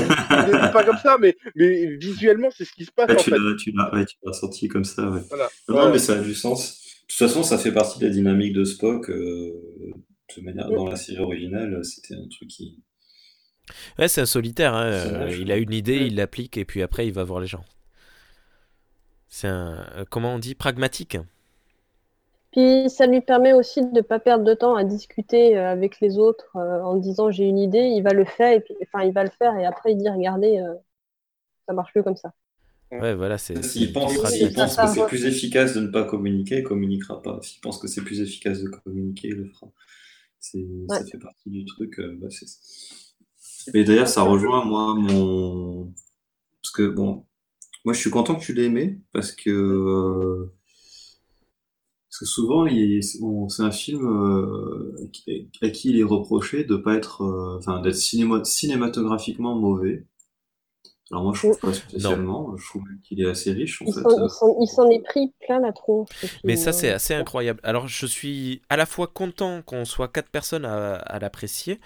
le 0.53 0.67
dit 0.67 0.73
pas 0.73 0.83
comme 0.85 0.97
ça, 0.99 1.17
mais, 1.21 1.37
mais 1.55 1.87
visuellement, 1.97 2.49
c'est 2.51 2.65
ce 2.65 2.73
qui 2.73 2.85
se 2.87 2.91
passe 2.91 3.09
Ouais, 3.09 3.17
en 3.17 3.23
tu 3.23 3.31
fait. 3.31 3.37
l'as 3.39 3.57
tu 3.57 3.71
l'as- 3.73 3.95
ouais, 3.95 4.05
tu 4.07 4.17
l'as 4.25 4.33
senti 4.33 4.67
comme 4.69 4.85
ça, 4.85 5.09
ouais. 5.11 5.21
Voilà. 5.29 5.49
Non, 5.69 5.91
mais 5.93 5.99
ça 5.99 6.15
a 6.15 6.19
du 6.21 6.35
sens. 6.35 6.83
De 7.03 7.07
toute 7.15 7.19
façon, 7.19 7.43
ça 7.43 7.57
fait 7.59 7.73
partie 7.73 7.99
de 8.01 8.05
la 8.07 8.11
dynamique 8.11 8.53
de 8.55 8.65
Spock. 8.65 9.11
euh, 9.11 9.53
de 10.37 10.43
manière, 10.43 10.69
dans 10.71 10.87
la 10.89 10.97
série 10.97 11.19
originale, 11.21 11.85
c'était 11.85 12.15
un 12.15 12.27
truc 12.29 12.49
qui. 12.49 12.83
Ouais, 13.99 14.09
c'est 14.09 14.21
un 14.23 14.27
solitaire. 14.27 14.75
hein, 14.75 14.87
euh, 14.87 15.37
il 15.41 15.53
a 15.53 15.57
une 15.57 15.73
idée, 15.75 16.01
Mm. 16.01 16.07
il 16.07 16.17
l'applique 16.17 16.57
et 16.57 16.65
puis 16.65 16.83
après 16.83 17.07
il 17.07 17.13
va 17.13 17.25
voir 17.25 17.41
les 17.41 17.47
gens. 17.47 17.65
C'est 19.29 19.49
un. 19.49 19.87
euh, 19.97 20.05
Comment 20.11 20.35
on 20.35 20.39
dit 20.39 20.55
Pragmatique. 20.55 21.17
Puis 22.53 22.89
ça 22.91 23.07
lui 23.07 23.21
permet 23.23 23.53
aussi 23.55 23.81
de 23.83 23.89
ne 23.91 24.01
pas 24.03 24.19
perdre 24.19 24.45
de 24.45 24.53
temps 24.55 24.75
à 24.75 24.85
discuter 24.85 25.57
euh, 25.57 25.71
avec 25.71 26.01
les 26.01 26.19
autres 26.19 26.51
euh, 26.57 26.81
en 26.83 26.97
disant 26.97 27.31
j'ai 27.31 27.45
une 27.45 27.59
idée, 27.59 27.81
il 27.97 28.03
va 28.03 28.13
le 28.13 28.25
faire, 28.25 28.53
et 28.53 28.61
puis, 28.61 28.75
enfin 28.83 29.05
il 29.05 29.13
va 29.13 29.25
le 29.25 29.31
faire 29.31 29.57
et 29.57 29.65
après 29.67 29.93
il 29.93 29.99
dit 29.99 30.09
regardez, 30.09 30.59
euh, 30.59 30.75
ça 31.69 31.75
marche 31.75 31.93
plus 31.93 32.03
comme 32.05 32.17
ça. 32.17 32.33
Ouais, 32.91 33.15
voilà, 33.15 33.37
c'est. 33.37 33.63
S'il 33.63 33.93
pense, 33.93 34.17
que 34.17 34.27
c'est 34.29 35.07
plus 35.07 35.27
efficace 35.27 35.75
de 35.75 35.81
ne 35.81 35.89
pas 35.89 36.05
communiquer, 36.05 36.59
il 36.59 36.63
communiquera 36.63 37.21
pas. 37.23 37.39
S'il 37.43 37.61
pense 37.61 37.79
que 37.79 37.87
c'est 37.87 38.03
plus 38.03 38.21
efficace 38.23 38.63
de 38.63 38.69
communiquer, 38.69 39.29
il 39.29 39.35
le 39.35 39.45
fera. 39.47 39.71
Ça 40.89 41.05
fait 41.05 41.19
partie 41.19 41.51
du 41.51 41.65
truc. 41.65 41.99
euh, 41.99 42.17
bah, 42.21 42.29
Et 43.75 43.85
d'ailleurs, 43.85 44.09
ça 44.09 44.23
rejoint 44.23 44.65
moi 44.65 44.95
mon. 44.95 45.93
Parce 46.63 46.73
que 46.75 46.89
bon, 46.89 47.27
moi 47.85 47.95
je 47.95 48.01
suis 48.01 48.11
content 48.11 48.37
que 48.37 48.45
tu 48.45 48.55
l'aies 48.55 48.67
aimé 48.67 49.01
parce 49.13 49.33
que 49.33 49.51
euh, 49.51 50.53
parce 52.11 52.21
que 52.21 52.27
souvent 52.27 52.67
c'est 53.49 53.63
un 53.63 53.71
film 53.71 54.07
euh, 54.07 54.95
à 55.63 55.71
qui 55.71 55.91
il 55.91 55.99
est 56.01 56.03
reproché 56.05 56.65
de 56.65 56.77
pas 56.77 56.95
être, 56.95 57.23
enfin 57.59 57.81
d'être 57.81 57.97
cinéma- 57.97 58.45
cinématographiquement 58.45 59.55
mauvais. 59.59 60.07
Alors 61.11 61.25
moi 61.25 61.33
je 61.35 61.39
trouve 61.41 61.59
pas 61.59 61.73
spécialement. 61.73 62.55
Je 62.57 62.69
trouve 62.69 62.83
qu'il 63.03 63.21
est 63.23 63.29
assez 63.31 63.53
riche 63.53 63.81
en 63.81 63.87
Il 63.87 63.95
fait. 63.95 64.01
s'en- 64.03 64.91
est 64.91 65.03
pris 65.03 65.33
plein 65.47 65.59
la 65.61 65.73
tronche. 65.73 66.09
Mais 66.45 66.57
ça, 66.57 66.73
c'est 66.73 66.91
assez 66.91 67.15
incroyable. 67.15 67.61
Alors, 67.63 67.89
je 67.89 68.05
suis 68.07 68.61
à 68.69 68.77
la 68.77 68.85
fois 68.87 69.07
content 69.07 69.63
qu'on 69.63 69.85
soit 69.87 70.09
quatre 70.09 70.29
personnes 70.29 70.65
à, 70.67 70.97
à 70.97 71.19
l'apprécier, 71.19 71.81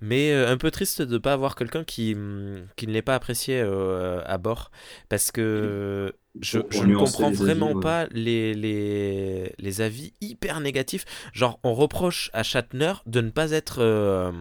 mais 0.00 0.32
euh, 0.32 0.50
un 0.50 0.56
peu 0.56 0.70
triste 0.70 1.02
de 1.02 1.14
ne 1.14 1.18
pas 1.18 1.34
avoir 1.34 1.54
quelqu'un 1.54 1.84
qui, 1.84 2.14
hum, 2.14 2.66
qui 2.76 2.86
ne 2.86 2.92
l'ait 2.92 3.02
pas 3.02 3.14
apprécié 3.14 3.60
euh, 3.60 4.22
à 4.24 4.38
bord. 4.38 4.70
Parce 5.10 5.30
que 5.32 6.14
je, 6.40 6.60
je 6.70 6.84
ne 6.84 6.96
comprends 6.96 7.28
avis, 7.28 7.36
vraiment 7.36 7.72
ouais. 7.72 7.80
pas 7.82 8.06
les, 8.12 8.54
les, 8.54 9.54
les 9.58 9.80
avis 9.82 10.14
hyper 10.22 10.60
négatifs. 10.60 11.04
Genre, 11.34 11.58
on 11.62 11.74
reproche 11.74 12.30
à 12.32 12.42
Shatner 12.42 12.94
de 13.06 13.20
ne 13.20 13.30
pas 13.30 13.50
être. 13.50 13.76
euh, 13.80 14.32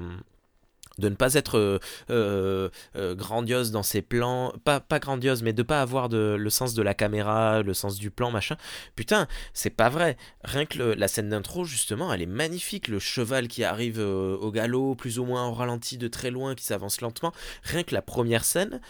de 0.98 1.10
ne 1.10 1.16
pas 1.16 1.34
être 1.34 1.58
euh, 1.58 1.80
euh, 2.10 2.70
euh, 2.96 3.16
grandiose 3.16 3.72
dans 3.72 3.84
ses 3.84 4.02
plans, 4.02 4.54
pas, 4.64 4.80
pas 4.80 5.00
grandiose, 5.00 5.44
mais 5.44 5.54
de 5.54 5.64
pas 5.64 5.82
avoir 5.82 6.10
de, 6.10 6.36
le 6.38 6.50
sens 6.50 6.74
de 6.74 6.82
la 6.82 6.94
caméra, 6.94 7.62
le 7.62 7.74
sens 7.74 7.98
du 7.98 8.12
plan, 8.12 8.32
machin. 8.32 8.58
Putain, 8.96 9.28
c'est 9.54 9.70
pas 9.70 9.90
vrai. 9.90 10.18
Rien 10.44 10.66
que 10.66 10.80
la 10.80 11.08
scène 11.08 11.30
d'intro, 11.30 11.64
justement, 11.64 12.14
elle 12.14 12.22
est 12.22 12.26
magnifique. 12.26 12.88
Le 12.88 13.00
cheval 13.00 13.48
qui 13.48 13.64
arrive 13.64 14.00
au 14.00 14.52
galop, 14.52 14.96
plus 14.96 15.20
ou 15.20 15.26
moins 15.26 15.48
au 15.48 15.54
ralenti 15.54 15.98
de 15.98 16.08
très 16.08 16.32
loin, 16.32 16.56
qui 16.56 16.64
s'avance 16.64 17.02
lentement. 17.02 17.32
Rien 17.64 17.84
que 17.84 17.94
la 17.94 18.02
première 18.02 18.44
scène, 18.44 18.82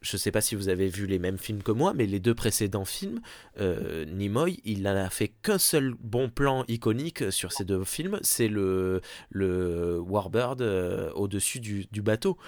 je 0.00 0.16
sais 0.16 0.30
pas 0.30 0.40
si 0.40 0.54
vous 0.54 0.68
avez 0.68 0.88
vu 0.88 1.06
les 1.06 1.18
mêmes 1.18 1.38
films 1.38 1.62
que 1.62 1.72
moi, 1.72 1.92
mais 1.94 2.06
les 2.06 2.20
deux 2.20 2.34
précédents 2.34 2.84
films, 2.84 3.20
euh, 3.60 4.04
Nimoy, 4.04 4.60
il 4.64 4.82
n'a 4.82 5.10
fait 5.10 5.28
qu'un 5.28 5.58
seul 5.58 5.94
bon 6.00 6.28
plan 6.30 6.64
iconique 6.68 7.32
sur 7.32 7.52
ces 7.52 7.64
deux 7.64 7.82
films, 7.84 8.18
c'est 8.22 8.48
le, 8.48 9.00
le 9.30 9.98
Warbird 10.00 10.62
euh, 10.62 11.10
au-dessus 11.14 11.60
du, 11.60 11.86
du 11.90 12.02
bateau. 12.02 12.38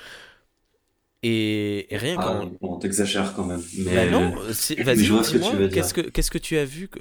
Et, 1.23 1.93
et 1.93 1.99
rien 1.99 2.17
Ah, 2.19 2.23
qu'en, 2.23 2.47
bon, 2.61 2.79
t'exagères 2.79 3.35
quand 3.35 3.45
même. 3.45 3.63
Mais 3.79 3.95
bah 3.95 4.07
non, 4.11 4.35
mais 4.79 4.83
vas-y, 4.83 4.97
dis-moi, 4.97 5.23
veux 5.53 5.69
dire. 5.69 5.71
qu'est-ce 5.71 5.93
que 5.93 6.01
qu'est-ce 6.01 6.31
que 6.31 6.39
tu 6.39 6.57
as 6.57 6.65
vu 6.65 6.89
que... 6.89 6.99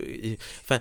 Enfin, 0.61 0.79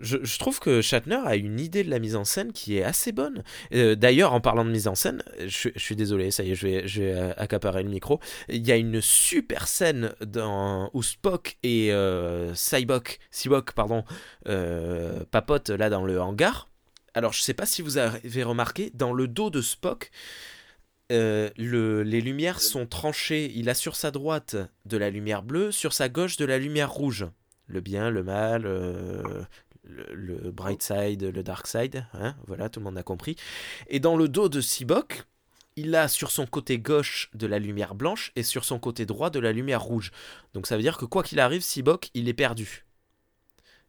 je, 0.00 0.38
trouve 0.38 0.60
que 0.60 0.80
Shatner 0.80 1.20
a 1.24 1.36
une 1.36 1.60
idée 1.60 1.84
de 1.84 1.90
la 1.90 1.98
mise 1.98 2.16
en 2.16 2.24
scène 2.24 2.52
qui 2.52 2.78
est 2.78 2.82
assez 2.82 3.12
bonne. 3.12 3.42
Euh, 3.74 3.94
D'ailleurs, 3.94 4.32
en 4.32 4.40
parlant 4.40 4.64
de 4.64 4.70
mise 4.70 4.88
en 4.88 4.94
scène, 4.94 5.22
je, 5.46 5.68
suis 5.76 5.96
désolé, 5.96 6.30
ça 6.30 6.42
y 6.42 6.52
est, 6.52 6.54
je 6.54 6.66
vais, 6.66 7.14
euh, 7.14 7.32
accaparer 7.36 7.82
le 7.82 7.88
micro. 7.90 8.20
Il 8.48 8.66
y 8.66 8.72
a 8.72 8.76
une 8.76 9.00
super 9.00 9.68
scène 9.68 10.12
où 10.92 11.02
Spock 11.02 11.58
et 11.62 11.92
euh, 11.92 12.54
Cyborg, 12.54 13.18
Cyborg, 13.30 13.72
pardon, 13.74 14.04
euh, 14.48 15.24
papotent 15.30 15.70
là 15.70 15.90
dans 15.90 16.04
le 16.04 16.20
hangar. 16.20 16.68
Alors, 17.14 17.32
je 17.32 17.42
sais 17.42 17.54
pas 17.54 17.66
si 17.66 17.82
vous 17.82 17.98
avez 17.98 18.42
remarqué, 18.42 18.90
dans 18.94 19.12
le 19.12 19.26
dos 19.26 19.50
de 19.50 19.60
Spock, 19.60 20.10
euh, 21.12 21.50
le- 21.56 22.02
les 22.04 22.20
lumières 22.20 22.60
sont 22.60 22.86
tranchées. 22.86 23.52
Il 23.54 23.68
a 23.68 23.74
sur 23.74 23.96
sa 23.96 24.10
droite 24.10 24.56
de 24.86 24.96
la 24.96 25.10
lumière 25.10 25.42
bleue, 25.42 25.72
sur 25.72 25.92
sa 25.92 26.08
gauche 26.08 26.36
de 26.36 26.44
la 26.44 26.58
lumière 26.58 26.92
rouge. 26.92 27.26
Le 27.66 27.80
bien, 27.80 28.10
le 28.10 28.22
mal, 28.22 28.66
le, 30.12 30.50
bright 30.50 30.82
side, 30.82 31.22
le 31.22 31.42
dark 31.42 31.66
side. 31.66 32.06
hein, 32.14 32.34
voilà, 32.46 32.68
tout 32.68 32.80
le 32.80 32.84
monde 32.84 32.98
a 32.98 33.02
compris. 33.02 33.36
Et 33.88 34.00
dans 34.00 34.16
le 34.16 34.28
dos 34.28 34.48
de 34.48 34.60
Sibok, 34.60 35.24
il 35.76 35.94
a 35.94 36.08
sur 36.08 36.30
son 36.30 36.46
côté 36.46 36.78
gauche 36.78 37.30
de 37.34 37.46
la 37.46 37.58
lumière 37.58 37.94
blanche 37.94 38.32
et 38.36 38.42
sur 38.42 38.64
son 38.64 38.78
côté 38.78 39.06
droit 39.06 39.30
de 39.30 39.38
la 39.38 39.52
lumière 39.52 39.82
rouge. 39.82 40.10
Donc 40.54 40.66
ça 40.66 40.76
veut 40.76 40.82
dire 40.82 40.98
que 40.98 41.04
quoi 41.04 41.22
qu'il 41.22 41.40
arrive, 41.40 41.62
Sibok, 41.62 42.10
il 42.14 42.28
est 42.28 42.34
perdu. 42.34 42.84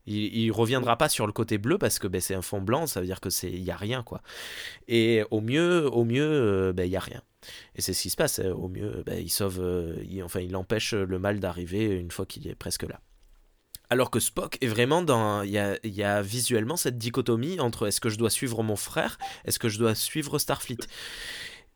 Il, 0.07 0.35
il 0.35 0.51
reviendra 0.51 0.97
pas 0.97 1.09
sur 1.09 1.27
le 1.27 1.33
côté 1.33 1.57
bleu 1.59 1.77
parce 1.77 1.99
que 1.99 2.07
ben, 2.07 2.19
c'est 2.21 2.33
un 2.33 2.41
fond 2.41 2.59
blanc, 2.61 2.87
ça 2.87 3.01
veut 3.01 3.05
dire 3.05 3.19
que 3.21 3.29
c'est 3.29 3.51
il 3.51 3.63
y 3.63 3.69
a 3.71 3.75
rien 3.77 4.01
quoi. 4.03 4.21
Et 4.87 5.23
au 5.31 5.41
mieux, 5.41 5.87
au 5.91 6.05
mieux, 6.05 6.23
euh, 6.23 6.73
ben, 6.73 6.85
il 6.85 6.91
y 6.91 6.95
a 6.95 6.99
rien. 7.01 7.21
Et 7.75 7.81
c'est 7.81 7.93
ce 7.93 8.01
qui 8.03 8.09
se 8.09 8.17
passe. 8.17 8.39
hein. 8.39 8.51
Au 8.51 8.67
mieux, 8.67 9.03
ben, 9.05 9.25
euh, 9.41 9.95
il- 10.09 10.23
enfin, 10.23 10.39
il 10.41 10.55
empêche 10.55 10.93
le 10.93 11.19
mal 11.19 11.39
d'arriver 11.39 11.85
une 11.85 12.11
fois 12.11 12.25
qu'il 12.25 12.47
est 12.47 12.55
presque 12.55 12.83
là. 12.83 12.99
Alors 13.91 14.09
que 14.09 14.21
Spock 14.21 14.57
est 14.61 14.67
vraiment 14.67 15.01
dans. 15.01 15.41
Il 15.41 15.51
y 15.51 16.03
a, 16.03 16.21
visuellement 16.21 16.77
cette 16.77 16.97
dichotomie 16.97 17.59
entre 17.59 17.87
est-ce 17.87 17.99
que 17.99 18.07
je 18.07 18.17
dois 18.17 18.29
suivre 18.29 18.63
mon 18.63 18.77
frère, 18.77 19.19
est-ce 19.43 19.59
que 19.59 19.67
je 19.67 19.77
dois 19.77 19.95
suivre 19.95 20.39
Starfleet. 20.39 20.77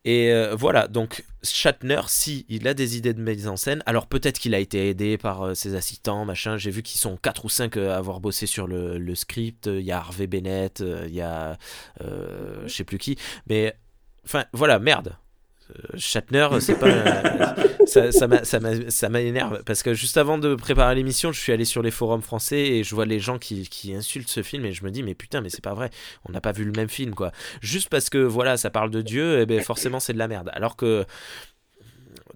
Et 0.05 0.31
euh, 0.31 0.55
voilà, 0.55 0.87
donc 0.87 1.25
Shatner, 1.43 2.01
si 2.07 2.45
il 2.47 2.69
a 2.69 2.73
des 2.73 2.95
idées 2.95 3.13
de 3.13 3.21
mise 3.21 3.49
en 3.49 3.57
scène, 3.57 3.83
alors 3.85 4.07
peut-être 4.07 4.39
qu'il 4.39 4.55
a 4.55 4.59
été 4.59 4.87
aidé 4.87 5.17
par 5.17 5.41
euh, 5.41 5.53
ses 5.55 5.75
assistants, 5.75 6.23
machin. 6.23 6.55
J'ai 6.55 6.71
vu 6.71 6.83
qu'ils 6.83 7.01
sont 7.01 7.17
4 7.17 7.43
ou 7.43 7.49
5 7.49 7.75
à 7.75 7.97
avoir 7.97 8.21
bossé 8.21 8.45
sur 8.45 8.65
le, 8.65 9.15
script. 9.15 9.65
Il 9.67 9.81
y 9.81 9.91
a 9.91 9.97
Harvey 9.97 10.27
Bennett, 10.27 10.79
euh, 10.79 11.03
il 11.07 11.15
y 11.15 11.21
a. 11.21 11.57
euh, 12.01 12.63
je 12.65 12.73
sais 12.73 12.85
plus 12.85 12.97
qui. 12.97 13.17
Mais. 13.49 13.75
Enfin, 14.23 14.45
voilà, 14.53 14.79
merde. 14.79 15.17
Euh, 15.71 15.97
Shatner, 15.97 16.47
c'est 16.61 16.79
pas. 16.79 17.55
ça, 17.85 18.11
ça, 18.11 19.09
m'énerve 19.09 19.63
parce 19.63 19.83
que 19.83 19.93
juste 19.93 20.17
avant 20.17 20.37
de 20.37 20.55
préparer 20.55 20.95
l'émission, 20.95 21.31
je 21.31 21.39
suis 21.39 21.51
allé 21.51 21.65
sur 21.65 21.81
les 21.81 21.91
forums 21.91 22.21
français 22.21 22.59
et 22.59 22.83
je 22.83 22.95
vois 22.95 23.05
les 23.05 23.19
gens 23.19 23.37
qui, 23.37 23.93
insultent 23.95 24.29
ce 24.29 24.41
film 24.43 24.65
et 24.65 24.71
je 24.71 24.83
me 24.83 24.91
dis, 24.91 25.03
mais 25.03 25.13
putain, 25.13 25.41
mais 25.41 25.49
c'est 25.49 25.63
pas 25.63 25.73
vrai, 25.73 25.89
on 26.27 26.31
n'a 26.31 26.41
pas 26.41 26.51
vu 26.51 26.63
le 26.63 26.71
même 26.71 26.89
film 26.89 27.13
quoi. 27.13 27.31
Juste 27.61 27.89
parce 27.89 28.09
que 28.09 28.17
voilà, 28.17 28.57
ça 28.57 28.69
parle 28.69 28.89
de 28.89 29.01
Dieu, 29.01 29.39
et 29.39 29.45
ben 29.45 29.61
forcément 29.61 29.99
c'est 29.99 30.13
de 30.13 30.19
la 30.19 30.27
merde. 30.27 30.49
Alors 30.53 30.75
que. 30.75 31.05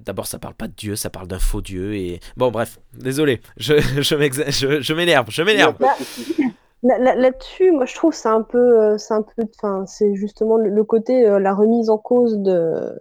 D'abord, 0.06 0.28
ça 0.28 0.40
parle 0.40 0.54
pas 0.54 0.68
de 0.68 0.74
Dieu, 0.74 0.96
ça 0.96 1.10
parle 1.10 1.28
d'un 1.28 1.40
faux 1.40 1.62
Dieu 1.62 1.94
et 1.94 2.22
bon, 2.38 2.52
bref, 2.52 2.80
désolé, 2.94 3.42
je, 3.58 3.74
m'énerve, 4.94 5.30
je 5.30 5.44
m'énerve. 5.44 5.76
Là- 6.84 7.16
Là-dessus, 7.16 7.72
moi 7.72 7.86
je 7.86 7.96
trouve 7.96 8.14
c'est 8.14 8.30
un 8.30 8.42
peu, 8.42 8.80
euh, 8.80 8.98
c'est 8.98 9.14
un 9.14 9.22
peu, 9.24 9.44
enfin 9.58 9.86
c'est 9.86 10.16
justement 10.16 10.56
le, 10.56 10.70
le 10.70 10.84
côté 10.86 11.28
euh, 11.28 11.38
la 11.38 11.54
remise 11.54 11.90
en 11.90 11.98
cause 11.98 12.38
de 12.38 12.94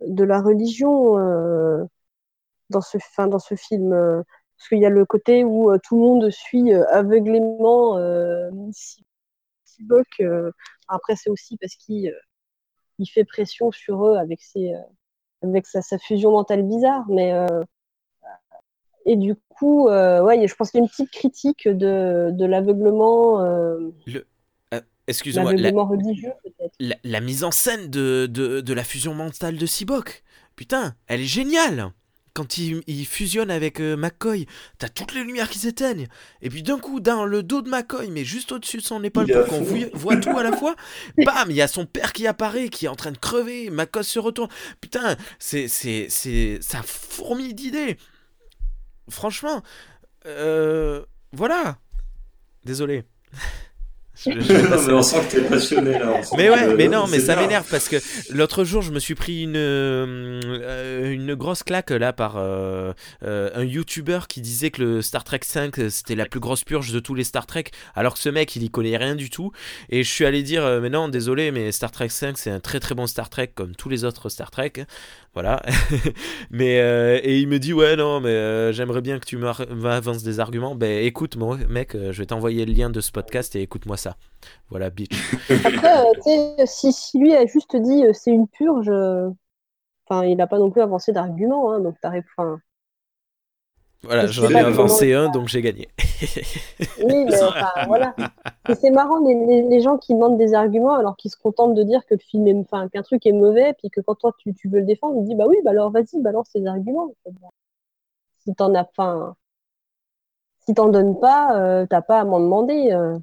de 0.00 0.24
la 0.24 0.40
religion 0.40 1.18
euh, 1.18 1.84
dans 2.70 2.80
ce, 2.80 2.98
fin, 2.98 3.26
dans 3.26 3.38
ce 3.38 3.54
film. 3.54 3.92
euh, 3.92 4.22
parce 4.56 4.68
qu'il 4.70 4.78
y 4.78 4.86
a 4.86 4.90
le 4.90 5.04
côté 5.04 5.44
où 5.44 5.70
euh, 5.70 5.78
tout 5.82 5.96
le 5.96 6.02
monde 6.02 6.30
suit 6.30 6.72
aveuglément 6.72 7.98
Sibok. 9.64 10.22
après, 10.88 11.16
c'est 11.16 11.30
aussi 11.30 11.56
parce 11.58 11.74
qu'il 11.74 12.14
il 12.98 13.06
fait 13.06 13.24
pression 13.24 13.70
sur 13.70 14.06
eux 14.06 14.16
avec, 14.16 14.40
ses, 14.42 14.72
avec 15.42 15.66
sa, 15.66 15.82
fusion 15.98 16.30
mentale 16.30 16.62
bizarre. 16.62 17.04
Mais, 17.08 17.34
et 19.04 19.16
du 19.16 19.36
coup, 19.50 19.88
ouais, 19.88 20.48
je 20.48 20.54
pense 20.54 20.70
qu'il 20.70 20.78
y 20.78 20.82
a 20.82 20.84
une 20.84 20.88
petite 20.88 21.10
critique 21.10 21.68
de, 21.68 22.30
de 22.32 22.44
l'aveuglement 22.46 23.42
Excuse-moi, 25.06 25.52
la, 27.04 27.20
mise 27.20 27.44
en 27.44 27.50
scène 27.50 27.88
de, 27.88 28.26
de, 28.28 28.60
de 28.60 28.72
la 28.72 28.84
fusion 28.84 29.14
mentale 29.14 29.56
de 29.56 29.66
Sibok, 29.66 30.24
putain, 30.56 30.94
elle 31.06 31.20
est 31.20 31.24
géniale 31.24 31.92
quand 32.36 32.58
il, 32.58 32.82
il 32.86 33.06
fusionne 33.06 33.50
avec 33.50 33.80
euh, 33.80 33.96
McCoy, 33.96 34.46
t'as 34.76 34.90
toutes 34.90 35.14
les 35.14 35.24
lumières 35.24 35.48
qui 35.48 35.58
s'éteignent. 35.58 36.06
Et 36.42 36.50
puis 36.50 36.62
d'un 36.62 36.78
coup, 36.78 37.00
dans 37.00 37.24
le 37.24 37.42
dos 37.42 37.62
de 37.62 37.70
McCoy, 37.70 38.10
mais 38.10 38.24
juste 38.24 38.52
au-dessus 38.52 38.76
de 38.76 38.82
son 38.82 39.02
épaule 39.02 39.26
pour 39.26 39.46
qu'on 39.46 39.62
voit 39.94 40.18
tout 40.18 40.36
à 40.36 40.42
la 40.42 40.54
fois, 40.54 40.76
bam, 41.24 41.50
il 41.50 41.56
y 41.56 41.62
a 41.62 41.68
son 41.68 41.86
père 41.86 42.12
qui 42.12 42.26
apparaît, 42.26 42.68
qui 42.68 42.84
est 42.84 42.88
en 42.88 42.94
train 42.94 43.10
de 43.10 43.16
crever. 43.16 43.70
McCoy 43.70 44.04
se 44.04 44.18
retourne. 44.18 44.50
Putain, 44.82 45.16
c'est, 45.38 45.66
c'est, 45.66 46.08
c'est, 46.10 46.58
ça 46.60 46.82
fourmille 46.82 47.54
d'idées. 47.54 47.96
Franchement, 49.08 49.62
euh, 50.26 51.06
voilà. 51.32 51.78
Désolé. 52.64 53.04
Je- 54.16 54.30
je 54.40 54.52
Non, 54.70 54.82
mais 54.86 54.92
on 54.94 55.02
sent 55.02 55.20
que 55.28 55.36
t'es 55.36 55.42
passionné 55.42 55.92
là. 55.92 56.20
mais 56.36 56.46
que- 56.46 56.50
ouais, 56.52 56.74
mais 56.74 56.88
non, 56.88 57.06
mais 57.10 57.20
ça 57.20 57.34
bien. 57.34 57.42
m'énerve 57.42 57.66
parce 57.70 57.88
que 57.88 57.96
l'autre 58.30 58.64
jour, 58.64 58.82
je 58.82 58.90
me 58.92 58.98
suis 58.98 59.14
pris 59.14 59.42
une, 59.42 59.56
euh, 59.56 61.12
une 61.12 61.34
grosse 61.34 61.62
claque 61.62 61.90
là 61.90 62.12
par 62.12 62.36
euh, 62.36 62.92
euh, 63.24 63.50
un 63.54 63.64
YouTuber 63.64 64.20
qui 64.28 64.40
disait 64.40 64.70
que 64.70 64.82
le 64.82 65.02
Star 65.02 65.22
Trek 65.24 65.40
5 65.42 65.78
euh, 65.78 65.90
c'était 65.90 66.14
la 66.14 66.26
plus 66.26 66.40
grosse 66.40 66.64
purge 66.64 66.92
de 66.92 67.00
tous 67.00 67.14
les 67.14 67.24
Star 67.24 67.46
Trek, 67.46 67.64
alors 67.94 68.14
que 68.14 68.20
ce 68.20 68.28
mec 68.28 68.54
il 68.56 68.62
y 68.62 68.70
connaît 68.70 68.96
rien 68.96 69.14
du 69.14 69.30
tout. 69.30 69.52
Et 69.90 70.02
je 70.02 70.10
suis 70.10 70.24
allé 70.24 70.42
dire, 70.42 70.64
mais 70.80 70.90
non, 70.90 71.08
désolé, 71.08 71.50
mais 71.50 71.70
Star 71.72 71.90
Trek 71.90 72.08
5 72.08 72.38
c'est 72.38 72.50
un 72.50 72.60
très 72.60 72.80
très 72.80 72.94
bon 72.94 73.06
Star 73.06 73.28
Trek 73.30 73.50
comme 73.54 73.74
tous 73.76 73.88
les 73.88 74.04
autres 74.04 74.28
Star 74.28 74.50
Trek. 74.50 74.72
Voilà. 75.34 75.60
mais 76.50 76.76
et 77.22 77.38
il 77.38 77.48
me 77.48 77.58
dit, 77.58 77.74
ouais, 77.74 77.94
non, 77.96 78.20
mais 78.20 78.72
j'aimerais 78.72 79.02
bien 79.02 79.18
que 79.18 79.26
tu 79.26 79.36
m'avances 79.36 80.22
des 80.22 80.40
arguments. 80.40 80.74
Ben 80.74 81.04
écoute, 81.04 81.36
mon 81.36 81.56
mec, 81.68 81.92
je 81.94 82.10
vais 82.18 82.26
t'envoyer 82.26 82.64
le 82.64 82.72
lien 82.72 82.88
de 82.88 83.00
ce 83.02 83.10
podcast 83.12 83.54
et 83.56 83.60
écoute-moi 83.60 83.96
ça. 83.98 84.05
Voilà, 84.70 84.90
bitch. 84.90 85.26
Après, 85.64 85.88
euh, 86.10 86.12
tu 86.22 86.66
si, 86.66 86.92
si 86.92 87.18
lui 87.18 87.34
a 87.34 87.46
juste 87.46 87.76
dit 87.76 88.04
euh, 88.06 88.12
c'est 88.14 88.30
une 88.32 88.48
purge, 88.48 88.88
euh, 88.88 89.30
enfin, 90.08 90.24
il 90.26 90.36
n'a 90.36 90.46
pas 90.46 90.58
non 90.58 90.70
plus 90.70 90.82
avancé 90.82 91.12
d'argument, 91.12 91.72
hein, 91.72 91.80
donc 91.80 92.00
t'arrives. 92.00 92.24
Enfin, 92.36 92.60
Voilà, 94.02 94.26
Je 94.26 94.32
j'en 94.32 94.48
ai 94.48 94.60
avancé 94.60 95.12
un, 95.14 95.28
donc 95.28 95.48
j'ai 95.48 95.62
gagné. 95.62 95.88
oui, 96.98 97.24
mais 97.30 97.42
enfin, 97.42 97.72
voilà. 97.86 98.14
C'est 98.72 98.90
marrant 98.90 99.18
les, 99.26 99.34
les, 99.46 99.62
les 99.68 99.80
gens 99.80 99.98
qui 99.98 100.14
demandent 100.14 100.38
des 100.38 100.54
arguments 100.54 100.94
alors 100.94 101.16
qu'ils 101.16 101.30
se 101.30 101.36
contentent 101.36 101.74
de 101.74 101.82
dire 101.82 102.04
que 102.06 102.14
le 102.14 102.20
film 102.20 102.46
est, 102.48 102.54
enfin, 102.54 102.88
qu'un 102.88 103.02
truc 103.02 103.26
est 103.26 103.32
mauvais, 103.32 103.74
puis 103.74 103.90
que 103.90 104.00
quand 104.00 104.14
toi 104.16 104.32
tu, 104.38 104.54
tu 104.54 104.68
veux 104.68 104.80
le 104.80 104.86
défendre, 104.86 105.16
il 105.18 105.24
dit 105.28 105.34
bah 105.34 105.44
oui, 105.48 105.56
bah 105.64 105.70
alors 105.70 105.90
vas-y, 105.90 106.20
balance 106.20 106.50
tes 106.50 106.66
arguments. 106.66 107.12
Si 108.38 108.54
t'en 108.54 108.74
as, 108.74 108.82
enfin, 108.88 109.36
si 110.66 110.74
t'en 110.74 110.88
donnes 110.88 111.18
pas, 111.18 111.58
euh, 111.60 111.86
t'as 111.88 112.02
pas 112.02 112.20
à 112.20 112.24
m'en 112.24 112.40
demander. 112.40 112.92
euh. 112.92 113.18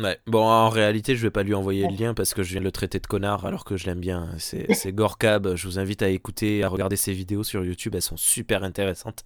Ouais. 0.00 0.18
Bon, 0.26 0.42
en 0.42 0.70
réalité, 0.70 1.14
je 1.14 1.22
vais 1.22 1.30
pas 1.30 1.44
lui 1.44 1.54
envoyer 1.54 1.86
le 1.86 1.94
lien 1.94 2.14
parce 2.14 2.34
que 2.34 2.42
je 2.42 2.50
viens 2.50 2.58
de 2.60 2.64
le 2.64 2.72
traiter 2.72 2.98
de 2.98 3.06
connard 3.06 3.46
alors 3.46 3.64
que 3.64 3.76
je 3.76 3.86
l'aime 3.86 4.00
bien. 4.00 4.28
C'est 4.38 4.92
Gorkab. 4.92 5.54
Je 5.54 5.68
vous 5.68 5.78
invite 5.78 6.02
à 6.02 6.08
écouter, 6.08 6.64
à 6.64 6.68
regarder 6.68 6.96
ses 6.96 7.12
vidéos 7.12 7.44
sur 7.44 7.64
YouTube. 7.64 7.94
Elles 7.94 8.02
sont 8.02 8.16
super 8.16 8.64
intéressantes 8.64 9.22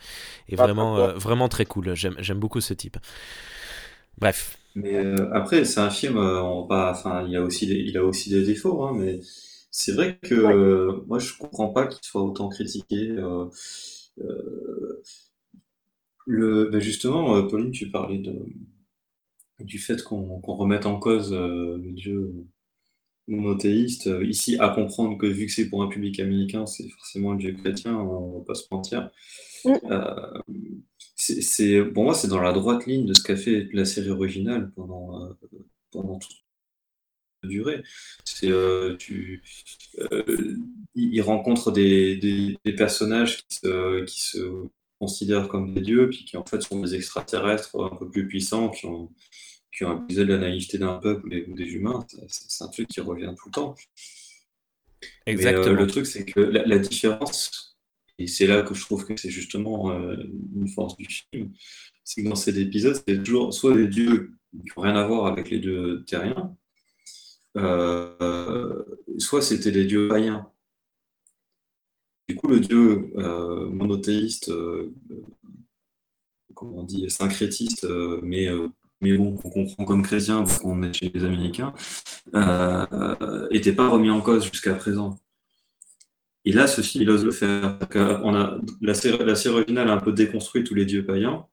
et 0.47 0.57
Ah, 0.57 0.67
vraiment, 0.67 0.99
euh, 0.99 1.15
vraiment 1.15 1.49
très 1.49 1.65
cool. 1.65 1.95
J'aime 1.95 2.17
j'aime 2.19 2.39
beaucoup 2.39 2.61
ce 2.61 2.75
type. 2.75 2.99
Bref. 4.19 4.59
Mais 4.75 4.95
euh, 4.97 5.31
après, 5.35 5.65
c'est 5.65 5.81
un 5.81 5.91
film, 5.91 6.17
euh, 6.19 6.43
on 6.43 6.67
va, 6.67 6.91
enfin, 6.93 7.25
il 7.27 7.35
a 7.37 7.43
aussi 7.43 7.67
des, 7.67 7.75
il 7.77 7.97
a 7.97 8.05
aussi 8.05 8.31
des 8.31 8.45
défauts, 8.45 8.85
hein, 8.85 8.93
mais 8.97 9.19
c'est 9.71 9.93
vrai 9.93 10.19
que 10.23 10.35
Ouais. 10.43 10.55
euh, 10.55 11.03
moi, 11.07 11.19
je 11.19 11.35
comprends 11.37 11.69
pas 11.71 11.87
qu'il 11.87 12.01
soit 12.05 12.23
autant 12.23 12.49
critiqué. 12.49 13.11
euh, 13.11 13.47
euh, 14.21 15.03
le, 16.27 16.69
ben 16.71 16.81
justement, 16.81 17.43
Pauline, 17.49 17.71
tu 17.73 17.91
parlais 17.91 18.19
de, 18.19 18.33
du 19.61 19.79
fait 19.79 20.03
qu'on 20.03 20.41
remette 20.41 20.87
en 20.87 20.99
cause 20.99 21.33
euh, 21.33 21.79
le 21.79 21.93
dieu 21.93 22.33
monothéiste. 23.27 24.07
Euh, 24.07 24.25
Ici, 24.25 24.57
à 24.59 24.69
comprendre 24.71 25.19
que 25.19 25.27
vu 25.27 25.47
que 25.47 25.53
c'est 25.53 25.69
pour 25.69 25.83
un 25.83 25.89
public 25.89 26.21
américain, 26.21 26.67
c'est 26.67 26.89
forcément 26.89 27.33
un 27.33 27.37
dieu 27.37 27.53
chrétien, 27.53 27.95
on 27.97 28.39
va 28.39 28.45
pas 28.45 28.55
se 28.55 28.67
mentir. 28.71 29.11
Mm. 29.65 29.73
Euh, 29.91 30.41
c'est, 31.17 31.85
pour 31.85 32.05
moi, 32.05 32.15
c'est 32.15 32.29
dans 32.29 32.41
la 32.41 32.53
droite 32.53 32.87
ligne 32.87 33.07
de 33.07 33.15
ce 33.15 33.23
qu'a 33.23 33.37
fait 33.37 33.69
la 33.73 33.85
série 33.85 34.11
originale 34.11 34.71
pendant, 34.77 35.25
euh, 35.25 35.33
pendant 35.91 36.19
toute 36.19 36.37
la 37.43 37.49
durée. 37.49 37.83
C'est, 38.25 38.51
euh, 38.51 38.97
tu, 38.97 39.43
il, 40.95 41.15
il 41.15 41.21
rencontre 41.23 41.73
des, 41.73 42.17
des, 42.17 42.57
des 42.65 42.73
personnages 42.73 43.39
qui 43.39 43.57
se, 43.57 44.05
qui 44.05 44.21
se 44.21 44.69
considèrent 45.01 45.49
comme 45.49 45.75
des 45.75 45.81
dieux, 45.81 46.09
puis 46.09 46.25
qui 46.25 46.37
en 46.37 46.45
fait 46.45 46.61
sont 46.61 46.81
des 46.81 46.95
extraterrestres 46.95 47.77
un 47.81 47.95
peu 47.97 48.09
plus 48.09 48.27
puissants, 48.27 48.69
qui 48.71 48.87
ont, 48.87 49.11
qui 49.79 49.85
ont 49.85 49.93
abusé 49.93 50.25
de 50.25 50.33
la 50.33 50.39
naïveté 50.39 50.77
d'un 50.77 50.95
peuple 50.95 51.29
ou 51.49 51.55
des, 51.55 51.65
humains. 51.65 52.05
C'est, 52.27 52.65
un 52.65 52.69
truc 52.69 52.89
qui 52.89 53.01
revient 53.01 53.33
tout 53.39 53.49
le 53.49 53.53
temps. 53.53 53.77
Mais, 55.01 55.09
euh, 55.29 55.33
Exactement. 55.33 55.81
le 55.81 55.87
truc, 55.87 56.07
c'est 56.07 56.25
que 56.25 56.41
la, 56.41 56.67
la 56.67 56.79
différence, 56.81 57.79
et 58.19 58.27
c'est 58.27 58.49
là 58.49 58.63
que 58.63 58.75
je 58.75 58.85
trouve 58.85 59.07
que 59.07 59.17
c'est 59.17 59.31
justement 59.31 59.93
euh, 59.93 60.17
une 60.57 60.67
force 60.67 60.97
du 60.97 61.07
film, 61.07 61.53
c'est 62.03 62.25
que 62.25 62.29
dans 62.29 62.35
cet 62.35 62.57
épisode, 62.57 63.01
c'est 63.07 63.23
toujours 63.23 63.55
soit 63.55 63.77
des 63.77 63.87
dieux 63.87 64.33
qui 64.53 64.73
n'ont 64.77 64.83
rien 64.83 64.97
à 64.97 65.07
voir 65.07 65.27
avec 65.27 65.49
les 65.49 65.61
dieux 65.61 66.05
terriens, 66.09 66.57
euh, 67.57 68.83
soit 69.19 69.43
c'était 69.43 69.71
des 69.71 69.85
dieux 69.85 70.09
païens. 70.09 70.51
Du 72.29 72.35
coup, 72.35 72.49
le 72.49 72.59
dieu 72.59 73.13
monothéiste, 73.15 74.53
comment 76.55 76.79
on 76.79 76.83
dit, 76.83 77.09
syncrétiste, 77.09 77.87
mais, 78.23 78.49
mais 79.01 79.17
bon, 79.17 79.37
qu'on 79.37 79.51
comprend 79.51 79.85
comme 79.85 80.03
chrétien, 80.03 80.43
vu 80.45 80.59
qu'on 80.59 80.83
est 80.83 80.93
chez 80.93 81.11
les 81.15 81.25
Américains, 81.25 81.73
euh, 82.35 83.49
n'était 83.51 83.73
pas 83.73 83.89
remis 83.89 84.11
en 84.11 84.21
cause 84.21 84.45
jusqu'à 84.45 84.75
présent. 84.75 85.17
Et 86.45 86.53
là, 86.53 86.67
ceci, 86.67 87.01
il 87.01 87.11
ose 87.11 87.25
le 87.25 87.31
faire. 87.31 87.79
Parce 87.79 87.95
On 88.25 88.35
a, 88.35 88.59
la, 88.81 88.95
série, 88.95 89.25
la 89.25 89.35
série 89.35 89.55
originale 89.57 89.89
a 89.91 89.95
un 89.95 90.01
peu 90.01 90.13
déconstruit 90.13 90.65
tous 90.65 90.75
les 90.75 90.87
dieux 90.87 91.05
païens, 91.05 91.47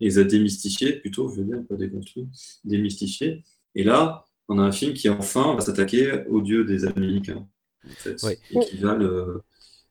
et 0.00 0.06
les 0.06 0.18
a 0.18 0.24
démystifiés, 0.24 0.94
plutôt, 0.94 1.28
je 1.28 1.40
veux 1.40 1.44
dire, 1.44 1.58
pas 1.68 1.76
déconstruit, 1.76 2.28
démystifiés. 2.64 3.44
Et 3.74 3.84
là, 3.84 4.24
on 4.48 4.58
a 4.58 4.62
un 4.62 4.72
film 4.72 4.94
qui 4.94 5.08
enfin 5.08 5.54
va 5.54 5.60
s'attaquer 5.60 6.24
aux 6.28 6.40
dieux 6.40 6.64
des 6.64 6.84
Américains, 6.84 7.48
en 7.84 7.94
fait, 7.96 8.16
Oui. 8.24 8.32
et 8.50 8.66
qui 8.66 8.76
va 8.78 8.94
le 8.94 9.42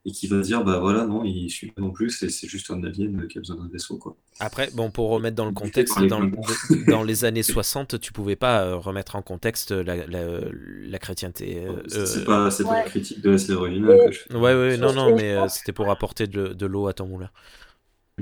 et 0.05 0.11
qui 0.11 0.27
va 0.27 0.39
dire 0.39 0.63
bah 0.63 0.79
voilà 0.79 1.05
non 1.05 1.23
il 1.23 1.49
suit 1.49 1.71
pas 1.71 1.81
non 1.81 1.91
plus 1.91 2.09
c'est 2.09 2.29
c'est 2.29 2.47
juste 2.47 2.71
un 2.71 2.83
alien 2.83 3.27
qui 3.27 3.37
a 3.37 3.41
besoin 3.41 3.57
d'un 3.57 3.67
vaisseau 3.69 3.97
quoi 3.97 4.15
Après, 4.39 4.71
bon, 4.73 4.89
pour 4.89 5.09
remettre 5.09 5.35
dans 5.35 5.45
le 5.45 5.51
contexte, 5.51 5.99
dans, 6.87 7.03
les 7.03 7.25
années 7.25 7.43
60, 7.43 7.99
tu 7.99 8.11
pouvais 8.11 8.35
pas 8.35 8.63
euh, 8.63 8.75
remettre 8.77 9.15
en 9.15 9.21
contexte 9.21 9.71
la, 9.71 10.07
la, 10.07 10.39
la 10.49 10.99
chrétienté. 10.99 11.63
euh, 11.67 11.83
c'est 11.87 12.05
c'est 12.07 12.19
euh, 12.21 12.25
pas 12.25 12.49
c'est 12.51 12.65
pas 12.65 12.71
ouais. 12.71 12.79
une 12.79 12.85
critique 12.85 13.21
de 13.21 13.29
la 13.31 13.37
série 13.37 13.57
originale 13.57 14.01
que 14.05 14.11
je 14.11 14.19
fais 14.21 14.33
Ouais, 14.33 14.53
ouais, 14.55 14.77
non, 14.77 14.93
non, 14.93 15.15
mais 15.15 15.33
euh, 15.33 15.47
c'était 15.47 15.73
pour 15.73 15.89
apporter 15.91 16.25
de, 16.27 16.47
de 16.47 16.65
l'eau 16.65 16.87
à 16.87 16.93
ton 16.93 17.05
moulin. 17.07 17.29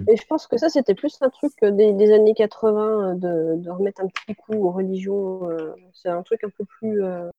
Et 0.07 0.15
je 0.17 0.25
pense 0.27 0.47
que 0.47 0.57
ça, 0.57 0.69
c'était 0.69 0.95
plus 0.95 1.17
un 1.21 1.29
truc 1.29 1.53
des, 1.61 1.93
des 1.93 2.11
années 2.13 2.33
80 2.33 3.11
euh, 3.11 3.15
de, 3.15 3.61
de 3.63 3.69
remettre 3.69 4.01
un 4.01 4.07
petit 4.07 4.35
coup 4.35 4.53
aux 4.55 4.71
religions. 4.71 5.41
c'est 5.93 6.09
un 6.09 6.23
truc 6.23 6.43
un 6.43 6.49
peu 6.49 6.65
plus. 6.65 7.03
euh, 7.03 7.29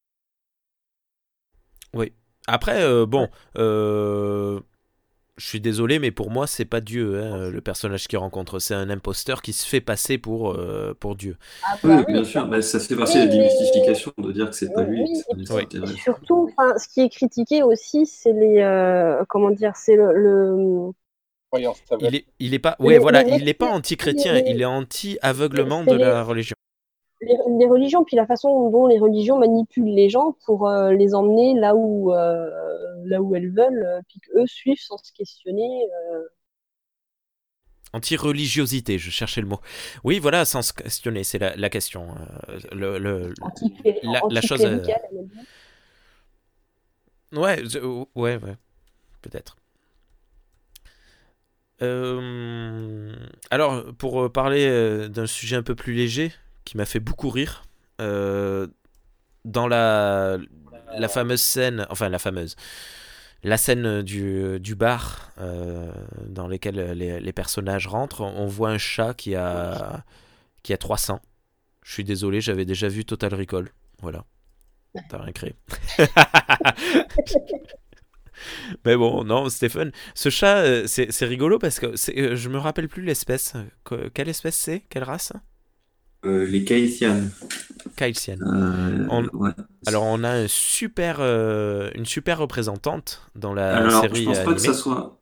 Après, 2.50 2.82
euh, 2.82 3.06
bon, 3.06 3.28
euh, 3.58 4.58
je 5.36 5.46
suis 5.46 5.60
désolé, 5.60 6.00
mais 6.00 6.10
pour 6.10 6.30
moi, 6.30 6.46
c'est 6.48 6.64
pas 6.64 6.80
Dieu, 6.80 7.22
hein, 7.22 7.48
le 7.48 7.60
personnage 7.60 8.08
qu'il 8.08 8.18
rencontre. 8.18 8.58
C'est 8.58 8.74
un 8.74 8.90
imposteur 8.90 9.40
qui 9.40 9.52
se 9.52 9.66
fait 9.66 9.80
passer 9.80 10.18
pour, 10.18 10.52
euh, 10.52 10.94
pour 10.98 11.14
Dieu. 11.14 11.36
Ah, 11.64 11.76
oui 11.84 11.90
bah 11.90 12.04
oui, 12.06 12.12
bien 12.12 12.24
sûr 12.24 12.46
mais 12.48 12.60
ça 12.60 12.80
fait 12.80 12.96
partie 12.96 13.18
de 13.18 13.20
la 13.20 13.26
démystification 13.28 14.12
de 14.18 14.32
dire 14.32 14.50
que 14.50 14.56
c'est 14.56 14.72
pas 14.72 14.82
lui 14.82 15.04
Oui, 15.04 15.66
et. 15.72 15.86
Surtout, 15.98 16.50
enfin, 16.58 16.76
ce 16.76 16.88
qui 16.88 17.00
est 17.00 17.08
critiqué 17.08 17.62
aussi, 17.62 18.04
c'est 18.04 18.32
les. 18.32 18.58
euh, 18.58 19.22
comment 19.28 19.50
dire 19.50 19.76
C'est 19.76 19.96
le. 19.96 20.12
le-. 20.12 20.92
Il 22.00 22.14
est, 22.14 22.26
il 22.38 22.54
est 22.54 22.60
pas, 22.60 22.76
ouais, 22.78 22.94
Mais- 22.94 22.98
voilà, 22.98 23.24
mais- 23.24 23.38
il 23.40 23.48
est 23.48 23.54
pas 23.54 23.66
anti-chrétien, 23.66 24.38
il 24.38 24.60
est 24.60 24.64
anti-aveuglement 24.64 25.84
de 25.84 25.94
la 25.94 26.22
religion. 26.22 26.54
Les, 27.20 27.36
les 27.58 27.66
religions, 27.66 28.04
puis 28.04 28.16
la 28.16 28.26
façon 28.26 28.70
dont 28.70 28.86
les 28.86 28.98
religions 28.98 29.38
manipulent 29.38 29.94
les 29.94 30.08
gens 30.10 30.36
pour 30.46 30.68
euh, 30.68 30.92
les 30.92 31.14
emmener 31.14 31.54
là 31.54 31.74
où, 31.74 32.12
euh, 32.12 32.48
là 33.04 33.20
où 33.22 33.34
elles 33.34 33.50
veulent, 33.52 33.84
euh, 33.86 34.00
puis 34.08 34.20
qu'eux 34.20 34.46
suivent 34.46 34.80
sans 34.80 34.98
se 34.98 35.12
questionner. 35.12 35.86
Anti-religiosité, 37.92 38.98
je 38.98 39.10
cherchais 39.10 39.40
le 39.40 39.48
mot. 39.48 39.60
Oui, 40.04 40.20
voilà, 40.20 40.44
sans 40.44 40.62
se 40.62 40.72
questionner, 40.72 41.24
c'est 41.24 41.38
la, 41.38 41.56
la 41.56 41.68
question. 41.70 42.06
le, 42.72 43.32
La- 44.04 44.22
la 44.30 44.40
chose. 44.40 44.64
Ouais, 47.32 47.62
je- 47.64 47.78
ouais, 48.14 48.36
ouais. 48.36 48.56
Peut-être. 49.22 49.56
Euh, 51.82 53.14
alors, 53.50 53.84
pour 53.96 54.30
parler 54.32 55.08
d'un 55.08 55.26
sujet 55.26 55.56
un 55.56 55.62
peu 55.62 55.74
plus 55.74 55.94
léger, 55.94 56.32
m'a 56.76 56.84
fait 56.84 57.00
beaucoup 57.00 57.30
rire, 57.30 57.62
euh, 58.00 58.66
dans 59.44 59.66
la, 59.66 60.38
fameuse 61.08 61.40
scène, 61.40 61.86
enfin 61.90 62.08
la 62.08 62.18
fameuse, 62.18 62.56
la 63.42 63.56
scène 63.56 64.02
du, 64.02 64.74
bar 64.76 65.30
euh, 65.38 65.92
dans 66.26 66.46
lequel 66.46 66.76
les, 66.92 67.32
personnages 67.32 67.86
rentrent, 67.86 68.20
on 68.22 68.46
voit 68.46 68.70
un 68.70 68.78
chat 68.78 69.14
qui 69.14 69.34
a, 69.34 70.04
qui 70.62 70.72
a 70.72 70.76
300. 70.76 71.20
Je 71.82 71.92
suis 71.92 72.04
désolé, 72.04 72.40
j'avais 72.40 72.64
déjà 72.64 72.88
vu 72.88 73.04
Total 73.04 73.34
Recall. 73.34 73.70
Voilà. 74.00 74.24
T'as 75.08 75.18
rien 75.18 75.32
créé. 75.32 75.54
Mais 78.84 78.96
bon, 78.96 79.24
non, 79.24 79.48
Stéphane, 79.48 79.92
ce 80.14 80.28
chat, 80.30 80.58
euh, 80.58 80.86
c'est 80.86 81.24
rigolo 81.24 81.58
parce 81.58 81.78
que 81.78 81.96
je 81.96 82.48
me 82.48 82.58
rappelle 82.58 82.88
plus 82.88 83.02
l'espèce. 83.02 83.54
Que- 83.84 84.08
Quelle 84.08 84.28
espèce 84.28 84.56
c'est? 84.56 84.80
Quelle 84.88 85.04
race? 85.04 85.32
Euh, 86.26 86.46
les 86.46 86.64
Caïtianes. 86.64 87.30
Kailsian. 87.96 88.36
Euh, 88.42 89.06
On- 89.10 89.26
ouais. 89.38 89.50
Alors 89.86 90.04
on 90.04 90.22
a 90.22 90.30
un 90.30 90.46
super, 90.48 91.16
euh, 91.20 91.90
une 91.94 92.04
super 92.04 92.38
représentante 92.38 93.22
dans 93.34 93.54
la 93.54 93.76
Alors, 93.78 94.00
série 94.02 94.20
je 94.22 94.24
pense 94.26 94.38
pas 94.40 94.52
que 94.54 94.60
ça 94.60 94.74
soit. 94.74 95.16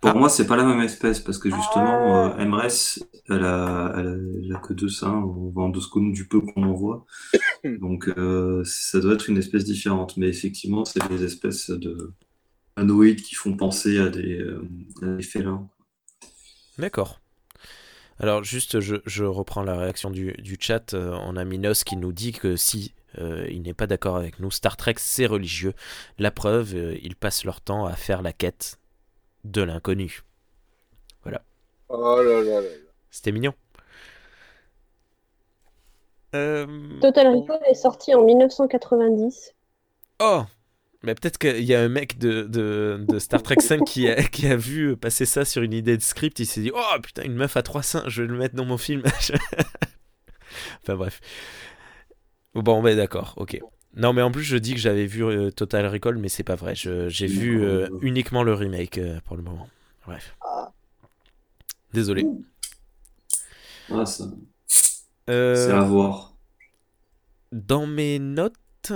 Pour 0.00 0.10
Ah. 0.10 0.14
moi, 0.14 0.28
c'est 0.30 0.46
pas 0.46 0.56
la 0.56 0.64
même 0.64 0.80
espèce 0.80 1.20
parce 1.20 1.38
que 1.38 1.50
justement, 1.50 2.26
euh, 2.26 2.38
Emress, 2.38 3.02
elle 3.28 3.44
a, 3.44 3.94
elle 3.98 4.06
a, 4.06 4.10
elle 4.44 4.52
a 4.54 4.58
que 4.58 4.72
deux 4.74 4.88
seins, 4.88 5.12
on 5.14 5.50
voit 5.50 5.64
en 5.64 5.68
deux 5.70 5.80
secondes 5.80 6.12
du 6.12 6.26
peu 6.26 6.40
qu'on 6.40 6.62
en 6.62 6.72
voit. 6.74 7.04
Donc, 7.80 8.08
euh, 8.16 8.62
ça 8.64 9.00
doit 9.00 9.14
être 9.14 9.28
une 9.28 9.36
espèce 9.38 9.64
différente. 9.64 10.16
Mais 10.18 10.28
effectivement, 10.28 10.84
c'est 10.86 11.06
des 11.08 11.22
espèces 11.24 11.70
de 11.70 12.12
anoïdes 12.76 13.20
qui 13.22 13.34
font 13.34 13.56
penser 13.56 13.98
à 13.98 14.08
des, 14.08 14.38
euh, 14.40 14.62
à 15.02 15.06
des 15.16 15.22
félins. 15.22 15.68
D'accord. 16.78 17.20
Alors 18.20 18.44
juste, 18.44 18.80
je, 18.80 18.96
je 19.06 19.24
reprends 19.24 19.62
la 19.62 19.76
réaction 19.76 20.10
du, 20.10 20.32
du 20.34 20.56
chat. 20.60 20.94
Euh, 20.94 21.18
on 21.22 21.36
a 21.36 21.44
Minos 21.44 21.84
qui 21.84 21.96
nous 21.96 22.12
dit 22.12 22.32
que 22.32 22.56
si 22.56 22.92
euh, 23.18 23.46
il 23.50 23.62
n'est 23.62 23.74
pas 23.74 23.86
d'accord 23.86 24.16
avec 24.16 24.40
nous, 24.40 24.50
Star 24.50 24.76
Trek 24.76 24.94
c'est 24.98 25.26
religieux. 25.26 25.74
La 26.18 26.30
preuve, 26.30 26.74
euh, 26.74 26.96
ils 27.02 27.16
passent 27.16 27.44
leur 27.44 27.60
temps 27.60 27.86
à 27.86 27.94
faire 27.94 28.22
la 28.22 28.32
quête 28.32 28.78
de 29.44 29.62
l'inconnu. 29.62 30.22
Oh 31.88 32.22
là 32.22 32.22
là 32.24 32.42
là 32.42 32.60
là. 32.60 32.68
C'était 33.10 33.30
mignon. 33.30 33.52
Euh, 36.34 36.66
Total 37.00 37.28
Recall 37.28 37.60
est 37.68 37.74
sorti 37.74 38.14
en 38.14 38.24
1990. 38.24 39.54
Oh 40.20 40.42
Mais 41.04 41.14
peut-être 41.14 41.38
qu'il 41.38 41.64
y 41.64 41.74
a 41.74 41.82
un 41.82 41.88
mec 41.88 42.18
de, 42.18 42.44
de, 42.44 43.04
de 43.06 43.18
Star 43.18 43.42
Trek 43.42 43.60
5 43.60 43.84
qui 43.84 44.08
a, 44.08 44.22
qui 44.22 44.46
a 44.46 44.56
vu 44.56 44.96
passer 44.96 45.26
ça 45.26 45.44
sur 45.44 45.62
une 45.62 45.74
idée 45.74 45.96
de 45.96 46.02
script. 46.02 46.38
Il 46.38 46.46
s'est 46.46 46.62
dit 46.62 46.72
Oh 46.74 47.00
putain, 47.02 47.22
une 47.24 47.34
meuf 47.34 47.56
à 47.56 47.62
trois 47.62 47.82
seins, 47.82 48.04
je 48.06 48.22
vais 48.22 48.28
le 48.28 48.38
mettre 48.38 48.54
dans 48.54 48.64
mon 48.64 48.78
film. 48.78 49.02
enfin 50.82 50.96
bref. 50.96 51.20
Bon, 52.54 52.82
ben 52.82 52.96
d'accord, 52.96 53.34
ok. 53.36 53.60
Non, 53.96 54.12
mais 54.12 54.22
en 54.22 54.30
plus, 54.30 54.42
je 54.42 54.56
dis 54.56 54.74
que 54.74 54.80
j'avais 54.80 55.06
vu 55.06 55.24
euh, 55.24 55.50
Total 55.50 55.86
Recall, 55.86 56.16
mais 56.16 56.28
c'est 56.28 56.42
pas 56.42 56.56
vrai. 56.56 56.74
J'ai 56.74 57.26
vu 57.26 57.62
euh, 57.62 57.88
uniquement 58.00 58.42
le 58.42 58.54
remake 58.54 58.98
euh, 58.98 59.20
pour 59.24 59.36
le 59.36 59.42
moment. 59.42 59.68
Bref. 60.06 60.36
Désolé. 61.92 62.26
Ah, 63.90 64.06
ça, 64.06 64.24
c'est 64.66 65.70
à 65.70 65.80
voir. 65.82 66.34
Dans 67.52 67.86
mes 67.86 68.18
notes, 68.18 68.92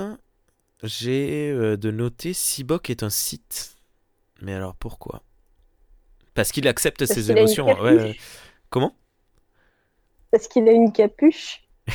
j'ai 0.83 1.49
euh, 1.51 1.77
de 1.77 1.91
noter 1.91 2.33
Sibok 2.33 2.89
est 2.89 3.03
un 3.03 3.09
site. 3.09 3.75
Mais 4.41 4.53
alors 4.53 4.75
pourquoi? 4.75 5.21
Parce 6.33 6.51
qu'il 6.51 6.67
accepte 6.67 6.99
Parce 6.99 7.11
ses 7.11 7.31
émotions. 7.31 7.65
capuche. 7.65 7.83
ouais, 7.83 7.95
ouais. 7.97 8.15
Comment? 8.69 8.95
Parce 10.31 10.47
qu'il 10.47 10.67
a 10.69 10.71
une 10.71 10.91
capuche. 10.91 11.61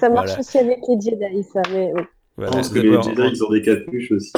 ça 0.00 0.08
marche 0.10 0.28
Voilà. 0.28 0.38
aussi 0.40 0.58
avec 0.58 0.78
les 0.88 1.00
Jedi, 1.00 1.42
ça. 1.44 1.62
Mais, 1.72 1.92
Je 2.38 2.44
pense 2.46 2.68
que 2.68 2.78
les 2.78 3.02
Jedi, 3.02 3.20
on, 3.20 3.28
ils 3.28 3.44
ont 3.44 3.50
des 3.50 3.62
capuches 3.62 4.12
aussi. 4.12 4.32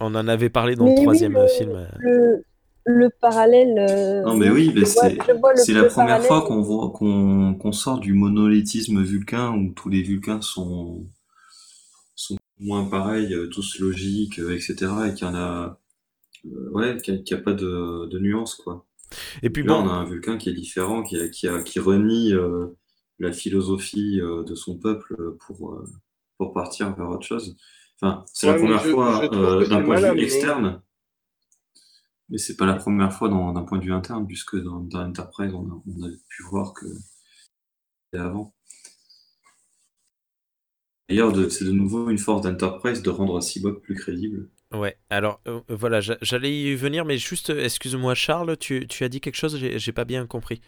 on 0.00 0.14
en 0.14 0.28
avait 0.28 0.50
parlé 0.50 0.76
dans 0.76 0.84
Mais 0.84 0.92
le 0.92 0.96
oui, 0.98 1.02
troisième 1.04 1.32
le- 1.34 1.46
film. 1.48 1.88
le, 1.98 2.44
le 2.84 3.10
parallèle. 3.20 3.76
euh, 3.78 4.22
Non, 4.22 4.36
mais 4.36 4.48
oui, 4.50 4.72
c'est 4.86 5.72
la 5.72 5.84
première 5.84 5.90
parallèle. 5.90 6.22
fois 6.26 6.42
qu'on 6.42 6.62
voit 6.62 6.90
qu'on 6.90 7.54
qu'on 7.54 7.72
sort 7.72 7.98
du 7.98 8.14
monolithisme 8.14 9.02
vulcain 9.02 9.50
où 9.52 9.72
tous 9.72 9.88
les 9.88 10.02
vulcains 10.02 10.40
sont 10.40 11.04
moins 12.60 12.84
pareils, 12.88 13.34
euh, 13.34 13.48
tous 13.48 13.78
logiques, 13.78 14.38
euh, 14.40 14.54
etc. 14.56 15.08
et 15.08 15.14
qu'il 15.14 15.26
y 15.26 15.30
en 15.30 15.34
a 15.34 15.80
euh, 16.46 16.70
ouais, 16.72 16.96
qu'il 16.98 17.14
n'y 17.14 17.20
a, 17.20 17.22
qu'il 17.24 17.36
y 17.36 17.40
a 17.40 17.42
pas 17.42 17.54
de, 17.54 18.06
de 18.06 18.18
nuance 18.18 18.54
quoi. 18.56 18.86
Et 19.42 19.50
puis 19.50 19.62
Là, 19.64 19.74
bon, 19.74 19.84
on 19.84 19.88
a 19.88 19.92
un 19.92 20.04
vulcain 20.04 20.38
qui 20.38 20.50
est 20.50 20.54
différent, 20.54 21.02
qui 21.02 21.20
a, 21.20 21.28
qui 21.28 21.48
a, 21.48 21.62
qui 21.62 21.80
renie 21.80 22.32
euh, 22.34 22.66
la 23.18 23.32
philosophie 23.32 24.20
euh, 24.20 24.44
de 24.44 24.54
son 24.54 24.78
peuple 24.78 25.36
pour 25.46 25.72
euh, 25.74 25.84
pour 26.38 26.52
partir 26.52 26.94
vers 26.96 27.08
autre 27.10 27.26
chose. 27.26 27.56
Enfin, 28.00 28.24
c'est 28.32 28.46
la 28.46 28.52
Ouais, 28.54 28.58
première 28.60 28.84
je- 28.84 28.90
fois 28.90 29.34
euh, 29.34 29.66
d'un 29.66 29.82
point 29.82 30.00
de 30.00 30.06
vue 30.14 30.22
externe. 30.22 30.82
Mais 32.30 32.38
c'est 32.38 32.56
pas 32.56 32.66
la 32.66 32.74
première 32.76 33.12
fois 33.12 33.28
d'un 33.28 33.64
point 33.64 33.78
de 33.78 33.84
vue 33.84 33.92
interne, 33.92 34.26
puisque 34.26 34.56
dans, 34.56 34.80
dans 34.80 35.00
Enterprise, 35.06 35.52
on 35.54 35.68
a, 35.70 35.82
on 35.86 36.02
a 36.04 36.08
pu 36.28 36.42
voir 36.50 36.72
que 36.74 36.86
c'était 38.04 38.22
avant. 38.22 38.54
D'ailleurs, 41.08 41.32
c'est 41.50 41.64
de 41.64 41.72
nouveau 41.72 42.10
une 42.10 42.18
force 42.18 42.42
d'Enterprise 42.42 43.02
de 43.02 43.10
rendre 43.10 43.40
Cyborg 43.42 43.80
plus 43.80 43.94
crédible. 43.94 44.48
ouais. 44.72 44.96
Alors 45.10 45.40
euh, 45.46 45.60
voilà, 45.68 46.00
j'a- 46.00 46.18
j'allais 46.20 46.52
y 46.54 46.74
venir, 46.74 47.04
mais 47.04 47.16
juste, 47.18 47.50
excuse-moi, 47.50 48.14
Charles, 48.14 48.56
tu, 48.58 48.86
tu 48.86 49.04
as 49.04 49.08
dit 49.08 49.20
quelque 49.20 49.36
chose, 49.36 49.56
j'ai 49.58 49.92
pas 49.92 50.04
bien 50.04 50.26
compris. 50.26 50.60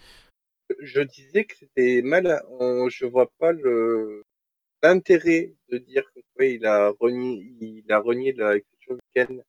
Je 0.81 1.01
disais 1.03 1.45
que 1.45 1.57
c'était 1.59 2.01
malin. 2.03 2.41
On- 2.49 2.89
Je 2.89 3.05
vois 3.05 3.31
pas 3.39 3.53
l'intérêt 4.83 5.55
de 5.71 5.79
dire 5.79 6.05
que 6.15 6.21
ouais, 6.39 6.55
il 6.55 6.65
a 6.67 6.91
renié, 7.01 7.53
il 7.61 7.85
a 7.93 7.99
renié 7.99 8.33
la 8.33 8.59
culture 8.61 8.97
vulcaine 9.15 9.43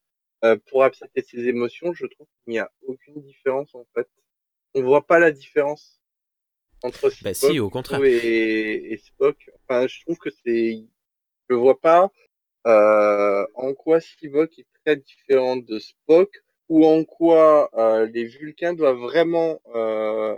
euh, 0.44 0.58
pour 0.70 0.84
accepter 0.84 1.22
ses 1.22 1.48
émotions. 1.48 1.94
Je 1.94 2.06
trouve 2.08 2.28
qu'il 2.44 2.52
n'y 2.54 2.60
a 2.60 2.70
aucune 2.86 3.22
différence 3.22 3.74
en 3.76 3.86
fait. 3.96 4.08
On 4.74 4.84
voit 4.84 5.06
pas 5.06 5.20
la 5.20 5.32
différence 5.32 6.01
entre 6.84 7.12
Bah 7.24 7.34
si, 7.34 7.60
au 7.60 7.70
contraire. 7.70 8.04
et, 8.04 8.94
et 8.94 8.98
Spock. 8.98 9.38
Enfin, 9.68 9.88
je 9.88 10.02
trouve 10.02 10.18
que 10.18 10.30
c'est, 10.46 10.80
je 11.50 11.56
vois 11.56 11.80
pas 11.80 12.12
euh, 12.68 13.46
en 13.56 13.74
quoi 13.74 14.00
Spock 14.00 14.58
est 14.60 14.68
très 14.86 14.96
différent 14.98 15.58
de 15.58 15.80
Spock 15.80 16.30
ou 16.70 16.86
en 16.86 17.04
quoi 17.04 17.70
euh, 17.78 18.06
les 18.08 18.26
Vulcains 18.26 18.74
doivent 18.74 19.00
vraiment, 19.00 19.60
euh, 19.76 20.36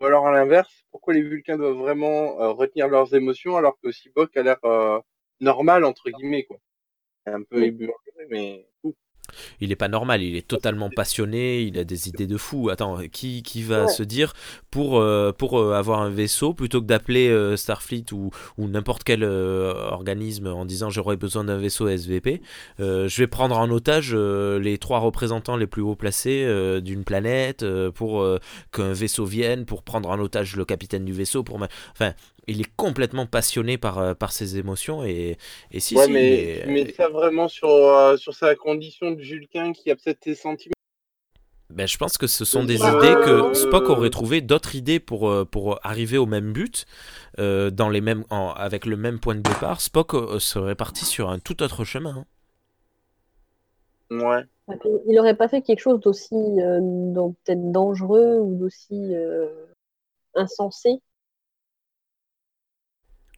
ou 0.00 0.04
alors 0.06 0.26
à 0.26 0.32
l'inverse, 0.32 0.84
pourquoi 0.90 1.14
les 1.14 1.22
Vulcains 1.22 1.58
doivent 1.58 1.76
vraiment 1.76 2.40
euh, 2.40 2.52
retenir 2.52 2.88
leurs 2.88 3.14
émotions 3.14 3.56
alors 3.56 3.78
que 3.82 3.90
Spock 3.92 4.36
a 4.36 4.42
l'air 4.42 4.58
euh, 4.64 4.98
normal 5.40 5.84
entre 5.84 6.10
guillemets 6.10 6.44
quoi. 6.44 6.58
Un 7.26 7.42
peu 7.42 7.60
Oui. 7.60 7.76
mais 8.30 8.66
Il 9.60 9.72
est 9.72 9.76
pas 9.76 9.88
normal, 9.88 10.22
il 10.22 10.36
est 10.36 10.46
totalement 10.46 10.90
passionné, 10.90 11.62
il 11.62 11.78
a 11.78 11.84
des 11.84 12.08
idées 12.08 12.26
de 12.26 12.36
fou. 12.36 12.68
Attends, 12.70 12.98
qui, 13.12 13.42
qui 13.42 13.62
va 13.62 13.82
Ouais. 13.82 13.88
se 13.88 14.02
dire 14.02 14.32
pour, 14.70 15.00
euh, 15.00 15.32
pour 15.32 15.58
euh, 15.58 15.72
avoir 15.74 16.00
un 16.02 16.10
vaisseau, 16.10 16.54
plutôt 16.54 16.80
que 16.80 16.86
d'appeler 16.86 17.28
euh, 17.28 17.56
Starfleet 17.56 18.12
ou, 18.12 18.30
ou 18.58 18.68
n'importe 18.68 19.02
quel 19.04 19.24
organisme 19.24 20.46
en 20.48 20.64
disant 20.64 20.90
j'aurais 20.90 21.16
besoin 21.16 21.44
d'un 21.44 21.56
vaisseau 21.56 21.88
SVP, 21.88 22.40
je 22.78 23.16
vais 23.18 23.26
prendre 23.26 23.58
en 23.58 23.68
otage 23.70 24.14
les 24.14 24.78
trois 24.78 24.98
représentants 24.98 25.56
les 25.56 25.66
plus 25.66 25.82
haut 25.82 25.96
placés 25.96 26.46
d'une 26.82 27.04
planète 27.04 27.64
pour 27.94 28.26
qu'un 28.72 28.92
vaisseau 28.92 29.24
vienne, 29.24 29.64
pour 29.64 29.82
prendre 29.82 30.08
en 30.10 30.18
otage 30.18 30.56
le 30.56 30.64
capitaine 30.64 31.04
du 31.04 31.12
vaisseau. 31.12 31.42
Pour 31.42 31.58
ma- 31.58 31.68
Enfin, 31.92 32.12
il 32.48 32.60
est 32.60 32.70
complètement 32.76 33.26
passionné 33.26 33.78
par, 33.78 33.98
euh, 33.98 34.14
par 34.14 34.32
ses 34.32 34.58
émotions 34.58 35.04
et, 35.04 35.38
et 35.72 35.80
si, 35.80 35.96
ouais, 35.96 36.04
si, 36.04 36.12
mais, 36.12 36.62
mais 36.66 36.92
ça 36.92 37.08
vraiment 37.08 37.48
sur 37.48 37.68
euh, 37.70 38.16
sur 38.16 38.34
sa 38.34 38.54
condition 38.54 39.12
de 39.12 39.20
Vulcain 39.22 39.72
qui 39.72 39.90
a 39.90 39.96
peut-être 39.96 40.22
ses 40.24 40.34
sentiments. 40.34 40.72
Ben, 41.70 41.88
je 41.88 41.96
pense 41.96 42.18
que 42.18 42.26
ce 42.26 42.44
sont 42.44 42.62
des 42.64 42.86
Euh, 42.86 42.90
idées 42.90 43.16
que 43.16 43.30
euh, 43.30 43.54
Spock 43.54 43.90
aurait 43.90 44.10
trouvé 44.10 44.40
d'autres 44.40 44.74
idées 44.76 45.00
pour, 45.00 45.28
euh, 45.28 45.44
pour 45.44 45.78
arriver 45.84 46.18
au 46.18 46.26
même 46.26 46.52
but, 46.52 46.86
euh, 47.38 47.70
dans 47.70 47.88
les 47.90 48.00
mêmes, 48.00 48.24
en- 48.30 48.50
avec 48.52 48.86
le 48.86 48.96
même 48.96 49.18
point 49.20 49.34
de 49.34 49.40
départ. 49.40 49.80
Spock 49.80 50.14
euh, 50.14 50.38
serait 50.38 50.74
parti 50.76 51.04
sur 51.06 51.30
un 51.30 51.38
tout 51.38 51.62
autre 51.62 51.84
chemin. 51.84 52.16
hein. 52.18 52.26
Ouais. 54.10 54.42
Il 55.06 55.18
aurait 55.18 55.36
pas 55.36 55.48
fait 55.48 55.60
quelque 55.62 55.80
chose 55.80 56.00
d'aussi 56.00 56.34
euh, 56.34 56.78
donc, 56.80 57.36
peut-être 57.44 57.70
dangereux 57.72 58.38
ou 58.38 58.54
d'aussi 58.54 59.14
euh, 59.14 59.48
insensé? 60.34 61.00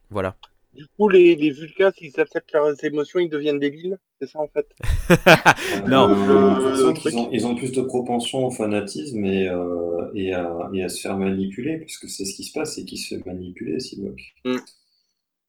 Voilà. 0.09 0.37
Du 0.71 0.87
coup, 0.87 1.09
les, 1.09 1.35
les 1.35 1.51
Vulcains, 1.51 1.91
s'ils 1.91 2.17
acceptent 2.21 2.53
leurs 2.53 2.81
émotions, 2.85 3.19
ils 3.19 3.29
deviennent 3.29 3.59
débiles. 3.59 3.97
C'est 4.21 4.27
ça 4.27 4.39
en 4.39 4.47
fait? 4.47 4.67
Non. 5.87 6.09
Euh, 6.09 6.93
ont, 7.15 7.29
ils 7.31 7.45
ont 7.47 7.55
plus 7.55 7.71
de 7.71 7.81
propension 7.81 8.45
au 8.45 8.51
fanatisme 8.51 9.23
et, 9.25 9.47
euh, 9.49 10.09
et, 10.13 10.33
à, 10.33 10.69
et 10.73 10.83
à 10.83 10.89
se 10.89 11.01
faire 11.01 11.17
manipuler, 11.17 11.77
puisque 11.79 12.09
c'est 12.09 12.25
ce 12.25 12.33
qui 12.35 12.43
se 12.43 12.53
passe, 12.53 12.75
c'est 12.75 12.85
qu'il 12.85 12.97
se 12.99 13.15
fait 13.15 13.25
manipuler, 13.25 13.79
Sivok. 13.79 14.19
Mm. 14.45 14.57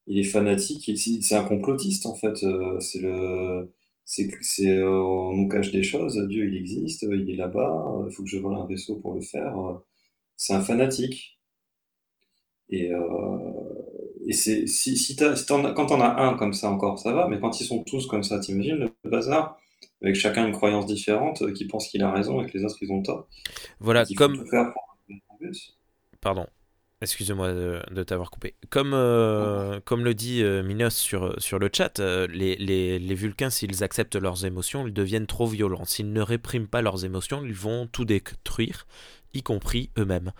Il 0.08 0.18
est 0.18 0.24
fanatique, 0.24 0.90
c'est 1.22 1.34
un 1.36 1.44
complotiste 1.44 2.06
en 2.06 2.14
fait. 2.14 2.42
euh, 2.42 2.80
C'est 2.80 3.00
le, 3.00 3.72
c'est 4.04 4.26
que 4.28 4.36
c'est 4.40 4.76
euh, 4.78 4.90
on 5.00 5.34
nous 5.36 5.48
cache 5.48 5.70
des 5.70 5.82
choses. 5.84 6.16
Dieu, 6.28 6.46
il 6.48 6.56
existe, 6.56 7.02
il 7.02 7.30
est 7.30 7.36
là-bas. 7.36 8.04
Il 8.08 8.12
faut 8.14 8.22
que 8.24 8.28
je 8.28 8.38
vole 8.38 8.56
un 8.56 8.66
vaisseau 8.66 8.96
pour 8.96 9.14
le 9.14 9.20
faire. 9.20 9.54
C'est 10.36 10.54
un 10.54 10.62
fanatique. 10.62 11.38
Et, 12.70 12.92
euh, 12.92 13.52
et 14.28 14.34
c'est 14.34 14.66
si, 14.68 14.96
si, 14.96 15.16
t'as- 15.16 15.36
si 15.36 15.46
t'en 15.46 15.64
as- 15.64 15.72
quand 15.72 15.90
on 15.92 16.00
a 16.00 16.22
un 16.22 16.34
comme 16.36 16.54
ça 16.54 16.70
encore, 16.70 17.00
ça 17.00 17.12
va. 17.12 17.28
Mais 17.28 17.40
quand 17.40 17.60
ils 17.60 17.66
sont 17.66 17.82
tous 17.84 18.06
comme 18.06 18.22
ça, 18.24 18.40
t'imagines 18.40 18.76
le 19.04 19.10
bazar? 19.10 19.58
Avec 20.02 20.14
chacun 20.16 20.46
une 20.46 20.54
croyance 20.54 20.86
différente, 20.86 21.42
euh, 21.42 21.52
qui 21.52 21.66
pense 21.66 21.88
qu'il 21.88 22.02
a 22.04 22.12
raison 22.12 22.42
et 22.42 22.46
que 22.48 22.56
les 22.58 22.64
autres 22.64 22.76
ils 22.82 22.92
ont 22.92 23.02
tort. 23.02 23.28
Voilà, 23.80 24.06
comme. 24.06 24.44
Pardon, 26.20 26.46
excusez-moi 27.00 27.52
de, 27.52 27.82
de 27.90 28.02
t'avoir 28.02 28.30
coupé. 28.30 28.54
Comme, 28.70 28.92
euh, 28.92 29.80
comme 29.84 30.04
le 30.04 30.14
dit 30.14 30.42
euh, 30.42 30.62
Minos 30.62 30.94
sur, 30.96 31.40
sur 31.40 31.58
le 31.58 31.70
chat, 31.72 32.00
euh, 32.00 32.26
les, 32.28 32.56
les, 32.56 32.98
les 32.98 33.14
Vulcains, 33.14 33.50
s'ils 33.50 33.84
acceptent 33.84 34.16
leurs 34.16 34.44
émotions, 34.44 34.86
ils 34.86 34.92
deviennent 34.92 35.26
trop 35.26 35.46
violents. 35.46 35.84
S'ils 35.84 36.12
ne 36.12 36.20
répriment 36.20 36.66
pas 36.66 36.82
leurs 36.82 37.04
émotions, 37.04 37.44
ils 37.44 37.54
vont 37.54 37.86
tout 37.86 38.04
détruire, 38.04 38.86
y 39.32 39.42
compris 39.42 39.90
eux-mêmes. 39.96 40.32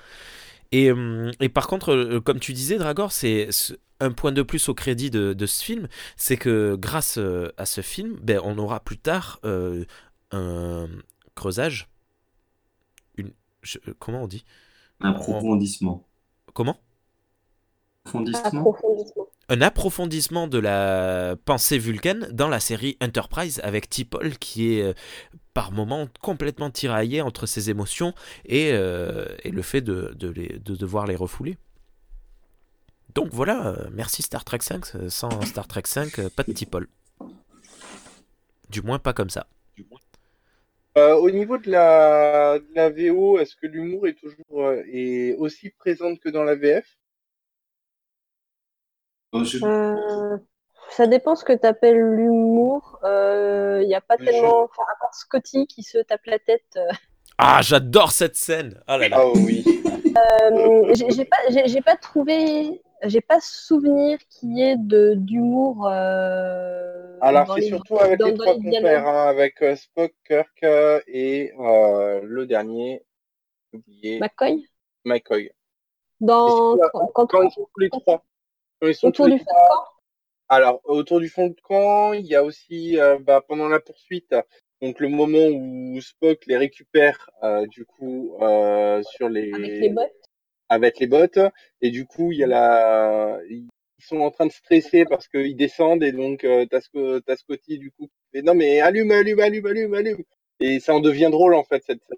Et, 0.73 0.90
euh, 0.90 1.31
et 1.40 1.49
par 1.49 1.66
contre, 1.66 1.93
euh, 1.95 2.20
comme 2.20 2.40
tu 2.40 2.53
disais, 2.53 2.77
Dragor, 2.78 3.12
c'est 3.12 3.51
ce- 3.51 3.74
un 4.01 4.12
point 4.12 4.32
de 4.32 4.43
plus 4.43 4.69
au 4.69 4.74
crédit 4.74 5.11
de, 5.11 5.32
de 5.32 5.47
ce 5.47 5.65
film, 5.65 5.89
c'est 6.16 6.36
que 6.36 6.77
grâce 6.77 7.19
euh, 7.19 7.51
à 7.57 7.66
ce 7.66 7.81
film, 7.81 8.19
ben, 8.23 8.40
on 8.45 8.59
aura 8.59 8.81
plus 8.81 8.99
tard 8.99 9.40
euh, 9.45 9.85
un 10.31 10.89
creusage. 11.35 11.89
Une, 13.16 13.32
je- 13.62 13.78
euh, 13.89 13.95
comment 13.99 14.23
on 14.24 14.27
dit? 14.28 14.45
Un 15.01 15.11
approfondissement. 15.11 16.07
Comment? 16.55 16.78
Approfondissement 18.05 18.61
Approfondissement. 18.61 19.27
un 19.51 19.61
approfondissement 19.61 20.49
de 20.49 20.59
la 20.59 21.36
pensée 21.45 21.78
vulcaine 21.78 22.28
dans 22.32 22.49
la 22.49 22.59
série 22.61 22.97
Enterprise 23.03 23.61
avec 23.65 23.89
T'Pol 23.90 24.39
qui 24.39 24.74
est 24.74 24.82
euh, 24.82 24.93
par 25.59 25.73
moments 25.73 26.07
complètement 26.23 26.71
tiraillé 26.71 27.21
entre 27.21 27.47
ses 27.47 27.69
émotions 27.69 28.15
et, 28.45 28.71
euh, 28.73 29.27
et 29.43 29.51
le 29.51 29.63
fait 29.63 29.81
de, 29.81 30.15
de, 30.15 30.29
les- 30.29 30.61
de 30.61 30.77
devoir 30.77 31.05
les 31.09 31.17
refouler. 31.17 31.59
Donc 33.17 33.31
voilà, 33.33 33.67
euh, 33.67 33.89
merci 33.93 34.23
Star 34.23 34.45
Trek 34.45 34.61
5. 34.61 34.85
euh, 34.95 35.09
Sans 35.09 35.41
Star 35.43 35.67
Trek 35.67 35.83
5, 35.85 36.21
euh, 36.21 36.29
pas 36.31 36.45
de 36.45 36.53
T'Pol. 36.53 36.87
Du 38.71 38.83
moins 38.83 39.01
pas 39.01 39.13
comme 39.13 39.31
ça. 39.31 39.49
Euh, 40.97 41.15
au 41.17 41.29
niveau 41.33 41.59
de 41.59 41.69
la, 41.73 42.61
de 42.61 42.75
la 42.77 42.91
VO, 42.91 43.41
est-ce 43.41 43.57
que 43.57 43.67
l'humour 43.67 44.07
est 44.07 44.15
toujours 44.15 44.63
euh, 44.63 44.81
est 44.93 45.35
aussi 45.39 45.71
présente 45.71 46.21
que 46.21 46.29
dans 46.29 46.45
la 46.45 46.55
VF 46.55 46.87
je- 49.45 49.59
ça 50.90 51.06
dépend 51.06 51.36
ce 51.36 51.44
que 51.44 51.52
tu 51.52 51.66
appelles 51.66 51.98
l'humour. 52.01 52.98
Il 53.05 53.86
n'y 53.86 53.94
a 53.94 54.01
pas 54.01 54.16
tellement. 54.16 54.65
Enfin, 54.65 54.82
à 54.93 54.97
part 55.01 55.15
Scotty 55.15 55.66
qui 55.66 55.82
se 55.82 55.98
tape 55.98 56.24
la 56.27 56.39
tête. 56.39 56.62
euh, 56.77 56.89
Ah, 57.39 57.60
j'adore 57.62 58.10
cette 58.10 58.36
scène 58.36 58.81
Ah 58.86 58.98
là 58.98 59.09
là 59.09 59.16
Ah 59.20 59.28
oui. 59.35 59.65
Euh, 60.16 60.93
j'ai 60.94 61.24
pas, 61.24 61.36
j'ai 61.51 61.69
j'ai 61.69 61.81
pas 61.81 61.94
trouvé, 61.97 62.82
j'ai 63.05 63.20
pas 63.20 63.39
souvenir 63.40 64.19
qu'il 64.28 64.56
y 64.59 64.62
ait 64.62 64.77
de 64.77 65.15
d'humour. 65.15 65.86
euh, 65.89 67.16
Alors 67.20 67.55
c'est 67.55 67.60
les- 67.60 67.69
surtout 67.69 67.98
avec 68.01 68.19
dans- 68.19 68.27
les 68.27 68.32
dans 68.32 68.44
trois 68.44 68.55
compères, 68.55 69.06
hein, 69.06 69.28
avec 69.28 69.62
euh, 69.62 69.77
Spock, 69.77 70.12
Kirk 70.27 70.62
euh, 70.65 71.01
et 71.06 71.52
euh, 71.60 72.20
le 72.24 72.47
dernier, 72.47 73.05
oublié, 73.73 74.19
McCoy? 74.19 74.66
McCoy. 75.05 75.51
dans 76.20 76.77
quand, 76.93 77.06
quand- 77.15 77.27
Quand 77.27 77.43
ils 77.43 77.51
sont 77.52 77.69
tous 77.73 77.81
les 77.81 77.90
trois. 77.90 78.24
Quand 78.81 78.89
ils 78.89 78.94
sont 78.94 79.09
autour 79.09 79.27
tous 79.27 79.31
du 79.31 79.36
les 79.36 79.39
feu 79.39 79.44
de 79.44 79.51
camp. 79.69 79.85
Alors, 80.49 80.81
autour 80.85 81.20
du 81.20 81.29
fond 81.29 81.49
de 81.49 81.57
camp, 81.62 82.12
il 82.15 82.27
y 82.27 82.35
a 82.35 82.43
aussi 82.43 82.99
euh, 82.99 83.19
bah, 83.19 83.45
pendant 83.47 83.69
la 83.69 83.81
poursuite, 83.81 84.35
donc 84.81 84.99
le 85.01 85.09
moment 85.09 85.47
où 85.49 86.01
Spock 86.01 86.47
les 86.47 86.57
récupère 86.57 87.29
euh, 87.43 87.66
du 87.66 87.85
coup 87.85 88.37
euh, 88.41 89.03
sur 89.03 89.29
les 89.29 89.53
avec 89.53 89.81
les 89.81 89.89
bottes. 89.91 90.31
avec 90.69 90.99
les 91.01 91.07
bottes. 91.07 91.39
Et 91.83 91.91
du 91.91 92.07
coup 92.07 92.33
il 92.33 92.39
y 92.39 92.45
a 92.45 92.47
la 92.47 93.39
ils 93.51 93.69
sont 94.05 94.20
en 94.20 94.31
train 94.31 94.47
de 94.47 94.53
stresser 94.53 95.05
parce 95.05 95.29
qu'ils 95.29 95.57
descendent 95.57 96.05
et 96.05 96.12
donc 96.12 96.45
euh, 96.45 96.65
t'as 96.70 96.81
Sco- 96.81 97.20
t'as 97.20 97.37
Scotty 97.37 97.79
du 97.79 97.91
coup 97.91 98.09
fait 98.33 98.43
non 98.43 98.55
mais 98.55 98.81
allume 98.81 99.11
allume 99.11 99.41
allume 99.41 99.66
allume 99.66 99.95
allume. 99.95 100.25
Et 100.61 100.81
ça 100.81 100.95
en 100.95 101.01
devient 101.01 101.29
drôle 101.31 101.55
en 101.55 101.65
fait 101.65 101.83
cette 101.85 102.03
scène. 102.05 102.16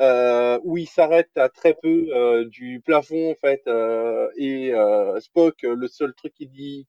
Euh, 0.00 0.58
où 0.64 0.78
il 0.78 0.86
s'arrête 0.88 1.28
à 1.36 1.50
très 1.50 1.74
peu 1.74 2.08
euh, 2.14 2.46
du 2.46 2.80
plafond 2.80 3.32
en 3.32 3.34
fait 3.34 3.60
euh, 3.66 4.30
et 4.38 4.72
euh, 4.72 5.20
Spock 5.20 5.60
le 5.62 5.88
seul 5.88 6.14
truc 6.14 6.32
qu'il 6.32 6.50
dit 6.50 6.86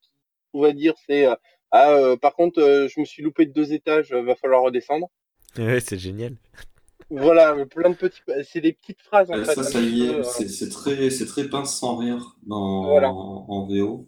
qu'il 0.51 0.59
pourrait 0.59 0.73
dire 0.73 0.93
c'est 1.07 1.25
euh, 1.27 1.35
ah 1.71 1.91
euh, 1.91 2.17
par 2.17 2.35
contre 2.35 2.59
euh, 2.61 2.87
je 2.87 2.99
me 2.99 3.05
suis 3.05 3.23
loupé 3.23 3.45
de 3.45 3.53
deux 3.53 3.73
étages 3.73 4.11
euh, 4.13 4.23
va 4.23 4.35
falloir 4.35 4.63
redescendre 4.63 5.07
Ouais, 5.57 5.79
c'est 5.79 5.97
génial. 5.99 6.35
voilà 7.09 7.65
plein 7.65 7.89
de 7.91 7.95
petits 7.95 8.21
c'est 8.43 8.61
des 8.61 8.73
petites 8.73 9.01
phrases 9.01 9.29
en 9.31 9.37
Euh, 9.37 9.45
fait 9.45 9.55
ça, 9.55 9.63
ça 9.63 9.79
y 9.81 10.01
est, 10.07 10.19
euh, 10.19 10.23
c'est 10.23 10.47
c'est 10.47 10.69
très, 10.69 11.09
c'est 11.09 11.25
très 11.25 11.49
pince 11.49 11.77
sans 11.79 11.95
rire 11.97 12.35
dans, 12.43 12.83
Voilà. 12.83 13.09
en, 13.09 13.45
en 13.49 13.65
VO. 13.65 14.07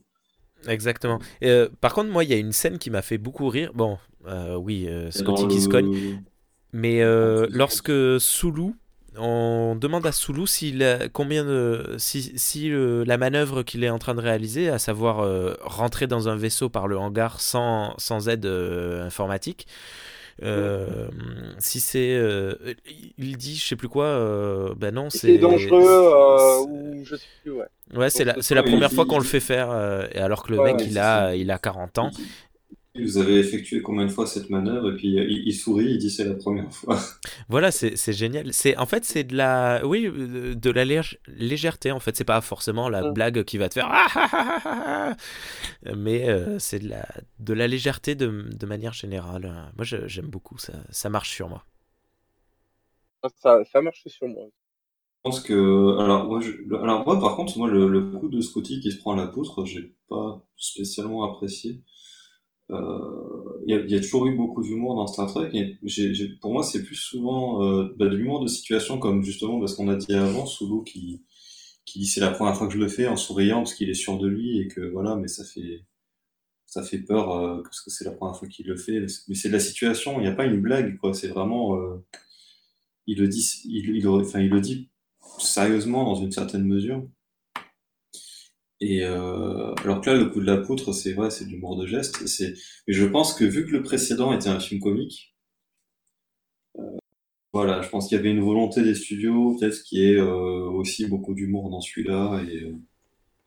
Exactement. 0.68 1.20
Et, 1.41 1.49
euh, 1.49 1.68
par 1.82 1.94
contre, 1.94 2.10
moi, 2.10 2.24
il 2.24 2.30
y 2.30 2.34
a 2.34 2.38
une 2.38 2.53
scène 2.53 2.78
qui 2.80 2.90
m'a 2.90 3.02
fait 3.02 3.18
beaucoup 3.18 3.49
rire. 3.49 3.72
Bon, 3.74 3.98
euh, 4.28 4.56
oui, 4.56 4.86
euh, 4.88 5.11
Scotty 5.11 5.48
qui 5.48 5.60
se 5.60 5.68
cogne. 5.68 5.90
le- 5.90 6.18
Mais 6.74 7.02
euh, 7.02 7.48
lorsque 7.52 7.91
Sulu, 8.20 8.74
on 9.18 9.76
demande 9.76 10.06
à 10.06 10.11
Sulu 10.11 10.48
s'il 10.48 10.84
a- 10.84 11.10
combien 11.10 11.45
de, 11.45 11.95
si, 11.98 12.34
si 12.38 12.72
euh, 12.72 13.03
la 13.06 13.18
manœuvre 13.18 13.64
qu'il 13.64 13.84
est 13.84 13.90
en 13.90 13.99
train 13.99 14.15
de 14.15 14.22
réaliser, 14.22 14.69
à 14.69 14.80
savoir 14.80 15.19
euh, 15.19 15.56
rentrer 15.61 16.07
dans 16.07 16.30
un 16.30 16.35
vaisseau 16.35 16.69
par 16.69 16.88
le 16.88 16.98
hangar 16.98 17.40
sans, 17.41 17.94
sans 17.98 18.30
aide 18.30 18.45
euh, 18.45 19.06
informatique, 19.06 19.68
si 21.60 21.80
c'est, 21.80 22.19
il 23.18 23.38
dit, 23.38 23.56
je 23.57 23.65
sais 23.65 23.76
plus 23.76 23.90
quoi, 23.90 24.73
ben 24.77 24.94
non, 24.94 25.10
c'est 25.10 25.38
dangereux 25.38 26.10
c'est- 26.38 26.68
ou 26.68 27.03
je 27.06 27.15
sais 27.15 27.27
plus 27.41 27.52
ouais. 27.52 27.68
Ouais, 27.94 28.10
c'est 28.10 28.23
la, 28.26 28.35
la 28.56 28.64
première 28.64 28.91
fois 28.91 29.06
qu'on 29.06 29.18
le 29.19 29.23
fait 29.23 29.40
faire, 29.40 29.69
et 30.11 30.18
alors 30.18 30.44
que 30.44 30.52
le 30.52 30.60
Ouais, 30.60 30.61
mec 30.61 30.88
a, 30.98 31.35
il 31.35 31.52
a 31.52 31.60
40 31.60 31.99
ans. 31.99 32.11
Vous 32.95 33.18
avez 33.20 33.38
effectué 33.40 33.84
combien 33.84 34.06
de 34.07 34.11
fois 34.11 34.26
cette 34.26 34.49
manœuvre? 34.49 34.91
Et 34.94 34.95
puis 34.95 35.20
euh, 35.20 35.26
il, 35.30 35.48
il 35.48 35.53
sourit, 35.53 35.91
il 35.91 35.98
dit 35.99 36.10
c'est 36.10 36.26
la 36.26 36.34
première 36.36 36.72
fois. 36.74 36.98
Voilà, 37.49 37.72
c'est 37.72 37.95
c'est 37.95 38.14
génial. 38.14 38.53
C'est 38.53 38.76
en 38.78 38.86
fait 38.86 39.06
c'est 39.06 39.24
de 39.24 39.36
la 39.36 39.82
oui 39.86 40.06
euh, 40.07 40.56
de 40.56 40.70
la 40.70 40.86
lég- 40.86 41.18
légèreté 41.28 41.91
en 41.91 41.99
fait. 41.99 42.15
C'est 42.15 42.24
pas 42.26 42.41
forcément 42.41 42.90
la 42.90 43.03
blague 43.03 43.44
qui 43.44 43.57
va 43.57 43.70
te 43.70 43.76
faire 43.76 43.88
ah, 43.90 44.07
ah, 44.15 44.30
ah, 44.34 44.61
ah, 44.65 45.15
ah. 45.86 45.95
mais 45.95 46.30
euh, 46.30 46.60
c'est 46.60 46.80
de 46.80 46.90
la 46.90 47.06
de 47.40 47.53
la 47.53 47.68
légèreté 47.68 48.15
de, 48.15 48.28
de 48.52 48.65
manière 48.65 48.94
générale. 48.94 49.72
Moi 49.76 49.86
j'aime 49.86 50.28
beaucoup 50.28 50.57
ça. 50.57 50.74
Ça 50.91 51.10
marche 51.10 51.32
sur 51.32 51.49
moi. 51.49 51.65
ça, 53.38 53.64
ça 53.65 53.82
marche 53.82 54.07
sur 54.07 54.28
moi 54.28 54.48
Je 55.26 55.30
pense 55.30 55.40
que 55.41 55.98
alors 55.99 56.26
moi, 56.26 56.40
je, 56.41 56.52
alors 56.76 57.06
moi 57.06 57.20
par 57.20 57.36
contre 57.36 57.57
moi 57.57 57.70
le, 57.70 57.88
le 57.88 58.02
coup 58.11 58.30
de 58.30 58.41
Scotty 58.41 58.80
qui 58.82 58.91
se 58.91 58.98
prend 58.98 59.15
la 59.15 59.28
poutre, 59.28 59.65
j'ai 59.65 59.95
pas 60.10 60.45
spécialement 60.57 61.24
apprécié. 61.24 61.82
Euh, 62.72 63.60
Il 63.68 63.72
y, 63.73 63.77
a, 63.77 63.81
il 63.81 63.91
y 63.91 63.95
a 63.95 63.99
toujours 64.02 64.27
eu 64.27 64.35
beaucoup 64.35 64.61
d'humour 64.64 64.95
dans 64.95 65.07
Star 65.07 65.27
Trek 65.31 65.49
et 65.53 65.77
j'ai, 65.84 66.14
j'ai- 66.14 66.30
pour 66.41 66.52
moi 66.53 66.64
c'est 66.64 66.84
plus 66.84 66.95
souvent 66.95 67.64
euh, 67.64 67.94
bah, 67.98 68.07
de 68.07 68.15
l'humour 68.15 68.41
de 68.41 68.48
situation 68.48 68.99
comme 68.99 69.23
justement 69.23 69.60
parce 69.60 69.76
qu'on 69.76 69.88
a 69.90 69.95
dit 69.95 70.14
avant 70.14 70.45
Sulu 70.45 70.84
qui 70.85 71.23
qui 71.85 71.99
dit 71.99 72.07
c'est 72.07 72.22
la 72.22 72.31
première 72.31 72.56
fois 72.57 72.68
que 72.68 72.73
je 72.73 72.80
le 72.80 72.88
fais 72.90 73.07
en 73.07 73.15
souriant 73.18 73.60
parce 73.60 73.73
qu'il 73.76 73.90
est 73.90 73.94
sûr 73.95 74.18
de 74.19 74.27
lui 74.27 74.60
et 74.60 74.68
que 74.69 74.81
voilà 74.81 75.15
mais 75.18 75.27
ça 75.30 75.44
fait 75.45 75.84
ça 76.68 76.84
fait 76.84 76.99
peur 76.99 77.31
euh, 77.38 77.61
parce 77.64 77.81
que 77.81 77.91
c'est 77.91 78.06
la 78.06 78.11
première 78.11 78.38
fois 78.38 78.48
qu'il 78.49 78.68
le 78.68 78.77
fait 78.77 79.02
mais 79.30 79.35
c'est 79.35 79.49
la 79.49 79.60
situation 79.60 80.19
il 80.19 80.23
n'y 80.23 80.27
a 80.30 80.34
pas 80.35 80.45
une 80.45 80.61
blague 80.61 80.98
quoi 80.99 81.14
c'est 81.14 81.30
vraiment 81.30 81.77
euh, 81.77 81.98
il 83.07 83.18
le 83.19 83.27
dit 83.27 83.61
il, 83.65 83.95
il, 83.98 84.07
enfin, 84.07 84.40
il 84.40 84.49
le 84.49 84.61
dit 84.61 84.90
sérieusement 85.40 86.03
dans 86.06 86.15
une 86.15 86.31
certaine 86.31 86.65
mesure 86.65 87.06
et 88.84 89.03
euh, 89.03 89.73
alors 89.84 90.01
que 90.01 90.10
là 90.10 90.18
le 90.18 90.26
coup 90.26 90.41
de 90.41 90.45
la 90.45 90.57
poutre 90.57 90.91
c'est 90.93 91.14
vrai 91.14 91.30
c'est 91.30 91.45
de 91.45 91.51
l'humour 91.51 91.77
de 91.77 91.88
geste 91.88 92.27
c'est 92.27 92.53
mais 92.88 92.93
je 92.93 93.05
pense 93.05 93.34
que 93.34 93.45
vu 93.45 93.65
que 93.65 93.72
le 93.72 93.81
précédent 93.81 94.34
était 94.34 94.49
un 94.49 94.60
film 94.60 94.81
comique 94.81 95.34
euh, 96.77 96.97
voilà 97.53 97.81
je 97.81 97.89
pense 97.89 98.07
qu'il 98.07 98.18
y 98.18 98.19
avait 98.19 98.31
une 98.31 98.43
volonté 98.43 98.84
des 98.84 98.95
studios 98.95 99.55
peut-être 99.57 99.81
qu'il 99.84 99.99
y 99.99 100.11
ait 100.11 100.19
euh, 100.19 100.69
aussi 100.69 101.07
beaucoup 101.07 101.34
d'humour 101.34 101.69
dans 101.69 101.80
celui-là 101.80 102.41
et 102.49 102.64
euh, 102.64 102.76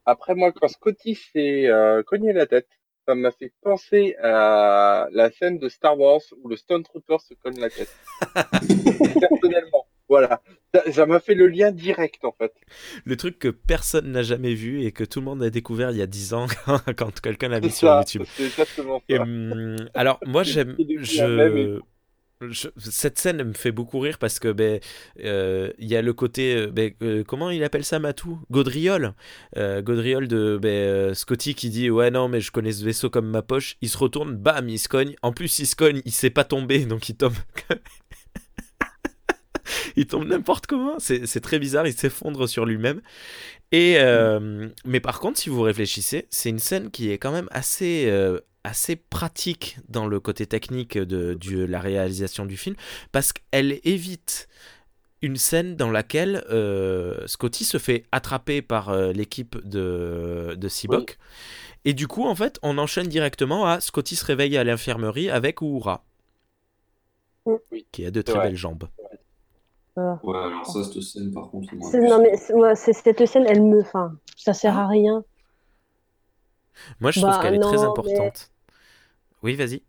Après, 0.06 0.34
moi, 0.34 0.52
quand 0.52 0.68
Scotty 0.68 1.16
s'est 1.16 1.66
euh, 1.66 2.02
cogné 2.04 2.32
la 2.32 2.46
tête, 2.46 2.68
ça 3.06 3.14
m'a 3.14 3.32
fait 3.32 3.52
penser 3.60 4.16
à 4.22 5.08
la 5.12 5.30
scène 5.30 5.58
de 5.58 5.68
Star 5.68 5.98
Wars 5.98 6.20
où 6.40 6.48
le 6.48 6.56
Stone 6.56 6.82
Trooper 6.82 7.18
se 7.20 7.34
cogne 7.34 7.58
la 7.58 7.70
tête. 7.70 7.94
Personnellement. 9.20 9.86
Voilà. 10.08 10.40
Ça- 10.92 11.06
m'a 11.06 11.20
fait 11.20 11.34
le 11.34 11.46
lien 11.46 11.70
direct, 11.72 12.24
en 12.24 12.32
fait. 12.32 12.52
Le 13.04 13.16
truc 13.16 13.38
que 13.38 13.48
personne 13.48 14.10
n'a 14.12 14.22
jamais 14.22 14.54
vu 14.54 14.82
et 14.82 14.92
que 14.92 15.04
tout 15.04 15.20
le 15.20 15.24
monde 15.24 15.42
a 15.42 15.50
découvert 15.50 15.90
il 15.90 15.98
y 15.98 16.02
a 16.02 16.06
10 16.06 16.34
ans 16.34 16.46
quand, 16.96 17.20
quelqu'un 17.20 17.48
l'a 17.48 17.60
mis 17.60 17.70
sur 17.70 17.88
ça. 17.88 17.98
YouTube. 18.00 18.22
C'est 18.36 18.44
exactement 18.44 19.02
Et, 19.08 19.16
ça. 19.16 19.22
hum, 19.22 19.76
alors 19.94 20.18
moi 20.26 20.42
j'aime 20.42 20.76
je 22.50 22.68
cette 22.76 23.18
scène 23.18 23.42
me 23.42 23.54
fait 23.54 23.72
beaucoup 23.72 23.98
rire 23.98 24.18
parce 24.18 24.38
que 24.38 24.52
ben 24.52 24.78
euh, 25.24 25.72
il 25.78 25.88
y 25.88 25.96
a 25.96 26.02
le 26.02 26.12
côté 26.12 26.54
euh, 26.54 26.66
ben, 26.70 26.92
euh, 27.02 27.24
comment 27.24 27.48
il 27.48 27.64
appelle 27.64 27.82
ça 27.84 27.98
Matou? 27.98 28.38
Gaudriol? 28.50 29.14
Gaudriol 29.56 30.28
de 30.28 30.58
ben, 30.60 31.14
Scotty 31.14 31.54
qui 31.54 31.70
dit 31.70 31.88
ouais 31.88 32.10
non 32.10 32.28
mais 32.28 32.42
je 32.42 32.52
connais 32.52 32.72
ce 32.72 32.84
vaisseau 32.84 33.08
comme 33.08 33.28
ma 33.30 33.40
poche 33.40 33.78
il 33.80 33.88
se 33.88 33.96
retourne 33.96 34.36
bam 34.36 34.68
il 34.68 34.78
se 34.78 34.88
cogne 34.88 35.16
en 35.22 35.32
plus 35.32 35.58
il 35.60 35.66
se 35.66 35.76
cogne 35.76 36.02
il 36.04 36.12
sait 36.12 36.28
pas 36.28 36.44
tomber 36.44 36.84
donc 36.84 37.08
il 37.08 37.16
tombe 37.16 37.32
il 39.96 40.06
tombe 40.06 40.26
n'importe 40.26 40.66
comment 40.66 40.96
c'est 40.98 41.40
très 41.40 41.58
bizarre 41.58 41.86
il 41.86 41.92
s'effondre 41.92 42.48
sur 42.48 42.64
lui-même 42.64 43.00
et 43.72 43.98
mais 44.84 45.00
par 45.00 45.20
contre 45.20 45.38
si 45.38 45.48
vous 45.48 45.62
réfléchissez 45.62 46.26
c'est 46.30 46.50
une 46.50 46.58
scène 46.58 46.90
qui 46.90 47.10
est 47.10 47.18
quand 47.18 47.32
même 47.32 47.48
assez 47.50 48.10
assez 48.66 48.96
pratique 48.96 49.78
dans 49.88 50.06
le 50.06 50.18
côté 50.20 50.46
technique 50.46 50.98
de, 50.98 51.64
la 51.64 51.80
réalisation 51.80 52.44
du 52.44 52.56
film 52.56 52.74
parce 53.12 53.32
qu'elle 53.32 53.80
évite 53.84 54.48
une 55.22 55.36
scène 55.36 55.76
dans 55.76 55.90
laquelle 55.90 56.44
euh, 56.50 57.26
Scotty 57.26 57.64
se 57.64 57.78
fait 57.78 58.04
attraper 58.12 58.60
par 58.62 58.90
euh, 58.90 59.12
l'équipe 59.12 59.56
de, 59.66 60.54
de. 60.56 60.68
Et 61.84 61.94
du 61.94 62.06
coup, 62.06 62.24
en 62.24 62.34
fait, 62.34 62.58
on 62.62 62.76
enchaîne 62.78 63.06
directement 63.06 63.66
à 63.66 63.80
Scotty 63.80 64.16
se 64.16 64.24
réveille 64.24 64.56
à 64.56 64.64
l'infirmerie 64.64 65.30
avec 65.30 65.62
Uhura. 65.62 66.04
Qui 67.92 68.04
a 68.04 68.10
de 68.10 68.22
très 68.22 68.40
belles 68.40 68.56
jambes. 68.56 68.88
Ouais, 69.96 70.36
alors 70.36 70.66
ça, 70.66 70.84
cette 70.84 71.00
scène, 71.00 71.32
par 71.32 71.50
contre. 71.50 71.74
Non, 71.74 72.20
mais 72.20 72.36
cette 72.74 73.26
scène, 73.26 73.46
elle 73.48 73.62
me. 73.62 73.80
Enfin, 73.80 74.12
ça 74.36 74.52
sert 74.52 74.78
à 74.78 74.86
rien. 74.86 75.24
Moi, 77.00 77.10
je 77.10 77.20
trouve 77.20 77.32
bah, 77.32 77.40
qu'elle 77.42 77.54
est 77.54 77.60
très 77.60 77.82
importante. 77.82 78.50
Oui, 79.42 79.54
vas-y. 79.54 79.82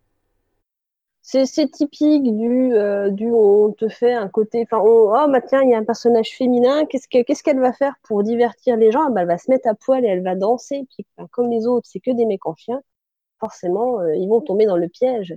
C'est 1.22 1.70
typique 1.70 2.24
du, 2.24 2.74
euh, 2.74 3.10
du 3.10 3.30
on 3.30 3.74
te 3.74 3.90
fait 3.90 4.14
un 4.14 4.30
côté. 4.30 4.64
Enfin, 4.64 4.82
oh, 4.82 5.12
bah 5.30 5.42
tiens, 5.42 5.62
il 5.62 5.70
y 5.70 5.74
a 5.74 5.78
un 5.78 5.84
personnage 5.84 6.30
féminin, 6.38 6.86
qu'est-ce 6.86 7.44
qu'elle 7.44 7.60
va 7.60 7.74
faire 7.74 7.96
pour 8.04 8.24
divertir 8.24 8.78
les 8.78 8.94
gens? 8.94 9.04
Ah, 9.08 9.10
bah, 9.10 9.22
Elle 9.22 9.28
va 9.28 9.38
se 9.38 9.52
mettre 9.52 9.68
à 9.68 9.76
poil 9.76 10.06
et 10.06 10.08
elle 10.08 10.24
va 10.24 10.36
danser. 10.36 10.88
Puis, 10.96 11.06
comme 11.32 11.50
les 11.50 11.68
autres, 11.68 11.86
c'est 11.92 12.00
que 12.00 12.12
des 12.12 12.26
mecs 12.26 12.46
en 12.46 12.56
chien, 12.56 12.82
forcément, 13.42 14.00
euh, 14.00 14.16
ils 14.16 14.30
vont 14.30 14.40
tomber 14.40 14.66
dans 14.66 14.78
le 14.78 14.88
piège. 14.88 15.36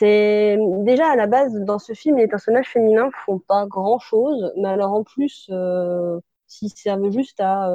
C'est 0.00 0.56
déjà 0.78 1.10
à 1.10 1.16
la 1.16 1.26
base 1.26 1.54
dans 1.60 1.78
ce 1.78 1.92
film, 1.92 2.16
les 2.16 2.26
personnages 2.26 2.68
féminins 2.68 3.10
font 3.26 3.38
pas 3.38 3.66
grand 3.66 3.98
chose, 3.98 4.50
mais 4.56 4.68
alors 4.68 4.92
en 4.92 5.04
plus, 5.04 5.46
euh, 5.50 6.18
s'ils 6.46 6.70
servent 6.70 7.10
juste 7.12 7.38
à 7.40 7.70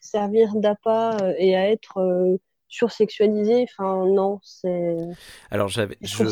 servir 0.00 0.54
d'appât 0.56 1.16
et 1.38 1.56
à 1.56 1.70
être 1.70 2.38
sursexualisé. 2.68 3.66
Enfin, 3.70 4.06
non, 4.06 4.40
c'est. 4.42 4.96
Alors, 5.50 5.68
j'avais. 5.68 5.96
Je, 6.02 6.24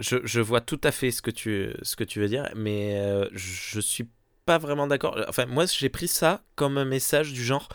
je, 0.00 0.16
je, 0.24 0.40
vois 0.40 0.60
tout 0.60 0.80
à 0.84 0.92
fait 0.92 1.10
ce 1.10 1.22
que 1.22 1.30
tu, 1.30 1.74
ce 1.82 1.96
que 1.96 2.04
tu 2.04 2.20
veux 2.20 2.28
dire, 2.28 2.50
mais 2.54 2.98
euh, 2.98 3.28
je 3.32 3.80
suis 3.80 4.08
pas 4.44 4.58
vraiment 4.58 4.86
d'accord. 4.86 5.18
Enfin, 5.28 5.46
moi, 5.46 5.66
j'ai 5.66 5.88
pris 5.88 6.08
ça 6.08 6.42
comme 6.54 6.78
un 6.78 6.84
message 6.84 7.32
du 7.32 7.42
genre. 7.42 7.68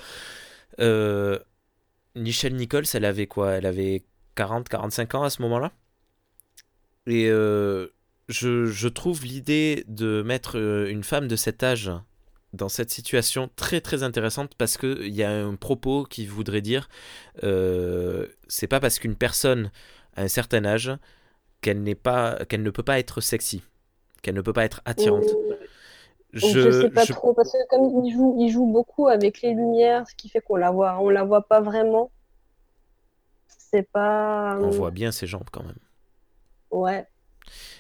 Euh, 0.80 1.40
Michelle 2.16 2.56
Nichols, 2.56 2.86
elle 2.94 3.06
avait 3.06 3.28
quoi? 3.28 3.52
Elle 3.52 3.66
avait 3.66 4.04
40, 4.36 4.70
45 4.70 5.16
ans 5.16 5.24
à 5.24 5.30
ce 5.30 5.42
moment-là. 5.42 5.72
Et 7.08 7.28
euh, 7.30 7.88
je, 8.30 8.66
je, 8.66 8.88
trouve 8.88 9.26
l'idée 9.26 9.84
de 9.88 10.22
mettre 10.24 10.58
euh, 10.58 10.90
une 10.90 11.04
femme 11.04 11.28
de 11.28 11.36
cet 11.36 11.64
âge 11.64 11.92
dans 12.54 12.70
cette 12.70 12.92
situation 12.92 13.50
très 13.56 13.82
très 13.82 14.04
intéressante 14.04 14.54
parce 14.56 14.78
qu'il 14.78 15.14
y 15.14 15.24
a 15.24 15.32
un 15.32 15.56
propos 15.56 16.04
qui 16.04 16.26
voudrait 16.26 16.62
dire 16.62 16.88
euh, 17.44 18.28
c'est 18.48 18.68
pas 18.68 18.80
parce 18.80 19.00
qu'une 19.00 19.16
personne 19.16 19.72
a 20.16 20.22
un 20.22 20.28
certain 20.28 20.64
âge 20.64 20.92
qu'elle 21.62 21.82
n'est 21.82 21.96
pas 21.96 22.46
qu'elle 22.46 22.62
ne 22.62 22.70
peut 22.70 22.84
pas 22.84 23.00
être 23.00 23.22
sexy 23.22 23.64
qu'elle 24.22 24.36
ne 24.36 24.42
peut 24.42 24.54
pas 24.54 24.64
être 24.64 24.82
attirante. 24.86 25.26
Je, 26.32 26.48
je 26.48 26.82
sais 26.82 26.90
pas 26.90 27.06
trop 27.06 27.34
parce 27.34 27.52
que 27.52 27.68
comme 27.70 28.06
il 28.06 28.14
joue, 28.14 28.38
il 28.40 28.50
joue 28.50 28.66
beaucoup 28.66 29.08
avec 29.08 29.42
les 29.42 29.54
lumières 29.54 30.08
ce 30.08 30.16
qui 30.16 30.30
fait 30.30 30.42
qu'on 30.42 30.56
la 30.56 30.72
voit 30.72 31.00
on 31.00 31.10
la 31.10 31.24
voit 31.24 31.48
pas 31.48 31.60
vraiment 31.60 32.12
c'est 33.74 33.90
pas 33.92 34.58
on 34.62 34.70
voit 34.70 34.92
bien 34.92 35.12
ses 35.12 35.28
jambes 35.28 35.50
quand 35.52 35.64
même 35.64 35.80
ouais 36.72 37.08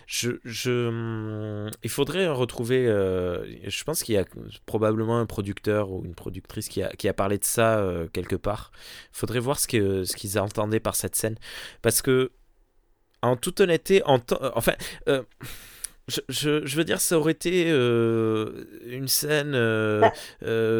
je, 0.05 1.71
il 1.83 1.89
faudrait 1.89 2.27
retrouver. 2.27 2.87
Euh, 2.87 3.45
je 3.67 3.83
pense 3.83 4.03
qu'il 4.03 4.15
y 4.15 4.17
a 4.17 4.25
probablement 4.65 5.19
un 5.19 5.25
producteur 5.25 5.91
ou 5.91 6.03
une 6.05 6.15
productrice 6.15 6.69
qui 6.69 6.83
a, 6.83 6.89
qui 6.89 7.07
a 7.07 7.13
parlé 7.13 7.37
de 7.37 7.43
ça 7.43 7.79
euh, 7.79 8.07
quelque 8.11 8.35
part. 8.35 8.71
Il 9.13 9.17
faudrait 9.17 9.39
voir 9.39 9.59
ce 9.59 9.67
qu'ils 9.67 10.05
ce 10.05 10.15
qu'ils 10.15 10.39
entendaient 10.39 10.79
par 10.79 10.95
cette 10.95 11.15
scène. 11.15 11.35
Parce 11.81 12.01
que, 12.01 12.31
en 13.21 13.35
toute 13.35 13.59
honnêteté, 13.61 14.03
en 14.05 14.19
enfin. 14.55 14.73
Euh, 15.07 15.23
je, 16.09 16.19
je, 16.65 16.75
veux 16.75 16.83
dire, 16.83 16.99
ça 16.99 17.17
aurait 17.17 17.31
été 17.31 17.69
une 17.69 19.07
scène 19.07 19.53
bah. 19.53 20.11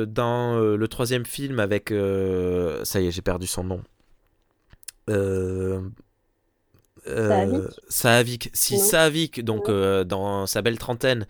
dans 0.06 0.60
le 0.60 0.88
troisième 0.90 1.26
film 1.26 1.62
avec. 1.62 1.94
ça 2.84 3.00
y 3.00 3.08
est, 3.08 3.12
j'ai 3.12 3.22
perdu 3.22 3.48
son 3.48 3.64
nom. 3.64 3.82
Euh, 5.10 5.82
Saavik. 7.90 8.50
Si 8.54 8.80
Saavik, 8.80 9.44
donc 9.44 9.70
euh, 9.70 10.04
dans 10.04 10.46
sa 10.46 10.62
belle 10.62 10.78
trentaine, 10.78 11.26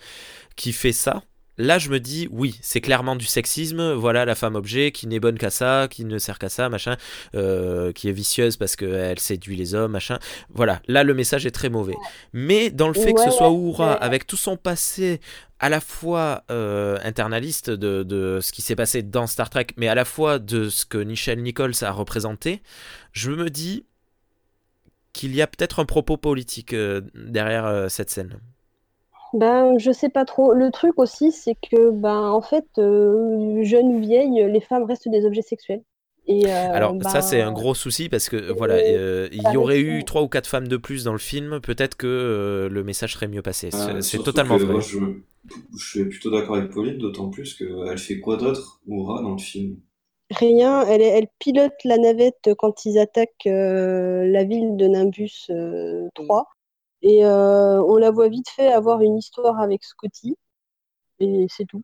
qui 0.55 0.71
fait 0.71 0.91
ça, 0.91 1.23
là 1.57 1.79
je 1.79 1.89
me 1.89 1.99
dis 1.99 2.27
oui, 2.31 2.57
c'est 2.61 2.81
clairement 2.81 3.15
du 3.15 3.25
sexisme. 3.25 3.93
Voilà 3.93 4.25
la 4.25 4.35
femme 4.35 4.55
objet 4.55 4.91
qui 4.91 5.07
n'est 5.07 5.19
bonne 5.19 5.37
qu'à 5.37 5.49
ça, 5.49 5.87
qui 5.89 6.05
ne 6.05 6.17
sert 6.19 6.37
qu'à 6.37 6.49
ça, 6.49 6.69
machin, 6.69 6.97
euh, 7.35 7.91
qui 7.91 8.07
est 8.07 8.11
vicieuse 8.11 8.57
parce 8.57 8.75
qu'elle 8.75 9.19
séduit 9.19 9.55
les 9.55 9.73
hommes, 9.73 9.91
machin. 9.91 10.19
Voilà, 10.49 10.81
là 10.87 11.03
le 11.03 11.13
message 11.13 11.45
est 11.45 11.51
très 11.51 11.69
mauvais. 11.69 11.95
Mais 12.33 12.69
dans 12.69 12.87
le 12.87 12.93
fait 12.93 13.13
que 13.13 13.21
ce 13.21 13.31
soit 13.31 13.49
Oura, 13.49 13.93
avec 13.93 14.27
tout 14.27 14.37
son 14.37 14.57
passé 14.57 15.21
à 15.63 15.69
la 15.69 15.79
fois 15.79 16.43
internaliste 16.49 17.69
de, 17.69 18.39
ce 18.41 18.51
qui 18.51 18.61
s'est 18.61 18.75
passé 18.75 19.01
dans 19.01 19.27
Star 19.27 19.49
Trek, 19.49 19.67
mais 19.77 19.87
à 19.87 19.95
la 19.95 20.05
fois 20.05 20.37
de 20.39 20.69
ce 20.69 20.85
que 20.85 20.97
Nichelle 20.97 21.41
Nichols 21.41 21.83
a 21.83 21.91
représenté, 21.91 22.61
je 23.13 23.31
me 23.31 23.49
dis 23.49 23.85
qu'il 25.13 25.35
y 25.35 25.41
a 25.41 25.47
peut-être 25.47 25.79
un 25.79 25.85
propos 25.85 26.17
politique 26.17 26.73
euh, 26.73 27.01
derrière 27.15 27.65
euh, 27.65 27.87
cette 27.87 28.09
scène 28.09 28.39
ben, 29.35 29.79
je 29.79 29.91
sais 29.91 30.09
pas 30.09 30.25
trop. 30.25 30.53
Le 30.53 30.69
truc 30.69 30.99
aussi, 30.99 31.31
c'est 31.31 31.55
que, 31.55 31.89
ben, 31.89 32.29
en 32.29 32.41
fait, 32.41 32.67
euh, 32.77 33.63
jeune 33.63 33.87
ou 33.87 33.99
vieille, 33.99 34.45
les 34.47 34.61
femmes 34.61 34.83
restent 34.83 35.09
des 35.09 35.25
objets 35.25 35.41
sexuels. 35.41 35.81
Et 36.25 36.49
Alors 36.49 36.95
ça 37.03 37.21
c'est 37.21 37.41
un 37.41 37.51
gros 37.51 37.73
souci 37.73 38.07
parce 38.07 38.29
que 38.29 38.51
voilà 38.53 38.81
il 38.81 39.51
y 39.53 39.57
aurait 39.57 39.79
eu 39.79 40.03
trois 40.05 40.21
ou 40.21 40.27
quatre 40.27 40.47
femmes 40.47 40.67
de 40.67 40.77
plus 40.77 41.03
dans 41.03 41.11
le 41.11 41.17
film 41.17 41.59
peut-être 41.61 41.95
que 41.95 42.69
le 42.71 42.83
message 42.83 43.13
serait 43.13 43.27
mieux 43.27 43.41
passé 43.41 43.69
c'est 44.01 44.23
totalement 44.23 44.57
vrai 44.57 44.81
je, 44.81 44.97
je, 45.77 45.85
suis 45.85 46.05
plutôt 46.05 46.31
d'accord 46.31 46.55
avec 46.55 46.71
Pauline 46.71 46.97
d'autant 46.97 47.29
plus 47.29 47.53
qu'elle 47.55 47.97
fait 47.97 48.19
quoi 48.19 48.37
d'autre 48.37 48.81
Oura 48.87 49.21
dans 49.21 49.31
le 49.31 49.41
film? 49.41 49.77
Rien, 50.29 50.85
elle, 50.87 51.01
elle, 51.01 51.27
pilote 51.39 51.73
la 51.83 51.97
navette 51.97 52.49
quand 52.57 52.85
ils 52.85 52.97
attaquent 52.97 53.47
euh, 53.47 54.25
la 54.25 54.43
ville 54.45 54.77
de 54.77 54.87
Nimbus 54.87 55.47
3. 56.15 56.39
Euh, 56.39 56.43
et 57.01 57.25
euh, 57.25 57.83
on 57.83 57.97
la 57.97 58.11
voit 58.11 58.29
vite 58.29 58.49
fait 58.49 58.71
avoir 58.71 59.01
une 59.01 59.17
histoire 59.17 59.59
avec 59.59 59.83
Scotty. 59.83 60.37
Et 61.19 61.45
c'est 61.49 61.65
tout. 61.65 61.83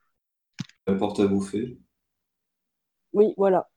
Elle 0.85 0.97
porte 0.97 1.19
à 1.19 1.27
bouffer. 1.27 1.77
Oui, 3.13 3.33
voilà. 3.37 3.69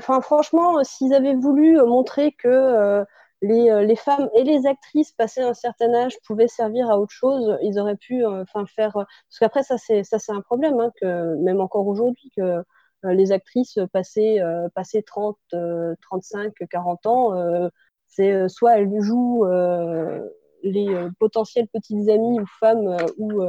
Franchement, 0.00 0.84
s'ils 0.84 1.14
avaient 1.14 1.34
voulu 1.34 1.76
montrer 1.82 2.32
que 2.32 3.04
les, 3.40 3.84
les, 3.86 3.96
femmes 3.96 4.28
et 4.34 4.44
les 4.44 4.66
actrices 4.66 5.12
passées 5.12 5.40
un 5.40 5.54
certain 5.54 5.92
âge 5.94 6.16
pouvaient 6.26 6.48
servir 6.48 6.90
à 6.90 6.98
autre 6.98 7.12
chose, 7.12 7.58
ils 7.62 7.78
auraient 7.78 7.96
pu 7.96 8.22
faire. 8.66 8.92
Parce 8.92 9.38
qu'après, 9.40 9.62
ça, 9.62 9.78
c'est 9.78 10.02
un 10.32 10.40
problème, 10.42 10.78
hein, 10.80 10.92
que 11.00 11.36
même 11.36 11.60
encore 11.60 11.86
aujourd'hui, 11.86 12.30
que 12.36 12.62
euh, 13.04 13.14
les 13.14 13.32
actrices 13.32 13.78
passées, 13.92 14.40
euh, 14.40 14.68
30, 15.06 15.38
35, 16.02 16.52
40 16.70 17.06
ans, 17.06 17.34
euh, 17.34 17.68
c'est 18.06 18.48
soit 18.48 18.78
elles 18.78 18.90
jouent 19.00 19.46
les 20.62 20.86
potentiels 21.18 21.66
petites 21.68 22.08
amies 22.08 22.40
ou 22.40 22.46
femmes, 22.60 22.96
ou, 23.18 23.42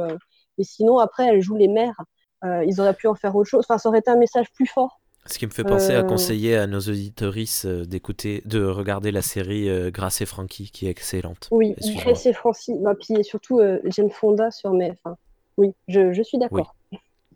mais 0.58 0.64
sinon 0.64 0.98
après 0.98 1.26
elles 1.26 1.42
jouent 1.42 1.56
les 1.56 1.68
mères. 1.68 2.00
ils 2.42 2.80
auraient 2.80 2.94
pu 2.94 3.06
en 3.06 3.14
faire 3.14 3.36
autre 3.36 3.48
chose. 3.50 3.64
Enfin, 3.68 3.78
ça 3.78 3.88
aurait 3.88 3.98
été 4.00 4.10
un 4.10 4.16
message 4.16 4.50
plus 4.52 4.66
fort. 4.66 5.00
Ce 5.26 5.38
qui 5.38 5.46
me 5.46 5.50
fait 5.50 5.64
penser 5.64 5.94
à 5.94 6.02
conseiller 6.02 6.56
à 6.56 6.66
nos 6.66 6.80
auditorices 6.80 7.64
d'écouter, 7.64 8.42
de 8.44 8.62
regarder 8.64 9.10
la 9.10 9.22
série 9.22 9.70
Grace 9.90 10.20
et 10.20 10.26
Frankie, 10.26 10.70
qui 10.70 10.86
est 10.86 10.90
excellente. 10.90 11.48
Oui, 11.50 11.74
Grace 11.96 12.26
et 12.26 12.32
Frankie. 12.32 12.74
Bah, 12.78 12.94
puis 12.94 13.24
surtout, 13.24 13.60
j'aime 13.84 14.10
Fonda 14.10 14.50
sur 14.50 14.72
mes. 14.72 14.90
Enfin, 14.90 15.16
oui, 15.56 15.72
je, 15.88 16.12
je 16.12 16.22
suis 16.22 16.38
d'accord. 16.38 16.74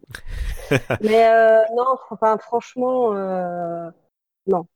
Mais 1.03 1.27
euh, 1.27 1.63
non, 1.77 1.97
enfin, 2.11 2.39
franchement, 2.39 3.15
euh, 3.15 3.91
non. 4.47 4.67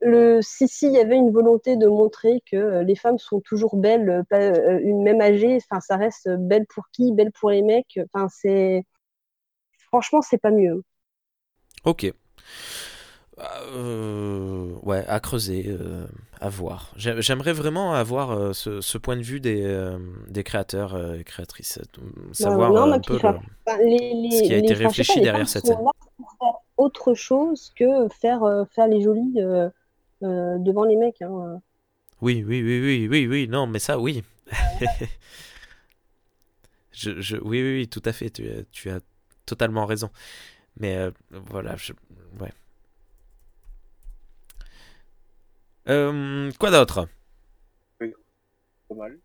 Le, 0.00 0.40
si, 0.42 0.68
si, 0.68 0.86
il 0.86 0.92
y 0.92 0.98
avait 0.98 1.16
une 1.16 1.32
volonté 1.32 1.76
de 1.76 1.88
montrer 1.88 2.40
que 2.50 2.56
euh, 2.56 2.82
les 2.84 2.94
femmes 2.94 3.18
sont 3.18 3.40
toujours 3.40 3.76
belles, 3.76 4.24
une 4.30 5.02
même 5.02 5.20
âgée, 5.20 5.56
enfin, 5.56 5.80
ça 5.80 5.96
reste 5.96 6.28
belle 6.28 6.66
pour 6.66 6.84
qui, 6.92 7.12
belle 7.12 7.32
pour 7.32 7.50
les 7.50 7.62
mecs. 7.62 7.98
Enfin, 8.12 8.28
c'est. 8.28 8.84
Franchement, 9.88 10.22
c'est 10.22 10.38
pas 10.38 10.50
mieux. 10.50 10.82
Ok. 11.84 12.12
Euh, 13.72 14.72
ouais, 14.82 15.04
à 15.06 15.20
creuser, 15.20 15.66
euh, 15.68 16.06
à 16.40 16.48
voir. 16.48 16.90
J'ai- 16.96 17.22
J'aimerais 17.22 17.52
vraiment 17.52 17.94
avoir 17.94 18.32
euh, 18.32 18.52
ce, 18.52 18.80
ce 18.80 18.98
point 18.98 19.16
de 19.16 19.22
vue 19.22 19.38
des, 19.38 19.96
des 20.28 20.42
créateurs 20.42 21.14
et 21.14 21.22
créatrices. 21.22 21.78
euh, 21.78 22.00
Savoir 22.32 22.72
non, 22.72 22.92
un 22.92 22.98
peu. 22.98 23.14
enfin, 23.16 23.32
le- 23.32 23.38
Enfin, 23.64 23.78
les, 23.78 24.14
les, 24.14 24.30
Ce 24.30 24.42
qui 24.42 24.54
a 24.54 24.56
été 24.58 24.74
les- 24.74 24.74
réfléchi 24.74 25.18
pas, 25.18 25.24
derrière 25.24 25.48
cette 25.48 25.66
scène. 25.66 25.78
autre 26.76 27.14
chose 27.14 27.72
que 27.76 28.08
faire, 28.20 28.40
faire 28.74 28.88
les 28.88 29.02
jolies 29.02 29.34
devant 30.20 30.84
les 30.84 30.96
mecs. 30.96 31.22
Hein. 31.22 31.60
Oui, 32.20 32.44
oui, 32.44 32.60
oui, 32.62 32.80
oui, 32.80 33.08
oui, 33.08 33.26
oui, 33.28 33.48
non, 33.48 33.68
mais 33.68 33.78
ça, 33.78 34.00
oui. 34.00 34.24
je, 36.92 37.20
je, 37.20 37.36
oui, 37.36 37.62
oui, 37.62 37.74
oui, 37.80 37.88
tout 37.88 38.02
à 38.04 38.12
fait, 38.12 38.30
tu, 38.30 38.48
as- 38.48 38.64
tu 38.72 38.90
as 38.90 39.00
totalement 39.46 39.86
raison. 39.86 40.10
Mais 40.80 41.10
voilà, 41.30 41.76
je, 41.76 41.92
ouais. 42.40 42.52
Euh, 45.88 46.50
quoi 46.58 46.70
d'autre? 46.70 47.08
Pas 47.98 48.94
mal. 48.94 49.18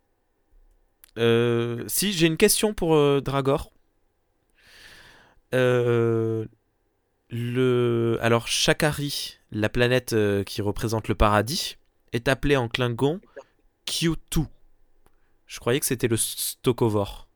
Euh, 1.18 1.84
si, 1.88 2.12
j'ai 2.14 2.28
une 2.28 2.38
question 2.38 2.74
pour 2.74 2.96
euh, 2.96 3.22
Dragor. 3.22 3.72
Euh, 5.54 6.46
le... 7.30 8.18
Alors, 8.22 8.48
Shakari, 8.48 9.38
la 9.52 9.70
planète 9.70 10.14
euh, 10.14 10.44
qui 10.44 10.62
représente 10.62 11.08
le 11.08 11.16
paradis, 11.16 11.78
est 12.12 12.28
appelée 12.28 12.58
en 12.58 12.68
Klingon 12.68 13.20
Q2. 13.88 14.46
Je 15.48 15.60
croyais 15.60 15.80
que 15.80 15.86
c'était 15.86 16.08
le 16.08 16.18
Stokovor. 16.18 17.28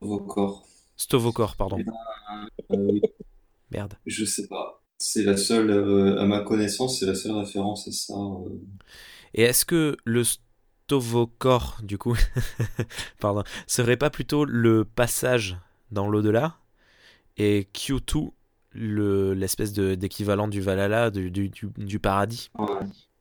Corps. 0.00 0.66
Stovokor, 0.96 1.56
pardon. 1.56 1.78
Merde. 3.72 3.94
je 4.06 4.24
sais 4.24 4.46
pas. 4.48 4.82
C'est 4.98 5.24
la 5.24 5.36
seule, 5.36 5.70
euh, 5.70 6.20
à 6.20 6.26
ma 6.26 6.40
connaissance, 6.40 7.00
c'est 7.00 7.06
la 7.06 7.14
seule 7.14 7.32
référence 7.32 7.88
à 7.88 7.92
ça. 7.92 8.14
euh. 8.14 8.48
Et 9.34 9.42
est-ce 9.42 9.64
que 9.64 9.96
le 10.04 10.22
Stovokor, 10.24 11.78
du 11.82 11.98
coup, 11.98 12.16
pardon, 13.20 13.42
serait 13.66 13.96
pas 13.96 14.10
plutôt 14.10 14.44
le 14.44 14.84
passage 14.84 15.56
dans 15.90 16.08
l'au-delà 16.08 16.56
et 17.38 17.68
Q2 17.74 18.32
le- 18.72 19.34
l'espèce 19.34 19.72
de- 19.72 19.94
d'équivalent 19.94 20.48
du 20.48 20.60
Valhalla, 20.60 21.10
du, 21.10 21.30
du, 21.30 21.48
du, 21.50 21.68
du 21.76 21.98
paradis? 21.98 22.50
Ouais. 22.58 22.66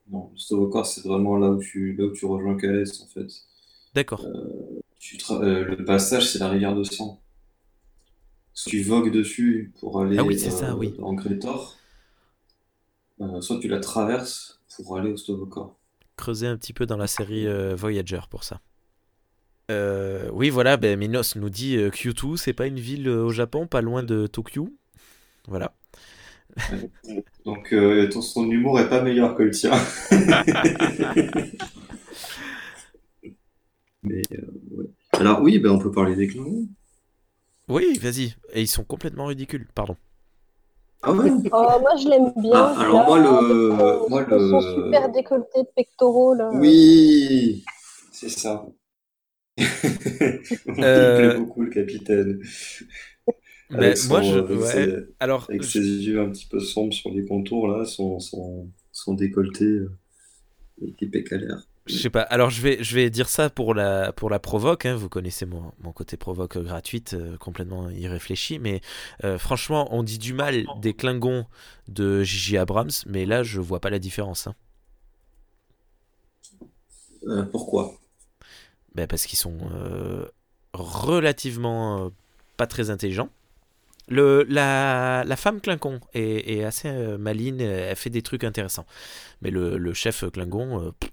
Non, 0.10 0.30
le 0.34 0.38
Stovokor, 0.38 0.86
c'est 0.86 1.08
vraiment 1.08 1.38
là 1.38 1.50
où 1.52 1.60
tu, 1.60 1.94
là 1.94 2.06
où 2.06 2.12
tu 2.12 2.26
rejoins 2.26 2.58
Calais, 2.58 2.84
en 3.04 3.08
fait. 3.08 3.28
D'accord. 3.96 4.22
Euh, 5.32 5.66
le 5.66 5.84
passage, 5.86 6.30
c'est 6.30 6.40
la 6.40 6.50
rivière 6.50 6.76
de 6.76 6.84
sang. 6.84 7.22
Soit 8.54 8.70
tu 8.70 8.84
vogues 8.84 9.12
dessus 9.12 9.72
pour 9.80 10.02
aller 10.02 10.18
Ah 10.20 10.24
oui, 10.24 10.38
ça, 10.38 10.76
oui. 10.76 10.94
en 11.02 11.14
Grétor, 11.14 11.78
euh, 13.22 13.42
soit 13.42 13.60
tu 13.60 13.68
la 13.68 13.80
traverses 13.80 14.60
pour 14.84 14.98
aller 14.98 15.12
au 15.12 15.18
Stovokor. 15.18 15.76
creuser 16.18 16.48
un 16.48 16.58
petit 16.58 16.74
peu 16.74 16.86
dans 16.86 16.98
la 16.98 17.08
série 17.08 17.48
euh, 17.48 17.76
Voyager 17.76 18.20
pour 18.30 18.44
ça. 18.44 18.60
Euh, 19.72 20.30
oui, 20.34 20.50
voilà, 20.50 20.76
ben, 20.78 21.00
Minos 21.00 21.36
nous 21.38 21.50
dit 21.50 21.78
euh, 21.78 21.90
Kyoto, 21.92 22.36
c'est 22.36 22.54
pas 22.54 22.68
une 22.68 22.80
ville 22.80 23.08
euh, 23.08 23.24
au 23.26 23.30
Japon, 23.32 23.68
pas 23.68 23.82
loin 23.82 24.04
de 24.04 24.28
Tokyo. 24.28 24.70
Voilà. 25.48 25.74
Donc 27.46 27.72
euh, 27.74 28.10
ton, 28.10 28.22
son 28.22 28.50
humour 28.52 28.80
est 28.80 28.90
pas 28.90 29.02
meilleur 29.02 29.36
que 29.36 29.44
le 29.44 29.52
tien. 29.52 29.72
Mais 34.04 34.22
euh, 34.34 34.38
ouais. 34.72 34.86
Alors 35.14 35.42
oui, 35.42 35.60
ben, 35.60 35.70
on 35.72 35.80
peut 35.80 35.92
parler 35.92 36.16
des 36.16 36.28
Klingons. 36.28 36.68
Oui, 37.72 37.98
vas-y. 38.00 38.36
Et 38.54 38.62
ils 38.62 38.68
sont 38.68 38.84
complètement 38.84 39.26
ridicules, 39.26 39.66
pardon. 39.74 39.96
Ah 41.04 41.12
ouais? 41.12 41.32
Oh, 41.52 41.78
moi, 41.82 41.96
je 41.98 42.08
l'aime 42.08 42.32
bien. 42.38 42.58
Ah, 42.58 42.82
alors 42.82 42.96
là, 42.98 43.04
moi, 43.06 43.20
le- 43.20 43.72
son- 43.72 44.10
moi, 44.10 44.22
le- 44.28 44.62
super 44.62 45.10
décolleté 45.12 45.64
de 45.64 45.68
pectoraux, 45.76 46.34
là. 46.34 46.52
Oui, 46.60 47.64
c'est 48.12 48.30
ça. 48.30 48.66
Il 49.58 50.84
Euh, 50.84 51.34
plaît 51.34 51.40
beaucoup 51.40 51.62
le 51.64 51.70
capitaine. 51.70 52.42
Mais 53.70 53.96
Avec 53.96 53.98
moi, 54.04 54.22
son, 54.22 54.34
je. 54.34 54.40
euh, 54.40 54.58
ouais. 54.58 54.86
ses- 54.86 55.08
Alors, 55.20 55.48
avec 55.50 55.64
je- 55.64 55.80
ses 55.80 55.80
yeux 56.06 56.22
un 56.22 56.30
petit 56.30 56.48
peu 56.48 56.60
sombres 56.60 56.94
sur 56.94 57.10
les 57.12 57.26
contours 57.26 57.68
là, 57.68 57.86
son, 57.86 58.20
son, 58.20 58.70
son 58.92 59.14
décolleté 59.14 59.66
euh, 59.66 59.92
est 60.84 61.02
épicalaire. 61.04 61.68
Je 61.92 62.02
sais 62.02 62.10
pas. 62.10 62.22
Alors, 62.22 62.50
je 62.50 62.62
vais, 62.62 62.84
je 62.84 62.96
vais 62.96 63.10
dire 63.10 63.30
ça 63.30 63.50
pour 63.50 63.74
la, 63.74 64.12
pour 64.14 64.30
la 64.30 64.40
provoque. 64.40 64.86
hein. 64.86 64.96
Vous 64.96 65.10
connaissez 65.10 65.46
mon, 65.46 65.72
mon 65.82 65.92
côté 65.92 66.18
provoque 66.18 66.58
euh, 66.58 66.64
gratuite, 66.64 67.14
euh, 67.14 67.38
complètement 67.38 67.90
irréfléchi. 67.90 68.60
Mais 68.60 68.82
euh, 69.24 69.38
franchement, 69.38 69.88
on 69.92 70.04
dit 70.04 70.18
du 70.20 70.34
mal 70.34 70.66
des 70.82 70.94
Klingons 70.94 71.46
de 71.88 72.24
J.J. 72.24 72.58
Abrams, 72.58 72.92
mais 73.06 73.26
là, 73.26 73.44
je 73.44 73.60
vois 73.60 73.80
pas 73.80 73.90
la 73.90 74.00
différence. 74.00 74.48
hein. 74.48 74.56
Euh, 77.28 77.44
pourquoi? 77.44 77.94
Ben, 78.96 79.08
parce 79.08 79.26
qu'ils 79.26 79.40
sont 79.40 79.58
relativement 80.74 82.12
pas 82.58 82.68
très 82.68 82.90
intelligents. 82.90 83.30
Le, 84.08 84.44
la, 84.50 85.24
la 85.26 85.36
femme 85.36 85.62
Klingon 85.62 86.00
est, 86.14 86.58
est 86.58 86.64
assez 86.64 86.92
maligne, 87.18 87.62
elle 87.62 87.96
fait 87.96 88.10
des 88.10 88.22
trucs 88.24 88.44
intéressants. 88.44 88.86
Mais 89.42 89.52
le, 89.52 89.78
le 89.78 89.94
chef 89.94 90.26
Klingon, 90.32 90.82
euh, 90.88 90.92
pff, 91.00 91.12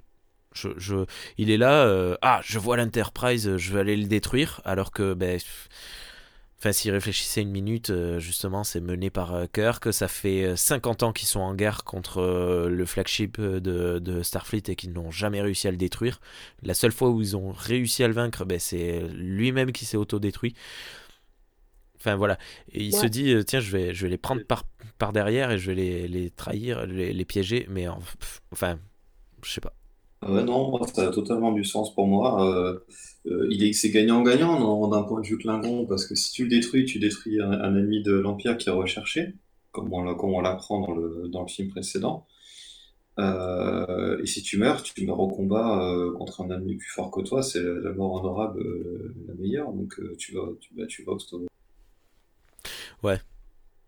je, 0.55 0.69
je- 0.79 1.07
il 1.39 1.51
est 1.51 1.57
là, 1.59 1.85
euh, 1.87 2.17
ah, 2.23 2.41
je 2.45 2.59
vois 2.59 2.77
l'Enterprise, 2.77 3.57
je 3.57 3.73
vais 3.73 3.81
aller 3.81 3.97
le 3.97 4.07
détruire, 4.07 4.61
alors 4.65 4.91
que, 4.93 5.15
ben, 5.15 5.39
enfin, 6.59 6.73
s'il 6.73 6.91
réfléchissait 6.91 7.43
une 7.43 7.51
minute, 7.53 7.91
euh, 7.91 8.19
justement, 8.19 8.65
c'est 8.65 8.81
mené 8.81 9.11
par 9.11 9.35
euh, 9.35 9.47
Kirk, 9.53 9.93
ça 9.93 10.09
fait 10.09 10.43
euh, 10.45 10.57
50 10.57 11.03
ans 11.05 11.13
qu'ils 11.13 11.29
sont 11.29 11.41
en 11.41 11.55
guerre 11.55 11.85
contre 11.85 12.19
euh, 12.21 12.69
le 12.69 12.85
flagship 12.85 13.41
de, 13.41 13.99
de 14.01 14.23
Starfleet 14.23 14.63
et 14.69 14.75
qu'ils 14.77 14.93
n'ont 14.93 15.11
jamais 15.13 15.41
réussi 15.41 15.69
à 15.69 15.71
le 15.71 15.77
détruire. 15.77 16.21
La 16.63 16.75
seule 16.75 16.93
fois 16.93 17.11
où 17.11 17.21
ils 17.21 17.37
ont 17.37 17.53
réussi 17.53 18.03
à 18.03 18.09
le 18.09 18.15
vaincre, 18.15 18.45
ben, 18.45 18.59
c'est 18.59 19.03
lui-même 19.15 19.71
qui 19.73 19.85
s'est 19.85 19.97
autodétruit. 19.97 20.55
Enfin 21.97 22.15
voilà, 22.17 22.39
et 22.73 22.85
il 22.85 22.93
Ouais. 22.93 23.01
se 23.01 23.07
dit 23.07 23.33
euh, 23.35 23.43
tiens 23.43 23.59
je 23.61 23.73
vais 23.77 23.93
je 23.93 24.03
vais 24.05 24.11
les 24.11 24.19
prendre 24.19 24.43
par, 24.45 24.65
par 24.99 25.13
derrière 25.13 25.51
et 25.51 25.59
je 25.59 25.67
vais 25.73 25.75
les, 25.75 26.07
les 26.09 26.31
trahir, 26.31 26.87
les, 26.87 27.13
les 27.13 27.25
piéger, 27.25 27.67
mais 27.71 27.89
en- 27.89 27.99
pff, 27.99 28.41
enfin 28.53 28.79
je 29.43 29.51
sais 29.53 29.61
pas. 29.61 29.75
Ah 30.23 30.33
ouais, 30.33 30.43
non, 30.45 30.71
moi, 30.71 30.87
ça 30.93 31.09
a 31.09 31.11
totalement 31.11 31.53
du 31.53 31.65
sens 31.65 31.95
pour 31.95 32.07
moi. 32.07 32.45
Euh, 32.53 32.79
euh, 33.27 33.47
il 33.51 33.63
est, 33.65 33.73
c'est 33.73 33.91
gagnant-gagnant 33.91 34.59
non, 34.59 34.89
d'un 34.89 35.03
point 35.05 35.21
de 35.21 35.27
vue 35.27 35.39
Klingon, 35.39 35.87
parce 35.87 36.07
que 36.07 36.15
si 36.17 36.33
tu 36.33 36.43
le 36.45 36.49
détruis, 36.51 36.85
tu 36.87 36.99
détruis 36.99 37.41
un, 37.41 37.51
un 37.53 37.77
ennemi 37.77 38.03
de 38.03 38.13
l'Empire 38.13 38.57
qui 38.59 38.69
est 38.69 38.73
recherché, 38.73 39.35
comme 39.73 39.93
on, 39.93 40.03
l'a- 40.03 40.15
comme 40.15 40.31
on 40.35 40.41
l'apprend 40.41 40.81
dans 40.81 40.95
le, 40.95 41.29
dans 41.29 41.43
le 41.43 41.49
film 41.49 41.69
précédent. 41.71 42.27
Euh, 43.19 44.19
et 44.23 44.27
si 44.27 44.43
tu 44.43 44.59
meurs, 44.59 44.83
tu 44.83 45.05
meurs 45.05 45.21
au 45.21 45.29
combat 45.29 45.83
euh, 45.93 46.13
contre 46.13 46.41
un 46.43 46.51
ennemi 46.51 46.77
plus 46.77 46.89
fort 46.91 47.11
que 47.11 47.21
toi, 47.21 47.43
c'est 47.43 47.63
la, 47.63 47.73
la 47.81 47.93
mort 47.93 48.15
honorable 48.15 48.61
euh, 48.63 49.15
la 49.29 49.35
meilleure, 49.35 49.73
donc 49.73 49.99
euh, 50.01 50.15
tu 50.19 50.35
vas, 50.35 50.49
tu, 50.61 50.75
bah, 50.75 50.87
tu 50.87 51.03
vas 51.05 51.13
au. 51.13 51.19
Ouais. 53.03 53.21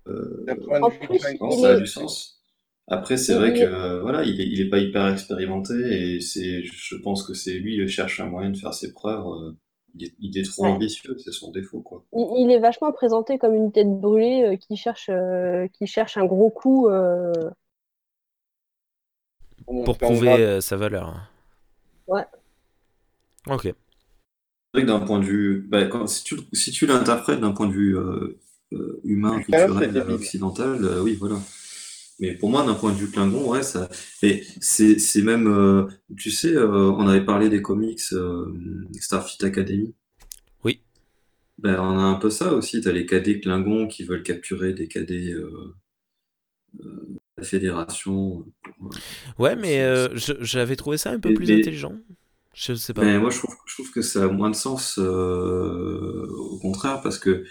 Euh, 0.08 0.44
En 0.80 0.90
plus, 0.90 1.18
ça 1.18 1.70
a 1.70 1.76
du 1.76 1.86
sens. 1.86 2.39
Après, 2.90 3.16
c'est 3.16 3.34
vrai 3.36 3.54
que 3.54 3.64
euh, 3.64 4.00
voilà, 4.02 4.22
il 4.24 4.40
est, 4.40 4.46
il 4.46 4.60
est 4.60 4.68
pas 4.68 4.78
hyper 4.78 5.08
expérimenté 5.08 6.16
et 6.16 6.20
c'est, 6.20 6.62
je 6.64 6.96
pense 6.96 7.22
que 7.26 7.32
c'est 7.34 7.54
lui, 7.58 7.76
il 7.76 7.88
cherche 7.88 8.20
un 8.20 8.26
moyen 8.26 8.50
de 8.50 8.56
faire 8.58 8.74
ses 8.74 8.92
preuves. 8.92 9.26
euh, 9.26 9.52
il 9.94 10.04
est, 10.06 10.14
il 10.20 10.38
est 10.38 10.42
trop 10.44 10.64
Ouais. 10.64 10.74
ambitieux, 10.74 11.16
c'est 11.18 11.32
son 11.32 11.50
défaut, 11.52 11.80
quoi. 11.80 12.04
Il, 12.12 12.28
il 12.44 12.50
est 12.52 12.58
vachement 12.60 12.92
présenté 12.92 13.38
comme 13.38 13.54
une 13.54 13.72
tête 13.72 13.88
brûlée 14.00 14.44
euh, 14.44 14.56
qui 14.56 14.76
cherche, 14.76 15.08
euh, 15.10 15.66
qui 15.72 15.86
cherche 15.86 16.16
un 16.16 16.24
gros 16.24 16.50
coup. 16.50 16.88
euh, 16.88 17.32
Pour 19.84 19.98
prouver 19.98 20.30
euh, 20.44 20.60
sa 20.60 20.76
valeur. 20.76 21.30
Ouais. 22.06 22.26
Ok. 23.46 23.74
C'est 24.74 24.80
vrai 24.80 24.82
que 24.82 24.86
d'un 24.86 25.00
point 25.04 25.18
de 25.18 25.24
vue, 25.24 25.66
bah, 25.68 25.86
quand, 25.86 26.06
si 26.06 26.22
tu, 26.24 26.36
si 26.52 26.70
tu 26.70 26.86
l'interprètes 26.86 27.40
d'un 27.40 27.52
point 27.52 27.66
de 27.66 27.72
vue 27.72 27.96
euh, 27.98 28.38
euh, 28.72 29.00
humain, 29.04 29.40
c'est 29.40 29.46
culturel, 29.46 29.92
débile. 29.92 30.14
occidental, 30.14 30.84
euh, 30.84 31.02
oui, 31.02 31.16
voilà. 31.18 31.36
Mais 32.20 32.34
pour 32.34 32.50
moi, 32.50 32.64
d'un 32.66 32.74
point 32.74 32.92
de 32.92 32.98
vue 32.98 33.10
Klingon, 33.10 33.48
ouais, 33.50 33.62
ça, 33.62 33.88
et 34.22 34.44
c'est, 34.60 34.98
c'est 34.98 35.22
même, 35.22 35.48
euh, 35.48 35.86
tu 36.18 36.30
sais, 36.30 36.54
euh, 36.54 36.90
on 36.92 37.08
avait 37.08 37.24
parlé 37.24 37.48
des 37.48 37.62
comics 37.62 38.00
euh, 38.12 38.46
Starfleet 39.00 39.44
Academy. 39.46 39.94
Oui. 40.62 40.82
Ben, 41.58 41.80
on 41.80 41.98
a 41.98 42.02
un 42.02 42.14
peu 42.16 42.28
ça 42.30 42.52
aussi. 42.52 42.80
T'as 42.82 42.92
les 42.92 43.06
cadets 43.06 43.40
Klingons 43.40 43.88
qui 43.88 44.04
veulent 44.04 44.22
capturer 44.22 44.74
des 44.74 44.86
cadets 44.86 45.32
euh, 45.32 45.74
euh, 46.80 47.06
de 47.08 47.18
la 47.38 47.44
Fédération. 47.44 48.44
pour, 48.62 48.86
euh, 48.86 48.98
Ouais, 49.38 49.56
mais 49.56 49.80
euh, 49.82 50.14
je- 50.14 50.34
j'avais 50.40 50.76
trouvé 50.76 50.98
ça 50.98 51.10
un 51.12 51.20
peu 51.20 51.30
Et 51.30 51.34
plus 51.34 51.46
des- 51.46 51.58
intelligent. 51.60 51.96
Je 52.52 52.74
sais 52.74 52.92
pas. 52.92 53.02
Mais 53.04 53.18
moi, 53.18 53.30
je 53.30 53.38
trouve, 53.38 53.54
je 53.66 53.74
trouve 53.74 53.90
que 53.92 54.02
ça 54.02 54.24
a 54.24 54.28
moins 54.28 54.50
de 54.50 54.56
sens, 54.56 54.98
euh, 54.98 56.26
au 56.36 56.58
contraire, 56.58 57.00
parce 57.00 57.18
que 57.18 57.44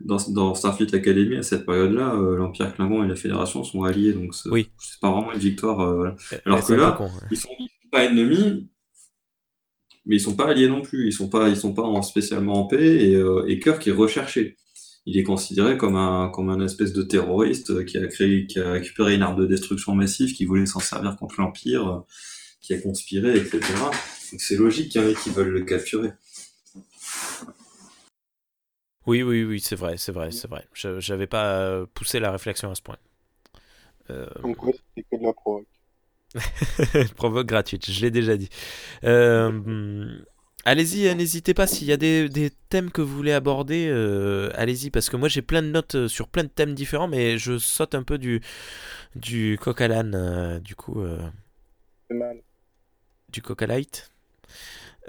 dans, 0.00 0.18
dans 0.30 0.54
Starfleet 0.54 0.94
Academy, 0.94 1.36
à 1.36 1.42
cette 1.42 1.66
période-là, 1.66 2.14
euh, 2.14 2.36
l'Empire 2.36 2.74
Klingon 2.74 3.02
et 3.04 3.08
la 3.08 3.16
Fédération 3.16 3.64
sont 3.64 3.82
alliés, 3.82 4.12
donc 4.12 4.34
c'est 4.34 4.48
Oui. 4.50 4.70
pas 5.00 5.10
vraiment 5.10 5.32
une 5.32 5.38
victoire. 5.40 5.80
euh, 5.80 5.94
voilà. 5.96 6.16
Eh, 6.32 6.36
alors 6.46 6.60
eh, 6.62 6.66
que 6.66 6.72
là, 6.74 6.92
con, 6.92 7.04
ouais. 7.06 7.10
Ils 7.30 7.36
sont, 7.36 7.48
ils 7.58 7.64
sont 7.68 7.88
pas 7.90 8.04
ennemis, 8.04 8.68
mais 10.06 10.16
ils 10.16 10.20
sont 10.20 10.36
pas 10.36 10.46
alliés 10.48 10.68
non 10.68 10.82
plus. 10.82 11.06
Ils 11.08 11.12
sont 11.12 11.28
pas, 11.28 11.48
ils 11.48 11.56
sont 11.56 11.74
pas 11.74 11.82
en- 11.82 12.02
spécialement 12.02 12.54
en 12.64 12.66
paix, 12.66 13.08
et, 13.10 13.14
euh, 13.16 13.44
et 13.48 13.58
Kirk 13.60 13.86
est 13.86 13.92
recherché. 13.92 14.56
il 15.10 15.16
est 15.16 15.22
considéré 15.22 15.78
comme 15.78 15.96
un, 15.96 16.28
comme 16.28 16.50
un 16.50 16.60
espèce 16.64 16.92
de 16.92 17.02
terroriste 17.02 17.84
qui 17.86 17.96
a 17.96 18.06
créé, 18.08 18.46
qui 18.46 18.60
a 18.60 18.72
récupéré 18.72 19.14
une 19.14 19.22
arme 19.22 19.40
de 19.40 19.46
destruction 19.46 19.94
massive, 19.94 20.34
qui 20.34 20.44
voulait 20.44 20.66
s'en 20.66 20.80
servir 20.80 21.16
contre 21.16 21.40
l'Empire, 21.40 22.02
qui 22.60 22.74
a 22.74 22.78
conspiré, 22.80 23.36
etc. 23.38 23.58
Donc 24.32 24.40
c'est 24.40 24.56
logique 24.56 24.90
qu'il 24.90 25.00
y 25.00 25.04
en 25.04 25.08
ait 25.08 25.14
qui 25.14 25.30
veulent 25.30 25.48
le 25.48 25.62
capturer. 25.64 26.10
Oui, 29.08 29.22
oui, 29.22 29.42
oui, 29.42 29.58
c'est 29.58 29.74
vrai, 29.74 29.96
c'est 29.96 30.12
vrai, 30.12 30.30
c'est 30.30 30.48
vrai. 30.48 30.66
Je 30.74 31.12
n'avais 31.12 31.26
pas 31.26 31.60
euh, 31.60 31.86
poussé 31.94 32.20
la 32.20 32.30
réflexion 32.30 32.70
à 32.70 32.74
ce 32.74 32.82
point. 32.82 32.98
Euh... 34.10 34.26
Que 34.42 35.16
de 35.16 35.22
la 35.22 35.32
provoque. 35.32 35.66
provoque 37.16 37.46
gratuite, 37.46 37.90
je 37.90 38.02
l'ai 38.02 38.10
déjà 38.10 38.36
dit. 38.36 38.50
Euh, 39.04 40.18
allez-y, 40.66 41.14
n'hésitez 41.14 41.54
pas 41.54 41.66
s'il 41.66 41.86
y 41.86 41.92
a 41.92 41.96
des, 41.96 42.28
des, 42.28 42.50
thèmes 42.68 42.90
que 42.90 43.00
vous 43.00 43.16
voulez 43.16 43.32
aborder, 43.32 43.88
euh, 43.88 44.50
allez-y, 44.52 44.90
parce 44.90 45.08
que 45.08 45.16
moi 45.16 45.30
j'ai 45.30 45.40
plein 45.40 45.62
de 45.62 45.68
notes 45.68 46.06
sur 46.06 46.28
plein 46.28 46.44
de 46.44 46.50
thèmes 46.50 46.74
différents, 46.74 47.08
mais 47.08 47.38
je 47.38 47.56
saute 47.56 47.94
un 47.94 48.02
peu 48.02 48.18
du, 48.18 48.42
du 49.16 49.58
coq 49.58 49.80
à 49.80 49.88
l'âne, 49.88 50.60
du 50.62 50.74
coup. 50.74 51.02
C'est 52.10 52.14
mal. 52.14 52.42
Du 53.30 53.40
coq 53.40 53.62
à 53.62 53.66
light 53.66 54.10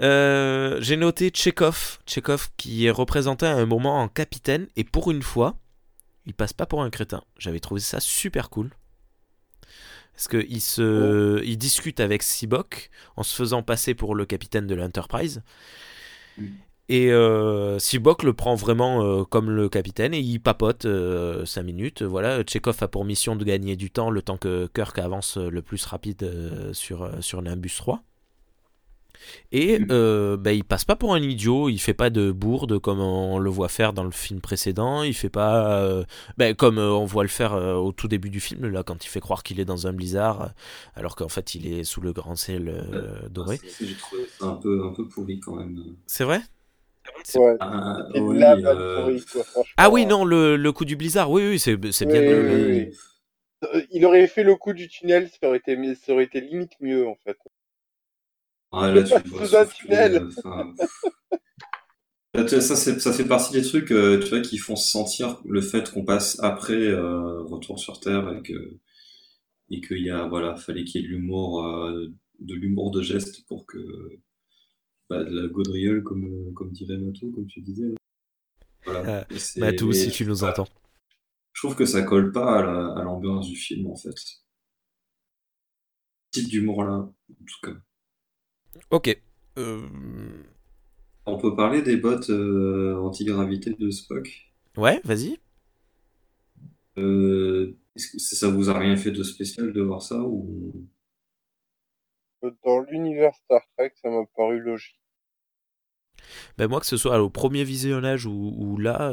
euh, 0.02 0.78
j'ai 0.80 0.96
noté 0.96 1.28
Tchekhov, 1.28 1.98
Tchekhov 2.06 2.48
qui 2.56 2.86
est 2.86 2.90
représenté 2.90 3.46
à 3.46 3.54
un 3.54 3.66
moment 3.66 4.00
en 4.00 4.08
capitaine 4.08 4.66
et 4.76 4.84
pour 4.84 5.10
une 5.10 5.22
fois, 5.22 5.56
il 6.26 6.34
passe 6.34 6.52
pas 6.52 6.66
pour 6.66 6.82
un 6.82 6.90
crétin. 6.90 7.22
J'avais 7.38 7.60
trouvé 7.60 7.80
ça 7.80 8.00
super 8.00 8.50
cool. 8.50 8.70
Parce 10.14 10.28
qu'il 10.28 10.60
se, 10.60 11.42
il 11.44 11.56
discute 11.56 12.00
avec 12.00 12.22
Sibok 12.22 12.90
en 13.16 13.22
se 13.22 13.34
faisant 13.34 13.62
passer 13.62 13.94
pour 13.94 14.14
le 14.14 14.26
capitaine 14.26 14.66
de 14.66 14.74
l'Enterprise. 14.74 15.42
Et 16.88 17.12
euh, 17.12 17.78
Sibok 17.78 18.22
le 18.22 18.34
prend 18.34 18.54
vraiment 18.54 19.02
euh, 19.02 19.24
comme 19.24 19.50
le 19.50 19.68
capitaine 19.68 20.12
et 20.12 20.18
il 20.18 20.40
papote 20.40 20.86
5 21.44 21.62
minutes. 21.62 22.02
Voilà, 22.02 22.42
Tchekhov 22.42 22.82
a 22.82 22.88
pour 22.88 23.04
mission 23.04 23.36
de 23.36 23.44
gagner 23.44 23.76
du 23.76 23.90
temps 23.90 24.10
le 24.10 24.22
temps 24.22 24.36
que 24.36 24.66
Kirk 24.74 24.98
avance 24.98 25.36
le 25.36 25.62
plus 25.62 25.84
rapide 25.86 26.72
sur, 26.72 27.10
sur 27.22 27.40
Nimbus 27.40 27.74
3. 27.76 28.02
Et 29.52 29.78
mm. 29.78 29.86
euh, 29.90 30.36
bah, 30.36 30.52
il 30.52 30.64
passe 30.64 30.84
pas 30.84 30.96
pour 30.96 31.14
un 31.14 31.22
idiot, 31.22 31.68
il 31.68 31.78
fait 31.78 31.94
pas 31.94 32.10
de 32.10 32.30
bourde 32.30 32.78
comme 32.78 33.00
on 33.00 33.38
le 33.38 33.50
voit 33.50 33.68
faire 33.68 33.92
dans 33.92 34.04
le 34.04 34.10
film 34.10 34.40
précédent, 34.40 35.02
il 35.02 35.14
fait 35.14 35.28
pas 35.28 35.80
euh, 35.80 36.04
bah, 36.36 36.54
comme 36.54 36.78
euh, 36.78 36.90
on 36.90 37.04
voit 37.04 37.22
le 37.22 37.28
faire 37.28 37.54
euh, 37.54 37.74
au 37.74 37.92
tout 37.92 38.08
début 38.08 38.30
du 38.30 38.40
film, 38.40 38.66
là, 38.66 38.82
quand 38.82 39.04
il 39.04 39.08
fait 39.08 39.20
croire 39.20 39.42
qu'il 39.42 39.60
est 39.60 39.64
dans 39.64 39.86
un 39.86 39.92
blizzard, 39.92 40.52
alors 40.94 41.16
qu'en 41.16 41.28
fait 41.28 41.54
il 41.54 41.72
est 41.72 41.84
sous 41.84 42.00
le 42.00 42.12
grand 42.12 42.36
ciel 42.36 43.28
doré. 43.30 43.60
J'ai 43.80 43.94
trouvé 43.94 44.22
ça 44.38 44.46
un 44.46 44.56
peu, 44.56 44.84
un 44.84 44.92
peu 44.92 45.06
pourri 45.08 45.40
quand 45.40 45.54
même. 45.54 45.78
C'est 46.06 46.24
vrai? 46.24 46.40
Ouais. 47.34 47.56
Ah, 47.60 48.06
oui, 48.14 48.40
ah, 49.76 49.90
oui, 49.90 50.06
non, 50.06 50.24
le, 50.24 50.56
le, 50.56 50.72
coup 50.72 50.84
du 50.84 50.96
blizzard, 50.96 51.30
oui, 51.30 51.48
oui, 51.48 51.58
c'est 51.58 51.76
bien. 51.76 52.20
Oui, 52.20 52.90
il 53.90 54.04
aurait 54.04 54.26
fait 54.26 54.42
le 54.42 54.56
coup 54.56 54.72
du 54.72 54.88
tunnel, 54.88 55.28
ça 55.28 55.48
aurait 55.48 55.58
été, 55.58 55.76
ça 55.94 56.12
aurait 56.12 56.24
été 56.24 56.40
limite 56.40 56.72
mieux 56.80 57.06
en 57.06 57.16
fait. 57.24 57.36
Ah, 58.72 58.92
là, 58.92 59.02
tu 59.02 59.28
vois, 59.28 59.66
tunnel. 59.66 60.28
ça, 62.60 62.76
ça 62.76 63.12
fait 63.12 63.24
partie 63.24 63.52
des 63.52 63.62
trucs 63.62 63.90
euh, 63.90 64.20
tu 64.20 64.28
vois, 64.28 64.40
qui 64.40 64.58
font 64.58 64.76
sentir 64.76 65.40
le 65.44 65.60
fait 65.60 65.90
qu'on 65.90 66.04
passe 66.04 66.38
après 66.40 66.74
euh, 66.74 67.42
Retour 67.42 67.78
sur 67.78 67.98
Terre 68.00 68.32
et 68.32 68.42
que 68.42 68.78
et 69.70 69.80
qu'il 69.80 70.02
y 70.02 70.10
a 70.10 70.26
voilà 70.26 70.56
fallait 70.56 70.84
qu'il 70.84 71.00
y 71.00 71.04
ait 71.04 71.08
de 71.08 71.12
l'humour 71.12 71.66
euh, 71.66 72.08
de 72.38 72.54
l'humour 72.54 72.90
de 72.90 73.02
geste 73.02 73.46
pour 73.46 73.66
que 73.66 73.78
bah, 75.08 75.24
de 75.24 75.40
la 75.40 75.48
gaudriole 75.48 76.02
comme 76.02 76.52
comme 76.54 76.70
dirait 76.70 76.98
Matou 76.98 77.32
comme 77.32 77.46
tu 77.46 77.60
disais 77.60 77.94
voilà. 78.84 79.26
Matou 79.56 79.92
si 79.92 80.10
tu 80.10 80.24
nous 80.26 80.44
entends 80.44 80.68
je 81.52 81.60
trouve 81.62 81.76
que 81.76 81.84
ça 81.84 82.02
colle 82.02 82.32
pas 82.32 82.60
à 82.96 83.02
l'ambiance 83.02 83.48
du 83.48 83.56
film 83.56 83.86
en 83.88 83.96
fait 83.96 84.14
type 86.30 86.48
d'humour 86.48 86.84
là 86.84 86.94
en 86.94 87.44
tout 87.46 87.60
cas 87.62 87.76
Ok. 88.90 89.20
Euh, 89.58 89.88
On 91.26 91.38
peut 91.38 91.54
parler 91.54 91.82
des 91.82 91.96
bottes 91.96 92.30
euh, 92.30 92.96
anti-gravité 92.96 93.74
de 93.78 93.90
Spock 93.90 94.28
Ouais, 94.76 95.00
vas-y. 95.04 95.38
Euh, 96.98 97.76
est-ce 97.96 98.12
que 98.12 98.36
ça 98.36 98.48
vous 98.48 98.70
a 98.70 98.78
rien 98.78 98.96
fait 98.96 99.10
de 99.10 99.22
spécial 99.22 99.72
de 99.72 99.80
voir 99.80 100.02
ça 100.02 100.20
ou? 100.20 100.88
Dans 102.42 102.80
l'univers 102.90 103.34
Star 103.44 103.60
Trek, 103.76 103.92
ça 104.02 104.08
m'a 104.08 104.24
paru 104.34 104.60
logique. 104.60 104.96
Ben 106.56 106.68
moi, 106.68 106.80
que 106.80 106.86
ce 106.86 106.96
soit 106.96 107.20
au 107.20 107.30
premier 107.30 107.64
visionnage 107.64 108.26
ou, 108.26 108.76
là, 108.78 109.12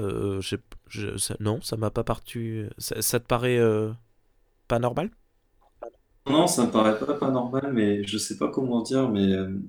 non, 1.40 1.62
ça 1.62 1.78
m'a 1.78 1.90
pas 1.90 2.04
parti. 2.04 2.64
Ça, 2.78 3.02
ça, 3.02 3.20
te 3.20 3.26
paraît 3.26 3.60
pas 4.68 4.80
normal? 4.80 5.10
Non, 6.30 6.48
ça 6.48 6.66
me 6.66 6.72
paraît 6.72 6.98
pas, 7.00 7.14
pas 7.16 7.32
normal, 7.32 7.72
mais 7.74 8.04
je 8.04 8.18
sais 8.18 8.38
pas 8.38 8.50
comment 8.50 8.82
dire, 8.82 9.10
mais 9.10 9.32
euh, 9.34 9.60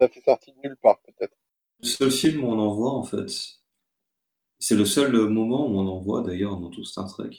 Ça 0.00 0.08
fait 0.08 0.20
sortir 0.20 0.54
de 0.54 0.68
nulle 0.68 0.76
part, 0.76 1.00
peut-être. 1.02 1.36
le 1.82 1.86
seul 1.88 2.10
film 2.10 2.44
où 2.44 2.48
on 2.48 2.58
en 2.58 2.74
voit, 2.74 2.92
en 2.92 3.04
fait, 3.04 3.28
c'est 4.58 4.76
le 4.76 4.84
seul 4.84 5.12
moment 5.28 5.66
où 5.66 5.78
on 5.78 5.88
en 5.88 5.98
voit, 5.98 6.22
d'ailleurs, 6.22 6.56
dans 6.58 6.70
tout 6.70 6.84
Star 6.84 7.08
Trek. 7.08 7.30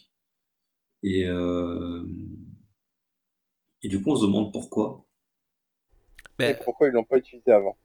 Et, 1.03 1.25
euh, 1.27 2.05
et 3.81 3.89
du 3.89 4.01
coup, 4.01 4.11
on 4.11 4.15
se 4.15 4.25
demande 4.25 4.51
pourquoi. 4.51 5.05
Et 6.39 6.55
pourquoi 6.55 6.87
ils 6.87 6.91
l'ont 6.93 7.03
pas 7.03 7.17
utilisé 7.17 7.51
avant 7.51 7.77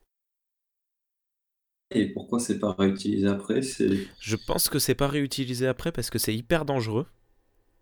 Et 1.91 2.07
pourquoi 2.13 2.41
c'est 2.41 2.59
pas 2.59 2.73
réutilisé 2.73 3.27
après, 3.29 3.63
c'est... 3.63 4.09
Je 4.21 4.37
pense 4.37 4.69
que 4.69 4.79
c'est 4.79 4.95
pas 4.95 5.09
réutilisé 5.09 5.67
après 5.67 5.93
parce 5.93 6.11
que 6.11 6.19
c'est 6.19 6.35
hyper 6.35 6.65
dangereux. 6.65 7.07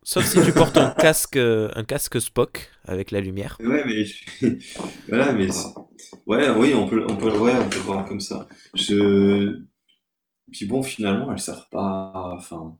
Sauf 0.08 0.24
si 0.24 0.40
tu 0.40 0.52
portes 0.52 0.76
un 0.76 0.90
casque, 0.90 1.36
un 1.36 1.82
casque 1.82 2.20
Spock 2.20 2.70
avec 2.84 3.10
la 3.10 3.20
lumière. 3.20 3.58
Ouais, 3.58 3.82
mais 3.84 4.04
voilà, 5.08 5.32
mais 5.32 5.48
ouais, 6.26 6.48
oui, 6.50 6.74
on 6.74 6.86
peut, 6.86 7.04
on 7.10 7.16
peut, 7.16 7.36
ouais, 7.36 7.54
on 7.56 7.68
peut 7.68 7.78
voir 7.78 8.06
comme 8.06 8.20
ça. 8.20 8.46
Je, 8.74 9.62
puis 10.52 10.64
bon, 10.66 10.84
finalement, 10.84 11.32
elles 11.32 11.40
servent 11.40 11.68
pas, 11.70 12.12
enfin, 12.36 12.78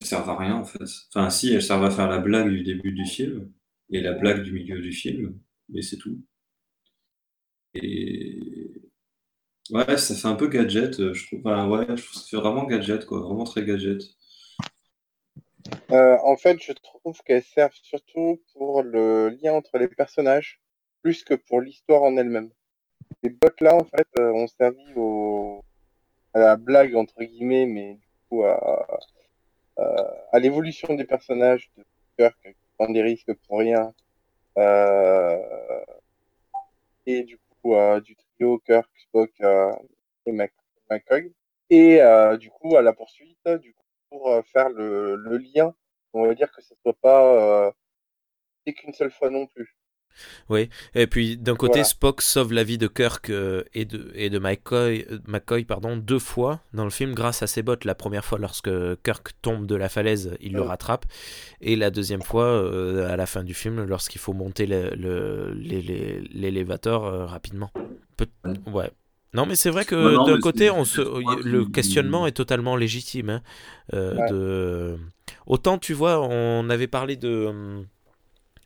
elles 0.00 0.06
servent 0.06 0.30
à 0.30 0.38
rien 0.38 0.54
en 0.54 0.64
fait. 0.64 0.78
Enfin, 1.12 1.28
si, 1.28 1.52
elles 1.52 1.60
servent 1.62 1.84
à 1.84 1.90
faire 1.90 2.08
la 2.08 2.18
blague 2.18 2.50
du 2.50 2.62
début 2.62 2.92
du 2.92 3.04
film 3.04 3.50
et 3.90 4.00
la 4.00 4.12
blague 4.12 4.44
du 4.44 4.52
milieu 4.52 4.80
du 4.80 4.92
film, 4.92 5.40
mais 5.70 5.82
c'est 5.82 5.96
tout. 5.96 6.22
Et 7.74 8.70
ouais, 9.70 9.98
ça 9.98 10.14
fait 10.14 10.28
un 10.28 10.36
peu 10.36 10.46
gadget, 10.48 11.12
je 11.12 11.26
trouve. 11.26 11.40
Enfin, 11.44 11.68
ouais, 11.68 11.96
je 11.96 12.04
trouve 12.04 12.22
ça 12.22 12.28
fait 12.30 12.36
vraiment 12.36 12.64
gadget, 12.66 13.04
quoi, 13.06 13.20
vraiment 13.20 13.44
très 13.44 13.64
gadget. 13.64 14.02
Euh, 15.92 16.16
en 16.22 16.36
fait, 16.36 16.62
je 16.62 16.72
trouve 16.72 17.20
qu'elles 17.24 17.42
servent 17.42 17.74
surtout 17.74 18.40
pour 18.52 18.82
le 18.82 19.30
lien 19.30 19.54
entre 19.54 19.78
les 19.78 19.88
personnages, 19.88 20.60
plus 21.02 21.24
que 21.24 21.34
pour 21.34 21.60
l'histoire 21.60 22.02
en 22.02 22.16
elle-même. 22.16 22.50
Les 23.22 23.30
bots 23.30 23.48
là, 23.60 23.74
en 23.74 23.84
fait, 23.84 24.06
euh, 24.18 24.32
ont 24.32 24.46
servi 24.46 24.84
à 26.34 26.38
la 26.38 26.56
blague 26.56 26.94
entre 26.94 27.22
guillemets, 27.24 27.66
mais 27.66 27.94
du 27.94 28.08
coup 28.28 28.44
à, 28.44 30.38
l'évolution 30.38 30.94
des 30.94 31.04
personnages 31.04 31.70
de 31.76 31.84
Kirk 32.16 32.38
qui 32.42 32.54
prend 32.78 32.88
des 32.90 33.02
risques 33.02 33.34
pour 33.46 33.58
rien, 33.58 33.92
euh... 34.58 35.38
et 37.06 37.22
du 37.24 37.38
coup 37.38 37.74
du 38.04 38.16
trio 38.16 38.58
Kirk, 38.60 38.88
Spock 39.08 39.32
et 40.26 40.32
McCoy, 40.32 41.32
et 41.70 42.00
du 42.38 42.50
coup 42.50 42.76
à 42.76 42.82
la 42.82 42.92
poursuite, 42.92 43.48
du 43.60 43.74
pour 44.10 44.42
faire 44.52 44.68
le, 44.68 45.16
le 45.16 45.38
lien 45.38 45.74
on 46.12 46.26
va 46.26 46.34
dire 46.34 46.50
que 46.50 46.60
ce 46.62 46.74
soit 46.82 46.96
pas 47.00 47.66
euh, 47.66 47.70
qu'une 48.76 48.92
seule 48.92 49.10
fois 49.10 49.30
non 49.30 49.46
plus. 49.46 49.74
Oui, 50.48 50.68
et 50.94 51.06
puis 51.06 51.38
d'un 51.38 51.54
côté, 51.54 51.84
Spock 51.84 52.20
sauve 52.20 52.52
la 52.52 52.64
vie 52.64 52.78
de 52.78 52.88
Kirk 52.88 53.30
euh, 53.30 53.62
et 53.74 53.84
de, 53.84 54.10
et 54.14 54.28
de 54.28 54.40
McCoy, 54.40 55.06
euh, 55.10 55.20
McCoy 55.26 55.64
pardon, 55.64 55.96
deux 55.96 56.18
fois 56.18 56.60
dans 56.72 56.82
le 56.84 56.90
film 56.90 57.14
grâce 57.14 57.42
à 57.42 57.46
ses 57.46 57.62
bottes. 57.62 57.84
La 57.84 57.94
première 57.94 58.24
fois, 58.24 58.38
lorsque 58.38 58.70
Kirk 59.02 59.30
tombe 59.40 59.66
de 59.66 59.76
la 59.76 59.88
falaise, 59.88 60.36
il 60.40 60.52
le 60.52 60.62
rattrape. 60.62 61.06
Et 61.60 61.76
la 61.76 61.90
deuxième 61.90 62.22
fois, 62.22 62.46
euh, 62.46 63.08
à 63.08 63.16
la 63.16 63.26
fin 63.26 63.44
du 63.44 63.54
film, 63.54 63.84
lorsqu'il 63.84 64.20
faut 64.20 64.32
monter 64.32 64.66
l'élévateur 64.66 67.10
le, 67.10 67.24
rapidement. 67.24 67.70
ouais, 68.66 68.90
non, 69.32 69.46
mais 69.46 69.54
c'est 69.54 69.70
vrai 69.70 69.84
que 69.84 70.26
d'un 70.26 70.40
côté, 70.40 70.70
on 70.70 70.84
se... 70.84 71.00
le 71.00 71.64
questionnement 71.66 72.26
est 72.26 72.32
totalement 72.32 72.76
légitime. 72.76 73.30
Hein, 73.30 73.42
euh, 73.94 74.28
de... 74.28 74.98
Autant, 75.46 75.78
tu 75.78 75.94
vois, 75.94 76.20
on 76.20 76.68
avait 76.68 76.88
parlé 76.88 77.16
de 77.16 77.46
hum, 77.46 77.86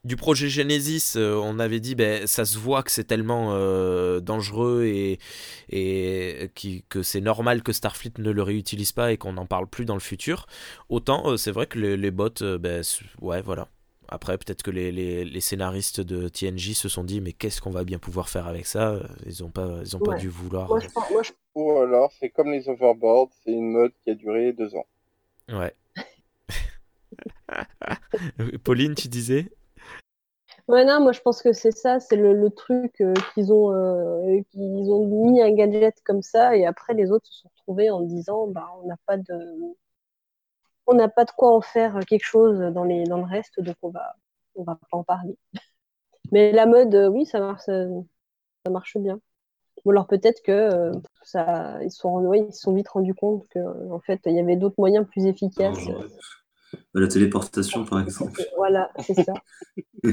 du 0.04 0.16
projet 0.16 0.48
Genesis, 0.48 1.14
euh, 1.16 1.34
on 1.42 1.58
avait 1.58 1.80
dit 1.80 1.94
ben 1.94 2.26
ça 2.26 2.44
se 2.44 2.58
voit 2.58 2.82
que 2.82 2.90
c'est 2.90 3.04
tellement 3.04 3.52
euh, 3.52 4.20
dangereux 4.20 4.84
et, 4.84 5.18
et 5.70 6.50
qui, 6.54 6.84
que 6.90 7.02
c'est 7.02 7.22
normal 7.22 7.62
que 7.62 7.72
Starfleet 7.72 8.12
ne 8.18 8.30
le 8.30 8.42
réutilise 8.42 8.92
pas 8.92 9.12
et 9.12 9.16
qu'on 9.16 9.32
n'en 9.32 9.46
parle 9.46 9.66
plus 9.66 9.86
dans 9.86 9.94
le 9.94 10.00
futur. 10.00 10.44
Autant 10.90 11.38
c'est 11.38 11.52
vrai 11.52 11.66
que 11.66 11.78
les, 11.78 11.96
les 11.96 12.10
bots, 12.10 12.28
ben 12.60 12.82
ouais 13.22 13.40
voilà, 13.40 13.68
après, 14.14 14.38
peut-être 14.38 14.62
que 14.62 14.70
les, 14.70 14.92
les, 14.92 15.24
les, 15.24 15.40
scénaristes 15.40 16.00
de 16.00 16.28
TNJ 16.28 16.72
se 16.74 16.88
sont 16.88 17.04
dit, 17.04 17.20
mais 17.20 17.32
qu'est-ce 17.32 17.60
qu'on 17.60 17.70
va 17.70 17.84
bien 17.84 17.98
pouvoir 17.98 18.28
faire 18.28 18.46
avec 18.46 18.66
ça? 18.66 19.00
Ils 19.26 19.42
n'ont 19.42 19.50
pas, 19.50 19.78
ils 19.82 19.96
ont 19.96 20.00
pas 20.00 20.14
dû 20.14 20.28
vouloir. 20.28 20.68
Moi 20.68 20.80
je, 20.80 20.88
pense, 20.88 21.10
moi, 21.10 21.22
ou 21.54 21.78
alors 21.78 22.12
c'est 22.18 22.30
comme 22.30 22.50
les 22.50 22.68
overboards, 22.68 23.30
c'est 23.44 23.52
une 23.52 23.72
mode 23.72 23.92
qui 24.02 24.10
a 24.10 24.14
duré 24.14 24.52
deux 24.52 24.74
ans. 24.74 24.86
Ouais. 25.48 25.74
Pauline, 28.64 28.94
tu 28.94 29.08
disais? 29.08 29.50
Ouais, 30.66 30.84
non, 30.86 31.00
moi 31.00 31.12
je 31.12 31.20
pense 31.20 31.42
que 31.42 31.52
c'est 31.52 31.76
ça, 31.76 32.00
c'est 32.00 32.16
le, 32.16 32.32
le 32.32 32.50
truc 32.50 33.00
euh, 33.02 33.12
qu'ils 33.34 33.52
ont, 33.52 33.72
euh, 33.74 34.40
qu'ils 34.50 34.90
ont 34.90 35.30
mis 35.30 35.42
un 35.42 35.52
gadget 35.52 36.00
comme 36.04 36.22
ça 36.22 36.56
et 36.56 36.64
après 36.64 36.94
les 36.94 37.10
autres 37.10 37.26
se 37.26 37.42
sont 37.42 37.50
retrouvés 37.54 37.90
en 37.90 38.00
disant 38.00 38.46
bah 38.46 38.66
on 38.82 38.86
n'a 38.86 38.96
pas 39.04 39.18
de, 39.18 39.74
on 40.86 40.94
n'a 40.94 41.08
pas 41.08 41.24
de 41.24 41.30
quoi 41.30 41.54
en 41.54 41.60
faire 41.60 42.00
quelque 42.06 42.24
chose 42.24 42.58
dans 42.72 42.84
les, 42.84 43.04
dans 43.04 43.18
le 43.18 43.24
reste, 43.24 43.60
donc 43.60 43.76
on 43.82 43.90
va, 43.90 44.16
on 44.54 44.64
va 44.64 44.74
pas 44.76 44.96
en 44.96 45.04
parler. 45.04 45.36
Mais 46.32 46.52
la 46.52 46.66
mode, 46.66 46.94
euh, 46.94 47.08
oui, 47.08 47.26
ça 47.26 47.40
marche, 47.40 47.62
ça, 47.64 47.86
ça 48.64 48.70
marche 48.70 48.96
bien. 48.96 49.20
Ou 49.84 49.90
alors 49.90 50.06
peut-être 50.06 50.42
que 50.42 50.52
euh, 50.52 50.92
ça, 51.22 51.82
ils 51.82 51.90
sont, 51.90 52.20
ouais, 52.24 52.46
ils 52.48 52.54
se 52.54 52.60
sont 52.60 52.72
vite 52.72 52.88
rendus 52.88 53.14
compte 53.14 53.46
que 53.48 53.90
en 53.90 54.00
fait 54.00 54.20
il 54.26 54.34
y 54.34 54.40
avait 54.40 54.56
d'autres 54.56 54.76
moyens 54.78 55.06
plus 55.06 55.26
efficaces. 55.26 55.86
Ouais. 55.86 56.06
La 56.94 57.08
téléportation, 57.08 57.84
par 57.84 58.00
exemple. 58.00 58.42
Voilà, 58.56 58.90
c'est 59.00 59.14
ça. 59.14 59.34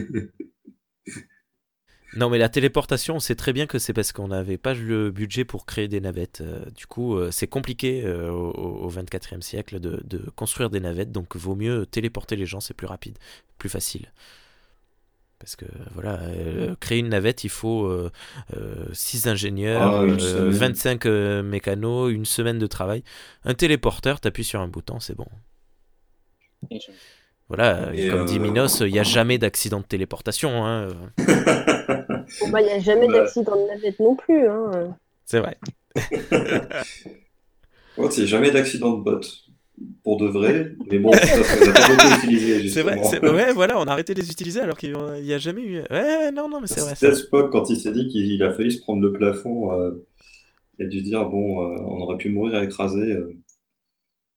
Non, 2.13 2.29
mais 2.29 2.37
la 2.37 2.49
téléportation, 2.49 3.15
on 3.15 3.19
sait 3.19 3.35
très 3.35 3.53
bien 3.53 3.67
que 3.67 3.79
c'est 3.79 3.93
parce 3.93 4.11
qu'on 4.11 4.27
n'avait 4.27 4.57
pas 4.57 4.73
le 4.73 5.11
budget 5.11 5.45
pour 5.45 5.65
créer 5.65 5.87
des 5.87 6.01
navettes. 6.01 6.41
Euh, 6.41 6.65
du 6.75 6.85
coup, 6.85 7.15
euh, 7.15 7.31
c'est 7.31 7.47
compliqué 7.47 8.03
euh, 8.05 8.29
au, 8.29 8.51
au 8.85 8.91
24e 8.91 9.41
siècle 9.41 9.79
de, 9.79 10.01
de 10.03 10.17
construire 10.35 10.69
des 10.69 10.81
navettes, 10.81 11.11
donc 11.11 11.35
vaut 11.37 11.55
mieux 11.55 11.85
téléporter 11.85 12.35
les 12.35 12.45
gens, 12.45 12.59
c'est 12.59 12.73
plus 12.73 12.87
rapide, 12.87 13.17
plus 13.57 13.69
facile. 13.69 14.11
Parce 15.39 15.55
que 15.55 15.65
voilà, 15.95 16.19
euh, 16.21 16.75
créer 16.79 16.99
une 16.99 17.09
navette, 17.09 17.43
il 17.43 17.49
faut 17.49 17.89
6 18.93 19.27
ingénieurs, 19.27 19.81
Ah, 19.81 20.03
une 20.03 20.19
euh, 20.21 20.51
semaine. 20.51 20.51
25 20.51 21.05
euh, 21.07 21.41
mécanos, 21.43 22.11
une 22.11 22.25
semaine 22.25 22.59
de 22.59 22.67
travail. 22.67 23.03
Un 23.43 23.55
téléporteur, 23.55 24.19
t'appuies 24.19 24.43
sur 24.43 24.59
un 24.61 24.67
bouton, 24.67 24.99
c'est 24.99 25.15
bon. 25.15 25.27
Voilà, 27.53 27.93
Et, 27.93 28.07
comme 28.07 28.23
dit 28.25 28.37
euh, 28.37 28.41
Minos, 28.41 28.79
il 28.79 28.93
n'y 28.93 28.99
a 28.99 29.03
jamais 29.03 29.37
d'accident 29.37 29.79
de 29.81 29.85
téléportation. 29.85 30.65
hein. 30.65 30.87
Bon, 31.17 32.49
bah, 32.49 32.61
il 32.61 32.65
n'y 32.67 32.71
a 32.71 32.79
jamais 32.79 33.07
Ouais. 33.07 33.13
d'accident 33.13 33.55
de 33.57 33.67
navette 33.67 33.99
non 33.99 34.15
plus. 34.15 34.47
Hein. 34.47 34.95
C'est 35.25 35.39
vrai. 35.39 35.57
Ouais, 37.97 38.09
c'est 38.09 38.25
jamais 38.25 38.51
d'accident 38.51 38.97
de 38.97 39.03
bot. 39.03 39.19
Pour 40.03 40.17
de 40.17 40.27
vrai, 40.27 40.71
mais 40.89 40.99
bon, 40.99 41.11
ça, 41.11 41.43
ça 41.43 41.65
n'a 41.65 41.71
pas 41.73 41.87
beaucoup 41.95 42.17
utilisé, 42.19 42.67
C'est 42.69 42.83
vrai, 42.83 43.01
c'est- 43.03 43.19
ouais, 43.27 43.51
voilà, 43.51 43.79
on 43.79 43.83
a 43.83 43.91
arrêté 43.91 44.13
de 44.13 44.21
les 44.21 44.29
utiliser 44.31 44.59
alors 44.61 44.77
qu'il 44.77 44.95
n'y 45.23 45.33
a 45.33 45.39
jamais 45.39 45.61
eu. 45.63 45.81
Ouais, 45.89 46.31
non, 46.31 46.47
non, 46.47 46.61
mais 46.61 46.67
c'est 46.67 46.81
vrai. 46.81 46.93
C'était 46.95 47.13
ça. 47.15 47.21
Spock, 47.23 47.51
quand 47.51 47.69
il 47.69 47.77
s'est 47.77 47.91
dit 47.91 48.07
qu'il 48.07 48.31
il 48.31 48.41
a 48.43 48.53
failli 48.53 48.71
se 48.71 48.79
prendre 48.79 49.01
le 49.01 49.11
plafond, 49.11 49.73
euh, 49.73 50.05
il 50.79 50.85
a 50.85 50.87
dû 50.89 51.01
dire, 51.01 51.25
bon, 51.25 51.63
euh, 51.65 51.77
on 51.81 51.99
aurait 52.01 52.17
pu 52.17 52.29
mourir 52.29 52.61
écrasé. 52.61 53.01
euh. 53.01 53.35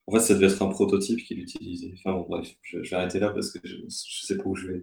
En 0.07 0.13
fait, 0.13 0.21
ça 0.21 0.35
devait 0.35 0.47
être 0.53 0.63
un 0.63 0.69
prototype 0.69 1.25
qu'il 1.25 1.39
utilisait. 1.41 1.93
Enfin 1.99 2.13
bon, 2.13 2.27
bref, 2.29 2.49
je, 2.63 2.83
je 2.83 2.91
vais 2.91 2.97
arrêter 2.97 3.19
là 3.21 3.31
parce 3.31 3.51
que 3.51 3.59
je, 3.65 3.77
je 3.89 4.27
sais 4.27 4.37
pas 4.37 4.45
où 4.47 4.55
je 4.55 4.67
vais. 4.69 4.83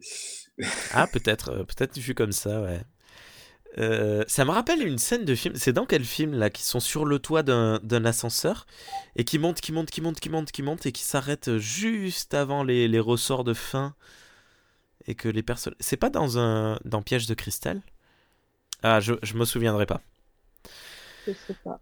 Ah, 0.89 1.07
peut-être, 1.07 1.49
euh, 1.49 1.63
peut-être 1.63 1.97
vu 1.97 2.13
comme 2.15 2.31
ça, 2.31 2.61
ouais. 2.61 2.81
Euh, 3.77 4.23
ça 4.27 4.43
me 4.45 4.51
rappelle 4.51 4.85
une 4.85 4.97
scène 4.97 5.25
de 5.25 5.35
film. 5.35 5.55
C'est 5.55 5.73
dans 5.73 5.85
quel 5.85 6.03
film 6.05 6.33
là 6.33 6.49
qui 6.49 6.63
sont 6.63 6.79
sur 6.81 7.05
le 7.05 7.19
toit 7.19 7.43
d'un 7.43 7.79
d'un 7.83 8.03
ascenseur 8.05 8.65
et 9.15 9.23
qui 9.23 9.39
montent, 9.39 9.61
qui 9.61 9.71
montent, 9.71 9.91
qui 9.91 10.01
montent, 10.01 10.19
qui 10.19 10.29
montent, 10.29 10.51
qui 10.51 10.61
montent 10.63 10.85
et 10.85 10.91
qui 10.91 11.03
s'arrêtent 11.03 11.57
juste 11.57 12.33
avant 12.33 12.63
les, 12.63 12.87
les 12.89 12.99
ressorts 12.99 13.43
de 13.45 13.53
fin 13.53 13.95
et 15.07 15.15
que 15.15 15.29
les 15.29 15.43
personnes. 15.43 15.75
C'est 15.79 15.97
pas 15.97 16.09
dans 16.09 16.37
un 16.39 16.79
dans 16.85 17.01
Piège 17.01 17.27
de 17.27 17.33
cristal? 17.33 17.81
Ah, 18.83 18.99
je 18.99 19.13
je 19.23 19.35
me 19.35 19.45
souviendrai 19.45 19.85
pas. 19.87 20.01
Je 21.25 21.33
sais 21.33 21.55
pas. 21.63 21.81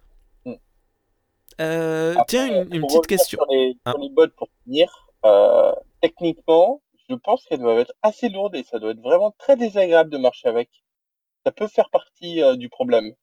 Euh, 1.60 2.11
Après, 2.14 2.26
tiens, 2.27 2.65
une, 2.72 2.81
petite 2.88 3.07
question. 3.07 3.38
Sur 3.40 3.45
les, 3.52 3.76
Ah. 3.86 3.91
sur 3.91 3.99
les 3.99 4.10
bots 4.10 4.27
pour 4.38 4.48
finir, 4.64 5.10
euh, 5.26 5.72
techniquement, 6.02 6.81
je 7.10 7.15
pense 7.15 7.44
qu'elles 7.45 7.60
doivent 7.60 7.80
être 7.80 7.94
assez 8.02 8.30
lourdes 8.30 8.56
et 8.56 8.64
ça 8.64 8.80
doit 8.80 8.91
être 8.91 9.02
vraiment 9.02 9.34
très 9.38 9.56
désagréable 9.57 10.10
de 10.10 10.18
marcher 10.18 10.48
avec. 10.48 10.69
Ça 11.45 11.52
peut 11.52 11.68
faire 11.68 11.90
partie 11.90 12.41
euh, 12.44 12.56
du 12.56 12.69
problème. 12.69 13.14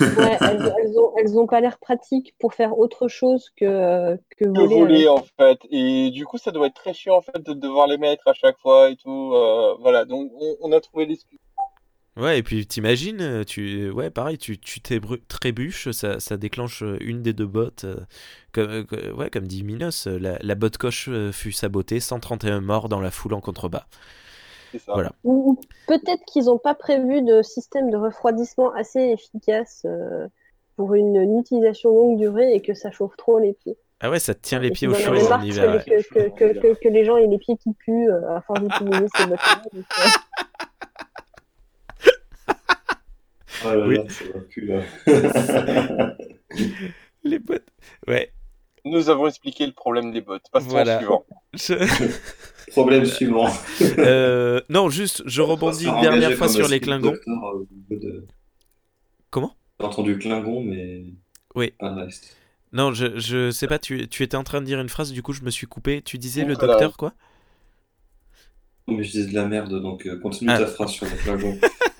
Ouais, 0.00 0.36
elles, 0.40 0.74
elles 0.78 0.98
ont, 0.98 1.12
elles 1.16 1.38
ont 1.38 1.46
pas 1.46 1.60
l'air 1.60 1.78
pratiques 1.78 2.34
pour 2.40 2.54
faire 2.54 2.76
autre 2.76 3.06
chose 3.08 3.50
que, 3.56 3.64
euh, 3.64 4.16
que 4.36 4.44
Que 4.44 4.66
voler. 4.66 5.08
en 5.08 5.22
fait. 5.38 5.58
Et 5.70 6.10
du 6.10 6.26
coup, 6.26 6.38
ça 6.38 6.50
doit 6.50 6.66
être 6.66 6.74
très 6.74 6.92
chiant 6.92 7.16
en 7.16 7.20
fait 7.22 7.38
de 7.40 7.52
devoir 7.52 7.86
les 7.86 7.96
mettre 7.96 8.26
à 8.28 8.34
chaque 8.34 8.58
fois 8.58 8.90
et 8.90 8.96
tout. 8.96 9.32
euh, 9.34 9.74
voilà, 9.80 10.04
donc 10.04 10.32
on, 10.38 10.56
on 10.60 10.72
a 10.72 10.80
trouvé 10.80 11.06
l'excuse. 11.06 11.38
Ouais, 12.16 12.38
et 12.38 12.42
puis 12.42 12.66
t'imagines, 12.66 13.20
euh, 13.20 13.44
tu, 13.44 13.90
ouais, 13.90 14.08
pareil, 14.10 14.38
tu, 14.38 14.58
tu 14.58 14.80
trébuches, 15.28 15.90
ça, 15.90 16.18
ça 16.18 16.36
déclenche 16.38 16.82
euh, 16.82 16.96
une 17.00 17.22
des 17.22 17.34
deux 17.34 17.46
bottes. 17.46 17.84
comme, 18.52 18.86
euh, 18.92 19.12
ouais, 19.12 19.28
comme 19.28 19.46
dit 19.46 19.62
Minos, 19.62 20.06
la, 20.06 20.38
la 20.40 20.54
botte 20.54 20.78
coche 20.78 21.10
fut 21.32 21.52
sabotée, 21.52 22.00
131 22.00 22.60
morts 22.62 22.88
dans 22.88 23.00
la 23.00 23.10
foule 23.10 23.34
en 23.34 23.40
contrebas. 23.42 23.86
C'est 24.72 24.78
ça. 24.78 24.92
Voilà. 24.94 25.12
Ou, 25.24 25.60
peut-être 25.86 26.24
qu'ils 26.26 26.46
n'ont 26.46 26.58
pas 26.58 26.74
prévu 26.74 27.20
de 27.22 27.42
système 27.42 27.90
de 27.90 27.96
refroidissement 27.98 28.72
assez 28.72 29.00
efficace 29.00 29.82
euh, 29.84 30.26
pour 30.76 30.94
une, 30.94 31.16
une 31.16 31.38
utilisation 31.38 31.90
longue 31.90 32.18
durée 32.18 32.54
et 32.54 32.62
que 32.62 32.72
ça 32.74 32.90
chauffe 32.90 33.16
trop 33.18 33.38
les 33.38 33.52
pieds. 33.52 33.76
Ah 34.00 34.10
ouais, 34.10 34.18
ça 34.18 34.34
te 34.34 34.40
tient 34.40 34.58
les 34.58 34.68
Et 34.68 34.72
pieds 34.72 34.88
au 34.88 34.94
chaud 34.94 35.14
en 35.32 35.42
hiver. 35.42 35.84
que, 35.84 35.90
que, 35.90 36.28
que, 36.30 36.52
que, 36.52 36.58
que- 36.60 36.80
que 36.80 36.88
les 36.88 37.04
gens 37.04 37.16
aient 37.18 37.26
les 37.26 37.38
pieds 37.38 37.56
qui 37.56 37.72
puent 37.74 38.10
euh, 38.10 38.36
à 38.36 38.40
force 38.40 38.60
d'utiliser 38.62 39.06
ces 39.16 39.26
bottes-là. 39.26 39.62
Euh, 43.64 43.72
Oh 43.74 43.74
là 43.80 43.86
Oui. 43.86 43.96
là, 43.96 44.04
ça 44.08 44.24
va 44.34 44.40
plus 44.40 44.66
là. 44.66 46.16
Les 47.24 47.38
bottes. 47.38 47.66
Ouais. 48.06 48.32
Nous 48.84 49.08
avons 49.10 49.26
expliqué 49.26 49.66
le 49.66 49.72
problème 49.72 50.12
des 50.12 50.20
bots. 50.20 50.38
Passons 50.52 50.68
Voilà. 50.68 50.96
au 50.96 50.98
suivant. 50.98 51.26
Je- 51.54 52.10
Problème 52.72 53.04
suivant. 53.06 53.48
euh, 53.98 54.60
non, 54.68 54.88
juste, 54.90 55.22
je 55.26 55.40
rebondis 55.42 55.86
une 55.86 56.00
dernière 56.00 56.32
fois 56.34 56.48
sur 56.48 56.68
les 56.68 56.80
Klingons. 56.80 57.14
Euh, 57.26 57.64
de- 57.90 58.26
Comment? 59.30 59.54
J'ai 59.80 59.86
entendu 59.86 60.18
Klingon, 60.18 60.62
mais 60.62 61.04
Oui. 61.54 61.72
pas 61.78 61.90
le 61.94 62.02
reste. 62.02 62.36
Non, 62.72 62.92
je, 62.92 63.18
je 63.18 63.50
sais 63.50 63.66
pas, 63.66 63.78
tu, 63.78 64.08
tu 64.08 64.22
étais 64.22 64.36
en 64.36 64.44
train 64.44 64.60
de 64.60 64.66
dire 64.66 64.80
une 64.80 64.88
phrase, 64.88 65.12
du 65.12 65.22
coup 65.22 65.32
je 65.32 65.42
me 65.42 65.50
suis 65.50 65.66
coupé. 65.66 66.02
Tu 66.02 66.18
disais 66.18 66.44
le 66.44 66.54
Voilà. 66.54 66.72
docteur 66.74 66.96
quoi? 66.96 67.12
Non, 68.88 68.96
mais 68.96 69.04
je 69.04 69.10
disais 69.12 69.30
de 69.30 69.34
la 69.34 69.46
merde, 69.46 69.80
donc 69.80 70.06
euh, 70.06 70.18
continue 70.20 70.50
Ah. 70.52 70.58
ta 70.58 70.66
phrase 70.66 70.90
sur 70.90 71.06
les 71.06 71.16
Klingons. 71.16 71.58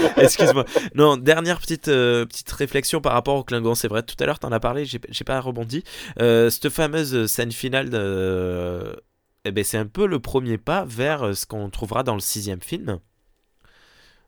Excuse-moi. 0.16 0.64
Non, 0.94 1.16
dernière 1.16 1.58
petite, 1.60 1.88
euh, 1.88 2.24
petite 2.26 2.50
réflexion 2.52 3.00
par 3.00 3.12
rapport 3.12 3.36
au 3.36 3.44
Klingon. 3.44 3.74
C'est 3.74 3.88
vrai, 3.88 4.02
tout 4.02 4.16
à 4.20 4.26
l'heure, 4.26 4.38
t'en 4.38 4.52
as 4.52 4.60
parlé, 4.60 4.84
j'ai 4.84 5.24
pas 5.24 5.40
rebondi. 5.40 5.82
Euh, 6.20 6.50
cette 6.50 6.68
fameuse 6.70 7.26
scène 7.26 7.52
finale, 7.52 7.90
de... 7.90 9.00
eh 9.44 9.50
ben, 9.52 9.64
c'est 9.64 9.78
un 9.78 9.86
peu 9.86 10.06
le 10.06 10.20
premier 10.20 10.58
pas 10.58 10.84
vers 10.84 11.36
ce 11.36 11.46
qu'on 11.46 11.70
trouvera 11.70 12.02
dans 12.02 12.14
le 12.14 12.20
sixième 12.20 12.60
film. 12.60 12.98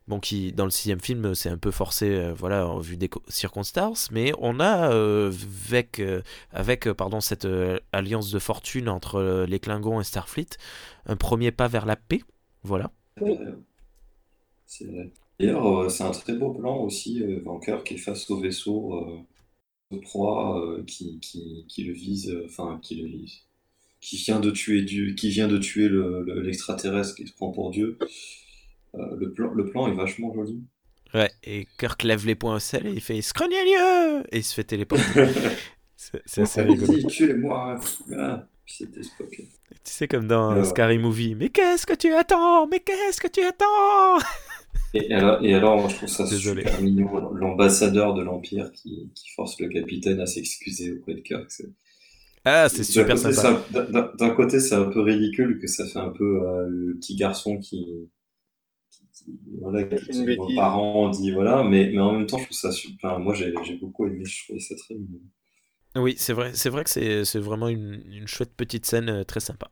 Bon, 0.08 0.18
qui, 0.18 0.52
dans 0.52 0.64
le 0.64 0.70
sixième 0.72 1.00
film, 1.00 1.32
c'est 1.36 1.48
un 1.48 1.56
peu 1.56 1.70
forcé, 1.70 2.08
euh, 2.10 2.32
voilà, 2.36 2.66
en 2.66 2.80
vue 2.80 2.96
des 2.96 3.08
co- 3.08 3.22
circonstances, 3.28 4.10
mais 4.10 4.32
on 4.38 4.58
a, 4.58 4.90
euh, 4.90 5.32
avec, 5.68 6.00
euh, 6.00 6.22
avec 6.50 6.88
euh, 6.88 6.92
pardon, 6.94 7.20
cette 7.20 7.44
euh, 7.44 7.78
alliance 7.92 8.32
de 8.32 8.40
fortune 8.40 8.88
entre 8.88 9.20
euh, 9.20 9.46
les 9.46 9.60
Klingons 9.60 10.00
et 10.00 10.04
Starfleet, 10.04 10.48
un 11.06 11.14
premier 11.14 11.52
pas 11.52 11.68
vers 11.68 11.86
la 11.86 11.94
paix. 11.94 12.20
Voilà. 12.64 12.90
Euh. 13.22 15.12
D'ailleurs, 15.42 15.80
euh, 15.82 15.88
c'est 15.88 16.04
un 16.04 16.10
très 16.12 16.34
beau 16.34 16.52
plan 16.52 16.78
aussi, 16.84 17.22
euh, 17.22 17.40
Vanker 17.44 17.82
qui 17.84 17.94
est 17.94 17.98
face 17.98 18.30
au 18.30 18.38
vaisseau 18.40 18.94
euh, 18.94 19.18
de 19.90 19.98
proie 20.00 20.60
euh, 20.64 20.82
qui, 20.84 21.18
qui, 21.20 21.64
qui 21.68 21.84
le 21.84 21.92
vise, 21.92 22.30
euh, 22.30 22.44
enfin 22.46 22.78
qui 22.82 22.94
le 22.96 23.08
vise, 23.08 23.40
qui 24.00 24.16
vient 24.16 24.40
de 24.40 24.50
tuer 24.50 24.82
Dieu, 24.82 25.12
qui 25.14 25.30
vient 25.30 25.48
de 25.48 25.58
tuer 25.58 25.88
le- 25.88 26.22
le- 26.22 26.40
l'extraterrestre 26.40 27.14
qui 27.16 27.26
se 27.26 27.32
prend 27.34 27.50
pour 27.50 27.70
Dieu. 27.70 27.98
Euh, 28.94 29.16
le 29.18 29.32
plan, 29.32 29.52
le 29.52 29.64
plan 29.70 29.88
est 29.88 29.94
vachement 29.94 30.32
joli. 30.34 30.62
Ouais, 31.14 31.30
et 31.44 31.66
Kirk 31.78 32.02
lève 32.04 32.24
les 32.26 32.34
poings 32.34 32.54
au 32.56 32.58
ciel 32.58 32.86
et 32.86 32.92
il 32.92 33.00
fait 33.00 33.20
Scrognalieux 33.20 34.22
Et 34.32 34.38
il 34.38 34.44
se 34.44 34.54
fait 34.54 34.64
téléporter. 34.64 35.04
C'est 35.96 36.40
assez 36.42 36.62
rigolo. 36.62 36.92
Ah. 38.16 38.46
Tu 38.66 38.86
sais, 39.84 40.08
comme 40.08 40.26
dans 40.26 40.54
Ouais. 40.56 40.64
Scary 40.64 40.98
Movie. 40.98 41.34
Mais 41.34 41.48
qu'est-ce 41.50 41.86
que 41.86 41.92
tu 41.94 42.12
attends? 42.14 42.66
Mais 42.66 42.80
qu'est-ce 42.80 43.20
que 43.20 43.28
tu 43.28 43.40
attends 43.42 44.18
Et 44.94 45.12
alors, 45.12 45.44
et 45.44 45.52
alors, 45.54 45.88
je 45.90 45.96
trouve 45.96 46.08
ça 46.08 46.26
Désolé. 46.28 46.66
super 46.70 46.80
mignon, 46.80 47.30
l'ambassadeur 47.34 48.14
de 48.14 48.22
l'Empire 48.22 48.72
qui, 48.72 49.10
qui 49.14 49.30
force 49.36 49.60
le 49.60 49.68
capitaine 49.68 50.20
à 50.20 50.26
s'excuser 50.26 50.92
auprès 50.92 51.14
de 51.14 51.20
Kirk. 51.20 51.50
Ah, 52.44 52.68
c'est 52.68 52.84
D'un 52.84 52.84
super 52.84 53.18
côté, 53.18 53.18
sympa. 53.18 53.42
c'est 53.42 53.46
un- 53.48 53.64
d'un- 54.18 54.30
côté, 54.34 54.58
c'est 54.60 54.74
un 54.74 54.84
peu 54.90 55.00
ridicule 55.00 55.58
que 55.60 55.66
ça 55.66 55.86
fait 55.86 55.98
un 55.98 56.10
peu 56.10 56.42
euh, 56.42 56.66
le 56.68 56.94
petit 56.96 57.16
garçon 57.16 57.58
qui, 57.58 57.86
qui, 58.90 59.04
qui- 59.12 59.40
voilà, 59.60 59.84
qui, 59.84 60.36
parents 60.54 61.10
dit 61.10 61.30
voilà, 61.32 61.62
mais, 61.64 61.90
mais 61.92 62.00
en 62.00 62.12
même 62.12 62.26
temps, 62.26 62.38
je 62.38 62.44
trouve 62.46 62.56
ça 62.56 62.72
super. 62.72 63.18
Moi, 63.18 63.34
j'ai 63.34 63.52
beaucoup 63.80 64.06
aimé, 64.06 64.24
je 64.24 64.44
trouvais 64.44 64.60
ça 64.60 64.74
très 64.76 64.94
mignon. 64.94 65.20
Oui, 65.96 66.14
c'est 66.18 66.32
vrai, 66.32 66.52
c'est 66.54 66.70
vrai 66.70 66.84
que 66.84 66.90
c'est 66.90 67.24
c'est 67.24 67.38
vraiment 67.38 67.68
une, 67.68 68.02
une 68.10 68.26
chouette 68.26 68.54
petite 68.56 68.86
scène 68.86 69.08
euh, 69.10 69.24
très 69.24 69.40
sympa. 69.40 69.70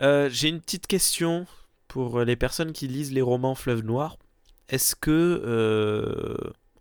Euh, 0.00 0.28
J'ai 0.30 0.48
une 0.48 0.60
petite 0.60 0.86
question 0.86 1.46
pour 1.92 2.20
les 2.20 2.36
personnes 2.36 2.72
qui 2.72 2.88
lisent 2.88 3.12
les 3.12 3.20
romans 3.20 3.54
Fleuve 3.54 3.84
Noir. 3.84 4.16
Est-ce 4.70 4.96
que, 4.96 5.10
euh, 5.44 6.34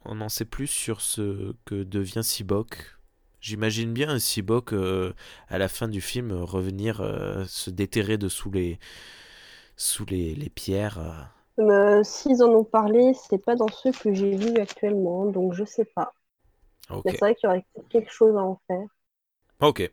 on 0.05 0.21
en 0.21 0.29
sait 0.29 0.45
plus 0.45 0.67
sur 0.67 1.01
ce 1.01 1.53
que 1.65 1.83
devient 1.83 2.23
Sibok. 2.23 2.97
J'imagine 3.41 3.91
bien 3.91 4.07
un 4.07 4.19
Sibok 4.19 4.71
euh, 4.71 5.11
à 5.49 5.57
la 5.57 5.67
fin 5.67 5.89
du 5.89 5.99
film 5.99 6.31
revenir 6.31 7.01
euh, 7.01 7.43
se 7.45 7.69
déterrer 7.69 8.17
dessous 8.17 8.51
les, 8.51 8.79
sous 9.75 10.05
les, 10.05 10.33
les 10.33 10.49
pierres. 10.49 11.29
Euh, 11.59 12.01
S'ils 12.05 12.41
en 12.41 12.49
ont 12.49 12.63
parlé, 12.63 13.11
c'est 13.13 13.43
pas 13.43 13.55
dans 13.55 13.67
ceux 13.67 13.91
que 13.91 14.13
j'ai 14.13 14.37
vus 14.37 14.57
actuellement, 14.59 15.25
donc 15.25 15.53
je 15.53 15.65
sais 15.65 15.85
pas. 15.93 16.13
Mais 17.03 17.11
c'est 17.11 17.19
vrai 17.19 17.35
qu'il 17.35 17.49
y 17.49 17.51
aurait 17.51 17.65
quelque 17.89 18.13
chose 18.13 18.37
à 18.37 18.41
en 18.43 18.61
faire. 18.65 18.87
Ok. 19.59 19.91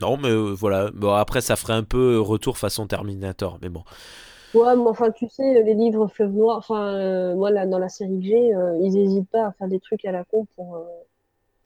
Non, 0.00 0.16
mais 0.16 0.28
euh, 0.28 0.52
voilà. 0.52 0.92
Bon, 0.92 1.14
après, 1.14 1.40
ça 1.40 1.56
ferait 1.56 1.72
un 1.72 1.82
peu 1.82 2.20
retour 2.20 2.58
façon 2.58 2.86
Terminator. 2.86 3.58
Mais 3.60 3.70
bon. 3.70 3.82
Ouais, 4.56 4.74
mais 4.76 4.88
enfin, 4.88 5.10
tu 5.10 5.28
sais, 5.28 5.62
les 5.62 5.74
livres 5.74 6.08
Fleuve 6.08 6.32
Noir, 6.32 6.58
enfin, 6.58 6.94
euh, 6.94 7.34
moi, 7.34 7.50
là, 7.50 7.66
dans 7.66 7.78
la 7.78 7.88
série 7.88 8.18
que 8.20 8.24
j'ai, 8.26 8.54
euh, 8.54 8.78
ils 8.80 8.96
hésitent 8.96 9.30
pas 9.30 9.46
à 9.46 9.52
faire 9.52 9.68
des 9.68 9.80
trucs 9.80 10.04
à 10.04 10.12
la 10.12 10.24
con 10.24 10.46
pour 10.56 10.76
euh, 10.76 10.84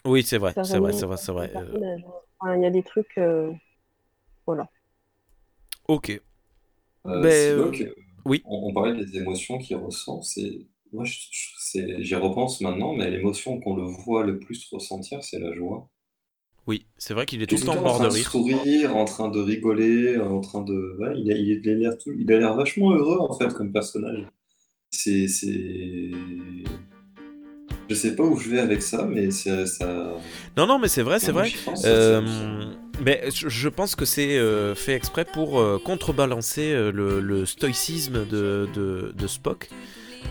Oui, 0.04 0.22
c'est 0.22 0.38
vrai. 0.38 0.52
C'est 0.64 0.78
vrai, 0.78 0.92
c'est 0.92 1.06
vrai, 1.06 1.16
c'est 1.16 1.32
Euh. 1.32 1.96
Enfin, 2.38 2.56
il 2.56 2.62
y 2.62 2.66
a 2.66 2.70
des 2.70 2.82
trucs, 2.82 3.18
euh, 3.18 3.52
voilà. 4.46 4.68
ok. 5.88 6.10
Euh, 7.06 7.22
Ben, 7.22 7.58
euh, 7.58 7.94
oui. 8.24 8.42
On, 8.44 8.68
on 8.68 8.72
parlait 8.74 9.04
des 9.04 9.16
émotions 9.16 9.58
qu'il 9.58 9.76
ressent. 9.76 10.22
C'est 10.22 10.66
moi, 10.92 11.04
je- 11.04 11.28
je- 11.30 11.50
c'est- 11.58 12.02
j'y 12.02 12.14
repense 12.16 12.60
maintenant, 12.60 12.94
mais 12.94 13.10
l'émotion 13.10 13.60
qu'on 13.60 13.76
le 13.76 13.84
voit 13.84 14.24
le 14.24 14.38
plus 14.38 14.68
ressentir, 14.72 15.22
c'est 15.22 15.38
la 15.38 15.52
joie. 15.54 15.88
Oui, 16.66 16.86
c'est 16.98 17.14
vrai 17.14 17.26
qu'il 17.26 17.42
est 17.42 17.46
tout 17.46 17.56
le 17.56 17.62
temps 17.62 17.76
en 17.76 17.82
mort 17.82 17.96
train 17.96 18.08
de 18.08 18.12
rire. 18.12 18.30
sourire, 18.30 18.96
en 18.96 19.04
train 19.04 19.28
de 19.28 19.40
rigoler, 19.40 20.18
en 20.18 20.40
train 20.40 20.62
de. 20.62 20.96
ouais, 21.00 21.14
il 21.16 21.32
a, 21.32 21.36
il 21.36 21.68
a 21.68 21.74
l'air 21.74 21.98
tout- 21.98 22.12
il 22.16 22.30
a 22.32 22.38
l'air 22.38 22.54
vachement 22.54 22.92
heureux 22.92 23.18
en 23.18 23.36
fait 23.36 23.52
comme 23.54 23.72
personnage. 23.72 24.26
C'est. 24.90 25.26
Je 27.88 27.94
sais 27.94 28.14
pas 28.14 28.22
où 28.22 28.36
je 28.38 28.48
vais 28.50 28.60
avec 28.60 28.82
ça, 28.82 29.04
mais 29.04 29.30
c'est 29.32 29.66
ça. 29.66 30.12
Non, 30.56 30.66
non, 30.66 30.78
mais 30.78 30.86
c'est 30.86 31.02
vrai, 31.02 31.18
c'est 31.18 31.32
vrai. 31.32 31.50
pense, 31.64 31.82
Euh, 31.84 32.72
mais 33.04 33.24
je, 33.34 33.68
pense 33.68 33.96
que 33.96 34.04
c'est 34.04 34.38
euh, 34.38 34.76
fait 34.76 34.94
exprès 34.94 35.24
pour 35.24 35.58
euh, 35.58 35.80
contrebalancer 35.84 36.72
le, 36.72 37.20
le 37.20 37.46
stoïcisme 37.46 38.26
de, 38.26 38.68
de, 38.74 39.12
de 39.16 39.26
Spock. 39.26 39.70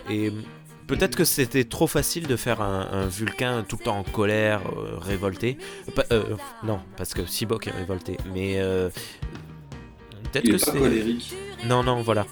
Et 0.09 0.31
peut-être 0.89 1.15
que 1.15 1.23
c'était 1.23 1.63
trop 1.63 1.87
facile 1.87 2.27
de 2.27 2.35
faire 2.35 2.61
un, 2.61 2.87
un 2.91 3.07
Vulcain 3.07 3.63
tout 3.67 3.77
le 3.79 3.85
temps 3.85 3.97
en 3.99 4.03
colère, 4.03 4.61
euh, 4.77 4.97
révolté. 4.99 5.57
Euh, 6.11 6.23
non, 6.63 6.81
parce 6.97 7.13
que 7.13 7.25
Sibok 7.25 7.67
est 7.67 7.71
révolté. 7.71 8.17
Mais 8.33 8.55
euh, 8.59 8.89
peut-être 10.31 10.45
Il 10.45 10.51
que 10.51 10.55
est 10.57 10.65
pas 10.65 10.71
c'est. 10.73 10.77
colérique. 10.79 11.33
Non, 11.65 11.83
non, 11.83 12.01
voilà. 12.01 12.25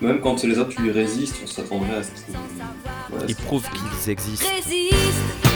Même 0.00 0.20
quand 0.20 0.42
les 0.42 0.58
autres 0.58 0.80
lui 0.82 0.90
résistent, 0.90 1.36
on 1.44 1.46
s'attendrait 1.46 1.94
à 1.98 2.02
ce 2.02 2.10
qu'il. 2.10 2.34
ouais, 2.34 3.24
Ils 3.28 3.36
ce- 3.36 3.42
prouvent 3.42 3.68
qu'ils 3.70 4.10
existent. 4.10 4.48
Résiste, 4.52 5.51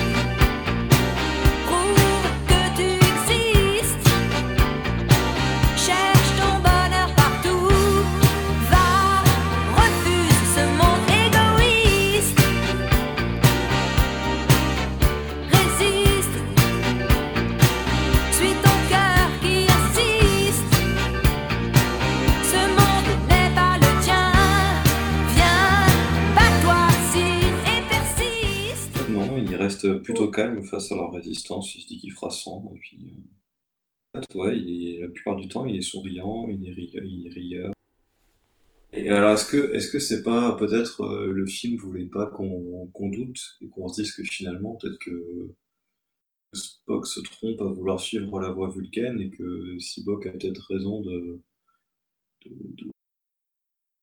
reste 29.66 29.98
plutôt 30.02 30.30
calme 30.30 30.62
face 30.64 30.92
à 30.92 30.96
leur 30.96 31.12
résistance. 31.12 31.74
Il 31.76 31.82
se 31.82 31.88
dit 31.88 31.98
qu'il 31.98 32.12
fera 32.12 32.30
100. 32.30 32.72
Et 32.74 32.78
puis, 32.78 33.14
euh, 34.16 34.18
en 34.18 34.22
fait, 34.22 34.34
ouais, 34.36 34.58
il 34.58 34.96
est- 34.96 35.00
la 35.02 35.08
plupart 35.08 35.36
du 35.36 35.48
temps, 35.48 35.66
il 35.66 35.76
est 35.76 35.82
souriant, 35.82 36.48
il 36.48 36.68
est 36.68 36.72
rieur. 36.72 37.04
Il 37.04 37.26
est 37.26 37.30
rieur. 37.30 37.72
Et 38.92 39.10
alors, 39.10 39.30
est-ce 39.34 39.46
que 39.48 39.72
est-ce 39.74 39.90
que 39.92 40.00
c'est 40.00 40.24
pas 40.24 40.56
peut-être 40.56 41.02
euh, 41.02 41.32
le 41.32 41.46
film 41.46 41.76
voulait 41.76 42.06
pas 42.06 42.26
qu'on 42.26 42.88
qu'on 42.92 43.08
doute 43.10 43.38
et 43.60 43.68
qu'on 43.68 43.86
se 43.88 44.02
dise 44.02 44.12
que 44.12 44.24
finalement, 44.24 44.74
peut-être 44.76 44.98
que 44.98 45.54
Spock 46.52 47.06
se 47.06 47.20
trompe 47.20 47.60
à 47.60 47.66
vouloir 47.66 48.00
suivre 48.00 48.40
la 48.40 48.50
voie 48.50 48.68
vulcaine 48.68 49.20
et 49.20 49.30
que 49.30 49.78
Sibok 49.78 50.26
a 50.26 50.32
peut-être 50.32 50.66
raison 50.68 51.00
de, 51.00 51.40
de, 52.44 52.50
de 52.84 52.90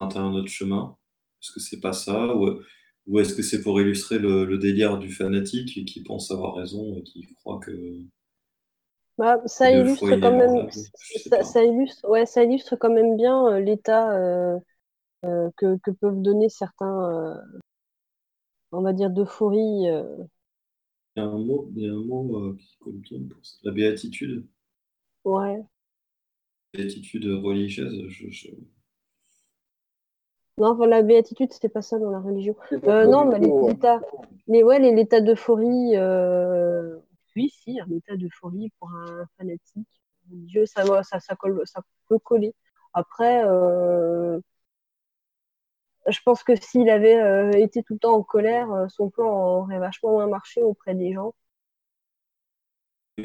autre 0.01 0.47
chemin? 0.47 0.95
Est-ce 1.41 1.51
que 1.51 1.59
c'est 1.59 1.79
pas 1.79 1.93
ça? 1.93 2.35
Ou, 2.35 2.61
ou 3.07 3.19
est-ce 3.19 3.33
que 3.35 3.41
c'est 3.43 3.61
pour 3.61 3.79
illustrer 3.81 4.19
le, 4.19 4.45
le 4.45 4.57
délire 4.57 4.97
du 4.99 5.09
fanatique 5.11 5.85
qui 5.85 6.03
pense 6.03 6.31
avoir 6.31 6.55
raison 6.55 6.97
et 6.97 7.03
qui 7.03 7.27
croit 7.35 7.59
que 7.59 7.71
Bah, 9.17 9.37
ça 9.45 9.71
illustre 9.71 10.15
quand 10.17 10.31
même, 10.31 10.71
ça, 11.43 11.63
illustre, 11.63 12.07
ouais, 12.09 12.25
ça 12.25 12.43
illustre 12.43 12.75
quand 12.75 12.89
même 12.91 13.15
bien 13.15 13.45
euh, 13.47 13.59
l'état 13.59 14.11
euh, 14.13 14.57
euh, 15.25 15.49
que, 15.57 15.77
que 15.79 15.91
peuvent 15.91 16.21
donner 16.21 16.49
certains, 16.49 17.11
euh, 17.11 17.35
on 18.73 18.81
va 18.81 18.91
dire, 18.93 19.09
d'euphorie. 19.09 19.87
Il 21.15 21.23
y 21.23 21.23
a 21.23 21.25
un 21.25 21.39
mot, 21.39 21.71
il 21.75 21.81
y 21.81 21.87
a 21.89 21.91
un 21.91 22.03
mot 22.03 22.53
qui 22.53 22.77
colle 22.77 22.99
bien 22.99 23.17
pour 23.27 23.43
ça. 23.43 23.57
La 23.63 23.71
béatitude, 23.71 24.45
Ouais. 25.25 25.65
béatitude 26.71 27.25
religieuse. 27.25 28.05
Je, 28.09 28.29
je- 28.29 28.49
Non, 30.57 30.77
la 30.77 31.01
béatitude, 31.01 31.51
c'était 31.51 31.69
pas 31.69 31.81
ça 31.81 31.97
dans 31.97 32.11
la 32.11 32.19
religion. 32.19 32.55
Euh, 32.85 33.07
non, 33.07 33.25
mais 33.25 33.39
l'état, 33.39 33.99
les, 34.47 34.63
ouais, 34.63 34.79
l'état 34.79 35.19
d'euphorie, 35.19 35.95
euh, 35.95 36.97
oui, 37.35 37.49
si, 37.49 37.79
un 37.79 37.89
état 37.91 38.15
d'euphorie 38.15 38.71
pour 38.79 38.89
un 38.91 39.25
fanatique 39.37 39.87
religieux, 40.29 40.65
ça, 40.65 40.83
ça, 41.03 41.19
ça, 41.19 41.35
colle, 41.35 41.61
ça 41.65 41.81
peut 42.07 42.19
coller. 42.19 42.53
Après, 42.93 43.43
euh, 43.45 44.39
je 46.07 46.19
pense 46.23 46.43
que 46.43 46.55
s'il 46.55 46.89
avait 46.89 47.19
euh, 47.19 47.51
été 47.51 47.83
tout 47.83 47.93
le 47.93 47.99
temps 47.99 48.13
en 48.15 48.23
colère, 48.23 48.71
euh, 48.71 48.87
son 48.89 49.09
plan 49.09 49.27
aurait 49.59 49.79
vachement 49.79 50.11
moins 50.11 50.27
marché 50.27 50.61
auprès 50.61 50.95
des 50.95 51.13
gens. 51.13 51.33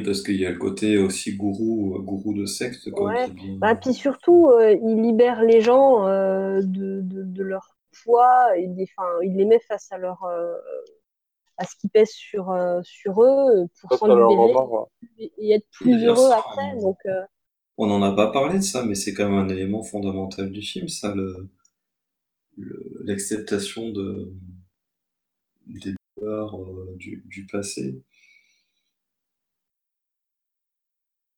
Parce 0.05 0.23
qu'il 0.23 0.37
y 0.37 0.45
a 0.47 0.51
le 0.51 0.59
côté 0.59 0.99
aussi 0.99 1.35
gourou, 1.37 1.99
gourou 2.03 2.35
de 2.35 2.45
secte, 2.45 2.91
quoi, 2.91 3.11
Ouais. 3.11 3.27
qui 3.27 3.33
Bah, 3.59 3.75
puis 3.75 3.95
surtout, 3.95 4.47
euh, 4.51 4.73
il 4.73 5.03
libère 5.03 5.43
les 5.43 5.61
gens 5.61 6.07
euh, 6.07 6.61
de, 6.63 7.01
de, 7.03 7.23
de 7.25 7.43
leur 7.43 7.77
poids 8.05 8.57
et 8.57 8.67
des, 8.67 8.85
enfin, 8.97 9.09
il 9.23 9.37
les 9.37 9.45
met 9.47 9.61
face 9.61 9.91
à 9.93 9.99
leur 9.99 10.23
euh, 10.25 10.55
à 11.57 11.65
ce 11.65 11.77
qui 11.77 11.89
pèse 11.89 12.11
sur, 12.11 12.51
euh, 12.51 12.81
sur 12.85 13.23
eux 13.23 13.67
pour 13.81 13.93
s'en 13.95 14.07
libérer 14.09 14.53
remords, 14.53 14.91
et 15.19 15.33
et 15.39 15.53
être 15.55 15.67
plus 15.73 16.05
heureux 16.05 16.31
ça, 16.31 16.39
après. 16.39 16.77
Donc, 16.81 16.99
On 17.79 17.87
n'en 17.87 18.03
a 18.03 18.15
pas 18.15 18.31
parlé 18.31 18.59
de 18.59 18.63
ça, 18.63 18.85
mais 18.85 18.95
c'est 18.95 19.15
quand 19.15 19.27
même 19.31 19.39
un 19.39 19.49
élément 19.49 19.83
fondamental 19.83 20.53
du 20.53 20.61
film, 20.61 20.89
ça, 20.89 21.15
le, 21.15 21.49
le- 22.59 23.01
l'acceptation 23.05 23.91
de, 23.91 24.33
des 25.67 25.95
douleurs 26.17 26.61
euh, 26.61 26.95
du, 26.97 27.23
du 27.27 27.47
passé. 27.47 28.03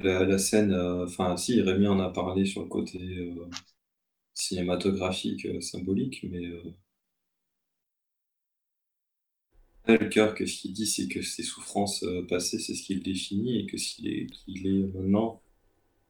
La, 0.01 0.25
la 0.25 0.39
scène, 0.39 0.73
euh, 0.73 1.05
enfin, 1.05 1.37
si, 1.37 1.61
Rémi 1.63 1.87
en 1.87 2.01
a 2.01 2.11
parlé 2.11 2.45
sur 2.45 2.63
le 2.63 2.69
côté 2.69 2.99
euh, 2.99 3.49
cinématographique, 4.35 5.47
euh, 5.47 5.61
symbolique, 5.61 6.25
mais 6.31 6.47
euh, 6.47 6.63
le 9.89 10.09
cœur, 10.09 10.35
que 10.35 10.47
ce 10.47 10.59
qu'il 10.59 10.73
dit, 10.73 10.87
c'est 10.87 11.07
que 11.07 11.21
ses 11.21 11.43
souffrances 11.43 12.03
passées, 12.31 12.59
c'est 12.59 12.75
ce 12.75 12.83
qui 12.83 12.95
le 12.95 13.03
définit, 13.03 13.59
et 13.59 13.67
que 13.67 13.77
s'il 13.77 14.09
est, 14.09 14.27
qu'il 14.27 14.67
est 14.67 14.87
maintenant, 14.95 15.43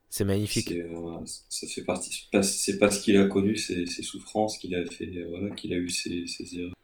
C'est 0.08 0.24
magnifique. 0.24 0.76
c'est, 0.76 0.82
euh, 0.82 1.18
ça 1.48 1.66
fait 1.66 1.84
partie, 1.84 2.28
c'est 2.42 2.78
pas, 2.78 2.90
ce 2.90 3.00
qu'il 3.02 3.16
a 3.16 3.26
connu, 3.26 3.56
c'est 3.56 3.86
ses 3.86 4.02
souffrances 4.02 4.58
qu'il 4.58 4.74
a 4.74 4.84
fait, 4.86 5.24
voilà, 5.28 5.54
qu'il 5.54 5.72
a 5.72 5.76
eu 5.76 5.88
ses, 5.88 6.26
ses 6.26 6.58
erreurs. 6.58 6.74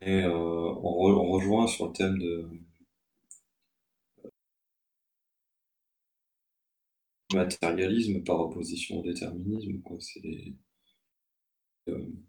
Et 0.00 0.24
euh, 0.24 0.32
on, 0.34 0.90
re- 1.06 1.14
on 1.20 1.30
rejoint 1.30 1.68
sur 1.68 1.86
le 1.86 1.92
thème 1.92 2.18
de 2.18 2.48
matérialisme 7.34 8.22
par 8.24 8.40
opposition 8.40 8.98
au 9.00 9.02
déterminisme, 9.02 9.80
quoi. 9.82 9.96
C'est 10.00 10.20
des 10.20 10.54
euh, 11.88 12.28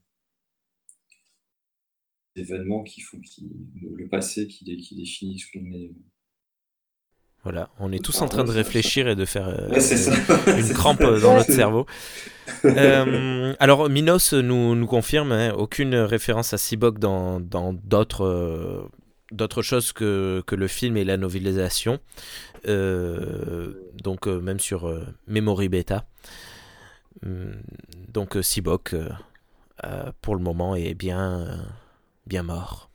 des 2.35 2.41
événements 2.41 2.84
qui 2.84 3.01
font 3.01 3.19
qui, 3.19 3.47
le, 3.81 4.07
passé 4.07 4.47
qui, 4.47 4.63
dé- 4.65 4.77
qui 4.77 4.95
définit 4.95 5.38
ce 5.39 5.51
qu'on 5.51 5.65
est. 5.73 5.91
Voilà, 7.43 7.69
on 7.80 7.91
est 7.93 8.03
tous 8.03 8.21
en 8.21 8.27
train 8.27 8.43
de 8.43 8.51
réfléchir 8.51 9.07
et 9.07 9.15
de 9.15 9.23
faire 9.23 9.47
euh, 9.47 9.69
Ouais, 9.69 9.80
une 10.59 10.73
crampe 10.73 11.01
dans 11.01 11.35
notre 11.35 11.51
cerveau. 11.51 11.85
Euh, 12.77 13.53
alors, 13.59 13.89
Minos 13.89 14.34
nous, 14.34 14.76
nous 14.76 14.88
confirme 14.88 15.31
hein, 15.31 15.53
aucune 15.53 15.95
référence 15.95 16.53
à 16.53 16.57
Sibok 16.57 16.99
dans 16.99 17.39
dans 17.39 17.73
d'autres 17.73 18.89
d'autres 19.31 19.61
choses 19.61 19.91
que, 19.91 20.43
le 20.49 20.68
film 20.68 20.97
et 20.97 21.03
la 21.03 21.18
novélisation. 21.18 21.99
Euh, 22.68 23.73
donc, 24.03 24.27
euh, 24.27 24.39
même 24.39 24.60
sur 24.60 24.88
euh, 24.88 25.06
Memory 25.27 25.69
Beta. 25.69 26.06
Hum, 27.26 27.61
Donc, 28.07 28.38
Sibok 28.41 28.95
pour 30.22 30.35
le 30.35 30.41
moment, 30.41 30.76
est 30.76 30.93
bien, 30.93 31.65
bien 32.27 32.43
mort. 32.43 32.89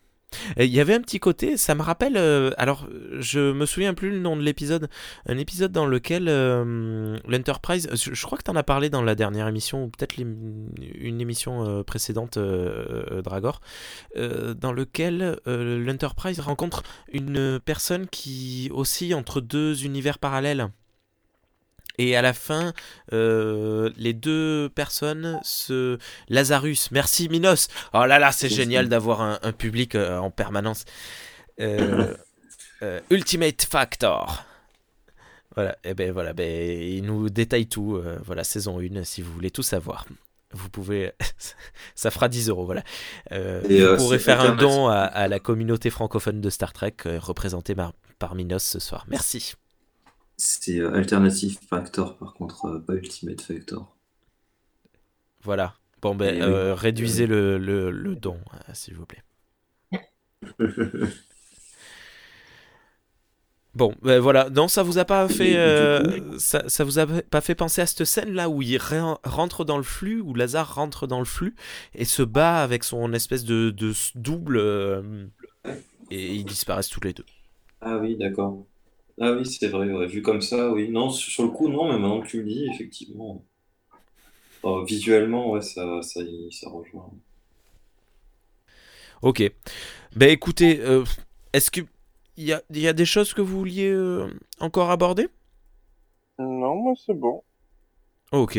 Il 0.59 0.67
y 0.67 0.81
avait 0.81 0.95
un 0.95 1.01
petit 1.01 1.21
côté, 1.21 1.57
ça 1.57 1.75
me 1.75 1.83
rappelle. 1.83 2.17
euh, 2.17 2.51
alors, 2.57 2.89
je 3.19 3.53
me 3.53 3.67
souviens 3.67 3.95
plus 3.95 4.11
le 4.11 4.19
nom 4.19 4.37
de 4.37 4.43
l'épisode. 4.43 4.89
Un 5.27 5.39
épisode 5.39 5.73
dans 5.73 5.87
lequel 5.87 6.27
euh, 6.29 7.19
l'Enterprise. 7.27 7.89
Je, 7.93 8.25
crois 8.25 8.39
que 8.39 8.45
tu 8.45 8.51
en 8.51 8.57
as 8.57 8.63
parlé 8.63 8.91
dans 8.91 9.03
la 9.03 9.15
dernière 9.15 9.49
émission, 9.49 9.85
ou 9.85 9.89
peut-être 9.89 10.19
une 10.19 11.21
émission 11.21 11.67
euh, 11.67 11.83
précédente, 11.83 12.39
Dragor. 12.39 13.61
dans 14.17 14.73
lequel 14.73 15.39
l'Enterprise 15.47 16.41
rencontre 16.41 16.83
une 17.13 17.61
personne 17.61 18.07
qui 18.07 18.71
oscille 18.73 19.15
entre 19.15 19.41
deux 19.41 19.85
univers 19.85 20.19
parallèles. 20.19 20.69
Et 21.99 22.17
à 22.17 22.23
la 22.23 22.33
fin, 22.33 22.73
euh, 23.13 23.91
les 23.97 24.13
deux 24.13 24.69
personnes 24.75 25.41
se... 25.43 25.99
Lazarus, 26.29 26.91
merci 26.91 27.29
Minos. 27.29 27.69
Oh 27.93 28.05
là 28.05 28.19
là, 28.19 28.33
c'est 28.33 28.49
génial 28.49 28.89
d'avoir 28.89 29.21
un, 29.21 29.39
un 29.43 29.53
public 29.53 29.95
euh, 29.95 30.19
en 30.19 30.31
permanence. 30.31 30.85
Euh, 31.61 32.15
Ultimate 33.11 33.63
Factor. 33.63 34.45
Voilà, 35.55 35.77
et 35.85 35.95
ben 35.95 36.11
voilà, 36.11 36.33
ben, 36.33 36.81
il 36.81 37.05
nous 37.05 37.31
détaille 37.31 37.69
tout. 37.69 38.03
voilà, 38.25 38.43
saison 38.43 38.81
1, 38.81 39.05
si 39.05 39.23
vous 39.23 39.33
voulez 39.33 39.53
tout 39.53 39.63
savoir. 39.63 40.05
Vous 40.53 40.69
pouvez. 40.69 41.13
Ça 41.95 42.11
fera 42.11 42.29
10 42.29 42.49
euros, 42.49 42.67
voilà. 42.67 42.83
Et, 43.31 43.85
vous 43.85 43.97
pourrez 43.97 44.19
faire 44.19 44.41
un 44.41 44.57
don 44.57 44.89
à, 44.89 44.99
à 44.99 45.29
la 45.29 45.39
communauté 45.39 45.91
francophone 45.91 46.41
de 46.41 46.51
Star 46.51 46.73
Trek, 46.73 46.97
représentée 47.05 47.77
par, 47.77 47.93
par 48.19 48.35
Minos 48.35 48.65
ce 48.65 48.81
soir. 48.81 49.05
Merci. 49.09 49.55
C'est 50.37 50.79
euh, 50.79 50.95
Alternative 50.95 51.59
Factor, 51.69 52.17
par 52.19 52.35
contre, 52.35 52.67
euh, 52.67 52.79
pas 52.79 52.95
Ultimate 52.95 53.41
Factor. 53.41 53.97
Voilà. 55.43 55.75
Bon, 56.03 56.15
ben, 56.17 56.35
euh, 56.43 56.75
oui. 57.03 57.15
réduisez 57.15 57.27
le, 57.29 57.57
le, 57.59 57.91
le 57.93 58.17
don, 58.17 58.39
euh, 58.55 58.73
s'il 58.75 58.95
vous 58.95 59.07
plaît. 59.07 59.23
Bon, 63.75 63.93
ben 64.03 64.21
voilà. 64.21 64.51
Non, 64.51 64.69
ça 64.69 64.85
vous 64.85 64.99
a 64.99 65.05
pas 65.05 65.27
fait, 65.29 65.57
euh, 65.57 66.39
ça, 66.39 66.69
ça 66.69 66.85
vous 66.85 67.01
a 67.01 67.07
pas 67.07 67.41
fait 67.41 67.57
penser 67.57 67.81
à 67.83 67.87
cette 67.87 68.05
scène 68.05 68.33
là 68.33 68.49
où 68.49 68.63
il 68.63 68.77
re- 68.79 69.19
rentre 69.25 69.65
dans 69.65 69.77
le 69.79 69.83
flux, 69.83 70.21
où 70.21 70.33
Lazare 70.33 70.77
rentre 70.77 71.09
dans 71.09 71.19
le 71.19 71.25
flux 71.25 71.57
et 71.93 72.05
se 72.05 72.23
bat 72.23 72.63
avec 72.63 72.85
son 72.85 73.13
espèce 73.13 73.43
de, 73.45 73.71
de 73.71 73.93
double 74.15 74.59
euh, 74.59 75.27
et 76.11 76.35
ils 76.35 76.47
disparaissent 76.47 76.91
tous 76.91 77.03
les 77.03 77.15
deux. 77.15 77.27
Ah 77.81 77.99
oui, 77.99 78.17
d'accord. 78.17 78.67
Ah 79.21 79.33
oui, 79.33 79.45
c'est 79.45 79.67
vrai, 79.69 79.91
ouais, 79.93 80.07
vu 80.07 80.23
comme 80.23 80.41
ça, 80.41 80.71
oui. 80.71 80.89
Non, 80.89 81.11
sur 81.11 81.33
sur 81.33 81.43
le 81.43 81.49
coup, 81.51 81.69
non, 81.69 81.87
mais 81.89 81.99
maintenant 81.99 82.21
que 82.21 82.29
tu 82.29 82.43
le 82.43 82.49
dis, 82.49 82.67
effectivement. 82.73 83.45
Euh, 84.65 84.85
visuellement, 84.85 85.53
ouais, 85.53 85.63
ça, 85.63 86.03
ça, 86.03 86.21
y- 86.21 86.51
ça 86.53 86.69
rejoint. 86.69 87.09
Ok. 89.23 89.43
Ben 90.17 90.31
écoutez, 90.31 90.81
euh, 90.83 91.05
est-ce 91.53 91.71
que 91.71 91.81
il 92.37 92.45
y 92.47 92.53
a, 92.53 92.63
il 92.71 92.81
y 92.81 92.89
a 92.89 92.93
des 92.95 93.07
choses 93.07 93.35
que 93.35 93.43
vous 93.43 93.59
vouliez 93.59 93.91
euh, 93.91 94.29
encore 94.61 94.91
aborder? 94.91 95.29
Non, 96.39 96.77
moi 96.77 96.95
c'est 96.95 97.13
bon. 97.15 97.43
Ok. 98.33 98.57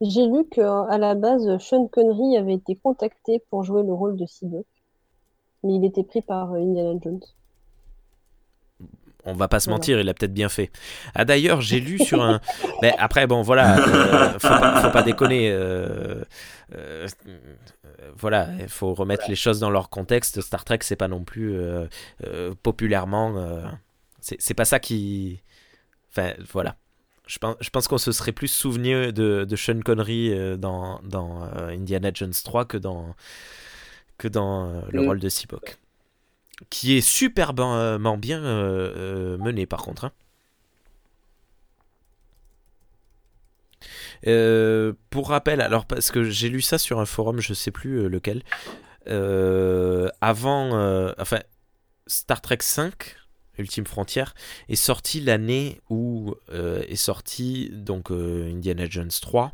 J'ai 0.00 0.28
lu 0.28 0.48
qu'à 0.48 0.98
la 0.98 1.16
base, 1.16 1.58
Sean 1.58 1.88
Connery 1.88 2.36
avait 2.36 2.54
été 2.54 2.76
contacté 2.76 3.40
pour 3.50 3.64
jouer 3.64 3.82
le 3.82 3.92
rôle 3.92 4.16
de 4.16 4.24
Cyborg, 4.24 4.62
mais 5.64 5.74
il 5.74 5.84
était 5.84 6.04
pris 6.04 6.22
par 6.22 6.52
euh, 6.52 6.58
Indiana 6.58 6.98
Jones. 7.02 7.20
On 9.26 9.32
va 9.32 9.48
pas 9.48 9.58
se 9.60 9.70
mentir, 9.70 9.98
il 10.00 10.08
a 10.08 10.14
peut-être 10.14 10.34
bien 10.34 10.48
fait. 10.50 10.70
Ah 11.14 11.24
d'ailleurs, 11.24 11.60
j'ai 11.62 11.80
lu 11.80 11.98
sur 11.98 12.22
un. 12.22 12.40
Mais 12.82 12.94
après, 12.98 13.26
bon, 13.26 13.40
voilà, 13.42 13.78
euh, 13.78 14.32
faut, 14.38 14.48
pas, 14.48 14.82
faut 14.82 14.90
pas 14.90 15.02
déconner. 15.02 15.50
euh, 15.50 16.22
euh, 16.76 17.06
voilà, 18.16 18.48
il 18.60 18.68
faut 18.68 18.92
remettre 18.94 19.24
les 19.28 19.34
choses 19.36 19.60
dans 19.60 19.70
leur 19.70 19.88
contexte. 19.88 20.40
Star 20.40 20.64
Trek, 20.64 20.78
c'est 20.82 20.96
pas 20.96 21.08
non 21.08 21.24
plus 21.24 21.56
euh, 21.56 21.86
populairement. 22.62 23.34
c'est 24.20 24.54
pas 24.54 24.64
ça 24.64 24.78
qui. 24.78 25.40
Enfin, 26.10 26.32
voilà. 26.52 26.76
Je 27.26 27.38
pense, 27.38 27.56
je 27.60 27.70
pense 27.70 27.88
qu'on 27.88 27.96
se 27.96 28.12
serait 28.12 28.32
plus 28.32 28.48
souvenu 28.48 29.10
de, 29.10 29.46
de 29.48 29.56
Sean 29.56 29.80
Connery 29.80 30.58
dans, 30.58 31.00
dans 31.02 31.42
Indiana 31.70 32.10
Jones 32.12 32.34
3 32.44 32.66
que 32.66 32.76
dans, 32.76 33.14
que 34.18 34.28
dans 34.28 34.82
le 34.92 35.00
Mm. 35.00 35.06
rôle 35.06 35.20
de 35.20 35.28
Cyborg 35.30 35.62
qui 36.70 36.96
est 36.96 37.00
superbement 37.00 38.16
bien 38.16 38.42
euh, 38.42 38.92
euh, 38.96 39.38
mené 39.38 39.66
par 39.66 39.82
contre. 39.82 40.04
hein. 40.04 40.12
Euh, 44.26 44.94
pour 45.10 45.28
rappel, 45.28 45.60
alors 45.60 45.84
parce 45.86 46.10
que 46.10 46.24
j'ai 46.24 46.48
lu 46.48 46.62
ça 46.62 46.78
sur 46.78 47.00
un 47.00 47.04
forum, 47.06 47.40
je 47.40 47.52
sais 47.52 47.70
plus 47.70 47.98
euh, 48.00 48.08
lequel. 48.08 48.42
avant, 50.20 51.12
enfin, 51.18 51.40
Star 52.06 52.40
Trek 52.40 52.58
5, 52.60 53.16
Ultime 53.58 53.86
Frontière, 53.86 54.34
est 54.68 54.76
sorti 54.76 55.20
l'année 55.20 55.80
où 55.90 56.34
est 56.52 56.96
sorti 56.96 57.70
donc 57.72 58.10
Indiana 58.10 58.86
Jones 58.88 59.10
3, 59.20 59.52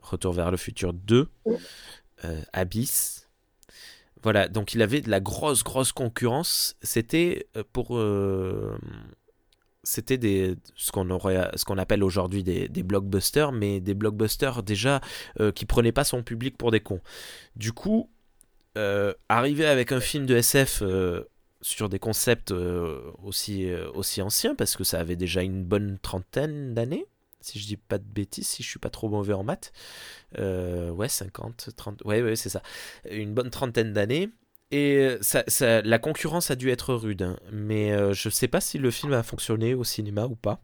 Retour 0.00 0.32
vers 0.32 0.50
le 0.50 0.56
futur 0.56 0.92
2, 0.92 1.28
euh, 2.24 2.40
Abyss. 2.52 3.27
Voilà, 4.22 4.48
donc 4.48 4.74
il 4.74 4.82
avait 4.82 5.00
de 5.00 5.10
la 5.10 5.20
grosse, 5.20 5.62
grosse 5.62 5.92
concurrence. 5.92 6.76
C'était 6.82 7.46
euh, 7.56 7.62
pour. 7.72 7.96
euh, 7.96 8.76
c'était 9.84 10.18
des, 10.18 10.56
ce 10.74 10.90
qu'on 10.90 11.78
appelle 11.78 12.04
aujourd'hui 12.04 12.42
des, 12.42 12.68
des 12.68 12.82
blockbusters, 12.82 13.52
mais 13.52 13.80
des 13.80 13.94
blockbusters 13.94 14.62
déjà 14.62 15.00
euh, 15.40 15.50
qui 15.50 15.64
prenaient 15.64 15.92
pas 15.92 16.04
son 16.04 16.22
public 16.22 16.58
pour 16.58 16.70
des 16.70 16.80
cons. 16.80 17.00
Du 17.56 17.72
coup, 17.72 18.10
arriver 19.28 19.66
avec 19.66 19.90
un 19.90 20.00
film 20.00 20.26
de 20.26 20.36
SF 20.36 20.82
sur 21.62 21.88
des 21.88 21.98
concepts 21.98 22.52
aussi, 23.24 23.72
aussi 23.94 24.20
anciens, 24.20 24.54
parce 24.54 24.76
que 24.76 24.84
ça 24.84 25.00
avait 25.00 25.16
déjà 25.16 25.42
une 25.42 25.64
bonne 25.64 25.98
trentaine 26.00 26.74
d'années, 26.74 27.06
si 27.40 27.58
je 27.58 27.66
dis 27.66 27.76
pas 27.76 27.98
de 27.98 28.04
bêtises, 28.04 28.46
si 28.48 28.62
je 28.62 28.68
suis 28.68 28.78
pas 28.78 28.90
trop 28.90 29.08
mauvais 29.08 29.32
en 29.34 29.44
maths. 29.44 29.72
Euh, 30.38 30.90
ouais, 30.90 31.08
50, 31.08 31.70
30, 31.76 32.02
ouais, 32.04 32.22
ouais, 32.22 32.36
c'est 32.36 32.48
ça. 32.50 32.62
Une 33.10 33.34
bonne 33.34 33.50
trentaine 33.50 33.92
d'années. 33.92 34.30
Et 34.70 34.96
euh, 34.98 35.18
ça, 35.22 35.44
ça- 35.48 35.82
la 35.82 35.98
concurrence 35.98 36.50
a 36.50 36.56
dû 36.56 36.70
être 36.70 36.94
rude, 36.94 37.22
hein. 37.22 37.38
mais 37.52 37.92
euh, 37.92 38.12
je 38.14 38.28
sais 38.30 38.48
pas 38.48 38.60
si 38.60 38.78
le 38.78 38.90
film 38.90 39.12
a 39.14 39.22
fonctionné 39.22 39.74
au 39.74 39.84
cinéma 39.84 40.26
ou 40.26 40.36
pas. 40.36 40.62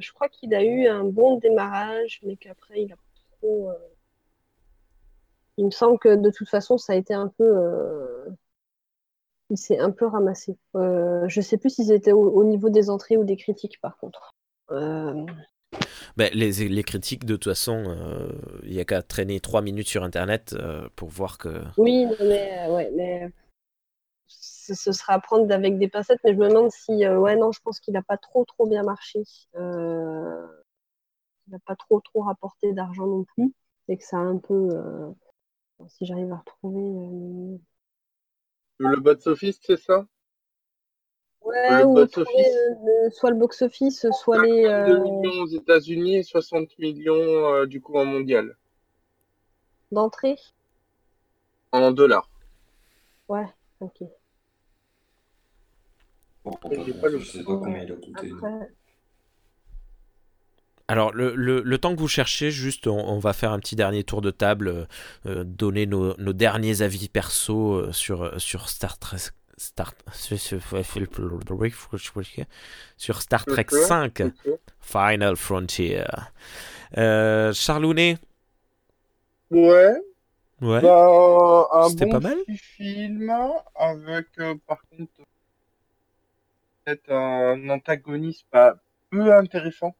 Je 0.00 0.12
crois 0.12 0.28
qu'il 0.28 0.54
a 0.54 0.62
eu 0.64 0.86
un 0.86 1.04
bon 1.04 1.38
démarrage, 1.38 2.20
mais 2.24 2.36
qu'après, 2.36 2.82
il 2.82 2.92
a 2.92 2.96
trop. 3.40 3.70
Il 5.58 5.66
me 5.66 5.70
semble 5.70 6.00
que 6.00 6.16
de 6.16 6.28
toute 6.30 6.48
façon, 6.48 6.76
ça 6.76 6.94
a 6.94 6.96
été 6.96 7.14
un 7.14 7.28
peu. 7.28 7.54
Il 9.50 9.58
s'est 9.58 9.78
un 9.78 9.90
peu 9.90 10.06
ramassé. 10.06 10.56
Je 10.74 11.40
sais 11.42 11.58
plus 11.58 11.68
si 11.68 11.84
c'était 11.84 12.12
au, 12.12 12.22
au 12.30 12.42
niveau 12.42 12.70
des 12.70 12.88
entrées 12.88 13.18
ou 13.18 13.24
des 13.24 13.36
critiques, 13.36 13.78
par 13.82 13.98
contre. 13.98 14.34
Euh, 14.72 15.26
Ben, 16.16 16.30
les, 16.34 16.52
les 16.68 16.82
critiques, 16.82 17.24
de 17.24 17.36
toute 17.36 17.44
façon, 17.44 17.84
euh, 17.88 18.28
il 18.64 18.72
y 18.72 18.80
a 18.80 18.84
qu'à 18.84 19.02
traîner 19.02 19.40
3 19.40 19.62
minutes 19.62 19.88
sur 19.88 20.02
internet 20.04 20.54
euh, 20.58 20.88
pour 20.96 21.08
voir 21.08 21.38
que. 21.38 21.62
Oui, 21.76 22.06
mais, 22.20 22.68
euh, 22.68 22.74
ouais, 22.74 22.90
mais 22.94 23.30
ce, 24.28 24.74
ce 24.74 24.92
sera 24.92 25.14
à 25.14 25.20
prendre 25.20 25.52
avec 25.52 25.78
des 25.78 25.88
pincettes, 25.88 26.20
mais 26.24 26.32
je 26.34 26.38
me 26.38 26.48
demande 26.48 26.70
si, 26.70 27.04
euh, 27.04 27.18
ouais, 27.18 27.36
non, 27.36 27.52
je 27.52 27.60
pense 27.62 27.80
qu'il 27.80 27.94
n'a 27.94 28.02
pas 28.02 28.16
trop, 28.16 28.44
trop 28.44 28.66
bien 28.66 28.82
marché. 28.82 29.22
Euh, 29.56 30.46
il 31.46 31.52
n'a 31.52 31.58
pas 31.66 31.76
trop, 31.76 32.00
trop 32.00 32.22
rapporté 32.22 32.72
d'argent 32.72 33.06
non 33.06 33.24
plus, 33.24 33.52
et 33.88 33.98
que 33.98 34.04
ça 34.04 34.16
a 34.16 34.20
un 34.20 34.38
peu, 34.38 34.54
euh, 34.54 35.10
si 35.88 36.06
j'arrive 36.06 36.32
à 36.32 36.38
retrouver, 36.38 36.80
euh, 36.82 37.58
Le 38.78 38.96
box-office, 38.98 39.60
c'est 39.62 39.76
ça? 39.76 40.08
Ouais, 41.44 41.82
Le 41.82 43.10
soit 43.10 43.30
le 43.30 43.36
box-office, 43.36 44.06
soit 44.12 44.38
les, 44.42 44.62
52 44.64 44.68
euh, 44.68 45.00
millions 45.00 45.42
aux 45.42 45.46
États-Unis 45.48 46.16
et 46.16 46.22
60 46.22 46.78
millions 46.78 47.14
euh, 47.54 47.66
du 47.66 47.80
coup 47.80 47.96
en 47.98 48.04
mondial, 48.04 48.56
d'entrée. 49.92 50.36
en 51.72 51.90
dollars. 51.92 52.28
Ouais, 53.28 53.46
ok. 53.80 54.02
Bon, 56.44 56.58
J'ai 56.86 56.94
pas 56.94 57.08
le- 57.08 57.18
je 57.18 57.30
sais 57.30 57.44
pas 57.44 57.56
combien 57.56 57.82
il 57.82 57.92
a 57.92 57.96
coûté. 57.96 58.12
Après, 58.14 58.68
Alors, 60.88 61.12
le, 61.12 61.34
le- 61.36 61.62
le 61.62 61.78
temps 61.78 61.94
que 61.94 62.00
vous 62.00 62.08
cherchez, 62.08 62.50
juste, 62.50 62.86
on, 62.88 62.98
on 62.98 63.18
va 63.20 63.32
faire 63.32 63.52
un 63.52 63.60
petit 63.60 63.76
dernier 63.76 64.02
tour 64.04 64.20
de 64.22 64.30
table, 64.30 64.68
euh, 64.68 64.84
euh, 65.26 65.44
donner 65.44 65.86
nos, 65.86 66.16
nos 66.18 66.32
derniers 66.32 66.82
avis 66.82 67.08
perso 67.08 67.92
sur, 67.92 68.40
sur 68.40 68.68
Star 68.68 68.98
Trek. 68.98 69.18
Star, 69.60 69.92
sur, 70.14 70.38
Star 73.20 73.44
Trek 73.44 73.66
Ok. 73.70 73.72
5, 73.72 74.20
Ok. 74.20 74.58
Final 74.80 75.36
Frontier. 75.36 76.02
Euh, 76.96 77.52
Charlounet 77.52 78.16
Ouais, 79.50 79.94
Ouais. 80.62 80.80
bah, 80.80 81.68
un 81.72 81.88
C'était 81.88 82.06
bon 82.06 82.12
pas 82.12 82.20
mal 82.20 82.38
film 82.56 83.30
avec 83.74 84.26
euh, 84.38 84.54
par 84.66 84.80
contre 84.88 85.10
peut-être 86.84 87.10
un 87.10 87.68
antagoniste 87.70 88.46
pas 88.50 88.76
peu 89.10 89.32
intéressant 89.34 89.94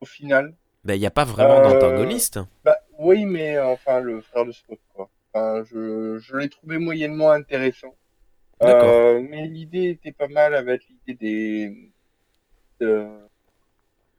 au 0.00 0.06
final. 0.06 0.54
Ben, 0.84 0.94
il 0.94 1.00
n'y 1.00 1.06
a 1.06 1.10
pas 1.10 1.24
vraiment 1.24 1.58
Euh, 1.58 1.62
d'antagoniste. 1.62 2.38
Bah, 2.64 2.76
oui, 2.98 3.24
mais 3.24 3.58
enfin, 3.60 4.00
le 4.00 4.20
frère 4.20 4.44
de 4.44 4.52
Spock, 4.52 4.78
quoi. 4.94 5.08
Enfin, 5.32 5.62
je, 5.64 6.18
je 6.18 6.36
l'ai 6.36 6.48
trouvé 6.48 6.78
moyennement 6.78 7.30
intéressant. 7.30 7.94
Euh, 8.64 9.20
mais 9.28 9.46
l'idée 9.46 9.90
était 9.90 10.12
pas 10.12 10.28
mal 10.28 10.54
avec 10.54 10.82
l'idée 10.88 11.14
des. 11.14 11.92
de- 12.80 13.06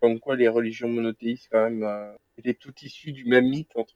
comme 0.01 0.19
quoi 0.19 0.35
les 0.35 0.49
religions 0.49 0.89
monothéistes, 0.89 1.47
quand 1.49 1.63
même, 1.63 1.83
euh, 1.83 2.13
étaient 2.37 2.53
toutes 2.53 2.81
issues 2.83 3.13
du 3.13 3.23
même 3.25 3.47
mythe, 3.47 3.71
entre, 3.75 3.93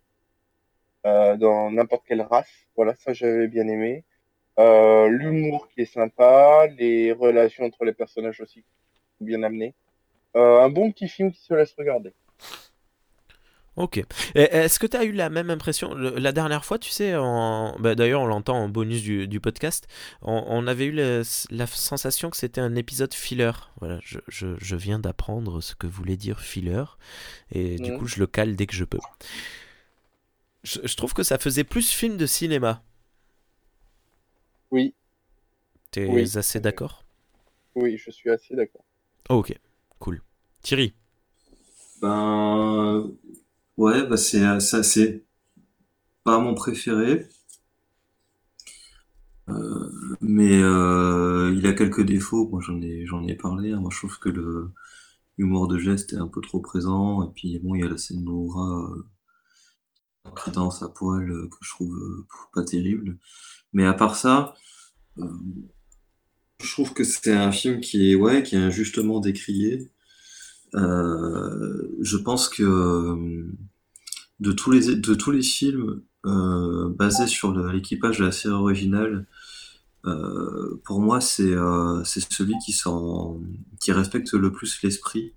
euh, 1.06 1.36
dans 1.36 1.70
n'importe 1.70 2.06
quelle 2.08 2.22
race. 2.22 2.50
Voilà, 2.78 2.96
ça 2.96 3.12
j'avais 3.14 3.48
bien 3.50 3.68
aimé. 3.68 4.06
Euh, 4.60 5.10
L'humour 5.10 5.68
qui 5.70 5.82
est 5.82 5.86
sympa, 5.86 6.68
les 6.78 7.12
relations 7.12 7.66
entre 7.66 7.84
les 7.84 7.94
personnages 7.94 8.40
aussi 8.40 8.64
bien 9.20 9.44
amenées. 9.44 9.74
Un 10.34 10.70
bon 10.70 10.92
petit 10.92 11.08
film 11.10 11.32
qui 11.32 11.42
se 11.42 11.54
laisse 11.54 11.74
regarder. 11.78 12.14
Ok. 13.78 14.04
Est-ce 14.36 14.80
que 14.80 14.88
tu 14.88 14.98
as 14.98 15.04
eu 15.04 15.12
la 15.12 15.30
même 15.30 15.50
impression 15.52 15.94
le- 15.94 16.16
La 16.18 16.32
dernière 16.32 16.66
fois, 16.66 16.80
tu 16.80 16.90
sais, 16.90 17.16
en... 17.16 17.76
bah, 17.80 17.94
d'ailleurs 17.96 18.22
on 18.22 18.26
l'entend 18.26 18.58
en 18.58 18.70
bonus 18.70 19.04
du, 19.04 19.28
du 19.28 19.40
podcast, 19.40 19.88
on, 20.24 20.44
on 20.48 20.66
avait 20.68 20.86
eu 20.86 20.92
le- 20.92 21.22
la 21.52 21.68
sensation 21.68 22.30
que 22.32 22.38
c'était 22.38 22.60
un 22.62 22.76
épisode 22.76 23.14
filler. 23.14 23.52
Voilà, 23.80 24.00
je, 24.04 24.18
je- 24.28 24.58
je 24.58 24.76
viens 24.76 24.98
d'apprendre 25.00 25.62
ce 25.62 25.76
que 25.76 25.86
voulait 25.88 26.18
dire 26.18 26.42
filler, 26.42 26.84
et 27.52 27.78
du 27.78 27.92
Mhm. 27.92 28.00
coup 28.00 28.08
je 28.08 28.20
le 28.20 28.26
cale 28.28 28.56
dès 28.56 28.66
que 28.66 28.74
je 28.76 28.84
peux. 28.84 28.98
Je, 30.64 30.80
je 30.84 30.96
trouve 30.96 31.14
que 31.14 31.24
ça 31.24 31.38
faisait 31.38 31.64
plus 31.64 31.92
film 31.92 32.18
de 32.18 32.26
cinéma. 32.26 32.84
Oui, 34.72 34.94
T'es 35.92 36.06
Oui. 36.08 36.38
assez 36.38 36.60
d'accord? 36.60 37.04
Oui, 37.76 37.98
je 37.98 38.12
suis 38.12 38.30
assez 38.30 38.56
d'accord. 38.56 38.84
Oh, 39.30 39.36
Ok, 39.36 39.54
cool. 40.00 40.22
Thierry? 40.62 40.94
Ben, 42.02 43.12
ouais, 43.78 44.06
bah 44.08 44.18
c'est, 44.18 44.60
ça, 44.60 44.84
c'est 44.84 45.24
pas 46.24 46.40
mon 46.40 46.54
préféré. 46.54 47.28
Euh, 49.50 49.90
mais 50.22 50.62
euh, 50.62 51.54
il 51.58 51.66
a 51.68 51.74
quelques 51.74 52.06
défauts. 52.06 52.48
Moi, 52.50 52.62
j'en 52.62 52.82
ai, 52.82 53.06
j'en 53.06 53.26
ai 53.28 53.36
parlé. 53.36 53.72
hein. 53.72 53.80
Moi, 53.80 53.90
je 53.94 53.98
trouve 54.00 54.20
que 54.20 54.30
le 54.30 54.72
l'humour 55.38 55.68
de 55.68 55.78
geste 55.80 56.14
est 56.14 56.18
un 56.18 56.28
peu 56.28 56.42
trop 56.42 56.62
présent. 56.62 57.24
Et 57.24 57.32
puis, 57.36 57.60
bon, 57.60 57.76
il 57.76 57.82
y 57.82 57.86
a 57.86 57.90
la 57.90 57.98
scène 57.98 58.26
Laura 58.26 58.90
euh, 58.92 60.52
danse 60.52 60.82
à 60.84 60.90
poil 60.90 61.30
euh, 61.30 61.48
que 61.50 61.58
je 61.62 61.70
trouve 61.70 61.96
euh, 61.96 62.26
pas 62.54 62.64
terrible. 62.64 63.18
Mais 63.74 63.86
à 63.86 63.94
part 63.94 64.16
ça, 64.16 64.56
euh, 65.20 65.26
je 66.62 66.72
trouve 66.72 66.94
que 66.94 67.04
c'est 67.04 67.34
un 67.34 67.52
film 67.52 67.80
qui 67.82 68.12
est, 68.12 68.16
ouais, 68.16 68.44
qui 68.44 68.56
est 68.56 68.60
injustement 68.60 69.20
décrié. 69.20 69.92
Euh, 70.76 71.88
je 72.02 72.18
pense 72.18 72.50
que 72.50 72.64
euh, 72.64 73.46
de 74.40 74.52
tous 74.52 74.72
les, 74.72 74.96
de 74.96 75.14
tous 75.16 75.32
les 75.32 75.42
films 75.42 76.02
euh, 76.26 76.90
basés 76.90 77.28
sur 77.28 77.54
l'équipage 77.72 78.20
de 78.20 78.26
la 78.26 78.32
série 78.32 78.54
originale, 78.54 79.26
euh, 80.06 80.82
pour 80.86 81.02
moi, 81.02 81.22
c'est 81.22 81.52
euh, 81.52 82.04
celui 82.04 82.54
qui, 82.64 82.76
qui 83.80 83.92
respecte 83.92 84.34
le 84.34 84.52
plus 84.52 84.82
l'esprit, 84.84 85.34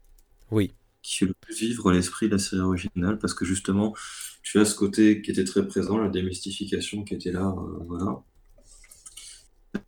Oui. 0.50 0.72
qui 1.02 1.16
fait 1.18 1.26
le 1.26 1.34
plus 1.40 1.58
vivre 1.58 1.90
l'esprit 1.92 2.26
de 2.26 2.32
la 2.32 2.38
série 2.38 2.62
originale, 2.62 3.18
parce 3.18 3.34
que 3.34 3.44
justement, 3.44 3.94
tu 4.42 4.58
as 4.60 4.64
ce 4.64 4.74
côté 4.74 5.22
qui 5.22 5.30
était 5.30 5.44
très 5.44 5.66
présent, 5.66 5.98
la 5.98 6.08
démystification 6.08 7.04
qui 7.04 7.14
était 7.14 7.32
là, 7.32 7.54
euh, 7.56 7.84
voilà. 7.86 8.22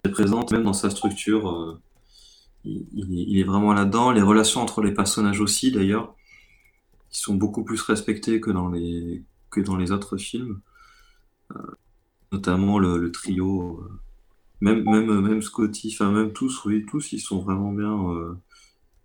Très 0.03 0.13
présente, 0.13 0.53
même 0.53 0.65
dans 0.65 0.73
sa 0.73 0.91
structure. 0.91 1.81
Il, 2.65 2.87
il 2.95 3.19
est- 3.21 3.25
il 3.29 3.39
est 3.41 3.45
vraiment 3.45 3.73
là-dedans. 3.75 4.11
Les 4.13 4.23
relations 4.23 4.61
entre 4.63 4.83
les 4.83 4.93
personnages 4.95 5.41
aussi, 5.41 5.73
d'ailleurs, 5.73 6.15
qui 7.11 7.21
sont 7.21 7.35
beaucoup 7.37 7.65
plus 7.65 7.83
respectées 7.83 8.41
que 8.41 8.51
dans 8.51 8.71
les, 8.71 9.25
que 9.51 9.61
dans 9.61 9.77
les 9.77 9.93
autres 9.93 10.17
films. 10.19 10.61
Euh, 11.57 11.59
notamment 12.33 12.79
le, 12.81 12.99
le 12.99 13.13
trio. 13.13 13.81
euh, 13.83 14.01
même, 14.63 14.85
même, 14.85 15.21
même 15.23 15.43
Scotty, 15.43 15.91
enfin 15.95 16.13
même 16.13 16.33
tous, 16.35 16.65
oui, 16.67 16.87
tous, 16.87 17.13
ils 17.15 17.21
sont 17.21 17.41
vraiment 17.43 17.73
bien 17.73 17.93
euh, 18.11 18.35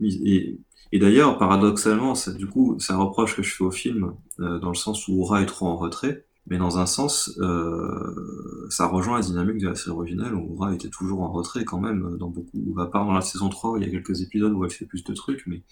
mis. 0.01 0.15
Et, 0.29 0.59
et 0.93 0.99
d'ailleurs, 0.99 1.39
paradoxalement, 1.39 2.15
ça, 2.15 2.33
du 2.33 2.47
coup, 2.47 2.77
c'est 2.79 2.93
un 2.93 2.99
reproche 2.99 3.35
que 3.37 3.43
je 3.43 3.55
fais 3.55 3.65
au 3.65 3.71
film, 3.71 4.13
euh, 4.41 4.59
dans 4.59 4.69
le 4.69 4.75
sens 4.75 5.09
où 5.09 5.21
Aura 5.21 5.43
est 5.43 5.47
trop 5.47 5.67
en 5.67 5.77
retrait. 5.77 6.26
Mais 6.49 6.57
dans 6.57 6.79
un 6.79 6.85
sens, 6.85 7.37
euh, 7.39 8.67
ça 8.69 8.87
rejoint 8.87 9.17
la 9.17 9.25
dynamique 9.25 9.57
de 9.57 9.67
la 9.67 9.75
série 9.75 9.91
originale 9.91 10.33
où 10.33 10.53
Aura 10.53 10.73
était 10.73 10.89
toujours 10.89 11.21
en 11.21 11.31
retrait 11.31 11.65
quand 11.65 11.79
même, 11.79 12.17
dans 12.17 12.29
beaucoup, 12.29 12.75
à 12.79 12.89
part 12.89 13.05
dans 13.05 13.13
la 13.13 13.21
saison 13.21 13.49
3 13.49 13.71
où 13.71 13.77
il 13.77 13.83
y 13.83 13.87
a 13.87 13.91
quelques 13.91 14.21
épisodes 14.21 14.53
où 14.53 14.63
elle 14.63 14.71
fait 14.71 14.85
plus 14.85 15.03
de 15.03 15.13
trucs, 15.13 15.45
mais 15.45 15.63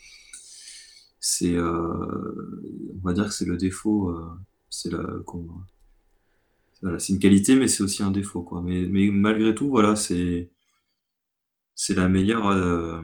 c'est, 1.28 1.56
euh, 1.56 2.62
on 2.94 3.08
va 3.08 3.14
dire 3.14 3.26
que 3.26 3.34
c'est 3.34 3.46
le 3.46 3.58
défaut, 3.58 4.10
euh, 4.10 4.30
c'est 4.70 4.92
la, 4.92 5.04
voilà, 6.82 7.00
c'est 7.00 7.14
une 7.14 7.20
qualité, 7.20 7.56
mais 7.56 7.68
c'est 7.68 7.82
aussi 7.84 8.04
un 8.04 8.12
défaut, 8.12 8.44
quoi. 8.44 8.62
Mais, 8.62 8.86
malgré 9.10 9.56
tout, 9.56 9.70
voilà, 9.70 9.96
c'est, 9.96 10.52
c'est 11.74 11.96
la 11.96 12.08
meilleure, 12.10 12.48
euh, 12.48 13.02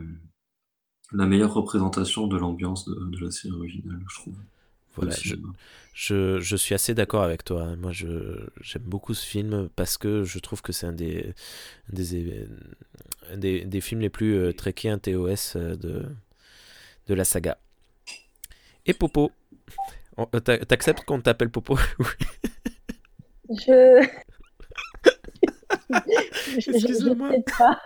la 1.14 1.26
meilleure 1.26 1.54
représentation 1.54 2.28
de 2.28 2.38
l'ambiance 2.38 2.86
de 2.88 3.18
la 3.20 3.32
série 3.32 3.54
originale, 3.56 4.04
je 4.08 4.16
trouve. 4.22 4.36
Voilà, 4.96 5.12
Au 5.12 5.22
je. 5.22 5.36
Je, 5.94 6.40
je 6.40 6.56
suis 6.56 6.74
assez 6.74 6.94
d'accord 6.94 7.22
avec 7.24 7.44
toi. 7.44 7.64
hein. 7.64 7.76
Moi, 7.76 7.92
je, 7.92 8.08
j'aime 8.62 8.84
beaucoup 8.84 9.14
ce 9.14 9.26
film 9.26 9.70
parce 9.76 9.98
que 9.98 10.24
je 10.24 10.40
trouve 10.40 10.62
que 10.62 10.72
c'est 10.72 10.88
un 10.88 10.94
des, 10.94 11.34
des, 11.92 12.48
des, 13.36 13.66
des 13.66 13.82
films 13.82 14.02
les 14.02 14.10
plus 14.10 14.36
euh, 14.36 14.54
trekkiens 14.54 14.98
TOS 15.00 15.56
euh, 15.58 15.76
de, 15.76 16.06
de 17.08 17.14
la 17.14 17.26
saga. 17.26 17.58
Et 18.86 18.94
Popo. 18.94 19.32
Euh, 20.20 20.40
t'a- 20.40 20.60
T'acceptes 20.66 21.04
qu'on 21.04 21.22
t'appelle 21.22 21.50
Popo? 21.50 21.78
Je. 23.50 24.08
pas. 27.58 27.82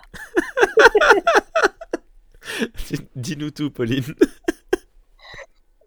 Dis-nous 3.15 3.51
tout, 3.51 3.71
Pauline. 3.71 4.03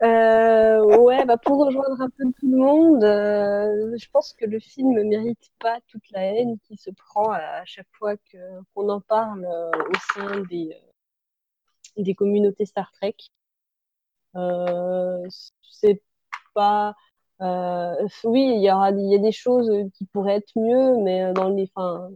Euh, 0.03 0.85
ouais, 0.99 1.25
bah 1.25 1.37
pour 1.39 1.59
rejoindre 1.65 2.01
un 2.01 2.09
peu 2.09 2.25
tout 2.39 2.49
le 2.49 2.57
monde, 2.57 3.03
euh, 3.03 3.97
je 3.97 4.09
pense 4.11 4.33
que 4.33 4.45
le 4.45 4.61
film 4.61 4.93
ne 4.93 5.03
mérite 5.03 5.51
pas 5.59 5.81
toute 5.89 6.09
la 6.13 6.23
haine 6.23 6.57
qui 6.61 6.77
se 6.77 6.91
prend 6.91 7.33
à, 7.33 7.65
chaque 7.65 7.89
fois 7.99 8.15
qu'on 8.17 8.89
en 8.91 9.01
parle 9.01 9.45
euh, 9.45 9.71
au 9.71 9.95
sein 10.15 10.41
des, 10.49 10.71
euh, 10.73 12.03
des 12.03 12.15
communautés 12.15 12.65
Star 12.67 12.93
Trek. 12.93 13.17
Euh, 14.37 15.27
c'est 15.63 16.03
pas. 16.55 16.95
oui, 18.25 18.53
il 18.57 18.63
y 18.63 18.71
aura, 18.71 18.91
y 18.93 19.15
a 19.15 19.19
des 19.19 19.33
choses 19.33 19.71
qui 19.95 20.07
pourraient 20.07 20.37
être 20.37 20.53
mieux, 20.57 20.97
mais 21.03 21.33
dans 21.33 21.49
les, 21.49 21.71
enfin, 21.75 22.11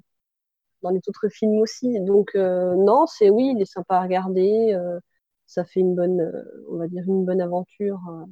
dans 0.82 0.90
les 0.90 1.00
autres 1.08 1.28
films 1.28 1.60
aussi. 1.60 2.00
Donc 2.00 2.34
non, 2.34 3.06
c'est 3.06 3.30
oui, 3.30 3.52
il 3.56 3.62
est 3.62 3.64
sympa 3.66 3.96
à 3.96 4.02
regarder. 4.02 4.76
Euh, 5.42 5.46
ça 5.46 5.64
fait 5.64 5.80
une 5.80 5.94
bonne, 5.94 6.20
euh, 6.20 6.64
on 6.70 6.78
va 6.78 6.88
dire 6.88 7.04
une 7.06 7.24
bonne 7.24 7.40
aventure, 7.40 8.00
euh, 8.10 8.26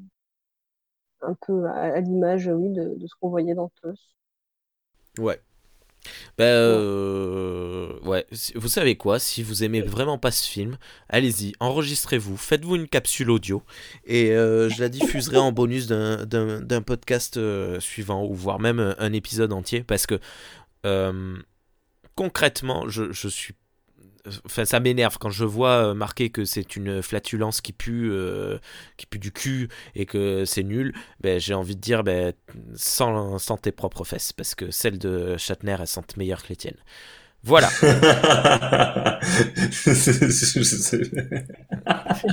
un 1.22 1.34
peu 1.46 1.66
à, 1.66 1.94
à 1.94 2.00
l'image, 2.00 2.48
oui, 2.48 2.70
de, 2.70 2.94
de 2.96 3.06
ce 3.06 3.14
qu'on 3.20 3.28
voyait 3.30 3.54
dans 3.54 3.70
TOS. 3.82 3.94
Ouais. 5.18 5.40
Ben, 6.38 6.44
euh, 6.46 8.00
ouais. 8.04 8.26
Si- 8.32 8.52
Vous 8.54 8.68
savez 8.68 8.96
quoi 8.96 9.18
Si 9.18 9.42
vous 9.42 9.64
aimez 9.64 9.82
vraiment 9.82 10.16
pas 10.16 10.30
ce 10.30 10.48
film, 10.48 10.78
allez-y, 11.10 11.52
enregistrez-vous, 11.60 12.38
faites-vous 12.38 12.76
une 12.76 12.88
capsule 12.88 13.30
audio 13.30 13.62
et 14.06 14.32
euh, 14.32 14.70
je 14.70 14.80
la 14.80 14.88
diffuserai 14.88 15.36
en 15.36 15.52
bonus 15.52 15.86
d'un- 15.88 16.24
d'un 16.24 16.62
d'un 16.62 16.80
podcast 16.82 17.36
euh, 17.36 17.80
suivant 17.80 18.24
ou 18.24 18.34
voire 18.34 18.60
même 18.60 18.80
un, 18.98 19.12
épisode 19.12 19.52
entier 19.52 19.82
parce 19.84 20.06
que 20.06 20.18
euh, 20.86 21.36
concrètement, 22.16 22.88
je, 22.88 23.12
je 23.12 23.28
suis. 23.28 23.54
Enfin, 24.44 24.64
ça 24.64 24.80
m'énerve 24.80 25.16
quand 25.18 25.30
je 25.30 25.44
vois 25.44 25.90
euh, 25.90 25.94
marqué 25.94 26.30
que 26.30 26.44
c'est 26.44 26.76
une 26.76 27.02
flatulence 27.02 27.60
qui 27.60 27.72
pue, 27.72 28.10
euh, 28.10 28.58
qui 28.96 29.06
pue 29.06 29.18
du 29.18 29.32
cul 29.32 29.68
et 29.94 30.06
que 30.06 30.44
c'est 30.44 30.62
nul. 30.62 30.94
Ben, 31.20 31.40
j'ai 31.40 31.54
envie 31.54 31.76
de 31.76 31.80
dire, 31.80 32.04
ben, 32.04 32.32
sans, 32.74 33.38
sans 33.38 33.56
tes 33.56 33.72
propres 33.72 34.04
fesses, 34.04 34.32
parce 34.32 34.54
que 34.54 34.70
celles 34.70 34.98
de 34.98 35.36
Shatner, 35.38 35.76
elles 35.80 35.86
sentent 35.86 36.16
meilleures 36.16 36.42
que 36.42 36.48
les 36.50 36.56
tiennes. 36.56 36.76
Voilà. 37.42 37.68
Je 37.70 37.80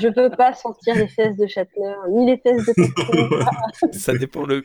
Je 0.01 0.13
peux 0.13 0.29
pas 0.35 0.53
sentir 0.53 0.95
les 0.95 1.07
fesses 1.07 1.37
de 1.37 1.47
Shatner, 1.47 1.93
ni 2.11 2.25
les 2.27 2.37
fesses 2.37 2.65
de. 2.65 2.73
Ça 3.97 4.13
dépend 4.17 4.45
de 4.45 4.63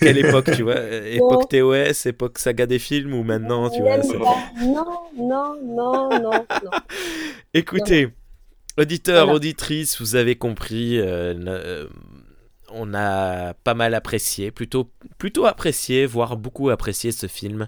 quelle 0.00 0.18
époque, 0.18 0.50
tu 0.54 0.62
vois. 0.62 0.80
Époque 1.06 1.48
TOS, 1.50 2.06
époque 2.06 2.38
saga 2.38 2.66
des 2.66 2.78
films, 2.78 3.12
ou 3.14 3.22
maintenant, 3.24 3.68
tu 3.70 3.82
vois. 3.82 3.98
Non, 3.98 4.84
non, 5.16 5.56
non, 5.62 6.08
non, 6.22 6.46
non. 6.64 6.70
Écoutez, 7.54 8.08
auditeurs, 8.78 9.24
Voilà. 9.24 9.36
auditrices, 9.36 10.00
vous 10.00 10.16
avez 10.16 10.36
compris. 10.36 10.98
euh, 10.98 11.34
ne- 11.34 11.50
euh, 11.50 11.86
on 12.70 12.92
a 12.94 13.54
pas 13.54 13.72
mal 13.74 13.94
apprécié, 13.94 14.50
plutôt, 14.50 14.90
plutôt 15.16 15.46
apprécié, 15.46 16.04
voire 16.04 16.36
beaucoup 16.36 16.68
apprécié 16.68 17.12
ce 17.12 17.26
film. 17.26 17.66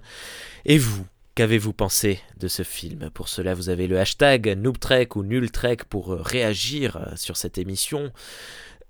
Et 0.63 0.77
vous 0.77 1.03
Qu'avez-vous 1.35 1.71
pensé 1.73 2.19
de 2.37 2.47
ce 2.49 2.63
film? 2.63 3.09
Pour 3.09 3.29
cela, 3.29 3.53
vous 3.53 3.69
avez 3.69 3.87
le 3.87 3.97
hashtag 3.99 4.49
NoobTrek 4.57 5.15
ou 5.15 5.23
NulTrek 5.23 5.85
pour 5.85 6.13
euh, 6.13 6.21
réagir 6.21 6.97
euh, 6.97 7.15
sur 7.15 7.37
cette 7.37 7.57
émission. 7.57 8.11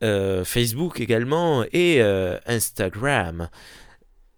euh, 0.04 0.44
Facebook 0.44 1.00
également 1.00 1.64
et 1.72 2.02
Instagram. 2.48 3.50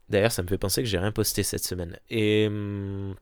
D'ailleurs, 0.10 0.32
ça 0.34 0.44
me 0.44 0.48
fait 0.50 0.58
penser 0.58 0.84
que 0.84 0.90
j'ai 0.90 0.98
rien 0.98 1.14
posté 1.14 1.44
cette 1.44 1.64
semaine. 1.64 1.98
Et 2.10 2.48
hum, 2.48 3.16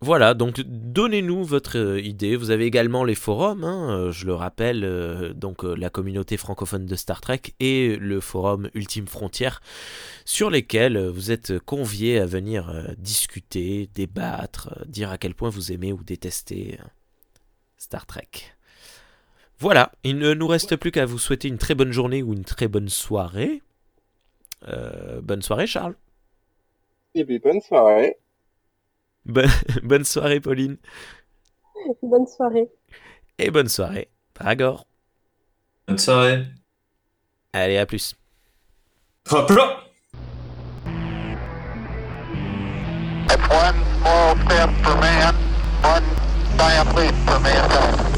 voilà, 0.00 0.34
donc 0.34 0.60
donnez-nous 0.60 1.42
votre 1.42 1.76
euh, 1.76 2.00
idée. 2.00 2.36
Vous 2.36 2.50
avez 2.50 2.66
également 2.66 3.02
les 3.02 3.16
forums, 3.16 3.64
hein, 3.64 3.90
euh, 3.90 4.12
je 4.12 4.26
le 4.26 4.34
rappelle, 4.34 4.84
euh, 4.84 5.32
donc 5.32 5.64
la 5.64 5.90
communauté 5.90 6.36
francophone 6.36 6.86
de 6.86 6.94
Star 6.94 7.20
Trek 7.20 7.40
et 7.58 7.96
le 7.96 8.20
forum 8.20 8.70
Ultime 8.74 9.08
Frontière, 9.08 9.60
sur 10.24 10.50
lesquels 10.50 11.04
vous 11.08 11.32
êtes 11.32 11.58
conviés 11.58 12.20
à 12.20 12.26
venir 12.26 12.94
discuter, 12.96 13.90
débattre, 13.92 14.86
dire 14.86 15.10
à 15.10 15.18
quel 15.18 15.34
point 15.34 15.50
vous 15.50 15.72
aimez 15.72 15.92
ou 15.92 16.04
détestez 16.04 16.78
Star 17.76 18.06
Trek. 18.06 18.30
Voilà, 19.58 19.90
il 20.04 20.18
ne 20.18 20.32
nous 20.32 20.46
reste 20.46 20.76
plus 20.76 20.92
qu'à 20.92 21.06
vous 21.06 21.18
souhaiter 21.18 21.48
une 21.48 21.58
très 21.58 21.74
bonne 21.74 21.90
journée 21.90 22.22
ou 22.22 22.34
une 22.34 22.44
très 22.44 22.68
bonne 22.68 22.88
soirée. 22.88 23.62
Bonne 25.22 25.42
soirée 25.42 25.66
Charles. 25.66 25.96
Et 27.16 27.24
puis 27.24 27.40
bonne 27.40 27.60
soirée. 27.60 28.16
Bonne, 29.28 29.50
bonne 29.82 30.04
soirée 30.04 30.40
Pauline. 30.40 30.78
Bonne 32.02 32.26
soirée. 32.26 32.68
Et 33.38 33.50
bonne 33.50 33.68
soirée 33.68 34.08
Dragor. 34.34 34.86
Bonne 35.86 35.98
soirée. 35.98 36.46
Allez, 37.52 37.76
à 37.76 37.86
plus. 37.86 38.14
Hop 39.30 39.50
là 39.50 39.84
It's 43.30 43.48
one 43.50 43.76
small 44.00 44.36
step 44.46 44.70
for 44.82 44.96
man, 45.00 45.34
one 45.82 46.04
giant 46.56 46.96
leap 46.96 47.14
for 47.26 47.40
mankind. 47.40 48.08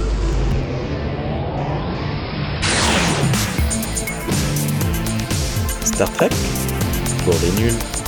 Star 5.85 6.13
Trek 6.13 6.33
pour 7.25 7.35
les 7.43 7.51
nuls. 7.61 8.00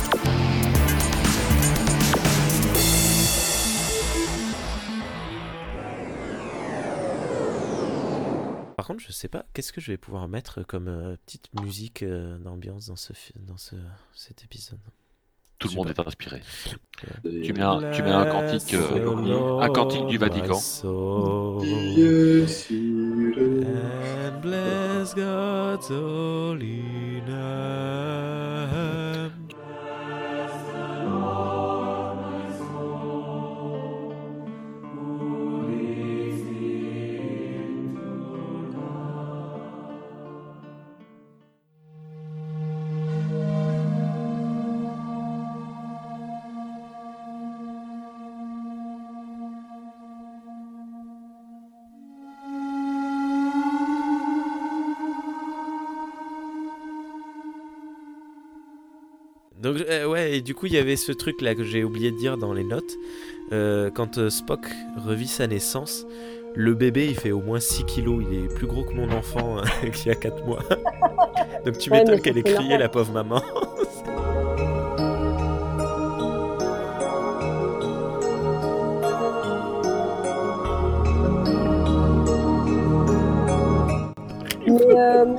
Par 8.83 8.89
contre, 8.89 9.01
je 9.07 9.13
sais 9.13 9.29
pas, 9.29 9.45
qu'est-ce 9.53 9.71
que 9.71 9.79
je 9.79 9.93
vais 9.93 9.97
pouvoir 9.97 10.27
mettre 10.27 10.61
comme 10.63 10.89
euh, 10.89 11.15
petite 11.25 11.47
musique 11.61 12.03
euh, 12.03 12.37
d'ambiance 12.39 12.87
dans, 12.87 12.97
ce, 12.97 13.13
dans 13.37 13.55
ce, 13.55 13.75
cet 14.13 14.43
épisode? 14.43 14.81
Tout 15.57 15.69
le 15.69 15.75
monde 15.75 15.87
est 15.87 15.97
inspiré. 16.05 16.41
Tu 17.23 17.53
mets 17.53 17.61
un, 17.61 17.91
tu 17.91 18.03
mets 18.03 18.11
un 18.11 18.25
cantique, 18.25 18.73
euh, 18.73 19.61
un 19.61 19.69
cantique 19.69 20.05
du 20.07 20.17
Vatican. 20.17 20.59
Yes, 21.63 22.69
il 22.71 23.33
est- 23.37 24.27
And 24.27 24.41
bless 24.41 25.15
God's 25.15 25.89
holy 25.89 27.21
name. 27.25 28.12
Donc 59.73 59.85
euh, 59.89 60.05
ouais, 60.07 60.37
et 60.37 60.41
du 60.41 60.53
coup 60.53 60.67
il 60.67 60.73
y 60.73 60.77
avait 60.77 60.95
ce 60.95 61.11
truc 61.11 61.41
là 61.41 61.55
que 61.55 61.63
j'ai 61.63 61.83
oublié 61.83 62.11
de 62.11 62.17
dire 62.17 62.37
dans 62.37 62.53
les 62.53 62.63
notes. 62.63 62.97
Euh, 63.51 63.89
quand 63.93 64.17
euh, 64.17 64.29
Spock 64.29 64.61
revit 65.05 65.27
sa 65.27 65.47
naissance, 65.47 66.05
le 66.55 66.73
bébé 66.73 67.07
il 67.07 67.15
fait 67.15 67.31
au 67.31 67.41
moins 67.41 67.59
6 67.59 67.85
kilos, 67.85 68.23
il 68.29 68.45
est 68.45 68.47
plus 68.55 68.67
gros 68.67 68.83
que 68.83 68.93
mon 68.93 69.11
enfant 69.11 69.57
euh, 69.83 69.89
qui 69.89 70.09
a 70.09 70.15
4 70.15 70.45
mois. 70.45 70.63
Donc 71.65 71.77
tu 71.77 71.89
Ouais, 71.91 71.99
m'étonnes 71.99 72.21
qu'elle 72.21 72.37
ait 72.37 72.43
crié 72.43 72.77
la 72.77 72.89
pauvre 72.89 73.11
maman. 73.13 73.41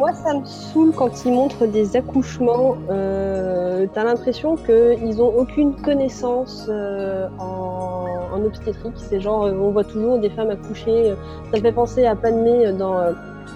moi, 0.05 0.13
ça 0.13 0.35
me 0.35 0.45
saoule 0.45 0.93
quand 0.95 1.25
ils 1.25 1.33
montrent 1.33 1.65
des 1.67 1.97
accouchements. 1.97 2.77
Euh, 2.91 3.87
T'as 3.95 4.05
l'impression 4.05 4.57
qu'ils 4.57 5.23
ont 5.23 5.33
aucune 5.35 5.75
connaissance 5.77 6.67
euh, 6.69 7.27
en, 7.39 8.07
en 8.35 8.45
obstétrique. 8.45 8.93
C'est 8.97 9.19
genre, 9.21 9.45
euh, 9.47 9.55
on 9.59 9.71
voit 9.71 9.85
toujours 9.85 10.19
des 10.19 10.29
femmes 10.29 10.51
accoucher. 10.51 11.15
Ça 11.51 11.57
me 11.57 11.63
fait 11.63 11.73
penser 11.73 12.05
à 12.05 12.15
Padmé 12.17 12.71
dans, 12.73 12.97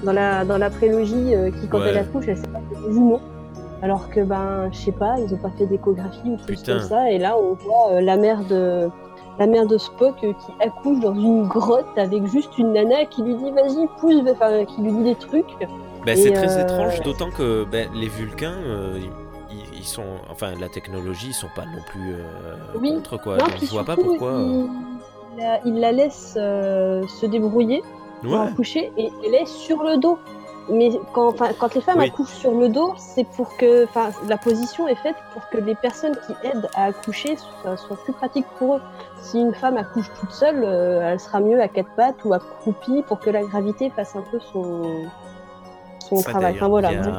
dans, 0.05 0.12
la, 0.12 0.47
dans 0.47 0.57
la 0.57 0.70
prélogie 0.70 1.35
qui, 1.61 1.69
quand 1.69 1.81
Ouais. 1.81 1.91
elle 1.91 1.99
accouche, 1.99 2.25
elle 2.29 2.39
sait 2.39 2.49
pas 2.49 2.61
des 2.87 2.93
jumeaux. 2.95 3.20
Alors 3.83 4.09
que, 4.09 4.20
ben, 4.20 4.70
je 4.73 4.79
sais 4.79 4.93
pas, 4.93 5.16
ils 5.19 5.33
ont 5.35 5.39
pas 5.39 5.51
fait 5.59 5.66
d'échographie 5.66 6.31
ou 6.31 6.37
tout 6.37 6.55
comme 6.65 6.81
ça. 6.81 7.11
Et 7.12 7.19
là, 7.19 7.37
on 7.39 7.53
voit 7.55 8.01
la 8.01 8.16
mère 8.16 8.41
de. 8.49 8.89
La 9.39 9.47
mère 9.47 9.66
de 9.66 9.79
Spock 9.79 10.16
qui 10.16 10.27
accouche 10.66 10.99
dans 10.99 11.15
une 11.15 11.47
grotte 11.47 11.87
avec 11.97 12.27
juste 12.27 12.59
une 12.59 12.73
nana 12.73 13.05
qui 13.09 13.23
lui 13.23 13.37
dit 13.37 13.53
vas-y 13.53 13.87
pousse, 14.01 14.16
enfin 14.33 14.65
qui 14.65 14.81
lui 14.83 14.91
dit 14.91 15.05
des 15.05 15.15
trucs. 15.15 15.69
Bah, 16.09 16.16
c'est 16.16 16.32
très 16.32 16.56
euh, 16.56 16.62
étrange, 16.62 17.02
d'autant 17.02 17.30
que 17.30 17.64
bah, 17.64 17.80
les 17.94 18.09
Vulcains, 18.09 18.56
euh, 18.64 18.98
ils, 19.51 19.78
ils 19.80 19.85
sont, 19.85 20.06
enfin 20.30 20.55
la 20.59 20.70
technologie, 20.70 21.28
ils 21.28 21.35
sont 21.35 21.51
pas 21.55 21.66
non 21.66 21.82
plus 21.86 22.14
euh, 22.14 22.55
Oui. 22.80 22.94
contre 22.94 23.18
quoi. 23.18 23.36
Non, 23.36 23.44
Donc, 23.44 23.55
je 23.60 23.66
vois 23.70 23.85
pas 23.85 23.97
pourquoi. 23.97 24.32
Il, 24.39 24.70
la, 25.36 25.60
il 25.66 25.74
la 25.80 25.93
laisse 25.93 26.32
se 26.35 27.26
débrouiller 27.26 27.82
pour 28.22 28.32
Ouais. 28.32 28.47
accoucher 28.48 28.90
et 28.97 29.12
elle 29.26 29.35
est 29.35 29.47
sur 29.47 29.82
le 29.82 29.98
dos. 29.98 30.18
Mais 30.70 30.90
quand, 31.14 31.35
quand 31.59 31.74
les 31.74 31.80
femmes 31.82 31.98
Oui. 31.98 32.09
accouchent 32.09 32.35
sur 32.35 32.52
le 32.55 32.68
dos, 32.68 32.93
c'est 32.98 33.24
pour 33.24 33.56
que, 33.56 33.85
enfin, 33.85 34.10
la 34.28 34.36
position 34.39 34.86
est 34.89 34.97
faite 34.97 35.16
pour 35.32 35.47
que 35.51 35.59
les 35.59 35.74
personnes 35.74 36.14
qui 36.26 36.32
aident 36.47 36.68
à 36.74 36.85
accoucher 36.86 37.36
soient, 37.36 37.76
soient 37.76 37.97
plus 38.05 38.12
pratiques 38.12 38.47
pour 38.59 38.76
eux. 38.76 38.80
Si 39.22 39.39
une 39.40 39.55
femme 39.55 39.76
accouche 39.78 40.10
toute 40.20 40.30
seule, 40.30 40.62
euh, 40.64 41.10
elle 41.12 41.20
sera 41.20 41.40
mieux 41.40 41.60
à 41.60 41.68
quatre 41.68 41.89
pattes 41.97 42.22
ou 42.24 42.32
accroupie 42.35 43.02
pour 43.06 43.18
que 43.18 43.30
la 43.30 43.43
gravité 43.44 43.90
fasse 43.90 44.14
un 44.16 44.24
peu 44.30 44.39
son, 44.52 44.82
son 46.09 46.16
Ça, 46.16 46.30
travail. 46.30 46.52
d'ailleurs, 46.55 46.62
Enfin 46.64 46.68
voilà. 46.68 46.93
Il 46.93 46.97
y 46.97 46.98
a, 46.98 47.02
Donc, 47.05 47.14
un- 47.14 47.18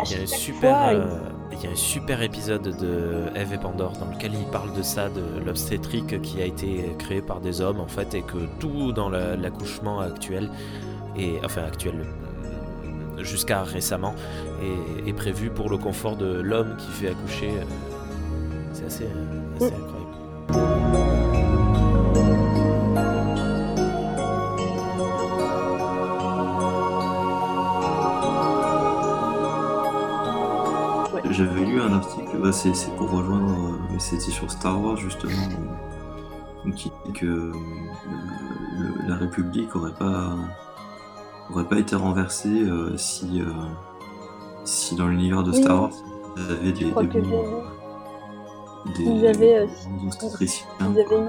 à 0.00 0.02
il 0.04 0.10
y 0.12 0.14
a 0.14 0.16
un 0.22 0.26
chaque 0.26 0.28
super, 0.28 0.60
fois, 0.78 0.88
euh, 0.94 1.06
il 1.52 1.62
y 1.64 1.66
a 1.66 1.70
un 1.70 1.74
super 1.76 2.22
épisode 2.22 2.62
de 2.76 3.24
Eve 3.34 3.52
et 3.54 3.58
Pandore 3.58 3.92
dans 3.98 4.06
lequel 4.06 4.32
il 4.34 4.44
parle 4.46 4.72
de 4.72 4.82
ça, 4.82 5.08
de 5.08 5.44
l'obstétrique 5.44 6.22
qui 6.22 6.40
a 6.40 6.44
été 6.46 6.94
créé 6.98 7.20
par 7.22 7.40
des 7.40 7.60
hommes 7.60 7.80
en 7.80 7.86
fait, 7.88 8.14
et 8.14 8.22
que 8.22 8.38
tout 8.60 8.92
dans 8.92 9.08
la- 9.08 9.36
l'accouchement 9.36 10.00
actuel, 10.00 10.48
et 11.16 11.34
enfin 11.44 11.62
actuel 11.64 11.94
euh, 13.18 13.24
jusqu'à 13.24 13.62
récemment, 13.62 14.14
est, 14.62 15.08
est 15.08 15.12
prévu 15.12 15.50
pour 15.50 15.68
le 15.68 15.76
confort 15.76 16.16
de 16.16 16.40
l'homme 16.40 16.76
qui 16.78 16.90
fait 16.92 17.08
accoucher. 17.10 17.50
euh, 17.50 17.64
C'est 18.72 18.86
assez, 18.86 19.04
euh, 19.04 19.56
assez 19.56 19.74
incroyable. 19.74 21.19
Article, 32.00 32.38
bah, 32.42 32.52
c'est 32.52 32.72
pour 32.96 33.10
rejoindre, 33.10 33.50
euh, 33.52 33.78
mais 33.92 33.98
c'était 33.98 34.30
sur 34.30 34.50
Star 34.50 34.82
Wars 34.82 34.96
justement, 34.96 35.32
où- 36.66 36.72
qui 36.72 36.90
dit 37.06 37.12
que 37.12 37.26
euh, 37.26 37.52
le- 38.78 39.08
la 39.08 39.16
République 39.16 39.74
aurait 39.76 39.92
pas, 39.98 40.34
aurait 41.50 41.64
pas 41.68 41.78
été 41.78 41.96
renversée 41.96 42.62
euh, 42.64 42.96
si, 42.96 43.40
euh, 43.40 43.46
si 44.64 44.94
dans 44.96 45.08
l'univers 45.08 45.42
de. 45.42 45.52
Star 45.52 45.82
Wars, 45.82 45.90
il 46.36 46.42
y 46.42 46.52
avait 46.58 46.72
des. 46.72 46.92
Des, 48.96 49.02
Ils 49.04 49.26
avaient, 49.26 49.56
euh. 49.58 49.66
Ils 50.02 50.84
avaient 50.84 50.94
des 50.94 51.04
bons- 51.04 51.28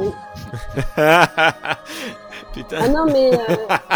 oui. 0.00 0.10
Putain. 2.52 2.76
Ah 2.80 2.88
non, 2.88 3.04
mais, 3.06 3.30
euh, 3.34 3.38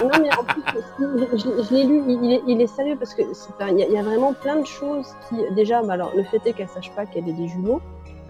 non, 0.03 0.11
mais 0.21 0.29
en 0.37 0.45
plus, 0.45 0.63
je, 0.99 1.37
je- 1.39 1.63
je 1.63 1.75
l'ai 1.75 1.85
lu, 1.85 2.03
il, 2.07 2.33
est, 2.35 2.43
il 2.47 2.61
est 2.61 2.67
sérieux 2.67 2.97
parce 2.99 3.15
que 3.15 3.23
il 3.23 3.79
y, 3.79 3.83
a- 3.83 3.87
il 3.87 3.93
y 3.93 3.99
a 3.99 4.03
vraiment 4.03 4.33
plein 4.35 4.57
de 4.57 4.67
choses 4.67 5.07
qui. 5.29 5.37
Déjà, 5.55 5.83
bah 5.83 5.95
alors, 5.95 6.13
le 6.15 6.23
fait 6.25 6.41
est 6.47 6.53
qu'elle 6.53 6.69
sache 6.69 6.91
pas 6.95 7.07
qu'elle 7.07 7.29
est 7.29 7.33
des 7.33 7.49
jumeaux. 7.49 7.81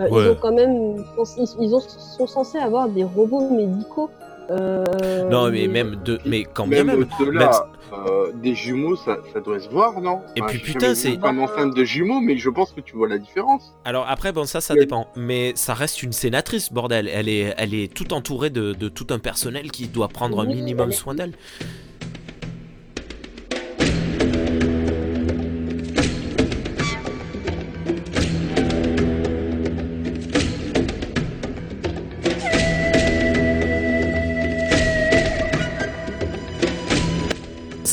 Euh, 0.00 0.08
Ouais. 0.08 0.24
Ils 0.24 0.30
ont 0.30 0.36
quand 0.40 0.52
même. 0.52 1.04
Ils, 1.36 1.46
ils 1.60 1.74
ont, 1.74 1.80
sont 1.80 2.26
censés 2.26 2.58
avoir 2.58 2.88
des 2.88 3.04
robots 3.04 3.50
médicaux. 3.50 4.08
Euh, 4.50 4.84
Non, 5.30 5.50
mais 5.50 5.66
même 5.68 5.96
de, 6.04 6.18
mais 6.26 6.44
quand 6.44 6.66
bien 6.66 6.84
Même 6.84 6.98
même. 7.00 7.08
euh, 7.92 8.32
des 8.34 8.54
jumeaux, 8.54 8.96
ça, 8.96 9.18
ça 9.32 9.40
doit 9.40 9.60
se 9.60 9.68
voir, 9.68 10.00
non? 10.00 10.20
Et 10.36 10.40
Enfin, 10.42 10.50
puis, 10.50 10.58
putain, 10.60 10.94
c'est- 10.94 11.18
femme 11.20 11.38
enceinte 11.40 11.74
de 11.76 11.84
jumeaux, 11.84 12.20
mais 12.20 12.36
je 12.38 12.48
pense 12.50 12.72
que 12.72 12.80
tu 12.80 12.96
vois 12.96 13.08
la 13.08 13.18
différence. 13.18 13.74
Alors 13.84 14.06
après, 14.08 14.32
bon, 14.32 14.44
ça, 14.44 14.60
ça 14.60 14.74
dépend. 14.74 15.08
Mais 15.16 15.52
ça 15.56 15.74
reste 15.74 16.02
une 16.02 16.12
sénatrice, 16.12 16.72
bordel. 16.72 17.08
Elle 17.12 17.28
est, 17.28 17.54
elle 17.58 17.74
est 17.74 17.92
tout 17.92 18.12
entourée 18.14 18.50
de, 18.50 18.72
de 18.72 18.88
tout 18.88 19.06
un 19.10 19.18
personnel 19.18 19.70
qui 19.70 19.88
doit 19.88 20.08
prendre 20.08 20.40
un 20.40 20.46
minimum 20.46 20.92
soin 20.92 21.14
d'elle. 21.14 21.32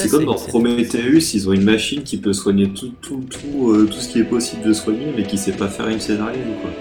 C'est 0.10 0.18
comme 0.18 0.26
dans 0.26 0.36
Prometheus, 0.36 1.34
ils 1.34 1.48
ont 1.50 1.54
une 1.54 1.64
machine 1.64 2.04
qui 2.04 2.18
peut 2.18 2.34
soigner 2.34 2.70
tout, 2.70 2.92
tout, 3.02 3.24
tout, 3.30 3.72
euh, 3.72 3.86
tout 3.86 4.00
ce 4.00 4.10
qui 4.10 4.20
est 4.20 4.24
possible 4.24 4.64
de 4.68 4.74
soigner, 4.74 5.08
mais 5.16 5.24
qui 5.24 5.38
sait 5.38 5.52
pas 5.54 5.68
faire 5.68 5.88
une 5.88 6.00
césarienne, 6.00 6.56
quoi. 6.62 6.72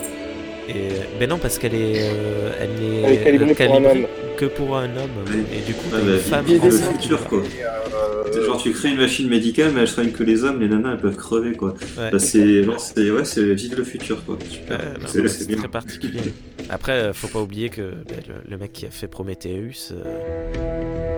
Et, 0.69 0.89
ben 1.19 1.31
non, 1.31 1.39
parce 1.39 1.59
qu'elle 1.59 1.75
est, 1.75 2.11
euh, 2.13 2.51
elle 2.61 2.85
est, 2.85 3.03
Elle 3.03 3.13
est 3.15 3.25
calibrée 3.25 3.55
pour 3.55 3.75
un 3.77 3.85
homme. 3.85 4.07
que 4.37 4.45
pour 4.45 4.77
un 4.77 4.85
homme. 4.85 5.11
Et 5.53 5.67
du 5.67 5.73
coup, 5.73 5.87
Ah, 5.95 5.97
bah, 6.05 6.13
une 6.13 6.19
femme 6.19 6.45
vive 6.45 6.63
le 6.65 6.71
futur, 6.71 7.25
quoi. 7.27 7.39
Euh, 7.39 8.45
Genre 8.45 8.63
tu 8.63 8.71
crées 8.73 8.91
une 8.91 8.99
machine 8.99 9.29
médicale, 9.29 9.73
mais 9.75 9.81
elle 9.81 9.89
soigne 9.89 10.11
que 10.11 10.23
les 10.23 10.45
hommes, 10.45 10.61
les 10.61 10.69
nanas 10.69 10.93
elles 10.93 10.99
peuvent 10.99 11.17
crever 11.17 11.53
quoi. 11.55 11.75
Ouais. 11.97 12.11
Bah, 12.13 12.19
c'est 12.19 12.63
genre, 12.63 12.79
c'est 12.79 13.11
ouais, 13.11 13.25
c'est 13.25 13.55
vive 13.55 13.77
le 13.79 13.85
futur 13.85 14.23
quoi. 14.27 14.39
Super. 14.49 14.79
Ouais, 14.79 14.85
non, 15.01 15.25
c'est 15.29 15.57
très 15.57 15.69
particulier. 15.69 16.21
Après, 16.69 16.93
euh, 16.93 17.13
faut 17.15 17.29
pas 17.29 17.41
oublier 17.41 17.71
que 17.71 17.81
ben, 18.07 18.19
le, 18.29 18.35
le 18.51 18.59
mec 18.59 18.73
qui 18.75 18.85
a 18.87 18.91
fait 18.91 19.07
Prometheus, 19.09 19.93
euh, 19.93 21.18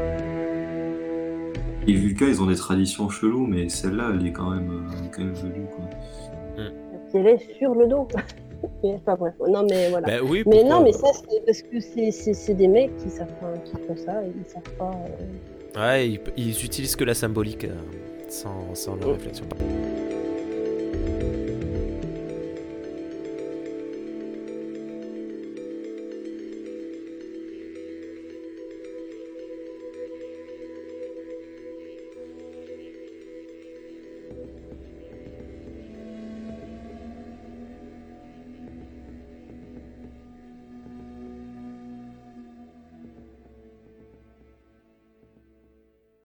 Les 1.87 1.95
Vulcains 1.95 2.29
ils 2.29 2.41
ont 2.43 2.47
des 2.47 2.57
traditions 2.57 3.09
cheloues, 3.09 3.47
mais 3.47 3.69
celle-là 3.69 4.13
elle 4.15 4.27
est 4.27 4.33
quand 4.33 4.51
même, 4.51 4.71
euh, 4.71 5.07
quand 5.15 5.23
même 5.23 5.33
velue 5.33 5.67
quoi. 5.75 5.85
Elle 7.15 7.27
est 7.27 7.55
sur 7.59 7.75
le 7.75 7.87
dos. 7.89 8.07
Mais, 8.85 8.99
bref, 9.07 9.33
non 9.49 9.65
mais 9.71 9.89
voilà. 9.89 10.07
ben 10.07 10.21
oui. 10.23 10.43
mais 10.47 10.63
non, 10.63 10.83
mais 10.83 10.93
ça 10.93 11.09
c'est 11.15 11.43
parce 11.47 11.63
que 11.63 11.81
c'est- 11.81 12.11
c'est 12.11 12.35
c'est 12.35 12.53
des 12.53 12.69
mecs 12.69 12.95
qui 12.99 13.09
savent 13.09 13.33
pas, 13.41 13.55
qui 13.65 13.73
font 13.87 13.97
ça 13.97 14.23
et 14.23 14.31
ils 14.39 14.51
savent 14.51 14.75
pas. 14.79 14.91
euh, 14.91 15.81
Ouais, 15.81 16.11
ils, 16.11 16.21
ils 16.37 16.65
utilisent 16.65 16.95
que 16.95 17.05
la 17.05 17.15
symbolique 17.15 17.65
euh, 17.65 17.71
sans, 18.29 18.75
sans 18.75 18.97
leur 18.97 19.09
Oh. 19.09 19.13
réflexion. 19.13 19.47